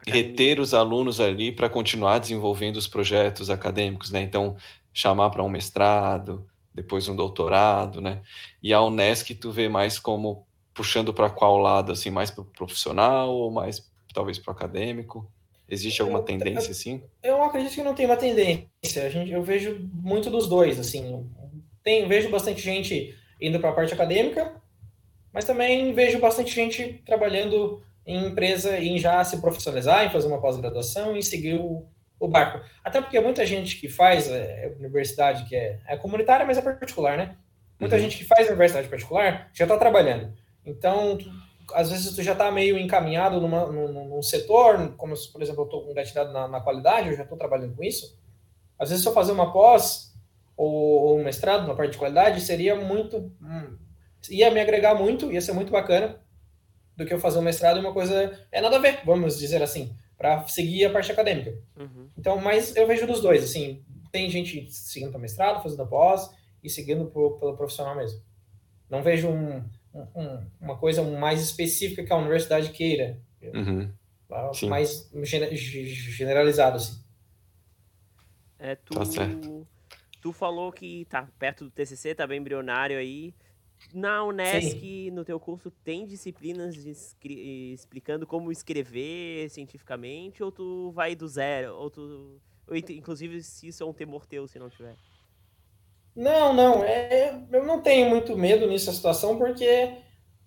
reter 0.05 0.59
os 0.59 0.73
alunos 0.73 1.21
ali 1.21 1.53
para 1.53 1.69
continuar 1.69 2.19
desenvolvendo 2.19 2.75
os 2.75 2.87
projetos 2.87 3.49
acadêmicos, 3.49 4.11
né? 4.11 4.21
Então, 4.21 4.57
chamar 4.93 5.29
para 5.29 5.43
um 5.43 5.49
mestrado, 5.49 6.45
depois 6.73 7.07
um 7.07 7.15
doutorado, 7.15 8.01
né? 8.01 8.21
E 8.61 8.73
a 8.73 8.81
Unesc 8.81 9.33
tu 9.35 9.51
vê 9.51 9.69
mais 9.69 9.97
como 9.97 10.45
puxando 10.73 11.13
para 11.13 11.29
qual 11.29 11.57
lado, 11.57 11.91
assim, 11.91 12.09
mais 12.09 12.29
para 12.29 12.41
o 12.41 12.45
profissional 12.45 13.33
ou 13.33 13.49
mais 13.49 13.89
talvez 14.13 14.37
para 14.37 14.51
o 14.51 14.55
acadêmico? 14.55 15.31
Existe 15.69 16.01
alguma 16.01 16.19
eu, 16.19 16.23
tendência, 16.23 16.71
assim? 16.71 17.01
Eu 17.23 17.41
acredito 17.41 17.73
que 17.73 17.83
não 17.83 17.93
tem 17.93 18.05
uma 18.05 18.15
tendência. 18.17 19.03
A 19.05 19.09
gente, 19.09 19.31
eu 19.31 19.43
vejo 19.43 19.89
muito 19.93 20.29
dos 20.29 20.47
dois, 20.47 20.79
assim. 20.79 21.25
Tem, 21.83 22.07
vejo 22.07 22.29
bastante 22.29 22.61
gente 22.61 23.15
indo 23.39 23.59
para 23.59 23.69
a 23.69 23.73
parte 23.73 23.93
acadêmica, 23.93 24.51
mas 25.31 25.45
também 25.45 25.93
vejo 25.93 26.19
bastante 26.19 26.53
gente 26.53 27.01
trabalhando 27.05 27.81
em 28.05 28.25
empresa, 28.25 28.77
em 28.79 28.97
já 28.97 29.23
se 29.23 29.37
profissionalizar, 29.41 30.05
em 30.05 30.09
fazer 30.09 30.27
uma 30.27 30.39
pós-graduação, 30.39 31.15
em 31.15 31.21
seguir 31.21 31.55
o, 31.55 31.85
o 32.19 32.27
barco. 32.27 32.65
Até 32.83 33.01
porque 33.01 33.19
muita 33.19 33.45
gente 33.45 33.75
que 33.79 33.89
faz 33.89 34.29
é, 34.29 34.73
universidade 34.79 35.43
que 35.43 35.55
é, 35.55 35.79
é 35.85 35.97
comunitária, 35.97 36.45
mas 36.45 36.57
é 36.57 36.61
particular, 36.61 37.17
né? 37.17 37.35
Muita 37.79 37.95
uhum. 37.95 38.01
gente 38.01 38.17
que 38.17 38.23
faz 38.23 38.47
universidade 38.47 38.87
particular 38.87 39.49
já 39.53 39.65
está 39.65 39.77
trabalhando. 39.77 40.33
Então, 40.65 41.17
tu, 41.17 41.29
às 41.73 41.91
vezes 41.91 42.15
tu 42.15 42.23
já 42.23 42.31
está 42.31 42.49
meio 42.49 42.77
encaminhado 42.77 43.39
numa, 43.39 43.65
num, 43.67 44.09
num, 44.09 44.21
setor, 44.21 44.95
como 44.95 45.13
por 45.31 45.41
exemplo 45.41 45.61
eu 45.61 45.65
estou 45.65 45.91
engatilhado 45.91 46.31
na, 46.31 46.47
na 46.47 46.61
qualidade, 46.61 47.09
eu 47.09 47.15
já 47.15 47.23
estou 47.23 47.37
trabalhando 47.37 47.75
com 47.75 47.83
isso. 47.83 48.17
Às 48.79 48.89
vezes 48.89 49.03
se 49.03 49.09
eu 49.09 49.13
fazer 49.13 49.31
uma 49.31 49.51
pós 49.51 50.06
ou, 50.57 50.73
ou 50.73 51.19
um 51.19 51.23
mestrado 51.23 51.65
na 51.65 51.73
parte 51.73 51.91
de 51.91 51.97
qualidade, 51.97 52.41
seria 52.41 52.75
muito... 52.75 53.31
Hum, 53.41 53.77
ia 54.29 54.51
me 54.51 54.59
agregar 54.59 54.95
muito, 54.95 55.31
ia 55.31 55.39
ser 55.39 55.53
muito 55.53 55.71
bacana 55.71 56.19
do 56.97 57.05
que 57.05 57.13
eu 57.13 57.19
fazer 57.19 57.39
um 57.39 57.43
mestrado 57.43 57.77
e 57.77 57.79
uma 57.79 57.93
coisa... 57.93 58.37
É 58.51 58.59
nada 58.59 58.75
a 58.75 58.79
ver, 58.79 58.99
vamos 59.05 59.37
dizer 59.37 59.61
assim, 59.63 59.95
para 60.17 60.45
seguir 60.47 60.83
a 60.85 60.89
parte 60.89 61.11
acadêmica. 61.11 61.57
Uhum. 61.79 62.09
Então, 62.17 62.37
mas 62.41 62.75
eu 62.75 62.87
vejo 62.87 63.07
dos 63.07 63.21
dois, 63.21 63.43
assim, 63.43 63.85
tem 64.11 64.29
gente 64.29 64.69
seguindo 64.71 65.11
para 65.11 65.19
mestrado, 65.19 65.63
fazendo 65.63 65.87
pós 65.87 66.29
e 66.63 66.69
seguindo 66.69 67.05
pro, 67.05 67.37
pelo 67.39 67.55
profissional 67.55 67.95
mesmo. 67.95 68.19
Não 68.89 69.03
vejo 69.03 69.29
um 69.29 69.63
um, 70.15 70.45
uma 70.59 70.77
coisa 70.77 71.01
mais 71.03 71.41
específica 71.41 72.03
que 72.03 72.13
a 72.13 72.17
universidade 72.17 72.69
queira. 72.69 73.19
Uhum. 73.41 73.91
Mais 74.67 75.09
generalizado, 75.23 76.77
assim. 76.77 77.01
É, 78.59 78.75
tu, 78.75 78.93
tá 78.93 79.05
tu 80.27 80.33
falou 80.33 80.73
que 80.73 81.05
tá 81.05 81.25
perto 81.39 81.63
do 81.63 81.71
TCC, 81.71 82.13
tá 82.13 82.27
bem 82.27 82.39
embrionário 82.39 82.97
aí. 82.97 83.33
Na 83.93 84.25
Unesc, 84.25 84.79
Sim. 84.79 85.11
no 85.11 85.23
teu 85.23 85.39
curso, 85.39 85.71
tem 85.71 86.05
disciplinas 86.05 86.75
explicando 87.23 88.27
como 88.27 88.51
escrever 88.51 89.49
cientificamente, 89.49 90.43
ou 90.43 90.51
tu 90.51 90.91
vai 90.91 91.15
do 91.15 91.27
zero? 91.27 91.75
Ou 91.75 91.89
tu, 91.89 92.41
inclusive, 92.89 93.41
se 93.41 93.67
isso 93.67 93.83
é 93.83 93.85
um 93.85 93.93
temor 93.93 94.25
teu, 94.25 94.47
se 94.47 94.59
não 94.59 94.69
tiver? 94.69 94.95
Não, 96.13 96.51
não. 96.53 96.83
É, 96.83 97.39
eu 97.51 97.63
não 97.63 97.79
tenho 97.81 98.09
muito 98.09 98.35
medo 98.35 98.67
nessa 98.67 98.91
situação, 98.91 99.37
porque 99.37 99.93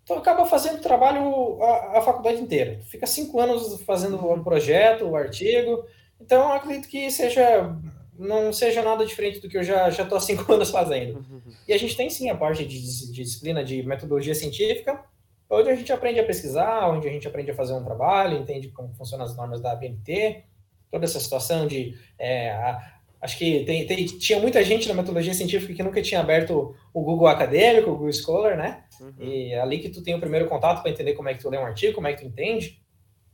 tu 0.05 0.13
acaba 0.13 0.45
fazendo 0.45 0.83
trabalho 0.83 1.63
a, 1.63 1.99
a 1.99 2.03
faculdade 2.03 2.43
inteira. 2.43 2.81
Tu 2.81 2.91
fica 2.91 3.07
cinco 3.07 3.41
anos 3.41 3.81
fazendo 3.85 4.17
um 4.31 4.43
projeto, 4.43 5.07
um 5.07 5.17
artigo. 5.17 5.87
Então, 6.21 6.53
acredito 6.53 6.89
que 6.89 7.11
seja 7.11 7.75
não 8.21 8.53
seja 8.53 8.83
nada 8.83 9.05
diferente 9.07 9.41
do 9.41 9.49
que 9.49 9.57
eu 9.57 9.63
já 9.63 9.89
já 9.91 10.03
estou 10.03 10.19
há 10.19 10.21
cinco 10.21 10.51
anos 10.53 10.71
fazendo. 10.71 11.25
E 11.67 11.73
a 11.73 11.79
gente 11.79 11.97
tem 11.97 12.11
sim 12.11 12.29
a 12.29 12.37
parte 12.37 12.65
de, 12.65 12.79
de, 12.81 13.13
disciplina 13.13 13.65
de 13.65 13.83
metodologia 13.83 14.35
científica, 14.35 15.03
onde 15.49 15.71
a 15.71 15.75
gente 15.75 15.93
aprende 15.93 16.21
a 16.21 16.25
pesquisar, 16.25 16.89
onde 16.89 17.09
a 17.09 17.11
gente 17.11 17.27
aprende 17.27 17.51
a 17.51 17.55
fazer 17.55 17.73
um 17.73 17.85
trabalho, 17.85 18.39
entende 18.39 18.69
como 18.69 18.93
funcionam 18.95 19.25
as 19.25 19.37
normas 19.37 19.61
da 19.61 19.73
ABNT, 19.73 20.45
toda 20.91 21.05
essa 21.05 21.19
situação 21.19 21.67
de 21.67 21.97
é, 22.19 22.51
a, 22.51 23.01
Acho 23.21 23.37
que 23.37 23.65
tem, 23.65 23.87
tem, 23.87 24.07
tinha 24.07 24.41
muita 24.41 24.65
gente 24.65 24.89
na 24.89 24.95
metodologia 24.95 25.35
científica 25.35 25.75
que 25.75 25.83
nunca 25.83 26.01
tinha 26.01 26.21
aberto 26.21 26.75
o 26.93 27.03
Google 27.03 27.27
Acadêmico, 27.27 27.91
o 27.91 27.95
Google 27.95 28.13
Scholar, 28.15 28.57
né? 28.57 28.85
Uhum. 28.99 29.13
E 29.19 29.53
é 29.53 29.61
ali 29.61 29.79
que 29.79 29.91
tu 29.91 30.03
tem 30.03 30.15
o 30.15 30.21
primeiro 30.21 30.49
contato 30.49 30.81
para 30.81 30.91
entender 30.91 31.13
como 31.13 31.29
é 31.29 31.35
que 31.35 31.43
tu 31.43 31.51
lê 31.51 31.59
um 31.59 31.67
artigo, 31.67 31.95
como 31.95 32.07
é 32.07 32.15
que 32.15 32.23
tu 32.23 32.27
entende. 32.27 32.83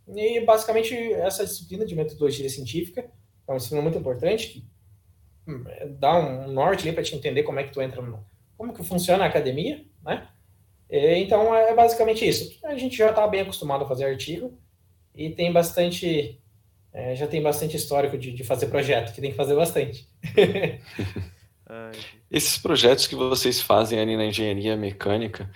E 0.08 0.40
basicamente 0.40 0.94
essa 1.12 1.44
disciplina 1.44 1.86
de 1.86 1.94
metodologia 1.94 2.48
científica 2.50 3.08
é 3.46 3.52
uma 3.52 3.58
disciplina 3.58 3.82
muito 3.82 3.98
importante 3.98 4.48
que 4.48 4.64
dá 5.98 6.16
um 6.18 6.52
norte 6.52 6.86
ali 6.86 6.94
para 6.94 7.04
te 7.04 7.14
entender 7.14 7.42
como 7.42 7.60
é 7.60 7.64
que 7.64 7.72
tu 7.72 7.80
entra 7.80 8.02
no, 8.02 8.24
como 8.56 8.72
que 8.72 8.82
funciona 8.82 9.24
a 9.24 9.28
academia, 9.28 9.84
né? 10.04 10.28
E, 10.90 11.18
então 11.18 11.54
é 11.54 11.74
basicamente 11.74 12.26
isso. 12.26 12.58
A 12.64 12.76
gente 12.76 12.96
já 12.96 13.10
está 13.10 13.26
bem 13.26 13.42
acostumado 13.42 13.84
a 13.84 13.88
fazer 13.88 14.04
artigo 14.04 14.58
e 15.14 15.30
tem 15.30 15.52
bastante 15.52 16.40
é, 16.92 17.14
já 17.14 17.26
tem 17.26 17.42
bastante 17.42 17.76
histórico 17.76 18.16
de, 18.16 18.32
de, 18.32 18.42
fazer 18.42 18.68
projeto, 18.68 19.12
que 19.12 19.20
tem 19.20 19.30
que 19.30 19.36
fazer 19.36 19.54
bastante. 19.54 20.08
Esses 22.30 22.56
projetos 22.56 23.06
que 23.06 23.14
vocês 23.14 23.60
fazem 23.60 24.00
ali 24.00 24.16
na 24.16 24.24
engenharia 24.24 24.76
mecânica, 24.76 25.50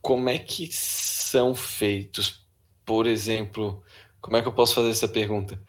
como 0.00 0.28
é 0.30 0.38
que 0.38 0.68
são 0.72 1.54
feitos? 1.54 2.46
Por 2.82 3.06
exemplo, 3.06 3.82
como 4.22 4.36
é 4.38 4.42
que 4.42 4.48
eu 4.48 4.52
posso 4.52 4.74
fazer 4.74 4.90
essa 4.90 5.06
pergunta? 5.06 5.60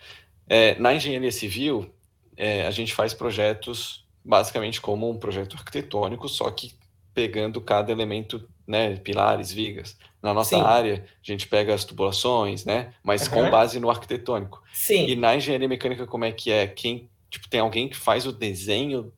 É, 0.47 0.79
na 0.79 0.93
engenharia 0.93 1.31
civil, 1.31 1.93
é, 2.37 2.65
a 2.65 2.71
gente 2.71 2.93
faz 2.93 3.13
projetos 3.13 4.05
basicamente 4.23 4.81
como 4.81 5.09
um 5.09 5.17
projeto 5.17 5.55
arquitetônico, 5.55 6.27
só 6.27 6.49
que 6.49 6.73
pegando 7.13 7.61
cada 7.61 7.91
elemento, 7.91 8.47
né? 8.67 8.97
Pilares, 8.97 9.51
vigas. 9.51 9.95
Na 10.21 10.33
nossa 10.33 10.57
Sim. 10.57 10.61
área, 10.61 11.05
a 11.05 11.31
gente 11.31 11.47
pega 11.47 11.73
as 11.73 11.85
tubulações, 11.85 12.65
né? 12.65 12.93
Mas 13.03 13.27
uhum. 13.27 13.33
com 13.43 13.49
base 13.51 13.79
no 13.79 13.89
arquitetônico. 13.89 14.61
Sim. 14.73 15.07
E 15.07 15.15
na 15.15 15.35
engenharia 15.35 15.67
mecânica, 15.67 16.07
como 16.07 16.25
é 16.25 16.31
que 16.31 16.51
é? 16.51 16.67
Quem, 16.67 17.09
tipo, 17.29 17.47
tem 17.47 17.59
alguém 17.59 17.87
que 17.87 17.95
faz 17.95 18.25
o 18.25 18.31
desenho 18.31 19.13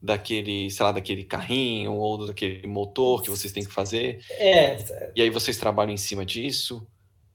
daquele, 0.00 0.70
sei 0.70 0.84
lá, 0.84 0.92
daquele 0.92 1.24
carrinho 1.24 1.92
ou 1.92 2.26
daquele 2.26 2.66
motor 2.66 3.22
que 3.22 3.30
vocês 3.30 3.52
têm 3.52 3.64
que 3.64 3.72
fazer? 3.72 4.20
É. 4.30 5.10
E 5.14 5.22
aí 5.22 5.30
vocês 5.30 5.56
trabalham 5.58 5.92
em 5.92 5.98
cima 5.98 6.24
disso? 6.24 6.86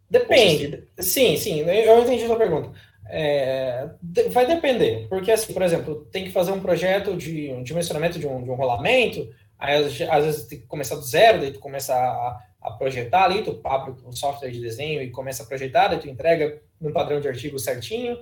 Depende. 0.09 0.84
Vocês... 0.95 1.07
Sim, 1.07 1.38
sim. 1.38 1.59
Eu 1.59 2.01
entendi 2.01 2.23
a 2.23 2.27
sua 2.27 2.38
pergunta. 2.38 2.72
É, 3.09 3.89
vai 4.29 4.45
depender, 4.45 5.07
porque 5.07 5.31
assim, 5.31 5.53
por 5.53 5.61
exemplo, 5.61 6.05
tem 6.11 6.25
que 6.25 6.31
fazer 6.31 6.51
um 6.51 6.59
projeto 6.59 7.15
de 7.15 7.51
um 7.51 7.63
dimensionamento 7.63 8.19
de 8.19 8.27
um, 8.27 8.43
de 8.43 8.49
um 8.49 8.55
rolamento, 8.55 9.29
aí 9.57 9.75
às 9.75 10.25
vezes 10.25 10.47
tem 10.47 10.59
que 10.59 10.67
começar 10.67 10.95
do 10.95 11.01
zero, 11.01 11.39
daí 11.39 11.51
tu 11.51 11.59
começa 11.59 11.95
a, 11.95 12.39
a 12.61 12.71
projetar 12.71 13.23
ali, 13.23 13.43
tu 13.43 13.59
abre 13.63 13.95
o 14.03 14.11
software 14.11 14.51
de 14.51 14.59
desenho 14.59 15.01
e 15.01 15.09
começa 15.09 15.43
a 15.43 15.45
projetar, 15.45 15.88
daí 15.88 15.99
tu 15.99 16.09
entrega 16.09 16.61
num 16.79 16.91
padrão 16.91 17.19
de 17.19 17.27
artigo 17.27 17.57
certinho. 17.57 18.17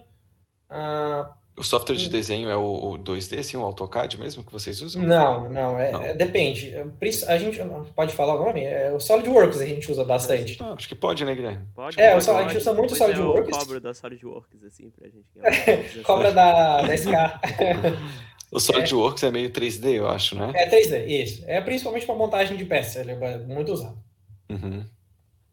Ah, 0.69 1.31
o 1.57 1.63
software 1.63 1.95
de 1.95 2.09
desenho 2.09 2.49
é 2.49 2.57
o, 2.57 2.61
o 2.61 2.97
2D, 2.97 3.39
assim, 3.39 3.55
o 3.55 3.63
AutoCAD 3.63 4.19
mesmo 4.19 4.43
que 4.43 4.51
vocês 4.51 4.81
usam? 4.81 5.01
Não, 5.01 5.49
não, 5.49 5.79
é, 5.79 5.91
não. 5.91 6.03
É, 6.03 6.13
depende. 6.13 6.73
A 7.27 7.37
gente 7.37 7.61
pode 7.95 8.13
falar 8.13 8.35
o 8.35 8.45
nome? 8.45 8.61
É 8.63 8.91
o 8.91 8.99
SolidWorks 8.99 9.61
a 9.61 9.65
gente 9.65 9.89
usa 9.89 10.03
bastante. 10.03 10.57
Ah, 10.61 10.73
acho 10.73 10.89
que 10.89 10.95
pode, 10.95 11.23
né, 11.23 11.33
Guilherme? 11.33 11.65
Pode, 11.73 11.99
é, 11.99 12.11
pode, 12.11 12.29
a 12.29 12.43
gente 12.43 12.57
usa 12.57 12.73
muito 12.73 12.93
o 12.93 12.97
SolidWorks. 12.97 13.49
Eu 13.49 13.59
cobro 13.59 13.79
da 13.79 13.93
SolidWorks, 13.93 14.63
assim, 14.65 14.89
pra 14.89 15.07
gente. 15.07 15.99
Cobra 16.03 16.31
da, 16.33 16.81
da 16.81 16.97
SK. 16.97 17.09
o 18.51 18.59
SolidWorks 18.59 19.23
é. 19.23 19.27
é 19.27 19.31
meio 19.31 19.49
3D, 19.49 19.93
eu 19.93 20.09
acho, 20.09 20.35
né? 20.35 20.51
É 20.55 20.69
3D, 20.69 21.07
isso. 21.07 21.43
É 21.47 21.61
principalmente 21.61 22.05
para 22.05 22.15
montagem 22.15 22.57
de 22.57 22.65
peças, 22.65 22.97
ele 22.97 23.11
é 23.11 23.37
muito 23.37 23.71
usado. 23.71 23.97
Uhum. 24.49 24.83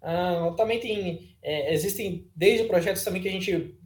Ah, 0.02 0.52
também 0.56 0.80
tem, 0.80 1.36
é, 1.40 1.72
existem 1.72 2.28
desde 2.34 2.66
projetos 2.66 3.04
também 3.04 3.22
que 3.22 3.28
a 3.28 3.32
gente 3.32 3.78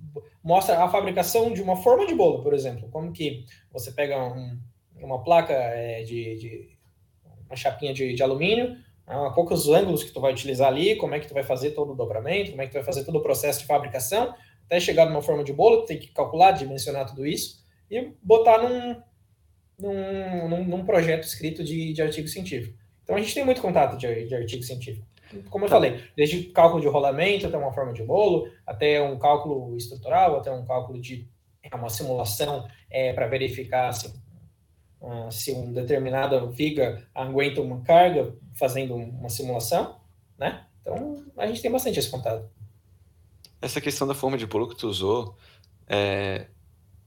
mostra 0.42 0.82
a 0.82 0.88
fabricação 0.88 1.52
de 1.52 1.62
uma 1.62 1.76
forma 1.76 2.06
de 2.06 2.14
bolo, 2.14 2.42
por 2.42 2.54
exemplo. 2.54 2.88
Como 2.90 3.12
que 3.12 3.44
você 3.72 3.92
pega 3.92 4.16
um, 4.22 4.58
uma 5.00 5.22
placa 5.22 5.52
é, 5.52 6.02
de, 6.02 6.36
de, 6.36 6.78
uma 7.46 7.56
chapinha 7.56 7.92
de, 7.92 8.14
de 8.14 8.22
alumínio, 8.22 8.76
ah, 9.06 9.32
os 9.38 9.68
ângulos 9.68 10.02
que 10.02 10.10
tu 10.10 10.20
vai 10.20 10.32
utilizar 10.32 10.68
ali, 10.68 10.96
como 10.96 11.14
é 11.14 11.20
que 11.20 11.28
tu 11.28 11.34
vai 11.34 11.44
fazer 11.44 11.70
todo 11.70 11.92
o 11.92 11.96
dobramento, 11.96 12.50
como 12.50 12.62
é 12.62 12.66
que 12.66 12.72
tu 12.72 12.74
vai 12.74 12.84
fazer 12.84 13.04
todo 13.04 13.18
o 13.18 13.22
processo 13.22 13.60
de 13.60 13.66
fabricação, 13.66 14.34
até 14.64 14.80
chegar 14.80 15.06
numa 15.06 15.22
forma 15.22 15.44
de 15.44 15.52
bolo, 15.52 15.82
tu 15.82 15.86
tem 15.86 15.98
que 15.98 16.08
calcular, 16.08 16.52
dimensionar 16.52 17.06
tudo 17.06 17.24
isso 17.24 17.64
e 17.88 18.12
botar 18.20 18.58
num, 18.58 19.00
num, 19.78 20.48
num, 20.48 20.64
num 20.64 20.84
projeto 20.84 21.22
escrito 21.22 21.62
de, 21.62 21.92
de 21.92 22.02
artigo 22.02 22.26
científico. 22.26 22.76
Então 23.04 23.14
a 23.14 23.20
gente 23.20 23.32
tem 23.32 23.44
muito 23.44 23.62
contato 23.62 23.96
de, 23.96 24.26
de 24.26 24.34
artigo 24.34 24.64
científico 24.64 25.06
como 25.50 25.64
eu 25.64 25.68
falei, 25.68 26.02
desde 26.16 26.44
cálculo 26.44 26.80
de 26.80 26.88
rolamento 26.88 27.46
até 27.46 27.56
uma 27.56 27.72
forma 27.72 27.92
de 27.92 28.02
bolo, 28.02 28.50
até 28.66 29.02
um 29.02 29.18
cálculo 29.18 29.76
estrutural, 29.76 30.36
até 30.36 30.50
um 30.50 30.64
cálculo 30.64 31.00
de 31.00 31.28
é, 31.62 31.74
uma 31.74 31.88
simulação 31.88 32.66
é, 32.90 33.12
para 33.12 33.26
verificar 33.26 33.92
se, 33.92 34.08
uh, 35.00 35.30
se 35.30 35.52
um 35.52 35.72
determinada 35.72 36.46
viga 36.46 37.06
aguenta 37.14 37.60
uma 37.60 37.80
carga 37.82 38.34
fazendo 38.54 38.94
uma 38.94 39.28
simulação, 39.28 40.00
né? 40.38 40.66
Então, 40.80 41.24
a 41.36 41.46
gente 41.46 41.60
tem 41.60 41.70
bastante 41.70 41.98
esse 41.98 42.10
contato. 42.10 42.48
Essa 43.60 43.80
questão 43.80 44.06
da 44.06 44.14
forma 44.14 44.38
de 44.38 44.46
bolo 44.46 44.68
que 44.68 44.76
tu 44.76 44.86
usou, 44.86 45.36
é, 45.88 46.46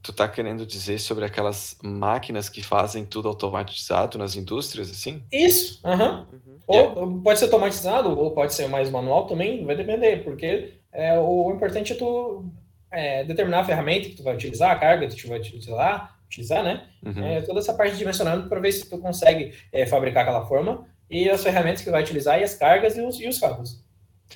Tu 0.02 0.12
tá 0.12 0.26
querendo 0.26 0.64
dizer 0.64 0.98
sobre 0.98 1.24
aquelas 1.24 1.76
máquinas 1.82 2.48
que 2.48 2.62
fazem 2.62 3.04
tudo 3.04 3.28
automatizado 3.28 4.16
nas 4.16 4.34
indústrias, 4.34 4.90
assim? 4.90 5.22
Isso, 5.30 5.80
aham. 5.84 6.26
Uhum. 6.32 6.58
Ou 6.66 6.76
yeah. 6.76 7.22
pode 7.22 7.38
ser 7.38 7.44
automatizado, 7.46 8.18
ou 8.18 8.30
pode 8.30 8.54
ser 8.54 8.68
mais 8.68 8.90
manual 8.90 9.26
também, 9.26 9.64
vai 9.64 9.76
depender, 9.76 10.22
porque 10.24 10.74
é, 10.92 11.18
o 11.18 11.52
importante 11.52 11.92
é 11.92 11.96
tu 11.96 12.44
é, 12.90 13.24
determinar 13.24 13.60
a 13.60 13.64
ferramenta 13.64 14.08
que 14.08 14.16
tu 14.16 14.22
vai 14.22 14.34
utilizar, 14.34 14.70
a 14.70 14.78
carga 14.78 15.06
que 15.08 15.16
tu 15.16 15.28
vai 15.28 15.38
utilizar, 15.38 16.16
utilizar 16.26 16.62
né? 16.62 16.86
Uhum. 17.04 17.24
É, 17.24 17.42
toda 17.42 17.60
essa 17.60 17.74
parte 17.74 17.92
de 17.92 17.98
dimensionamento 17.98 18.48
para 18.48 18.60
ver 18.60 18.72
se 18.72 18.88
tu 18.88 18.98
consegue 18.98 19.52
é, 19.72 19.86
fabricar 19.86 20.22
aquela 20.22 20.46
forma 20.46 20.86
e 21.10 21.28
as 21.28 21.42
ferramentas 21.42 21.80
que 21.80 21.86
tu 21.88 21.92
vai 21.92 22.02
utilizar 22.02 22.40
e 22.40 22.44
as 22.44 22.54
cargas 22.54 22.96
e 22.96 23.00
os, 23.00 23.20
e 23.20 23.28
os. 23.28 23.40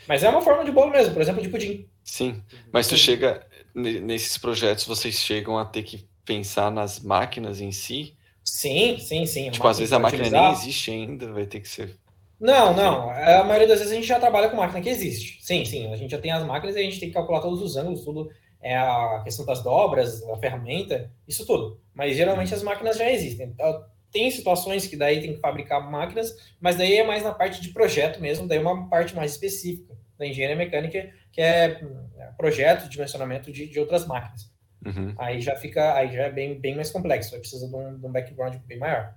Mas 0.08 0.22
é 0.22 0.28
uma 0.28 0.42
forma 0.42 0.64
de 0.64 0.72
bolo 0.72 0.90
mesmo, 0.90 1.12
por 1.12 1.22
exemplo, 1.22 1.40
de 1.40 1.48
pudim. 1.48 1.88
Sim, 2.02 2.42
mas 2.72 2.86
tu 2.86 2.96
chega, 2.96 3.46
nesses 3.74 4.38
projetos, 4.38 4.84
vocês 4.84 5.16
chegam 5.16 5.58
a 5.58 5.64
ter 5.64 5.82
que 5.82 6.06
pensar 6.24 6.70
nas 6.70 7.00
máquinas 7.00 7.60
em 7.60 7.72
si? 7.72 8.16
Sim, 8.44 8.98
sim, 8.98 9.26
sim. 9.26 9.50
Tipo, 9.50 9.66
às 9.66 9.78
vezes 9.78 9.92
a 9.92 9.98
máquina 9.98 10.22
utilizar. 10.22 10.42
nem 10.42 10.52
existe 10.52 10.90
ainda, 10.90 11.32
vai 11.32 11.46
ter 11.46 11.60
que 11.60 11.68
ser. 11.68 11.96
Não, 12.38 12.74
não. 12.74 13.10
A 13.10 13.42
maioria 13.44 13.66
das 13.66 13.78
vezes 13.78 13.92
a 13.92 13.96
gente 13.96 14.06
já 14.06 14.20
trabalha 14.20 14.48
com 14.50 14.56
máquina 14.56 14.80
que 14.80 14.88
existe. 14.88 15.38
Sim, 15.42 15.64
sim. 15.64 15.92
A 15.92 15.96
gente 15.96 16.10
já 16.10 16.18
tem 16.18 16.30
as 16.30 16.44
máquinas 16.44 16.76
e 16.76 16.80
a 16.80 16.82
gente 16.82 17.00
tem 17.00 17.08
que 17.08 17.14
calcular 17.14 17.40
todos 17.40 17.62
os 17.62 17.76
ângulos, 17.76 18.04
tudo. 18.04 18.30
É 18.60 18.76
a 18.76 19.20
questão 19.24 19.44
das 19.44 19.62
dobras, 19.62 20.22
a 20.28 20.36
ferramenta, 20.36 21.10
isso 21.26 21.46
tudo. 21.46 21.80
Mas 21.94 22.16
geralmente 22.16 22.54
as 22.54 22.62
máquinas 22.62 22.96
já 22.96 23.10
existem. 23.10 23.48
Então, 23.48 23.84
tem 24.10 24.30
situações 24.30 24.86
que 24.86 24.96
daí 24.96 25.20
tem 25.20 25.34
que 25.34 25.40
fabricar 25.40 25.90
máquinas, 25.90 26.34
mas 26.60 26.76
daí 26.76 26.96
é 26.96 27.04
mais 27.04 27.22
na 27.22 27.32
parte 27.32 27.60
de 27.60 27.70
projeto 27.70 28.20
mesmo, 28.20 28.46
daí 28.46 28.58
é 28.58 28.60
uma 28.60 28.88
parte 28.88 29.14
mais 29.14 29.32
específica 29.32 29.94
engenharia 30.26 30.56
mecânica 30.56 31.10
que 31.32 31.40
é, 31.40 31.80
é 32.18 32.26
projeto, 32.36 32.88
dimensionamento 32.88 33.52
de, 33.52 33.66
de 33.66 33.80
outras 33.80 34.06
máquinas. 34.06 34.52
Uhum. 34.84 35.14
Aí 35.18 35.40
já 35.40 35.56
fica, 35.56 35.94
aí 35.94 36.12
já 36.12 36.24
é 36.24 36.30
bem, 36.30 36.58
bem 36.58 36.74
mais 36.74 36.90
complexo, 36.90 37.30
vai 37.30 37.40
precisar 37.40 37.66
de 37.66 37.74
um, 37.74 37.98
de 37.98 38.06
um 38.06 38.12
background 38.12 38.56
bem 38.66 38.78
maior. 38.78 39.14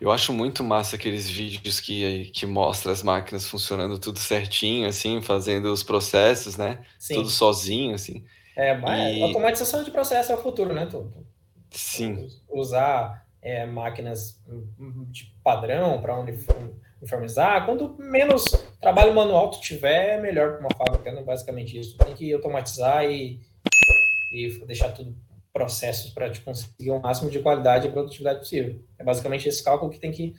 Eu 0.00 0.10
acho 0.10 0.32
muito 0.32 0.64
massa 0.64 0.96
aqueles 0.96 1.28
vídeos 1.28 1.78
que, 1.78 2.30
que 2.30 2.46
mostra 2.46 2.90
as 2.90 3.02
máquinas 3.02 3.46
funcionando 3.46 3.98
tudo 3.98 4.18
certinho, 4.18 4.88
assim, 4.88 5.20
fazendo 5.22 5.72
os 5.72 5.82
processos, 5.82 6.56
né? 6.56 6.84
Sim. 6.98 7.14
Tudo 7.14 7.28
sozinho, 7.28 7.94
assim. 7.94 8.24
É, 8.56 8.76
mas 8.76 9.16
e... 9.16 9.22
automatização 9.22 9.84
de 9.84 9.90
processo 9.90 10.32
é 10.32 10.34
o 10.34 10.42
futuro, 10.42 10.72
né? 10.74 10.86
Tudo. 10.86 11.26
Sim. 11.70 12.28
Usar 12.48 13.26
é, 13.42 13.66
máquinas 13.66 14.40
de 15.08 15.32
padrão 15.42 16.00
para 16.00 16.18
uniformizar. 16.18 17.66
Quanto 17.66 17.96
menos 17.98 18.44
trabalho 18.84 19.14
manual 19.14 19.50
tu 19.50 19.60
tiver, 19.60 20.20
melhor 20.20 20.58
para 20.58 20.60
uma 20.60 20.76
fábrica, 20.76 21.10
né? 21.10 21.22
basicamente 21.22 21.78
isso. 21.78 21.96
Tem 21.96 22.14
que 22.14 22.32
automatizar 22.34 23.04
e, 23.04 23.40
e 24.30 24.62
deixar 24.66 24.92
tudo 24.92 25.16
processos 25.52 26.10
para 26.10 26.30
conseguir 26.40 26.90
o 26.90 27.00
máximo 27.00 27.30
de 27.30 27.38
qualidade 27.38 27.88
e 27.88 27.90
produtividade 27.90 28.40
possível. 28.40 28.78
É 28.98 29.04
basicamente 29.04 29.48
esse 29.48 29.64
cálculo 29.64 29.90
que 29.90 29.98
tem 29.98 30.12
que, 30.12 30.34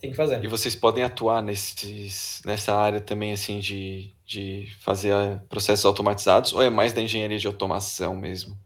tem 0.00 0.10
que 0.10 0.16
fazer. 0.16 0.44
E 0.44 0.46
vocês 0.46 0.76
podem 0.76 1.02
atuar 1.02 1.42
nesses, 1.42 2.40
nessa 2.44 2.72
área 2.72 3.00
também, 3.00 3.32
assim, 3.32 3.58
de, 3.58 4.12
de 4.24 4.68
fazer 4.80 5.12
ah, 5.12 5.42
processos 5.48 5.84
automatizados, 5.84 6.52
ou 6.52 6.62
é 6.62 6.70
mais 6.70 6.92
da 6.92 7.02
engenharia 7.02 7.38
de 7.38 7.46
automação 7.48 8.14
mesmo? 8.14 8.56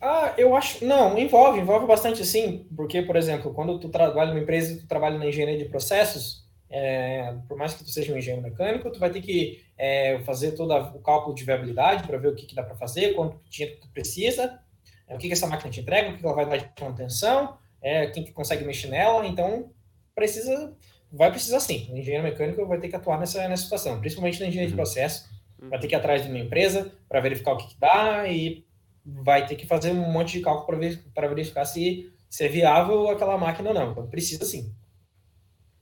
Ah, 0.00 0.32
eu 0.38 0.56
acho. 0.56 0.84
Não, 0.84 1.18
envolve, 1.18 1.60
envolve 1.60 1.86
bastante 1.86 2.24
sim, 2.24 2.66
porque, 2.74 3.02
por 3.02 3.16
exemplo, 3.16 3.52
quando 3.52 3.78
tu 3.78 3.88
trabalha 3.90 4.30
numa 4.30 4.40
empresa 4.40 4.72
e 4.72 4.76
tu 4.78 4.86
trabalha 4.86 5.18
na 5.18 5.26
engenharia 5.26 5.58
de 5.58 5.68
processos, 5.68 6.45
é, 6.70 7.34
por 7.48 7.56
mais 7.56 7.74
que 7.74 7.84
tu 7.84 7.90
seja 7.90 8.12
um 8.12 8.16
engenheiro 8.16 8.42
mecânico, 8.42 8.90
tu 8.90 8.98
vai 8.98 9.10
ter 9.10 9.20
que 9.20 9.64
é, 9.78 10.18
fazer 10.20 10.52
todo 10.52 10.72
o 10.74 11.00
cálculo 11.00 11.34
de 11.34 11.44
viabilidade 11.44 12.06
para 12.06 12.18
ver 12.18 12.28
o 12.28 12.34
que, 12.34 12.46
que 12.46 12.54
dá 12.54 12.62
para 12.62 12.74
fazer, 12.74 13.14
quanto 13.14 13.40
dinheiro 13.48 13.78
tu 13.80 13.88
precisa, 13.88 14.60
é, 15.06 15.14
o 15.14 15.18
que, 15.18 15.28
que 15.28 15.32
essa 15.32 15.46
máquina 15.46 15.70
te 15.70 15.80
entrega, 15.80 16.10
o 16.10 16.12
que, 16.12 16.18
que 16.18 16.26
ela 16.26 16.34
vai 16.34 16.46
dar 16.46 16.56
de 16.56 16.82
manutenção, 16.82 17.56
é, 17.80 18.06
quem 18.08 18.24
que 18.24 18.32
consegue 18.32 18.64
mexer 18.64 18.88
nela, 18.88 19.26
então 19.26 19.70
precisa, 20.14 20.74
vai 21.12 21.30
precisar 21.30 21.60
sim. 21.60 21.88
O 21.92 21.96
engenheiro 21.96 22.24
mecânico 22.24 22.66
vai 22.66 22.78
ter 22.78 22.88
que 22.88 22.96
atuar 22.96 23.18
nessa, 23.18 23.46
nessa 23.48 23.62
situação, 23.62 24.00
principalmente 24.00 24.40
na 24.40 24.46
engenharia 24.46 24.68
de 24.68 24.72
uhum. 24.72 24.84
processo, 24.84 25.28
vai 25.58 25.78
ter 25.78 25.88
que 25.88 25.94
ir 25.94 25.98
atrás 25.98 26.22
de 26.22 26.28
uma 26.28 26.38
empresa 26.38 26.92
para 27.08 27.20
verificar 27.20 27.52
o 27.52 27.56
que, 27.56 27.68
que 27.68 27.80
dá 27.80 28.28
e 28.28 28.64
vai 29.04 29.46
ter 29.46 29.54
que 29.54 29.66
fazer 29.66 29.92
um 29.92 30.10
monte 30.10 30.32
de 30.32 30.40
cálculo 30.40 30.78
para 31.14 31.28
verificar 31.28 31.64
se, 31.64 32.12
se 32.28 32.44
é 32.44 32.48
viável 32.48 33.08
aquela 33.08 33.38
máquina 33.38 33.68
ou 33.70 33.74
não. 33.74 33.92
Então, 33.92 34.06
precisa 34.08 34.44
sim. 34.44 34.72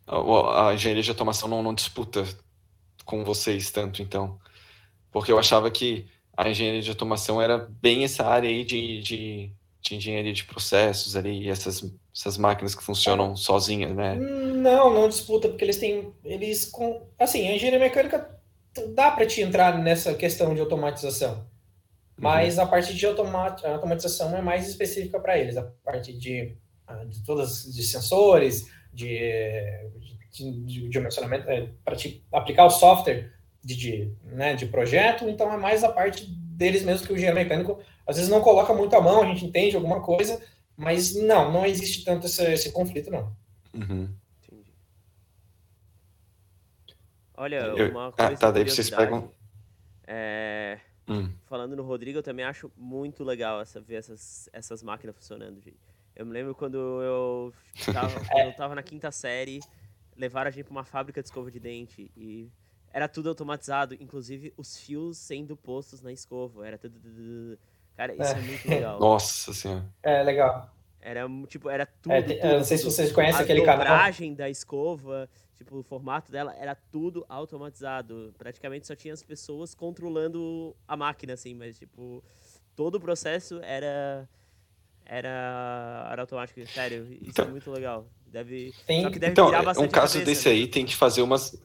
A, 0.06 0.68
a 0.68 0.74
engenharia 0.74 1.02
de 1.02 1.10
automação 1.10 1.48
não, 1.48 1.62
não 1.62 1.74
disputa 1.74 2.24
com 3.04 3.24
vocês 3.24 3.70
tanto, 3.70 4.02
então. 4.02 4.38
Porque 5.10 5.30
eu 5.30 5.38
achava 5.38 5.70
que 5.70 6.06
a 6.36 6.48
engenharia 6.48 6.82
de 6.82 6.90
automação 6.90 7.40
era 7.40 7.58
bem 7.58 8.04
essa 8.04 8.24
área 8.24 8.48
aí 8.48 8.64
de, 8.64 9.00
de, 9.00 9.52
de 9.80 9.94
engenharia 9.94 10.32
de 10.32 10.44
processos 10.44 11.14
ali, 11.14 11.48
essas, 11.48 11.84
essas 12.14 12.36
máquinas 12.36 12.74
que 12.74 12.82
funcionam 12.82 13.36
sozinhas, 13.36 13.94
né? 13.94 14.16
Não, 14.16 14.92
não 14.92 15.08
disputa, 15.08 15.48
porque 15.48 15.64
eles 15.64 15.78
têm. 15.78 16.12
Eles 16.24 16.66
com. 16.66 17.06
Assim, 17.18 17.46
a 17.46 17.54
engenharia 17.54 17.78
mecânica 17.78 18.28
dá 18.94 19.10
para 19.10 19.26
te 19.26 19.40
entrar 19.40 19.78
nessa 19.78 20.14
questão 20.14 20.54
de 20.54 20.60
automatização. 20.60 21.46
Mas 22.16 22.56
uhum. 22.56 22.64
a 22.64 22.66
parte 22.66 22.94
de 22.94 23.06
automatização 23.06 24.36
é 24.36 24.40
mais 24.40 24.68
específica 24.68 25.18
para 25.18 25.38
eles, 25.38 25.56
a 25.56 25.62
parte 25.84 26.12
de, 26.12 26.56
ah, 26.86 27.04
de 27.04 27.24
todas 27.24 27.64
de 27.64 27.82
sensores, 27.82 28.66
de, 28.94 29.18
de, 30.30 30.52
de 30.64 30.88
dimensionamento, 30.88 31.48
é, 31.48 31.68
para 31.84 31.96
aplicar 32.32 32.66
o 32.66 32.70
software 32.70 33.32
de, 33.62 33.76
de, 33.76 34.12
né, 34.24 34.54
de 34.54 34.66
projeto, 34.66 35.28
então 35.28 35.52
é 35.52 35.56
mais 35.56 35.82
a 35.82 35.92
parte 35.92 36.26
deles 36.26 36.84
mesmo 36.84 37.06
que 37.06 37.12
o 37.12 37.16
engenheiro 37.16 37.36
mecânico 37.36 37.80
às 38.06 38.16
vezes 38.16 38.30
não 38.30 38.40
coloca 38.40 38.72
muito 38.72 38.94
a 38.94 39.00
mão, 39.00 39.22
a 39.22 39.26
gente 39.26 39.44
entende 39.44 39.76
alguma 39.76 40.00
coisa, 40.00 40.40
mas 40.76 41.14
não, 41.14 41.50
não 41.50 41.66
existe 41.66 42.04
tanto 42.04 42.26
esse, 42.26 42.44
esse 42.52 42.72
conflito, 42.72 43.10
não. 43.10 43.34
Uhum. 43.72 44.14
Entendi. 44.42 44.72
Olha, 47.36 47.74
uma 47.90 48.08
ah, 48.08 48.12
coisa. 48.12 48.32
Eu... 48.32 48.38
Tá, 48.38 48.50
daí 48.50 48.64
vocês 48.64 48.90
pegam. 48.90 49.30
É... 50.06 50.78
Hum. 51.08 51.30
Falando 51.46 51.76
no 51.76 51.82
Rodrigo, 51.82 52.18
eu 52.18 52.22
também 52.22 52.44
acho 52.44 52.70
muito 52.76 53.24
legal 53.24 53.60
essa, 53.60 53.80
ver 53.80 53.96
essas, 53.96 54.48
essas 54.52 54.82
máquinas 54.82 55.16
funcionando, 55.16 55.60
gente. 55.60 55.93
Eu 56.16 56.24
me 56.26 56.32
lembro 56.32 56.54
quando 56.54 56.76
eu 56.76 57.52
tava, 57.92 58.20
quando 58.30 58.46
eu 58.46 58.56
tava 58.56 58.74
na 58.74 58.82
quinta 58.82 59.10
série, 59.10 59.60
levaram 60.16 60.48
a 60.48 60.50
gente 60.50 60.64
pra 60.64 60.72
uma 60.72 60.84
fábrica 60.84 61.20
de 61.20 61.28
escova 61.28 61.50
de 61.50 61.58
dente 61.58 62.10
e 62.16 62.50
era 62.92 63.08
tudo 63.08 63.28
automatizado, 63.28 63.94
inclusive 63.94 64.54
os 64.56 64.78
fios 64.78 65.18
sendo 65.18 65.56
postos 65.56 66.00
na 66.00 66.12
escova. 66.12 66.64
Era 66.64 66.78
tudo. 66.78 67.58
Cara, 67.96 68.14
isso 68.14 68.22
é, 68.22 68.38
é 68.38 68.40
muito 68.40 68.68
legal. 68.68 68.98
Nossa 69.00 69.52
senhora. 69.52 69.84
É, 70.00 70.22
legal. 70.22 70.70
Era, 71.00 71.26
tipo, 71.48 71.68
era 71.68 71.84
tudo. 71.84 72.12
É, 72.12 72.22
tudo, 72.22 72.58
não 72.58 72.64
sei 72.64 72.78
tudo. 72.78 72.90
se 72.90 72.96
vocês 72.96 73.12
conhecem 73.12 73.40
a 73.40 73.42
aquele 73.42 73.62
canal. 73.62 73.80
A 73.80 73.90
dobragem 73.90 74.32
da 74.32 74.48
escova, 74.48 75.28
tipo, 75.56 75.76
o 75.76 75.82
formato 75.82 76.30
dela 76.30 76.54
era 76.56 76.74
tudo 76.74 77.26
automatizado. 77.28 78.32
Praticamente 78.38 78.86
só 78.86 78.94
tinha 78.94 79.12
as 79.12 79.22
pessoas 79.22 79.74
controlando 79.74 80.74
a 80.86 80.96
máquina, 80.96 81.34
assim, 81.34 81.52
mas, 81.52 81.76
tipo, 81.76 82.22
todo 82.76 82.94
o 82.94 83.00
processo 83.00 83.60
era. 83.62 84.28
Era, 85.06 86.08
era 86.10 86.22
automático. 86.22 86.66
Sério, 86.66 87.06
isso 87.20 87.30
então, 87.30 87.44
é 87.46 87.48
muito 87.48 87.70
legal. 87.70 88.06
Deve, 88.26 88.74
tem, 88.86 89.02
só 89.02 89.10
que 89.10 89.18
deve 89.18 89.32
então, 89.32 89.48
um 89.48 89.88
caso 89.88 90.14
cabeça, 90.14 90.20
desse 90.20 90.48
né? 90.48 90.54
aí 90.54 90.66
tem 90.66 90.84
que 90.84 90.96
fazer 90.96 91.22
umas 91.22 91.56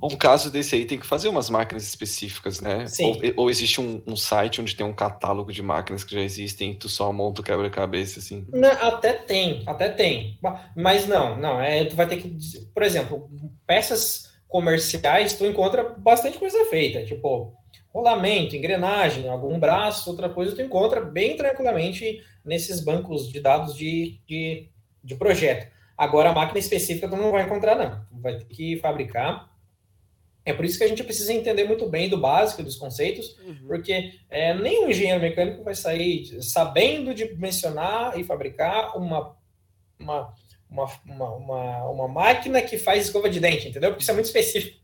um 0.00 0.16
caso 0.16 0.50
desse 0.50 0.76
aí 0.76 0.84
tem 0.84 0.98
que 0.98 1.06
fazer 1.06 1.28
umas 1.28 1.50
máquinas 1.50 1.82
específicas, 1.82 2.60
né? 2.60 2.84
Ou, 3.00 3.44
ou, 3.44 3.50
existe 3.50 3.80
um, 3.80 4.00
um, 4.06 4.14
site 4.14 4.60
onde 4.60 4.76
tem 4.76 4.86
um 4.86 4.92
catálogo 4.92 5.52
de 5.52 5.60
máquinas 5.60 6.04
que 6.04 6.14
já 6.14 6.20
existem 6.20 6.70
e 6.70 6.74
tu 6.76 6.88
só 6.88 7.12
monta 7.12 7.40
o 7.40 7.44
quebra-cabeça, 7.44 8.20
assim? 8.20 8.46
Não, 8.52 8.70
até 8.70 9.12
tem, 9.12 9.64
até 9.66 9.88
tem. 9.88 10.38
Mas 10.76 11.08
não, 11.08 11.36
não, 11.36 11.60
é, 11.60 11.84
tu 11.84 11.96
vai 11.96 12.06
ter 12.06 12.18
que, 12.18 12.38
por 12.72 12.84
exemplo, 12.84 13.28
peças 13.66 14.28
comerciais, 14.46 15.34
tu 15.34 15.44
encontra 15.44 15.82
bastante 15.82 16.38
coisa 16.38 16.64
feita, 16.66 17.04
tipo 17.04 17.52
rolamento, 17.92 18.54
engrenagem, 18.56 19.28
algum 19.28 19.58
braço, 19.58 20.10
outra 20.10 20.28
coisa, 20.28 20.54
tu 20.54 20.62
encontra 20.62 21.00
bem 21.00 21.36
tranquilamente 21.36 22.22
nesses 22.44 22.80
bancos 22.80 23.30
de 23.30 23.40
dados 23.40 23.74
de, 23.74 24.20
de, 24.26 24.68
de 25.02 25.14
projeto. 25.16 25.70
Agora, 25.96 26.30
a 26.30 26.34
máquina 26.34 26.58
específica 26.58 27.08
tu 27.08 27.16
não 27.16 27.32
vai 27.32 27.42
encontrar, 27.42 27.74
não. 27.74 28.00
Tu 28.08 28.22
vai 28.22 28.38
ter 28.38 28.44
que 28.44 28.76
fabricar 28.76 29.48
é 30.48 30.54
por 30.54 30.64
isso 30.64 30.78
que 30.78 30.84
a 30.84 30.88
gente 30.88 31.04
precisa 31.04 31.30
entender 31.30 31.64
muito 31.64 31.86
bem 31.90 32.08
do 32.08 32.16
básico, 32.16 32.62
dos 32.62 32.76
conceitos, 32.76 33.36
uhum. 33.44 33.66
porque 33.66 34.14
é, 34.30 34.54
nenhum 34.54 34.88
engenheiro 34.88 35.20
mecânico 35.20 35.62
vai 35.62 35.74
sair 35.74 36.42
sabendo 36.42 37.12
dimensionar 37.12 38.18
e 38.18 38.24
fabricar 38.24 38.96
uma, 38.96 39.36
uma, 40.00 40.34
uma, 40.70 40.86
uma, 41.04 41.84
uma, 41.90 42.08
máquina 42.08 42.62
que 42.62 42.78
faz 42.78 43.04
escova 43.04 43.28
de 43.28 43.40
dente, 43.40 43.68
entendeu? 43.68 43.90
Porque 43.90 44.00
isso 44.00 44.10
é 44.10 44.14
muito 44.14 44.24
específico. 44.24 44.80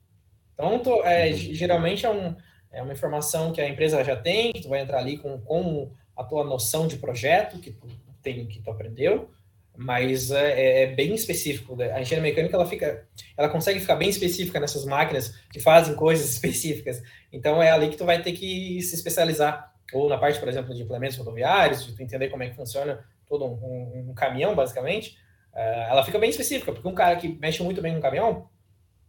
Então, 0.52 0.78
tô, 0.80 1.02
é, 1.02 1.30
uhum. 1.30 1.34
geralmente 1.34 2.04
é, 2.04 2.10
um, 2.10 2.36
é 2.74 2.82
uma 2.82 2.92
informação 2.92 3.52
que 3.52 3.60
a 3.60 3.68
empresa 3.68 4.02
já 4.04 4.16
tem, 4.16 4.52
que 4.52 4.62
tu 4.62 4.68
vai 4.68 4.80
entrar 4.80 4.98
ali 4.98 5.16
com, 5.16 5.38
com 5.40 5.90
a 6.16 6.24
tua 6.24 6.44
noção 6.44 6.86
de 6.86 6.96
projeto 6.96 7.58
que 7.58 7.70
tu, 7.70 7.86
tem, 8.22 8.46
que 8.46 8.60
tu 8.60 8.70
aprendeu, 8.70 9.30
mas 9.76 10.30
é, 10.30 10.60
é, 10.60 10.82
é, 10.82 10.86
bem 10.88 11.14
específico. 11.14 11.80
A 11.80 12.00
engenharia 12.00 12.20
mecânica 12.20 12.56
ela 12.56 12.66
fica, 12.66 13.06
ela 13.36 13.48
consegue 13.48 13.80
ficar 13.80 13.96
bem 13.96 14.08
específica 14.08 14.60
nessas 14.60 14.84
máquinas 14.84 15.34
que 15.50 15.60
fazem 15.60 15.94
coisas 15.94 16.30
específicas. 16.34 17.02
Então 17.32 17.62
é 17.62 17.70
ali 17.70 17.88
que 17.88 17.96
tu 17.96 18.04
vai 18.04 18.22
ter 18.22 18.32
que 18.32 18.80
se 18.82 18.94
especializar 18.94 19.72
ou 19.92 20.08
na 20.08 20.18
parte, 20.18 20.40
por 20.40 20.48
exemplo, 20.48 20.74
de 20.74 20.82
implementos 20.82 21.16
rodoviários, 21.16 21.86
de 21.86 21.94
tu 21.94 22.02
entender 22.02 22.28
como 22.28 22.42
é 22.42 22.48
que 22.48 22.56
funciona 22.56 23.04
todo 23.28 23.44
um, 23.44 23.52
um, 23.52 24.10
um 24.10 24.14
caminhão, 24.14 24.54
basicamente. 24.54 25.16
Uh, 25.52 25.90
ela 25.90 26.04
fica 26.04 26.18
bem 26.18 26.30
específica, 26.30 26.72
porque 26.72 26.88
um 26.88 26.94
cara 26.94 27.16
que 27.16 27.28
mexe 27.28 27.62
muito 27.62 27.80
bem 27.80 27.94
com 27.94 28.00
caminhão 28.00 28.48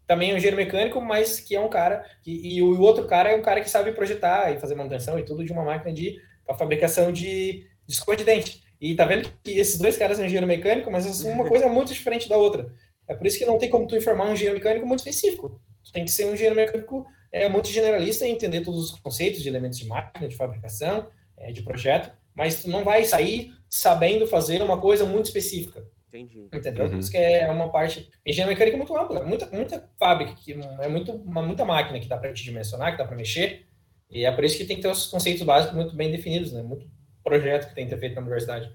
também 0.07 0.31
é 0.31 0.33
um 0.33 0.37
engenheiro 0.37 0.57
mecânico, 0.57 1.01
mas 1.01 1.39
que 1.39 1.55
é 1.55 1.59
um 1.59 1.69
cara 1.69 2.05
que, 2.21 2.31
e 2.31 2.61
o 2.61 2.79
outro 2.81 3.05
cara 3.05 3.31
é 3.31 3.35
um 3.35 3.41
cara 3.41 3.61
que 3.61 3.69
sabe 3.69 3.91
projetar 3.91 4.51
e 4.51 4.59
fazer 4.59 4.75
manutenção 4.75 5.17
e 5.17 5.23
tudo 5.23 5.43
de 5.43 5.51
uma 5.51 5.63
máquina 5.63 5.93
de 5.93 6.19
fabricação 6.57 7.11
de, 7.11 7.67
de 7.87 7.93
escova 7.93 8.15
de 8.15 8.23
dente. 8.23 8.63
E 8.79 8.93
tá 8.95 9.05
vendo 9.05 9.29
que 9.43 9.57
esses 9.57 9.79
dois 9.79 9.97
caras 9.97 10.17
são 10.17 10.25
engenheiro 10.25 10.47
mecânico, 10.47 10.91
mas 10.91 11.23
uma 11.23 11.45
coisa 11.49 11.67
muito 11.67 11.93
diferente 11.93 12.29
da 12.29 12.37
outra. 12.37 12.71
É 13.07 13.15
por 13.15 13.25
isso 13.25 13.37
que 13.37 13.45
não 13.45 13.57
tem 13.57 13.69
como 13.69 13.87
tu 13.87 13.95
informar 13.95 14.25
um 14.25 14.33
engenheiro 14.33 14.57
mecânico 14.57 14.85
muito 14.85 14.99
específico. 14.99 15.59
Tu 15.83 15.91
tem 15.91 16.05
que 16.05 16.11
ser 16.11 16.25
um 16.25 16.33
engenheiro 16.33 16.55
mecânico 16.55 17.05
é, 17.31 17.49
muito 17.49 17.69
generalista 17.69 18.25
e 18.25 18.31
entender 18.31 18.61
todos 18.61 18.91
os 18.91 18.99
conceitos 18.99 19.41
de 19.41 19.49
elementos 19.49 19.77
de 19.77 19.87
máquina, 19.87 20.27
de 20.27 20.35
fabricação, 20.35 21.07
é, 21.37 21.51
de 21.51 21.61
projeto, 21.63 22.11
mas 22.33 22.61
tu 22.61 22.69
não 22.69 22.83
vai 22.83 23.03
sair 23.03 23.51
sabendo 23.69 24.27
fazer 24.27 24.61
uma 24.61 24.79
coisa 24.79 25.05
muito 25.05 25.25
específica. 25.25 25.85
Entendi. 26.17 26.49
Entendeu? 26.53 26.85
Uhum. 26.85 26.91
Por 26.91 26.99
isso 26.99 27.11
que 27.11 27.17
é 27.17 27.49
uma 27.49 27.69
parte. 27.69 28.09
Engenharia 28.25 28.53
mecânica 28.53 28.75
é 28.75 28.77
muito 28.77 28.97
ampla, 28.97 29.23
muita, 29.23 29.45
muita 29.47 29.89
fábrica, 29.99 30.33
que 30.35 30.53
é 30.53 30.87
muito, 30.87 31.11
uma, 31.11 31.41
muita 31.41 31.65
máquina 31.65 31.99
que 31.99 32.07
dá 32.07 32.17
para 32.17 32.33
te 32.33 32.43
dimensionar, 32.43 32.91
que 32.91 32.97
dá 32.97 33.05
para 33.05 33.15
mexer. 33.15 33.67
E 34.09 34.25
é 34.25 34.31
por 34.31 34.43
isso 34.43 34.57
que 34.57 34.65
tem 34.65 34.77
que 34.77 34.81
ter 34.81 34.89
os 34.89 35.07
conceitos 35.07 35.43
básicos 35.43 35.75
muito 35.75 35.95
bem 35.95 36.11
definidos, 36.11 36.53
né? 36.53 36.61
Muito 36.61 36.87
projeto 37.23 37.69
que 37.69 37.75
tem 37.75 37.85
que 37.85 37.93
ter 37.93 37.99
feito 37.99 38.15
na 38.15 38.21
universidade. 38.21 38.71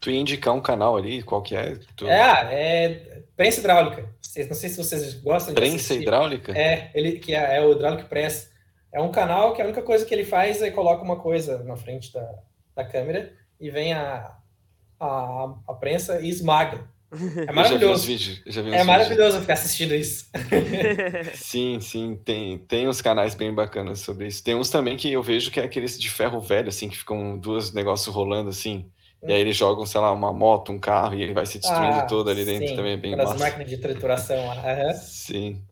Tu 0.00 0.10
ia 0.10 0.20
indicar 0.20 0.54
um 0.54 0.60
canal 0.60 0.96
ali, 0.96 1.22
qual 1.22 1.42
que 1.42 1.56
é? 1.56 1.78
Tu... 1.96 2.06
É, 2.06 2.54
é 2.54 3.22
prensa 3.36 3.60
hidráulica. 3.60 4.02
Não 4.02 4.54
sei 4.54 4.68
se 4.68 4.76
vocês 4.76 5.14
gostam 5.14 5.54
de 5.54 5.60
Prensa 5.60 5.76
assistir. 5.76 6.02
hidráulica? 6.02 6.52
É, 6.52 6.90
ele 6.94 7.18
que 7.18 7.34
é, 7.34 7.56
é 7.56 7.60
o 7.60 7.72
Hydraulic 7.72 8.08
Press. 8.08 8.52
É 8.92 9.00
um 9.00 9.10
canal 9.10 9.54
que 9.54 9.62
a 9.62 9.64
única 9.64 9.82
coisa 9.82 10.04
que 10.04 10.14
ele 10.14 10.24
faz 10.24 10.62
é 10.62 10.70
coloca 10.70 11.02
uma 11.02 11.16
coisa 11.16 11.62
na 11.64 11.76
frente 11.76 12.12
da, 12.12 12.28
da 12.74 12.84
câmera 12.84 13.32
e 13.60 13.70
vem 13.70 13.92
a, 13.92 14.36
a, 15.04 15.54
a 15.68 15.74
prensa 15.74 16.20
e 16.20 16.28
esmaga. 16.28 16.92
É 17.46 17.52
maravilhoso. 17.52 18.06
Vídeos, 18.06 18.42
é 18.56 18.82
maravilhoso 18.82 19.40
ficar 19.40 19.52
assistindo 19.54 19.94
isso. 19.94 20.26
sim, 21.34 21.78
sim, 21.80 22.18
tem, 22.24 22.58
tem 22.58 22.88
uns 22.88 23.00
canais 23.00 23.34
bem 23.34 23.54
bacanas 23.54 24.00
sobre 24.00 24.26
isso. 24.26 24.42
Tem 24.42 24.54
uns 24.54 24.70
também 24.70 24.96
que 24.96 25.12
eu 25.12 25.22
vejo 25.22 25.50
que 25.50 25.60
é 25.60 25.64
aqueles 25.64 25.98
de 25.98 26.10
ferro 26.10 26.40
velho, 26.40 26.68
assim, 26.68 26.88
que 26.88 26.96
ficam 26.96 27.38
duas 27.38 27.72
negócios 27.72 28.14
rolando 28.14 28.50
assim. 28.50 28.86
E 29.26 29.32
aí 29.32 29.40
eles 29.40 29.56
jogam, 29.56 29.86
sei 29.86 30.00
lá, 30.00 30.12
uma 30.12 30.32
moto, 30.32 30.70
um 30.70 30.78
carro, 30.78 31.14
e 31.14 31.22
ele 31.22 31.32
vai 31.32 31.46
se 31.46 31.58
destruindo 31.58 31.96
ah, 31.96 32.02
todo 32.02 32.28
ali 32.28 32.44
dentro 32.44 32.68
sim, 32.68 32.76
também, 32.76 32.92
é 32.92 32.96
bem 32.96 33.16
massa. 33.16 33.38
máquinas 33.38 33.70
de 33.70 33.78
trituração. 33.78 34.36
Uhum. 34.36 34.94
Sim. 34.94 35.62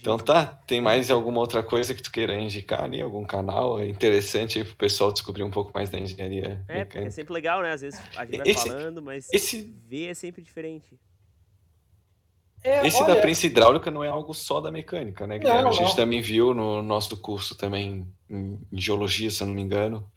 Então 0.00 0.18
tá, 0.18 0.46
tem 0.66 0.80
mais 0.80 1.10
alguma 1.10 1.40
outra 1.40 1.62
coisa 1.62 1.94
que 1.94 2.02
tu 2.02 2.10
queira 2.10 2.38
indicar 2.38 2.84
ali? 2.84 3.00
Algum 3.00 3.24
canal 3.24 3.82
interessante 3.84 4.58
aí 4.58 4.64
pro 4.64 4.76
pessoal 4.76 5.12
descobrir 5.12 5.42
um 5.42 5.50
pouco 5.50 5.72
mais 5.74 5.88
da 5.88 5.98
engenharia? 5.98 6.64
É, 6.68 6.86
é 6.92 7.10
sempre 7.10 7.32
legal, 7.32 7.62
né? 7.62 7.72
Às 7.72 7.80
vezes 7.80 8.00
a 8.16 8.24
gente 8.24 8.36
vai 8.38 8.48
esse, 8.48 8.68
falando, 8.68 9.02
mas 9.02 9.28
esse... 9.32 9.74
ver 9.86 10.10
é 10.10 10.14
sempre 10.14 10.42
diferente. 10.42 10.98
É, 12.62 12.86
esse 12.86 13.02
olha... 13.02 13.14
da 13.14 13.20
prensa 13.20 13.46
hidráulica 13.46 13.90
não 13.90 14.02
é 14.02 14.08
algo 14.08 14.34
só 14.34 14.60
da 14.60 14.70
mecânica, 14.70 15.26
né? 15.26 15.38
Não, 15.38 15.68
a 15.68 15.72
gente 15.72 15.88
não. 15.88 15.96
também 15.96 16.20
viu 16.20 16.52
no 16.52 16.82
nosso 16.82 17.16
curso 17.16 17.56
também 17.56 18.06
em 18.28 18.58
geologia, 18.72 19.30
se 19.30 19.42
eu 19.42 19.46
não 19.46 19.54
me 19.54 19.62
engano. 19.62 20.10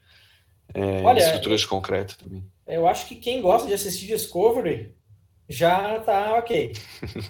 É, 0.73 1.01
olha, 1.03 1.19
estruturas 1.19 1.61
de 1.61 1.67
concreto 1.67 2.17
também. 2.17 2.43
Eu 2.65 2.87
acho 2.87 3.07
que 3.07 3.15
quem 3.15 3.41
gosta 3.41 3.67
de 3.67 3.73
assistir 3.73 4.07
Discovery 4.07 4.93
já 5.51 5.99
tá 5.99 6.37
ok. 6.37 6.73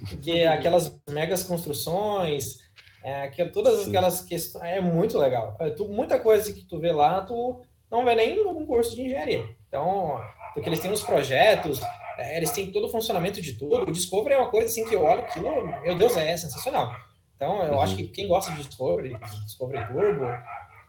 Porque 0.10 0.44
aquelas 0.50 0.96
megas 1.10 1.44
construções, 1.44 2.60
é, 3.04 3.28
que, 3.30 3.44
todas 3.46 3.82
Sim. 3.82 3.90
aquelas 3.90 4.22
questões, 4.22 4.64
é 4.64 4.80
muito 4.80 5.18
legal. 5.18 5.58
É, 5.60 5.70
tu, 5.70 5.88
muita 5.88 6.20
coisa 6.20 6.54
que 6.54 6.64
tu 6.64 6.80
vê 6.80 6.92
lá, 6.92 7.22
tu 7.22 7.62
não 7.90 8.06
vê 8.06 8.16
nem 8.16 8.44
no 8.44 8.66
curso 8.66 8.96
de 8.96 9.04
engenharia. 9.04 9.44
Então, 9.68 10.22
porque 10.54 10.70
eles 10.70 10.80
têm 10.80 10.92
os 10.92 11.04
projetos, 11.04 11.82
é, 12.18 12.38
eles 12.38 12.52
têm 12.52 12.72
todo 12.72 12.88
o 12.88 12.90
funcionamento 12.90 13.42
de 13.42 13.54
tudo. 13.54 13.84
O 13.84 13.92
Discovery 13.92 14.36
é 14.36 14.38
uma 14.38 14.50
coisa 14.50 14.68
assim 14.68 14.88
que 14.88 14.96
eu 14.96 15.04
olho 15.04 15.26
que, 15.28 15.40
meu 15.40 15.98
Deus, 15.98 16.16
é 16.16 16.38
sensacional. 16.38 16.96
Então, 17.36 17.64
eu 17.64 17.74
uhum. 17.74 17.82
acho 17.82 17.96
que 17.96 18.08
quem 18.08 18.28
gosta 18.28 18.52
de 18.52 18.64
Discovery, 18.64 19.18
Discovery 19.46 19.88
Turbo, 19.88 20.28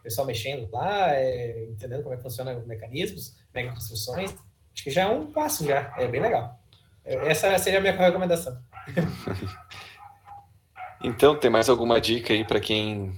pessoal 0.03 0.27
mexendo 0.27 0.69
lá, 0.71 1.15
é, 1.15 1.65
entendendo 1.69 2.03
como 2.03 2.13
é 2.13 2.17
que 2.17 2.23
funcionam 2.23 2.59
os 2.59 2.67
mecanismos, 2.67 3.35
mega 3.53 3.71
construções, 3.71 4.35
acho 4.73 4.83
que 4.83 4.91
já 4.91 5.03
é 5.03 5.07
um 5.07 5.31
passo 5.31 5.65
já, 5.65 5.93
é 5.97 6.07
bem 6.07 6.21
legal. 6.21 6.59
Essa 7.05 7.57
seria 7.57 7.79
a 7.79 7.81
minha 7.81 7.95
recomendação. 7.95 8.57
então, 11.03 11.37
tem 11.37 11.51
mais 11.51 11.69
alguma 11.69 11.99
dica 11.99 12.33
aí 12.33 12.45
para 12.45 12.59
quem 12.59 13.13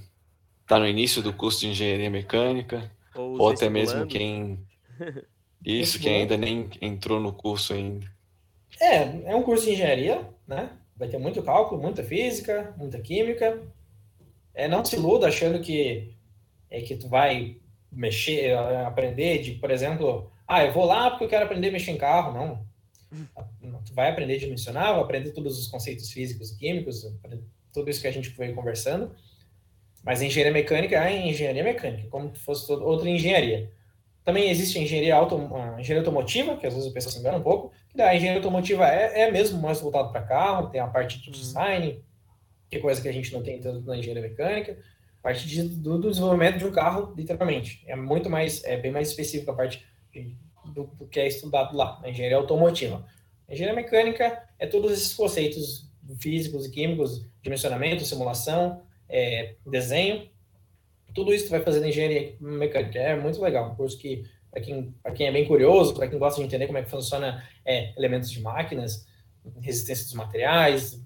está 0.62 0.78
no 0.78 0.86
início 0.86 1.22
do 1.22 1.32
curso 1.32 1.60
de 1.60 1.68
engenharia 1.68 2.10
mecânica? 2.10 2.90
Ou, 3.14 3.40
ou 3.40 3.50
até 3.50 3.70
mesmo 3.70 4.06
quem. 4.06 4.58
Isso, 5.64 5.98
quem 5.98 6.22
ainda 6.22 6.36
nem 6.36 6.68
entrou 6.80 7.18
no 7.18 7.32
curso 7.32 7.72
ainda. 7.72 8.06
É, 8.80 9.30
é 9.30 9.34
um 9.34 9.42
curso 9.42 9.64
de 9.64 9.72
engenharia, 9.72 10.28
né? 10.46 10.70
Vai 10.96 11.08
ter 11.08 11.18
muito 11.18 11.42
cálculo, 11.42 11.80
muita 11.80 12.04
física, 12.04 12.74
muita 12.76 13.00
química. 13.00 13.60
É, 14.54 14.68
não 14.68 14.84
se 14.84 14.96
iluda 14.96 15.28
achando 15.28 15.60
que, 15.60 16.14
é, 16.70 16.80
que 16.82 16.96
tu 16.96 17.08
vai 17.08 17.56
mexer, 17.90 18.56
aprender 18.86 19.42
de, 19.42 19.52
por 19.52 19.70
exemplo, 19.70 20.30
ah, 20.46 20.64
eu 20.64 20.72
vou 20.72 20.84
lá 20.84 21.10
porque 21.10 21.24
eu 21.24 21.28
quero 21.28 21.44
aprender 21.44 21.68
a 21.68 21.72
mexer 21.72 21.90
em 21.90 21.98
carro. 21.98 22.32
Não 22.32 22.66
tu 23.86 23.94
vai 23.94 24.10
aprender 24.10 24.34
a 24.34 24.38
dimensionar, 24.38 24.92
vai 24.92 25.02
aprender 25.02 25.30
todos 25.30 25.58
os 25.58 25.68
conceitos 25.68 26.10
físicos 26.10 26.50
e 26.50 26.58
químicos, 26.58 27.06
tudo 27.72 27.90
isso 27.90 28.00
que 28.00 28.08
a 28.08 28.12
gente 28.12 28.30
foi 28.30 28.52
conversando. 28.52 29.14
Mas 30.04 30.20
a 30.20 30.24
engenharia 30.24 30.52
mecânica 30.52 30.96
é 30.96 31.26
engenharia 31.28 31.64
mecânica, 31.64 32.08
como 32.08 32.34
se 32.34 32.42
fosse 32.42 32.70
outra 32.70 33.08
engenharia. 33.08 33.70
Também 34.24 34.50
existe 34.50 34.78
a 34.78 34.82
engenharia, 34.82 35.14
auto, 35.14 35.36
a 35.36 35.80
engenharia 35.80 35.98
automotiva, 35.98 36.56
que 36.56 36.66
às 36.66 36.74
vezes 36.74 36.88
o 36.88 36.92
pessoal 36.92 37.12
se 37.12 37.18
engana 37.20 37.38
um 37.38 37.42
pouco, 37.42 37.72
A 37.96 38.14
engenharia 38.14 38.40
automotiva 38.40 38.86
é, 38.88 39.22
é 39.22 39.30
mesmo 39.30 39.60
mais 39.60 39.80
voltado 39.80 40.10
para 40.10 40.22
carro, 40.22 40.68
tem 40.68 40.80
a 40.80 40.86
parte 40.86 41.20
de 41.20 41.28
uhum. 41.28 41.32
design, 41.32 42.04
que 42.68 42.76
é 42.76 42.80
coisa 42.80 43.00
que 43.00 43.08
a 43.08 43.12
gente 43.12 43.32
não 43.32 43.42
tem 43.42 43.60
tanto 43.60 43.86
na 43.86 43.96
engenharia 43.96 44.28
mecânica, 44.28 44.76
parte 45.22 45.46
de, 45.46 45.62
do, 45.62 45.98
do, 45.98 46.10
desenvolvimento 46.10 46.58
de 46.58 46.64
um 46.64 46.72
carro, 46.72 47.12
literalmente. 47.16 47.82
É 47.86 47.96
muito 47.96 48.30
mais, 48.30 48.62
é 48.64 48.76
bem 48.76 48.92
mais 48.92 49.10
específico 49.10 49.50
a 49.50 49.54
parte 49.54 49.84
do, 50.64 50.84
do, 50.84 51.06
que 51.06 51.18
é 51.18 51.26
estudado 51.26 51.76
lá, 51.76 51.98
na 52.00 52.10
engenharia 52.10 52.36
automotiva. 52.36 53.04
Engenharia 53.48 53.76
mecânica 53.76 54.42
é 54.58 54.66
todos 54.66 54.92
esses 54.92 55.14
conceitos 55.14 55.88
físicos 56.20 56.66
e 56.66 56.70
químicos, 56.70 57.26
dimensionamento, 57.42 58.04
simulação, 58.04 58.82
é, 59.08 59.54
desenho, 59.66 60.28
tudo 61.14 61.32
isso 61.32 61.44
que 61.44 61.50
vai 61.50 61.62
fazer 61.62 61.84
engenharia 61.86 62.36
mecânica. 62.40 62.98
É 62.98 63.16
muito 63.16 63.40
legal, 63.40 63.72
um 63.72 63.74
curso 63.74 63.98
que, 63.98 64.24
para 64.50 64.60
quem, 64.60 64.94
quem 65.14 65.26
é 65.26 65.32
bem 65.32 65.46
curioso, 65.46 65.94
para 65.94 66.08
quem 66.08 66.18
gosta 66.18 66.40
de 66.40 66.46
entender 66.46 66.66
como 66.66 66.78
é 66.78 66.82
que 66.82 66.90
funciona 66.90 67.42
é, 67.64 67.92
elementos 67.96 68.30
de 68.30 68.40
máquinas, 68.40 69.06
resistência 69.60 70.04
dos 70.04 70.14
materiais, 70.14 71.00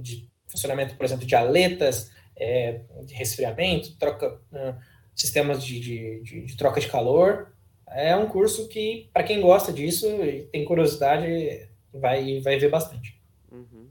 de 0.00 0.28
funcionamento, 0.48 0.96
por 0.96 1.04
exemplo, 1.04 1.24
de 1.24 1.34
aletas, 1.34 2.10
é, 2.36 2.80
de 3.04 3.14
resfriamento, 3.14 3.96
troca, 3.96 4.34
uh, 4.52 4.74
sistemas 5.14 5.64
de, 5.64 5.78
de, 5.78 6.22
de, 6.22 6.44
de, 6.46 6.56
troca 6.56 6.80
de 6.80 6.88
calor. 6.88 7.52
É 7.86 8.16
um 8.16 8.26
curso 8.26 8.68
que, 8.68 9.10
para 9.12 9.22
quem 9.22 9.40
gosta 9.40 9.72
disso 9.72 10.06
e 10.24 10.42
tem 10.50 10.64
curiosidade, 10.64 11.68
vai, 11.92 12.40
vai 12.40 12.58
ver 12.58 12.70
bastante. 12.70 13.20
Uhum. 13.50 13.88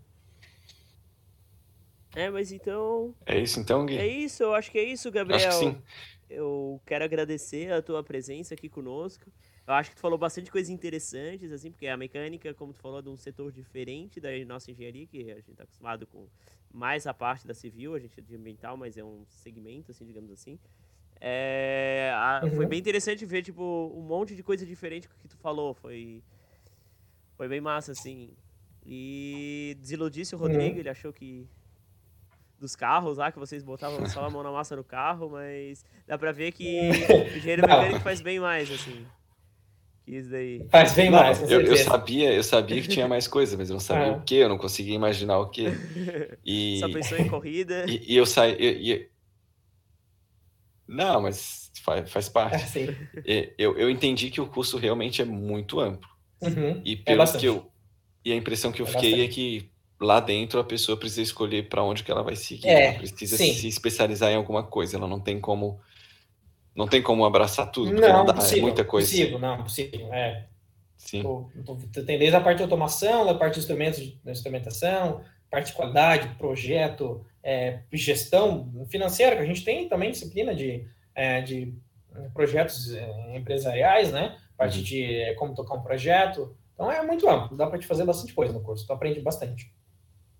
É, 2.15 2.29
mas 2.29 2.51
então. 2.51 3.15
É 3.25 3.39
isso 3.39 3.59
então, 3.59 3.85
Gui? 3.85 3.97
É 3.97 4.07
isso, 4.07 4.43
eu 4.43 4.53
acho 4.53 4.69
que 4.71 4.77
é 4.77 4.83
isso, 4.83 5.09
Gabriel. 5.11 5.47
Acho 5.47 5.59
que 5.59 5.65
sim. 5.65 5.81
Eu 6.29 6.81
quero 6.85 7.03
agradecer 7.03 7.71
a 7.71 7.81
tua 7.81 8.03
presença 8.03 8.53
aqui 8.53 8.69
conosco. 8.69 9.31
Eu 9.67 9.73
acho 9.73 9.91
que 9.91 9.95
tu 9.95 9.99
falou 9.99 10.17
bastante 10.17 10.51
coisas 10.51 10.69
interessantes, 10.69 11.51
assim, 11.51 11.71
porque 11.71 11.87
a 11.87 11.95
mecânica, 11.95 12.53
como 12.53 12.73
tu 12.73 12.79
falou, 12.79 12.99
é 12.99 13.01
de 13.01 13.09
um 13.09 13.17
setor 13.17 13.51
diferente 13.51 14.19
da 14.19 14.29
nossa 14.45 14.71
engenharia, 14.71 15.05
que 15.05 15.31
a 15.31 15.35
gente 15.35 15.51
está 15.51 15.63
acostumado 15.63 16.07
com 16.07 16.27
mais 16.73 17.05
a 17.05 17.13
parte 17.13 17.45
da 17.45 17.53
civil, 17.53 17.93
a 17.95 17.99
gente 17.99 18.19
é 18.19 18.23
de 18.23 18.35
ambiental, 18.35 18.75
mas 18.75 18.97
é 18.97 19.03
um 19.03 19.23
segmento, 19.27 19.91
assim, 19.91 20.05
digamos 20.05 20.31
assim. 20.31 20.57
É, 21.19 22.11
a, 22.15 22.41
uhum. 22.43 22.55
Foi 22.55 22.65
bem 22.65 22.79
interessante 22.79 23.25
ver, 23.25 23.43
tipo, 23.43 23.93
um 23.95 24.01
monte 24.01 24.35
de 24.35 24.41
coisa 24.41 24.65
diferente 24.65 25.07
que 25.07 25.27
tu 25.27 25.37
falou. 25.37 25.73
Foi, 25.75 26.23
foi 27.41 27.47
bem 27.47 27.59
massa, 27.59 27.91
assim. 27.91 28.29
E 28.85 29.75
desiludisse 29.79 30.35
o 30.35 30.37
Rodrigo, 30.37 30.75
uhum. 30.75 30.79
ele 30.79 30.89
achou 30.89 31.11
que 31.11 31.49
dos 32.59 32.75
carros 32.75 33.17
lá, 33.17 33.31
que 33.31 33.39
vocês 33.39 33.63
botavam 33.63 34.05
só 34.05 34.23
a 34.25 34.29
mão 34.29 34.43
na 34.43 34.51
massa 34.51 34.75
no 34.75 34.83
carro, 34.83 35.27
mas 35.31 35.83
dá 36.05 36.19
pra 36.19 36.31
ver 36.31 36.51
que 36.51 36.91
o 36.91 36.93
engenheiro 37.35 37.63
mecânico 37.63 37.99
faz 38.01 38.21
bem 38.21 38.39
mais, 38.39 38.69
assim. 38.71 39.07
Que 40.05 40.17
isso 40.17 40.29
daí. 40.29 40.67
Faz 40.69 40.93
bem 40.93 41.09
não, 41.09 41.17
mais. 41.17 41.41
Eu, 41.49 41.61
eu, 41.61 41.77
sabia, 41.77 42.31
eu 42.31 42.43
sabia 42.43 42.79
que 42.79 42.87
tinha 42.87 43.07
mais 43.07 43.27
coisa, 43.27 43.57
mas 43.57 43.71
eu 43.71 43.73
não 43.73 43.79
sabia 43.79 44.13
ah. 44.13 44.17
o 44.17 44.21
que, 44.21 44.35
eu 44.35 44.47
não 44.47 44.59
conseguia 44.59 44.93
imaginar 44.93 45.39
o 45.39 45.49
que. 45.49 45.65
E... 46.45 46.77
Só 46.79 46.91
pensou 46.91 47.17
em 47.17 47.27
corrida. 47.27 47.85
E, 47.89 48.13
e 48.13 48.17
eu 48.17 48.27
saí. 48.27 48.55
E, 48.59 49.09
não, 50.87 51.21
mas 51.21 51.71
faz, 51.83 52.11
faz 52.11 52.29
parte. 52.29 52.95
É, 53.25 53.51
eu, 53.57 53.75
eu 53.79 53.89
entendi 53.89 54.29
que 54.29 54.39
o 54.39 54.45
curso 54.45 54.77
realmente 54.77 55.23
é 55.23 55.25
muito 55.25 55.79
amplo. 55.79 56.10
Uhum. 56.41 56.81
E 56.83 56.93
é 56.93 56.95
pelo 56.95 57.23
é 57.23 57.27
que 57.37 57.45
eu. 57.45 57.71
E 58.23 58.31
a 58.31 58.35
impressão 58.35 58.71
que 58.71 58.81
eu 58.81 58.85
é 58.87 58.89
fiquei 58.89 59.11
bastante. 59.11 59.29
é 59.29 59.33
que 59.33 59.71
lá 59.99 60.19
dentro 60.19 60.59
a 60.59 60.63
pessoa 60.63 60.97
precisa 60.97 61.21
escolher 61.21 61.69
para 61.69 61.83
onde 61.83 62.03
que 62.03 62.11
ela 62.11 62.23
vai 62.23 62.35
seguir. 62.35 62.67
É, 62.67 62.87
ela 62.87 62.97
precisa 62.97 63.37
sim. 63.37 63.53
se 63.53 63.67
especializar 63.67 64.31
em 64.31 64.35
alguma 64.35 64.63
coisa. 64.63 64.97
Ela 64.97 65.07
não 65.07 65.19
tem 65.19 65.39
como 65.39 65.79
não 66.75 66.87
tem 66.87 67.01
como 67.01 67.25
abraçar 67.25 67.69
tudo, 67.69 67.91
não, 67.91 68.01
não 68.01 68.25
dá, 68.25 68.31
é 68.31 68.35
possível, 68.35 68.59
é 68.59 68.61
muita 68.61 68.85
coisa. 68.85 69.09
Possível, 69.09 69.39
não, 69.39 69.63
possível, 69.63 70.13
é. 70.13 70.45
Sim. 70.97 71.23
Tem 72.05 72.17
desde 72.17 72.35
a 72.35 72.39
parte 72.39 72.57
de 72.57 72.63
automação, 72.63 73.25
da 73.25 73.33
parte 73.33 73.55
de 73.55 73.59
instrumentos 73.59 73.99
de 73.99 74.17
instrumentação, 74.25 75.21
parte 75.49 75.67
de 75.67 75.73
qualidade, 75.73 76.35
projeto, 76.35 77.25
é, 77.43 77.79
gestão 77.91 78.71
financeira, 78.89 79.35
que 79.35 79.41
a 79.41 79.45
gente 79.45 79.65
tem 79.65 79.89
também 79.89 80.11
disciplina 80.11 80.55
de, 80.55 80.87
é, 81.13 81.41
de 81.41 81.73
projetos 82.33 82.93
é, 82.93 83.35
empresariais, 83.35 84.11
né? 84.11 84.37
Parte 84.61 84.77
uhum. 84.77 84.83
de 84.83 85.03
é, 85.03 85.33
como 85.33 85.55
tocar 85.55 85.73
um 85.73 85.81
projeto. 85.81 86.55
Então 86.75 86.91
é 86.91 87.03
muito 87.03 87.27
amplo, 87.27 87.57
dá 87.57 87.65
para 87.65 87.79
te 87.79 87.87
fazer 87.87 88.05
bastante 88.05 88.31
coisa 88.31 88.53
no 88.53 88.61
curso, 88.61 88.85
tu 88.85 88.93
aprende 88.93 89.19
bastante. 89.19 89.73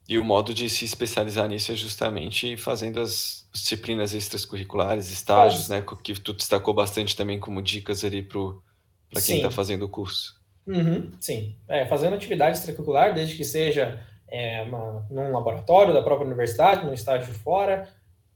E 0.08 0.20
o 0.20 0.24
modo 0.24 0.54
de 0.54 0.70
se 0.70 0.86
especializar 0.86 1.48
nisso 1.48 1.72
é 1.72 1.76
justamente 1.76 2.56
fazendo 2.56 3.00
as 3.00 3.50
disciplinas 3.52 4.14
extracurriculares, 4.14 5.10
estágios, 5.10 5.70
né? 5.70 5.84
Que 6.04 6.14
tu 6.20 6.34
destacou 6.34 6.72
bastante 6.72 7.16
também 7.16 7.40
como 7.40 7.64
dicas 7.64 8.04
ali 8.04 8.22
para 8.22 9.22
quem 9.26 9.38
está 9.38 9.50
fazendo 9.50 9.86
o 9.86 9.90
curso. 9.90 10.40
Uhum, 10.68 11.12
sim, 11.20 11.56
é, 11.68 11.88
fazendo 11.88 12.16
atividade 12.16 12.58
extracurricular, 12.58 13.16
desde 13.16 13.36
que 13.36 13.44
seja 13.44 14.06
é, 14.28 14.62
uma, 14.62 15.04
num 15.10 15.32
laboratório 15.32 15.96
da 15.96 16.04
própria 16.04 16.28
universidade, 16.28 16.86
num 16.86 16.94
estágio 16.94 17.34
fora, 17.34 17.90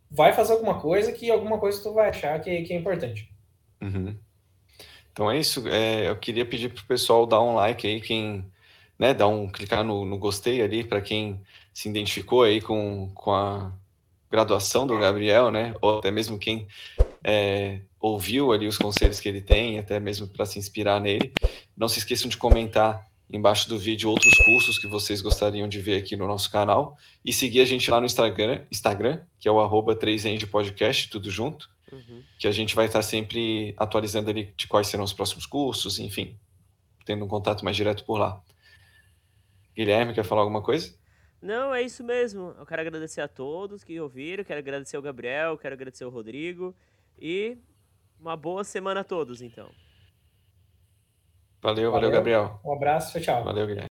vai 0.10 0.34
fazer 0.34 0.53
alguma 0.53 0.80
coisa 0.80 1.12
que 1.12 1.30
alguma 1.30 1.60
coisa 1.60 1.84
tu 1.84 1.94
vai 1.94 2.10
achar 2.10 2.40
que, 2.41 2.64
que 2.64 2.74
é 2.74 2.78
importante. 2.78 3.30
Uhum. 3.80 4.18
Então 5.15 5.31
é 5.31 5.39
isso. 5.39 5.65
É, 5.69 6.09
eu 6.09 6.15
queria 6.17 6.45
pedir 6.45 6.67
para 6.73 6.83
o 6.83 6.85
pessoal 6.85 7.25
dar 7.25 7.41
um 7.41 7.55
like 7.55 7.87
aí, 7.87 8.01
quem, 8.01 8.45
né, 8.99 9.13
dar 9.13 9.29
um 9.29 9.47
clicar 9.47 9.81
no, 9.81 10.03
no 10.03 10.17
gostei 10.17 10.61
ali 10.61 10.83
para 10.83 10.99
quem 10.99 11.39
se 11.73 11.87
identificou 11.87 12.43
aí 12.43 12.59
com, 12.59 13.09
com 13.15 13.33
a 13.33 13.71
graduação 14.29 14.85
do 14.85 14.99
Gabriel, 14.99 15.49
né? 15.51 15.73
Ou 15.81 15.99
até 15.99 16.11
mesmo 16.11 16.37
quem 16.37 16.67
é, 17.23 17.79
ouviu 17.97 18.51
ali 18.51 18.67
os 18.67 18.77
conselhos 18.77 19.21
que 19.21 19.29
ele 19.29 19.39
tem, 19.39 19.79
até 19.79 20.01
mesmo 20.01 20.27
para 20.27 20.45
se 20.45 20.59
inspirar 20.59 20.99
nele. 20.99 21.31
Não 21.77 21.87
se 21.87 21.99
esqueçam 21.99 22.27
de 22.27 22.35
comentar 22.35 23.07
embaixo 23.31 23.69
do 23.69 23.79
vídeo 23.79 24.09
outros 24.09 24.37
cursos 24.37 24.77
que 24.77 24.87
vocês 24.87 25.21
gostariam 25.21 25.69
de 25.69 25.79
ver 25.79 25.95
aqui 25.95 26.17
no 26.17 26.27
nosso 26.27 26.51
canal 26.51 26.97
e 27.23 27.31
seguir 27.31 27.61
a 27.61 27.65
gente 27.65 27.89
lá 27.89 28.01
no 28.01 28.05
Instagram, 28.05 28.63
Instagram 28.69 29.21
que 29.39 29.47
é 29.47 29.51
o 29.51 29.61
arroba 29.61 29.95
3 29.95 30.43
Podcast, 30.43 31.09
tudo 31.09 31.31
junto, 31.31 31.69
uhum. 31.95 32.23
que 32.39 32.47
a 32.47 32.51
gente 32.51 32.76
vai 32.76 32.85
estar 32.85 33.01
sempre 33.01 33.73
atualizando 33.77 34.30
ali 34.30 34.53
de 34.55 34.67
quais 34.67 34.88
serão 34.88 35.03
os 35.03 35.13
próximos 35.13 35.45
cursos, 35.45 35.99
enfim, 35.99 36.38
tendo 37.05 37.26
um 37.26 37.27
contato 37.27 37.63
mais 37.63 37.76
direto 37.76 38.03
por 38.05 38.17
lá. 38.17 38.41
Guilherme, 39.76 40.13
quer 40.13 40.23
falar 40.23 40.41
alguma 40.41 40.61
coisa? 40.61 40.95
Não, 41.41 41.73
é 41.73 41.81
isso 41.81 42.03
mesmo. 42.03 42.55
Eu 42.57 42.65
quero 42.65 42.81
agradecer 42.81 43.22
a 43.22 43.27
todos 43.27 43.84
que 43.84 43.99
ouviram, 43.99 44.43
quero 44.43 44.59
agradecer 44.59 44.95
ao 44.95 45.01
Gabriel, 45.01 45.57
quero 45.57 45.76
agradecer 45.76 46.03
ao 46.03 46.09
Rodrigo 46.09 46.76
e 47.19 47.57
uma 48.19 48.35
boa 48.35 48.63
semana 48.63 49.01
a 49.01 49.03
todos, 49.03 49.41
então. 49.41 49.69
Valeu, 51.61 51.91
valeu, 51.91 51.91
valeu 51.91 52.11
Gabriel. 52.11 52.59
Um 52.63 52.73
abraço, 52.73 53.19
tchau. 53.19 53.43
Valeu, 53.43 53.67
Guilherme. 53.67 53.84